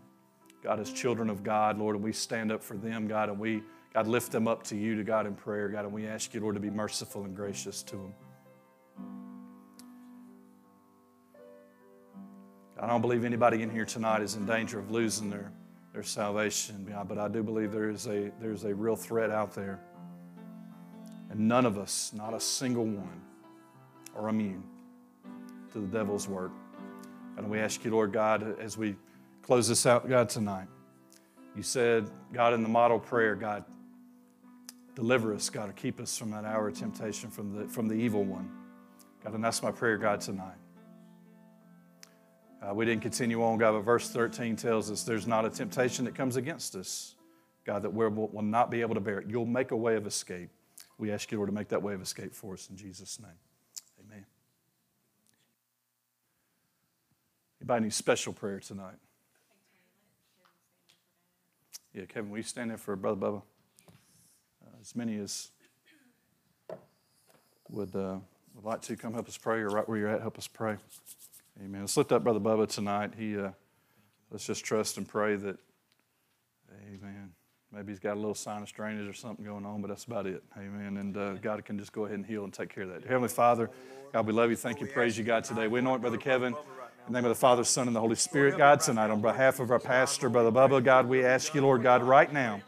God, 0.63 0.79
as 0.79 0.91
children 0.91 1.29
of 1.29 1.43
God, 1.43 1.77
Lord, 1.77 1.95
and 1.95 2.03
we 2.03 2.13
stand 2.13 2.51
up 2.51 2.63
for 2.63 2.77
them, 2.77 3.07
God, 3.07 3.27
and 3.27 3.37
we, 3.37 3.61
God, 3.93 4.07
lift 4.07 4.31
them 4.31 4.47
up 4.47 4.63
to 4.63 4.77
you, 4.77 4.95
to 4.95 5.03
God, 5.03 5.27
in 5.27 5.35
prayer, 5.35 5.67
God, 5.67 5.83
and 5.83 5.93
we 5.93 6.07
ask 6.07 6.33
you, 6.33 6.39
Lord, 6.39 6.55
to 6.55 6.61
be 6.61 6.69
merciful 6.69 7.25
and 7.25 7.35
gracious 7.35 7.83
to 7.83 7.97
them. 7.97 8.13
I 12.81 12.87
don't 12.87 13.01
believe 13.01 13.23
anybody 13.23 13.61
in 13.61 13.69
here 13.69 13.85
tonight 13.85 14.21
is 14.21 14.35
in 14.35 14.45
danger 14.45 14.79
of 14.79 14.89
losing 14.89 15.29
their, 15.29 15.51
their 15.93 16.03
salvation, 16.03 16.85
but 17.07 17.17
I 17.17 17.27
do 17.27 17.43
believe 17.43 17.71
there 17.71 17.89
is 17.89 18.07
a, 18.07 18.31
there's 18.41 18.63
a 18.63 18.73
real 18.73 18.95
threat 18.95 19.31
out 19.31 19.53
there. 19.53 19.79
And 21.29 21.47
none 21.47 21.65
of 21.65 21.77
us, 21.77 22.11
not 22.13 22.33
a 22.33 22.39
single 22.39 22.85
one, 22.85 23.21
are 24.15 24.29
immune 24.29 24.63
to 25.71 25.79
the 25.79 25.87
devil's 25.87 26.27
work. 26.27 26.51
And 27.37 27.49
we 27.49 27.59
ask 27.59 27.83
you, 27.83 27.91
Lord 27.91 28.11
God, 28.13 28.59
as 28.59 28.77
we 28.77 28.95
close 29.43 29.67
this 29.67 29.85
out, 29.85 30.09
God, 30.09 30.29
tonight, 30.29 30.67
you 31.55 31.61
said, 31.61 32.09
God, 32.33 32.53
in 32.53 32.63
the 32.63 32.69
model 32.69 32.97
prayer, 32.97 33.35
God, 33.35 33.63
deliver 34.95 35.33
us, 35.33 35.49
God, 35.49 35.69
or 35.69 35.73
keep 35.73 35.99
us 35.99 36.17
from 36.17 36.31
that 36.31 36.45
hour 36.45 36.69
of 36.69 36.77
temptation 36.77 37.29
from 37.29 37.53
the, 37.53 37.67
from 37.67 37.87
the 37.87 37.93
evil 37.93 38.23
one. 38.23 38.49
God, 39.23 39.33
and 39.33 39.43
that's 39.43 39.61
my 39.61 39.71
prayer, 39.71 39.97
God, 39.97 40.21
tonight. 40.21 40.55
Uh, 42.61 42.73
we 42.73 42.85
didn't 42.85 43.01
continue 43.01 43.43
on, 43.43 43.57
God, 43.57 43.73
but 43.73 43.81
verse 43.81 44.09
13 44.09 44.55
tells 44.55 44.89
us 44.89 45.03
there's 45.03 45.27
not 45.27 45.45
a 45.45 45.49
temptation 45.49 46.05
that 46.05 46.15
comes 46.15 46.37
against 46.37 46.75
us, 46.75 47.15
God, 47.65 47.83
that 47.83 47.93
we 47.93 48.07
will, 48.07 48.41
not 48.41 48.71
be 48.71 48.81
able 48.81 48.95
to 48.95 49.01
bear 49.01 49.19
it. 49.19 49.27
You'll 49.27 49.45
make 49.45 49.71
a 49.71 49.77
way 49.77 49.95
of 49.95 50.07
escape. 50.07 50.49
We 50.97 51.11
ask 51.11 51.31
you, 51.31 51.37
Lord, 51.37 51.49
to 51.49 51.53
make 51.53 51.67
that 51.69 51.81
way 51.81 51.93
of 51.93 52.01
escape 52.01 52.33
for 52.33 52.53
us 52.53 52.69
in 52.69 52.77
Jesus' 52.77 53.19
name. 53.19 53.31
Amen. 53.99 54.25
Anybody 57.59 57.83
need 57.85 57.93
special 57.93 58.31
prayer 58.31 58.59
tonight? 58.59 58.95
Yeah, 61.93 62.05
Kevin, 62.05 62.31
will 62.31 62.37
you 62.37 62.43
stand 62.43 62.71
there 62.71 62.77
for 62.77 62.95
Brother 62.95 63.21
Bubba? 63.21 63.41
Uh, 64.63 64.81
as 64.81 64.95
many 64.95 65.19
as 65.19 65.51
would, 67.69 67.95
uh, 67.95 68.17
would 68.55 68.65
like 68.65 68.81
to 68.81 68.95
come 68.95 69.13
help 69.13 69.27
us 69.27 69.37
pray, 69.37 69.59
or 69.59 69.69
right 69.69 69.87
where 69.87 69.99
you're 69.99 70.09
at, 70.09 70.21
help 70.21 70.39
us 70.39 70.47
pray. 70.47 70.77
Amen. 71.63 71.81
Let's 71.81 71.95
lift 71.95 72.11
up 72.11 72.23
Brother 72.23 72.39
Bubba 72.39 72.67
tonight. 72.67 73.11
He, 73.15 73.37
uh, 73.37 73.51
let's 74.31 74.45
just 74.45 74.65
trust 74.65 74.97
and 74.97 75.07
pray 75.07 75.35
that, 75.35 75.57
Amen. 76.91 77.31
Maybe 77.71 77.91
he's 77.91 77.99
got 77.99 78.13
a 78.13 78.19
little 78.19 78.35
sinus 78.35 78.71
drainage 78.71 79.07
or 79.07 79.13
something 79.13 79.45
going 79.45 79.65
on, 79.65 79.81
but 79.81 79.87
that's 79.87 80.05
about 80.05 80.25
it. 80.25 80.43
Amen. 80.57 80.97
And 80.97 81.15
uh, 81.15 81.33
God 81.35 81.63
can 81.65 81.77
just 81.77 81.91
go 81.91 82.05
ahead 82.05 82.17
and 82.17 82.25
heal 82.25 82.43
and 82.43 82.53
take 82.53 82.73
care 82.73 82.83
of 82.83 82.89
that. 82.89 83.03
Heavenly 83.03 83.29
Father, 83.29 83.69
God, 84.11 84.25
we 84.27 84.33
love 84.33 84.49
you. 84.49 84.55
Thank 84.55 84.81
you. 84.81 84.87
Praise 84.87 85.17
you, 85.17 85.23
God, 85.23 85.43
today. 85.43 85.67
We 85.67 85.79
anoint 85.79 86.01
Brother 86.01 86.17
Kevin. 86.17 86.55
In 87.05 87.11
the 87.11 87.19
name 87.19 87.25
of 87.25 87.35
the 87.35 87.39
Father, 87.39 87.65
Son, 87.65 87.87
and 87.87 87.95
the 87.95 87.99
Holy 87.99 88.15
Spirit, 88.15 88.57
God, 88.57 88.79
tonight 88.79 89.09
on 89.09 89.19
behalf 89.19 89.59
of 89.59 89.71
our 89.71 89.79
pastor, 89.79 90.29
Brother 90.29 90.51
Bubba, 90.51 90.81
God, 90.81 91.05
we 91.05 91.25
ask 91.25 91.53
you, 91.53 91.61
Lord 91.61 91.83
God, 91.83 92.01
right 92.01 92.31
now, 92.31 92.61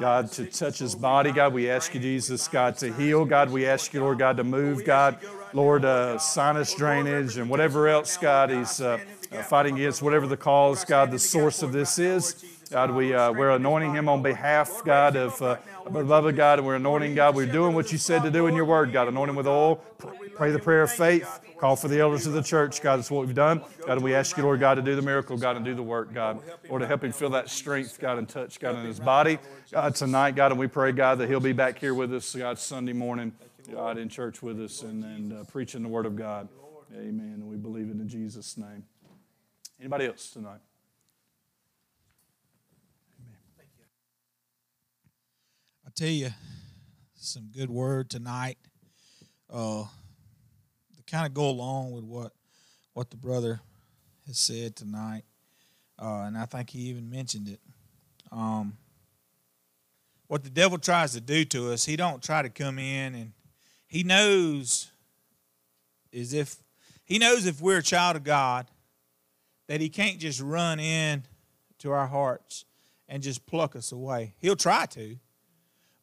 God, 0.00 0.32
to 0.32 0.46
touch 0.46 0.78
his 0.78 0.94
body. 0.94 1.30
God, 1.30 1.52
we 1.52 1.68
ask 1.68 1.92
you, 1.92 2.00
Jesus, 2.00 2.48
God, 2.48 2.78
to 2.78 2.90
heal. 2.90 3.26
God, 3.26 3.50
we 3.50 3.66
ask 3.66 3.92
you, 3.92 4.00
Lord 4.00 4.18
God, 4.18 4.38
to 4.38 4.44
move. 4.44 4.86
God, 4.86 5.18
Lord, 5.52 5.84
uh, 5.84 6.16
sinus 6.16 6.74
drainage 6.74 7.36
and 7.36 7.50
whatever 7.50 7.86
else, 7.86 8.16
God, 8.16 8.48
he's 8.48 8.80
uh, 8.80 8.98
uh, 9.30 9.42
fighting 9.42 9.74
against, 9.74 10.00
whatever 10.00 10.26
the 10.26 10.38
cause, 10.38 10.86
God, 10.86 11.10
the 11.10 11.18
source 11.18 11.62
of 11.62 11.72
this 11.72 11.98
is. 11.98 12.55
God, 12.70 12.90
we, 12.90 13.14
uh, 13.14 13.30
we're 13.30 13.50
anointing 13.50 13.94
him 13.94 14.08
on 14.08 14.22
behalf, 14.22 14.82
God, 14.84 15.14
of 15.14 15.40
uh, 15.40 15.58
Bubba, 15.86 16.34
God, 16.34 16.58
and 16.58 16.66
we're 16.66 16.74
anointing, 16.74 17.14
God. 17.14 17.36
We're 17.36 17.46
doing 17.46 17.74
what 17.74 17.92
you 17.92 17.98
said 17.98 18.22
to 18.24 18.30
do 18.30 18.48
in 18.48 18.56
your 18.56 18.64
word, 18.64 18.92
God. 18.92 19.06
Anoint 19.06 19.30
him 19.30 19.36
with 19.36 19.46
oil. 19.46 19.76
Pray 20.34 20.50
the 20.50 20.58
prayer 20.58 20.82
of 20.82 20.90
faith. 20.90 21.40
Call 21.58 21.76
for 21.76 21.86
the 21.86 22.00
elders 22.00 22.26
of 22.26 22.32
the 22.32 22.42
church, 22.42 22.82
God. 22.82 22.96
That's 22.96 23.10
what 23.10 23.24
we've 23.24 23.34
done. 23.34 23.62
God, 23.86 24.02
we 24.02 24.14
ask 24.14 24.36
you, 24.36 24.42
Lord 24.42 24.58
God, 24.58 24.74
to 24.74 24.82
do 24.82 24.96
the 24.96 25.02
miracle, 25.02 25.38
God, 25.38 25.56
and 25.56 25.64
do 25.64 25.74
the 25.74 25.82
work, 25.82 26.12
God. 26.12 26.40
Lord, 26.68 26.82
to 26.82 26.88
help 26.88 27.04
him 27.04 27.12
feel 27.12 27.30
that 27.30 27.48
strength, 27.48 28.00
God, 28.00 28.18
and 28.18 28.28
touch, 28.28 28.58
God, 28.58 28.74
in 28.76 28.84
his 28.84 28.98
body. 28.98 29.38
God, 29.70 29.94
tonight, 29.94 30.34
God, 30.34 30.50
and 30.50 30.58
we 30.58 30.66
pray, 30.66 30.90
God, 30.90 31.18
that 31.18 31.28
he'll 31.28 31.40
be 31.40 31.52
back 31.52 31.78
here 31.78 31.94
with 31.94 32.12
us, 32.12 32.34
God, 32.34 32.58
Sunday 32.58 32.92
morning, 32.92 33.32
God, 33.72 33.96
in 33.96 34.08
church 34.08 34.42
with 34.42 34.60
us 34.60 34.82
and, 34.82 35.04
and 35.04 35.32
uh, 35.32 35.44
preaching 35.44 35.82
the 35.82 35.88
word 35.88 36.04
of 36.04 36.16
God. 36.16 36.48
Amen. 36.92 37.44
We 37.46 37.56
believe 37.56 37.88
it 37.88 37.92
in 37.92 38.08
Jesus' 38.08 38.58
name. 38.58 38.84
Anybody 39.80 40.06
else 40.06 40.30
tonight? 40.30 40.60
Tell 45.96 46.08
you, 46.08 46.28
some 47.14 47.50
good 47.56 47.70
word 47.70 48.10
tonight. 48.10 48.58
Uh, 49.48 49.84
to 50.94 51.02
kind 51.10 51.26
of 51.26 51.32
go 51.32 51.48
along 51.48 51.92
with 51.92 52.04
what 52.04 52.32
what 52.92 53.10
the 53.10 53.16
brother 53.16 53.60
has 54.26 54.38
said 54.38 54.76
tonight, 54.76 55.24
uh, 55.98 56.24
and 56.26 56.36
I 56.36 56.44
think 56.44 56.70
he 56.70 56.80
even 56.90 57.08
mentioned 57.08 57.48
it. 57.48 57.60
Um, 58.30 58.76
what 60.26 60.44
the 60.44 60.50
devil 60.50 60.76
tries 60.76 61.12
to 61.12 61.20
do 61.20 61.44
to 61.46 61.72
us, 61.72 61.86
he 61.86 61.96
don't 61.96 62.22
try 62.22 62.42
to 62.42 62.50
come 62.50 62.78
in 62.78 63.14
and 63.14 63.32
he 63.86 64.02
knows 64.02 64.90
is 66.12 66.34
if 66.34 66.56
he 67.04 67.18
knows 67.18 67.46
if 67.46 67.60
we're 67.60 67.78
a 67.78 67.82
child 67.82 68.16
of 68.16 68.24
God 68.24 68.66
that 69.68 69.80
he 69.80 69.88
can't 69.88 70.18
just 70.18 70.40
run 70.40 70.78
in 70.80 71.22
to 71.78 71.92
our 71.92 72.06
hearts 72.06 72.64
and 73.08 73.22
just 73.22 73.46
pluck 73.46 73.76
us 73.76 73.92
away. 73.92 74.34
He'll 74.40 74.56
try 74.56 74.86
to. 74.86 75.16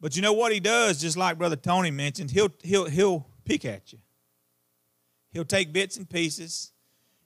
But 0.04 0.18
you 0.18 0.22
know 0.22 0.34
what 0.34 0.52
he 0.52 0.60
does, 0.60 1.00
just 1.00 1.16
like 1.16 1.38
Brother 1.38 1.56
Tony 1.56 1.90
mentioned, 1.90 2.30
he'll 2.30 2.52
he'll 2.62 2.90
he'll 2.90 3.26
pick 3.46 3.64
at 3.64 3.94
you. 3.94 4.00
He'll 5.32 5.46
take 5.46 5.72
bits 5.72 5.96
and 5.96 6.10
pieces 6.10 6.74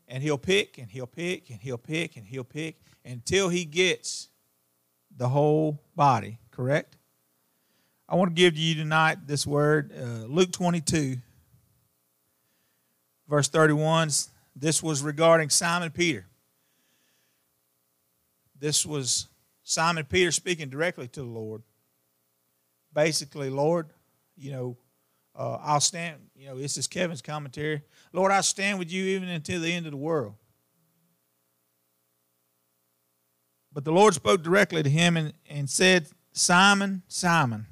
and 0.07 0.21
he'll 0.21 0.37
pick 0.37 0.77
and 0.77 0.87
he'll 0.91 1.07
pick 1.07 1.49
and 1.49 1.59
he'll 1.59 1.79
pick 1.79 2.17
and 2.17 2.27
he'll 2.27 2.43
pick 2.43 2.79
until 3.03 3.49
he 3.49 3.65
gets 3.65 4.29
the 5.17 5.27
whole 5.27 5.81
body, 5.95 6.37
correct? 6.51 6.97
I 8.07 8.13
want 8.13 8.29
to 8.29 8.35
give 8.35 8.55
you 8.55 8.75
tonight 8.75 9.25
this 9.25 9.47
word, 9.47 9.91
uh, 9.91 10.27
Luke 10.27 10.51
22, 10.51 11.17
verse 13.27 13.47
31. 13.47 14.11
This 14.55 14.83
was 14.83 15.01
regarding 15.01 15.49
Simon 15.49 15.89
Peter. 15.89 16.27
this 18.59 18.85
was 18.85 19.29
Simon 19.63 20.05
Peter 20.05 20.31
speaking 20.31 20.69
directly 20.69 21.07
to 21.07 21.21
the 21.21 21.25
Lord. 21.25 21.63
Basically, 22.93 23.49
Lord, 23.49 23.89
you 24.35 24.51
know, 24.51 24.77
uh, 25.35 25.59
I'll 25.61 25.79
stand, 25.79 26.17
you 26.35 26.47
know, 26.47 26.57
this 26.57 26.77
is 26.77 26.87
Kevin's 26.87 27.21
commentary. 27.21 27.83
Lord, 28.11 28.31
I'll 28.31 28.43
stand 28.43 28.79
with 28.79 28.91
you 28.91 29.03
even 29.03 29.29
until 29.29 29.61
the 29.61 29.71
end 29.71 29.85
of 29.85 29.91
the 29.91 29.97
world. 29.97 30.35
But 33.71 33.85
the 33.85 33.91
Lord 33.91 34.15
spoke 34.15 34.41
directly 34.41 34.81
to 34.81 34.89
him 34.89 35.15
and, 35.15 35.33
and 35.47 35.69
said, 35.69 36.07
Simon, 36.31 37.03
Simon, 37.07 37.67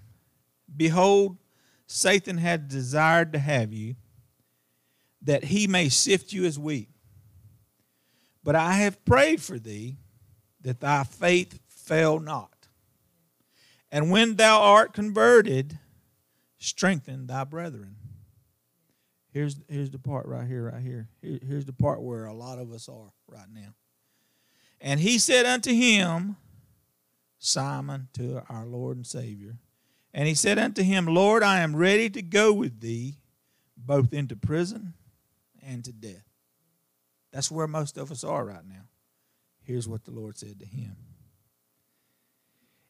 behold, 0.75 1.37
Satan 1.87 2.37
had 2.37 2.67
desired 2.67 3.33
to 3.33 3.39
have 3.39 3.73
you, 3.73 3.95
that 5.23 5.45
he 5.45 5.65
may 5.65 5.89
sift 5.89 6.31
you 6.31 6.45
as 6.45 6.59
wheat. 6.59 6.89
But 8.43 8.55
I 8.55 8.73
have 8.73 9.03
prayed 9.05 9.41
for 9.41 9.57
thee, 9.57 9.97
that 10.61 10.79
thy 10.79 11.03
faith 11.03 11.59
fail 11.67 12.19
not. 12.19 12.54
And 13.95 14.11
when 14.11 14.35
thou 14.35 14.61
art 14.61 14.91
converted, 14.91 15.79
strengthen 16.57 17.27
thy 17.27 17.45
brethren. 17.45 17.95
Here's, 19.31 19.55
here's 19.69 19.89
the 19.89 19.99
part 19.99 20.25
right 20.25 20.45
here, 20.45 20.69
right 20.69 20.81
here. 20.81 21.07
here. 21.21 21.39
Here's 21.41 21.63
the 21.63 21.71
part 21.71 22.01
where 22.01 22.25
a 22.25 22.33
lot 22.33 22.59
of 22.59 22.73
us 22.73 22.89
are 22.89 23.13
right 23.25 23.47
now. 23.49 23.73
And 24.81 24.99
he 24.99 25.17
said 25.17 25.45
unto 25.45 25.73
him, 25.73 26.35
Simon, 27.39 28.09
to 28.15 28.43
our 28.49 28.65
Lord 28.65 28.97
and 28.97 29.07
Savior, 29.07 29.59
and 30.13 30.27
he 30.27 30.35
said 30.35 30.59
unto 30.59 30.83
him, 30.83 31.05
Lord, 31.05 31.41
I 31.41 31.61
am 31.61 31.73
ready 31.73 32.09
to 32.09 32.21
go 32.21 32.51
with 32.51 32.81
thee 32.81 33.19
both 33.77 34.11
into 34.11 34.35
prison 34.35 34.93
and 35.65 35.85
to 35.85 35.93
death. 35.93 36.27
That's 37.31 37.49
where 37.49 37.65
most 37.65 37.97
of 37.97 38.11
us 38.11 38.25
are 38.25 38.43
right 38.43 38.67
now. 38.67 38.89
Here's 39.63 39.87
what 39.87 40.03
the 40.03 40.11
Lord 40.11 40.37
said 40.37 40.59
to 40.59 40.65
him. 40.65 40.97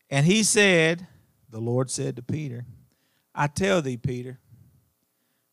And 0.09 0.25
he 0.25 0.43
said, 0.43 1.07
The 1.49 1.59
Lord 1.59 1.89
said 1.89 2.15
to 2.15 2.21
Peter, 2.21 2.65
I 3.33 3.47
tell 3.47 3.81
thee, 3.81 3.97
Peter, 3.97 4.39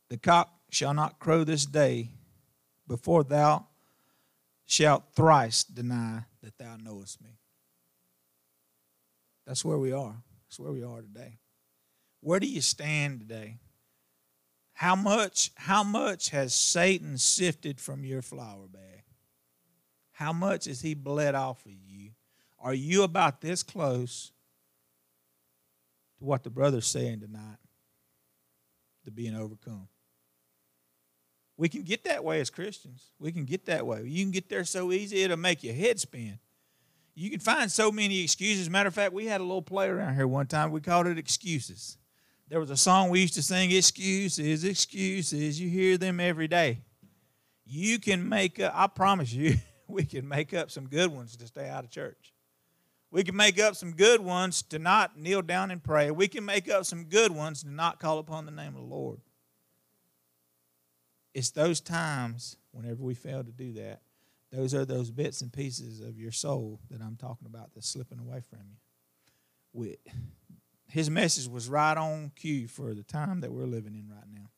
the 0.08 0.18
cock 0.18 0.52
shall 0.70 0.94
not 0.94 1.18
crow 1.18 1.44
this 1.44 1.66
day 1.66 2.10
before 2.86 3.24
thou 3.24 3.66
shalt 4.66 5.04
thrice 5.14 5.64
deny 5.64 6.24
that 6.42 6.56
thou 6.58 6.76
knowest 6.76 7.22
me. 7.22 7.38
That's 9.46 9.64
where 9.64 9.78
we 9.78 9.92
are. 9.92 10.14
That's 10.46 10.60
where 10.60 10.72
we 10.72 10.82
are 10.82 11.00
today. 11.00 11.38
Where 12.20 12.38
do 12.38 12.46
you 12.46 12.60
stand 12.60 13.20
today? 13.20 13.58
How 14.74 14.94
much, 14.96 15.50
how 15.56 15.82
much 15.82 16.30
has 16.30 16.54
Satan 16.54 17.18
sifted 17.18 17.80
from 17.80 18.04
your 18.04 18.22
flour 18.22 18.66
bag? 18.68 19.02
How 20.12 20.32
much 20.32 20.66
has 20.66 20.82
he 20.82 20.94
bled 20.94 21.34
off 21.34 21.64
of 21.66 21.72
you? 21.72 22.10
Are 22.58 22.74
you 22.74 23.02
about 23.02 23.40
this 23.40 23.62
close 23.62 24.32
to 26.22 26.26
what 26.26 26.44
the 26.44 26.50
brother's 26.50 26.86
saying 26.86 27.20
tonight? 27.20 27.58
To 29.04 29.10
being 29.10 29.34
overcome. 29.34 29.88
We 31.56 31.68
can 31.68 31.82
get 31.82 32.04
that 32.04 32.24
way 32.24 32.40
as 32.40 32.48
Christians. 32.48 33.10
We 33.18 33.32
can 33.32 33.44
get 33.44 33.66
that 33.66 33.84
way. 33.84 34.04
You 34.04 34.24
can 34.24 34.30
get 34.30 34.48
there 34.48 34.64
so 34.64 34.92
easy, 34.92 35.22
it'll 35.22 35.36
make 35.36 35.62
your 35.62 35.74
head 35.74 35.98
spin. 36.00 36.38
You 37.14 37.28
can 37.28 37.40
find 37.40 37.70
so 37.70 37.92
many 37.92 38.22
excuses. 38.22 38.70
Matter 38.70 38.88
of 38.88 38.94
fact, 38.94 39.12
we 39.12 39.26
had 39.26 39.40
a 39.40 39.44
little 39.44 39.62
play 39.62 39.88
around 39.88 40.14
here 40.14 40.26
one 40.26 40.46
time. 40.46 40.70
We 40.70 40.80
called 40.80 41.06
it 41.06 41.18
Excuses. 41.18 41.98
There 42.48 42.58
was 42.58 42.70
a 42.70 42.76
song 42.76 43.10
we 43.10 43.20
used 43.20 43.34
to 43.34 43.42
sing, 43.42 43.70
Excuses, 43.70 44.64
Excuses. 44.64 45.60
You 45.60 45.68
hear 45.68 45.98
them 45.98 46.20
every 46.20 46.48
day. 46.48 46.80
You 47.66 47.98
can 47.98 48.26
make 48.26 48.60
up, 48.60 48.72
I 48.74 48.86
promise 48.86 49.32
you, 49.32 49.56
we 49.88 50.04
can 50.04 50.26
make 50.26 50.54
up 50.54 50.70
some 50.70 50.86
good 50.86 51.12
ones 51.12 51.36
to 51.36 51.46
stay 51.46 51.68
out 51.68 51.84
of 51.84 51.90
church. 51.90 52.32
We 53.12 53.24
can 53.24 53.36
make 53.36 53.60
up 53.60 53.76
some 53.76 53.92
good 53.92 54.22
ones 54.22 54.62
to 54.62 54.78
not 54.78 55.18
kneel 55.18 55.42
down 55.42 55.70
and 55.70 55.84
pray. 55.84 56.10
We 56.10 56.28
can 56.28 56.46
make 56.46 56.70
up 56.70 56.86
some 56.86 57.04
good 57.04 57.30
ones 57.30 57.62
to 57.62 57.70
not 57.70 58.00
call 58.00 58.18
upon 58.18 58.46
the 58.46 58.52
name 58.52 58.68
of 58.68 58.80
the 58.80 58.94
Lord. 58.94 59.20
It's 61.34 61.50
those 61.50 61.80
times, 61.80 62.56
whenever 62.72 63.02
we 63.02 63.12
fail 63.12 63.44
to 63.44 63.52
do 63.52 63.74
that, 63.74 64.00
those 64.50 64.74
are 64.74 64.86
those 64.86 65.10
bits 65.10 65.42
and 65.42 65.52
pieces 65.52 66.00
of 66.00 66.18
your 66.18 66.32
soul 66.32 66.80
that 66.90 67.02
I'm 67.02 67.16
talking 67.16 67.46
about 67.46 67.74
that's 67.74 67.88
slipping 67.88 68.18
away 68.18 68.40
from 68.48 68.60
you. 68.70 68.76
We, 69.74 69.96
his 70.88 71.10
message 71.10 71.48
was 71.48 71.68
right 71.68 71.96
on 71.96 72.32
cue 72.34 72.66
for 72.66 72.94
the 72.94 73.02
time 73.02 73.42
that 73.42 73.52
we're 73.52 73.66
living 73.66 73.94
in 73.94 74.08
right 74.08 74.28
now. 74.32 74.48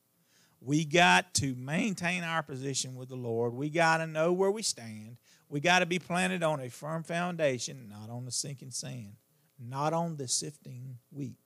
We 0.60 0.84
got 0.84 1.34
to 1.34 1.56
maintain 1.56 2.22
our 2.22 2.42
position 2.42 2.94
with 2.94 3.08
the 3.08 3.16
Lord. 3.16 3.52
We 3.52 3.68
got 3.68 3.96
to 3.96 4.06
know 4.06 4.32
where 4.32 4.50
we 4.50 4.62
stand. 4.62 5.16
We 5.48 5.60
got 5.60 5.80
to 5.80 5.86
be 5.86 5.98
planted 5.98 6.42
on 6.42 6.60
a 6.60 6.68
firm 6.68 7.02
foundation, 7.02 7.88
not 7.88 8.10
on 8.10 8.24
the 8.24 8.30
sinking 8.32 8.70
sand, 8.70 9.16
not 9.58 9.92
on 9.92 10.16
the 10.16 10.26
sifting 10.26 10.98
wheat. 11.10 11.38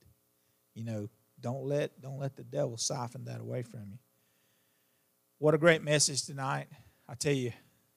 You 0.75 0.85
know, 0.85 1.09
don't 1.41 1.65
let 1.65 2.01
don't 2.01 2.19
let 2.19 2.37
the 2.37 2.45
devil 2.45 2.77
siphon 2.77 3.25
that 3.25 3.41
away 3.41 3.63
from 3.63 3.91
you. 3.91 3.99
What 5.39 5.55
a 5.55 5.59
great 5.59 5.83
message 5.83 6.25
tonight. 6.25 6.67
I 7.09 7.15
tell 7.15 7.33
you, 7.33 7.53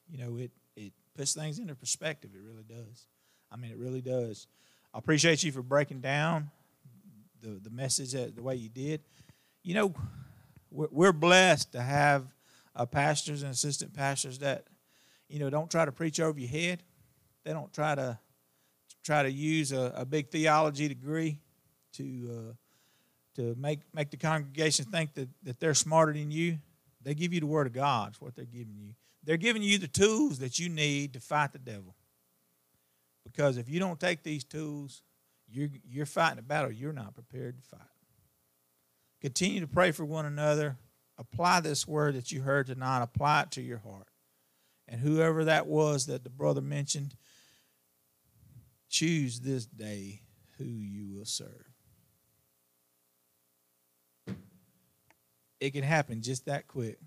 you 0.09 0.17
know, 0.17 0.37
it, 0.37 0.51
it 0.75 0.93
puts 1.15 1.33
things 1.33 1.59
into 1.59 1.75
perspective. 1.75 2.31
It 2.35 2.41
really 2.41 2.63
does. 2.63 3.07
I 3.51 3.57
mean, 3.57 3.71
it 3.71 3.77
really 3.77 4.01
does. 4.01 4.47
I 4.93 4.99
appreciate 4.99 5.43
you 5.43 5.51
for 5.51 5.61
breaking 5.63 6.01
down 6.01 6.51
the, 7.41 7.59
the 7.61 7.69
message 7.69 8.11
the 8.11 8.43
way 8.43 8.55
you 8.55 8.69
did. 8.69 9.01
You 9.63 9.73
know, 9.73 9.93
we're, 10.69 10.87
we're 10.91 11.13
blessed 11.13 11.71
to 11.73 11.81
have 11.81 12.25
uh, 12.75 12.85
pastors 12.85 13.43
and 13.43 13.51
assistant 13.51 13.93
pastors 13.93 14.39
that, 14.39 14.65
you 15.31 15.39
know, 15.39 15.49
don't 15.49 15.71
try 15.71 15.85
to 15.85 15.91
preach 15.91 16.19
over 16.19 16.39
your 16.39 16.49
head. 16.49 16.83
They 17.43 17.53
don't 17.53 17.73
try 17.73 17.95
to 17.95 18.19
try 19.03 19.23
to 19.23 19.31
use 19.31 19.71
a, 19.71 19.93
a 19.95 20.05
big 20.05 20.29
theology 20.29 20.87
degree 20.87 21.39
to 21.93 22.29
uh, 22.31 22.53
to 23.35 23.55
make 23.55 23.79
make 23.93 24.11
the 24.11 24.17
congregation 24.17 24.85
think 24.85 25.13
that, 25.15 25.29
that 25.43 25.59
they're 25.59 25.73
smarter 25.73 26.13
than 26.13 26.31
you. 26.31 26.59
They 27.01 27.15
give 27.15 27.33
you 27.33 27.39
the 27.39 27.47
word 27.47 27.67
of 27.67 27.73
God. 27.73 28.13
Is 28.13 28.21
what 28.21 28.35
they're 28.35 28.45
giving 28.45 28.77
you. 28.77 28.93
They're 29.23 29.37
giving 29.37 29.61
you 29.63 29.77
the 29.77 29.87
tools 29.87 30.39
that 30.39 30.59
you 30.59 30.69
need 30.69 31.13
to 31.13 31.19
fight 31.19 31.53
the 31.53 31.59
devil. 31.59 31.95
Because 33.23 33.57
if 33.57 33.69
you 33.69 33.79
don't 33.79 33.99
take 33.99 34.23
these 34.23 34.43
tools, 34.43 35.03
you're, 35.47 35.69
you're 35.87 36.05
fighting 36.05 36.39
a 36.39 36.41
battle 36.41 36.71
you're 36.71 36.93
not 36.93 37.13
prepared 37.13 37.55
to 37.57 37.69
fight. 37.69 37.87
Continue 39.21 39.59
to 39.59 39.67
pray 39.67 39.91
for 39.91 40.05
one 40.05 40.25
another. 40.25 40.77
Apply 41.17 41.59
this 41.59 41.87
word 41.87 42.15
that 42.15 42.31
you 42.31 42.41
heard 42.41 42.65
tonight, 42.65 43.03
apply 43.03 43.43
it 43.43 43.51
to 43.51 43.61
your 43.61 43.77
heart. 43.77 44.07
And 44.91 44.99
whoever 44.99 45.45
that 45.45 45.67
was 45.67 46.07
that 46.07 46.25
the 46.25 46.29
brother 46.29 46.59
mentioned, 46.59 47.15
choose 48.89 49.39
this 49.39 49.65
day 49.65 50.21
who 50.57 50.65
you 50.65 51.07
will 51.07 51.25
serve. 51.25 51.71
It 55.61 55.71
can 55.71 55.83
happen 55.83 56.21
just 56.21 56.45
that 56.47 56.67
quick. 56.67 56.99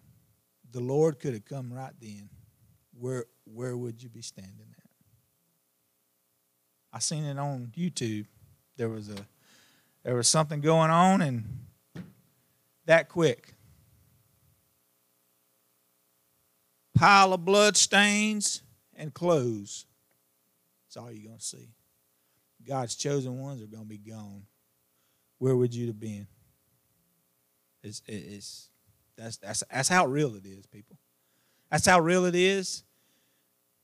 The 0.73 0.81
Lord 0.81 1.21
could 1.21 1.35
have 1.35 1.45
come 1.45 1.73
right 1.73 1.93
then. 2.01 2.31
Where 2.99 3.27
where 3.45 3.77
would 3.77 4.03
you 4.03 4.09
be 4.09 4.23
standing 4.23 4.75
at? 4.79 4.91
I 6.91 7.01
seen 7.01 7.25
it 7.25 7.39
on 7.39 7.71
YouTube. 7.77 8.27
There 8.79 8.89
was 8.89 9.11
a 9.11 9.27
there 10.05 10.15
was 10.15 10.27
something 10.27 10.63
going 10.63 10.91
on 10.91 11.21
and 11.21 11.67
that 12.87 13.11
quick. 13.11 13.54
Pile 16.95 17.33
of 17.33 17.45
blood 17.45 17.77
stains 17.77 18.63
and 18.95 19.13
clothes. 19.13 19.87
That's 20.87 20.97
all 20.97 21.11
you're 21.11 21.27
going 21.27 21.39
to 21.39 21.45
see. 21.45 21.71
God's 22.67 22.95
chosen 22.95 23.39
ones 23.39 23.63
are 23.63 23.67
going 23.67 23.83
to 23.83 23.89
be 23.89 23.99
gone. 23.99 24.45
Where 25.39 25.57
would 25.57 25.75
you 25.75 25.89
have 25.89 25.99
been? 25.99 26.27
It's, 27.83 28.01
it's, 28.07 28.71
that's, 29.17 29.37
that's, 29.39 29.63
that's 29.71 29.89
how 29.89 30.07
real 30.07 30.37
it 30.37 30.47
is, 30.47 30.67
people. 30.67 30.97
That's 31.71 31.87
how 31.87 32.01
real 32.01 32.25
it 32.25 32.35
is. 32.35 32.85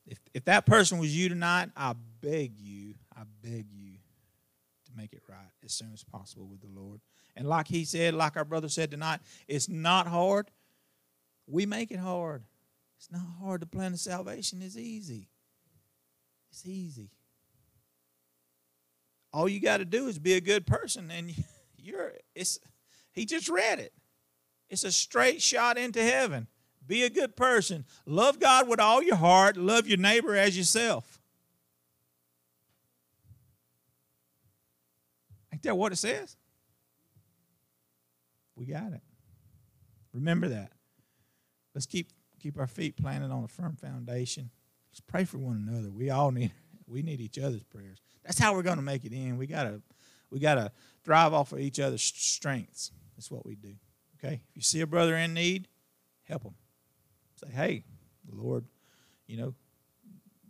If, 0.07 0.19
if 0.33 0.45
that 0.47 0.65
person 0.65 0.99
was 0.99 1.15
you 1.15 1.29
tonight, 1.29 1.71
I 1.77 1.95
beg 2.21 2.59
you, 2.59 2.95
I 3.15 3.23
beg 3.43 3.67
you 3.71 3.93
to 4.87 4.93
make 4.97 5.13
it 5.13 5.23
right 5.29 5.51
as 5.65 5.73
soon 5.73 5.93
as 5.93 6.03
possible 6.03 6.47
with 6.47 6.61
the 6.61 6.81
Lord. 6.81 7.01
And 7.37 7.49
like 7.49 7.69
he 7.69 7.85
said, 7.85 8.15
like 8.15 8.37
our 8.37 8.45
brother 8.45 8.69
said 8.69 8.91
tonight, 8.91 9.21
it's 9.47 9.69
not 9.69 10.07
hard. 10.07 10.51
We 11.47 11.67
make 11.67 11.91
it 11.91 11.99
hard. 11.99 12.45
It's 13.01 13.11
not 13.11 13.23
hard. 13.41 13.63
The 13.63 13.67
plan 13.67 13.95
of 13.95 13.99
salvation 13.99 14.61
is 14.61 14.77
easy. 14.77 15.31
It's 16.51 16.67
easy. 16.67 17.09
All 19.33 19.49
you 19.49 19.59
got 19.59 19.79
to 19.79 19.87
do 19.87 20.09
is 20.09 20.19
be 20.19 20.35
a 20.35 20.41
good 20.41 20.67
person, 20.67 21.11
and 21.11 21.33
you're. 21.79 22.13
It's. 22.35 22.59
He 23.13 23.25
just 23.25 23.49
read 23.49 23.79
it. 23.79 23.95
It's 24.69 24.85
a 24.85 24.93
straight 24.93 25.41
shot 25.41 25.79
into 25.79 26.03
heaven. 26.03 26.47
Be 26.87 27.03
a 27.05 27.11
good 27.11 27.37
person. 27.37 27.87
Love 28.05 28.39
God 28.39 28.69
with 28.69 28.81
all 28.81 29.03
your 29.03 29.17
heart. 29.17 29.57
Love 29.57 29.87
your 29.87 29.97
neighbor 29.97 30.37
as 30.37 30.55
yourself. 30.55 31.23
Ain't 35.55 35.63
that 35.63 35.75
what 35.75 35.93
it 35.93 35.97
says? 35.97 36.37
We 38.57 38.67
got 38.67 38.93
it. 38.93 39.01
Remember 40.13 40.49
that. 40.49 40.73
Let's 41.75 41.87
keep 41.87 42.11
keep 42.41 42.59
our 42.59 42.67
feet 42.67 42.97
planted 42.97 43.31
on 43.31 43.45
a 43.45 43.49
firm 43.49 43.77
foundation. 43.77 44.51
Let's 44.91 45.01
pray 45.01 45.25
for 45.25 45.39
one 45.39 45.69
another. 45.69 45.91
We 45.91 46.11
all 46.11 46.31
need 46.31 46.53
We 46.91 47.03
need 47.03 47.21
each 47.21 47.39
other's 47.39 47.63
prayers. 47.63 48.03
That's 48.25 48.39
how 48.39 48.55
we're 48.55 48.63
going 48.63 48.77
to 48.77 48.83
make 48.83 49.05
it 49.05 49.13
in. 49.13 49.37
We 49.37 49.47
gotta 49.47 49.81
we 50.31 50.41
gotta 50.41 50.73
thrive 51.05 51.33
off 51.33 51.53
of 51.53 51.61
each 51.61 51.79
other's 51.79 52.03
strengths. 52.03 52.91
That's 53.17 53.31
what 53.31 53.47
we 53.47 53.55
do. 53.55 53.75
Okay. 54.19 54.43
If 54.51 54.57
you 54.57 54.63
see 54.63 54.81
a 54.81 54.87
brother 54.87 55.17
in 55.17 55.33
need, 55.33 55.69
help 56.25 56.43
him. 56.43 56.55
Say, 57.37 57.49
hey, 57.53 57.85
the 58.29 58.37
Lord, 58.37 58.65
you 59.27 59.37
know, 59.37 59.55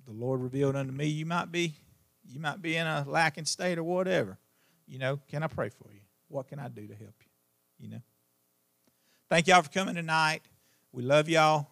the 0.07 0.13
Lord 0.13 0.41
revealed 0.41 0.77
unto 0.77 0.93
me 0.93 1.07
you 1.07 1.27
might 1.27 1.53
be 1.53 1.75
you 2.27 2.41
might 2.41 2.63
be 2.63 2.77
in 2.77 2.87
a 2.87 3.05
lacking 3.07 3.45
state 3.45 3.79
or 3.79 3.85
whatever. 3.85 4.39
You 4.87 4.99
know, 4.99 5.21
can 5.29 5.43
I 5.43 5.47
pray 5.47 5.69
for 5.69 5.93
you? 5.93 6.01
What 6.29 6.49
can 6.49 6.59
I 6.59 6.69
do 6.69 6.87
to 6.87 6.95
help 6.95 7.15
you? 7.21 7.87
You 7.87 7.91
know. 7.91 8.03
Thank 9.29 9.47
y'all 9.47 9.63
for 9.63 9.71
coming 9.71 9.95
tonight. 9.95 10.43
We 10.91 11.03
love 11.03 11.29
y'all. 11.29 11.69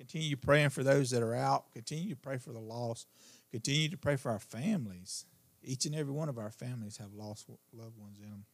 Continue 0.00 0.34
praying 0.34 0.70
for 0.70 0.82
those 0.82 1.10
that 1.10 1.22
are 1.22 1.34
out. 1.34 1.70
Continue 1.74 2.08
to 2.08 2.16
pray 2.16 2.38
for 2.38 2.52
the 2.52 2.58
lost. 2.58 3.06
Continue 3.52 3.90
to 3.90 3.98
pray 3.98 4.16
for 4.16 4.30
our 4.30 4.38
families. 4.38 5.26
Each 5.62 5.84
and 5.84 5.94
every 5.94 6.14
one 6.14 6.30
of 6.30 6.38
our 6.38 6.50
families 6.50 6.96
have 6.96 7.12
lost 7.12 7.50
loved 7.70 7.98
ones 7.98 8.18
in 8.18 8.30
them. 8.30 8.46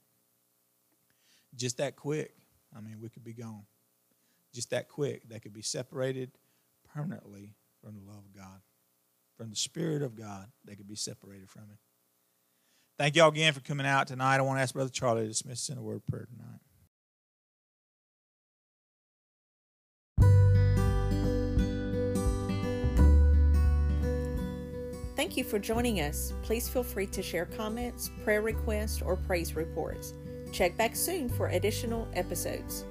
Just 1.55 1.79
that 1.79 1.95
quick. 1.95 2.35
I 2.77 2.81
mean, 2.81 2.97
we 3.01 3.09
could 3.11 3.23
be 3.23 3.33
gone. 3.33 3.63
Just 4.53 4.71
that 4.71 4.89
quick. 4.89 5.29
They 5.29 5.39
could 5.39 5.53
be 5.53 5.63
separated 5.63 6.33
permanently 6.93 7.55
from 7.81 7.95
the 7.95 8.11
love 8.11 8.25
of 8.25 8.35
God, 8.35 8.61
from 9.37 9.51
the 9.51 9.55
Spirit 9.55 10.03
of 10.03 10.17
God. 10.17 10.49
They 10.65 10.75
could 10.75 10.89
be 10.89 10.97
separated 10.97 11.49
from 11.49 11.71
it. 11.71 11.79
Thank 12.99 13.15
y'all 13.15 13.29
again 13.29 13.53
for 13.53 13.61
coming 13.61 13.87
out 13.87 14.09
tonight. 14.09 14.39
I 14.39 14.41
want 14.41 14.59
to 14.59 14.63
ask 14.63 14.75
Brother 14.75 14.91
Charlie 14.91 15.23
to 15.23 15.29
dismiss 15.29 15.61
us 15.61 15.69
in 15.69 15.79
a 15.79 15.83
word 15.83 15.99
of 15.99 16.07
prayer 16.09 16.27
tonight. 16.29 16.59
Thank 25.17 25.39
you 25.39 25.45
for 25.45 25.59
joining 25.59 26.03
us. 26.03 26.35
Please 26.43 26.69
feel 26.69 26.83
free 26.83 27.07
to 27.07 27.23
share 27.23 27.47
comments, 27.47 28.11
prayer 28.23 28.43
requests, 28.43 29.01
or 29.01 29.17
praise 29.17 29.57
reports. 29.57 30.13
Check 30.53 30.77
back 30.77 30.95
soon 30.95 31.31
for 31.31 31.49
additional 31.49 32.07
episodes. 32.13 32.85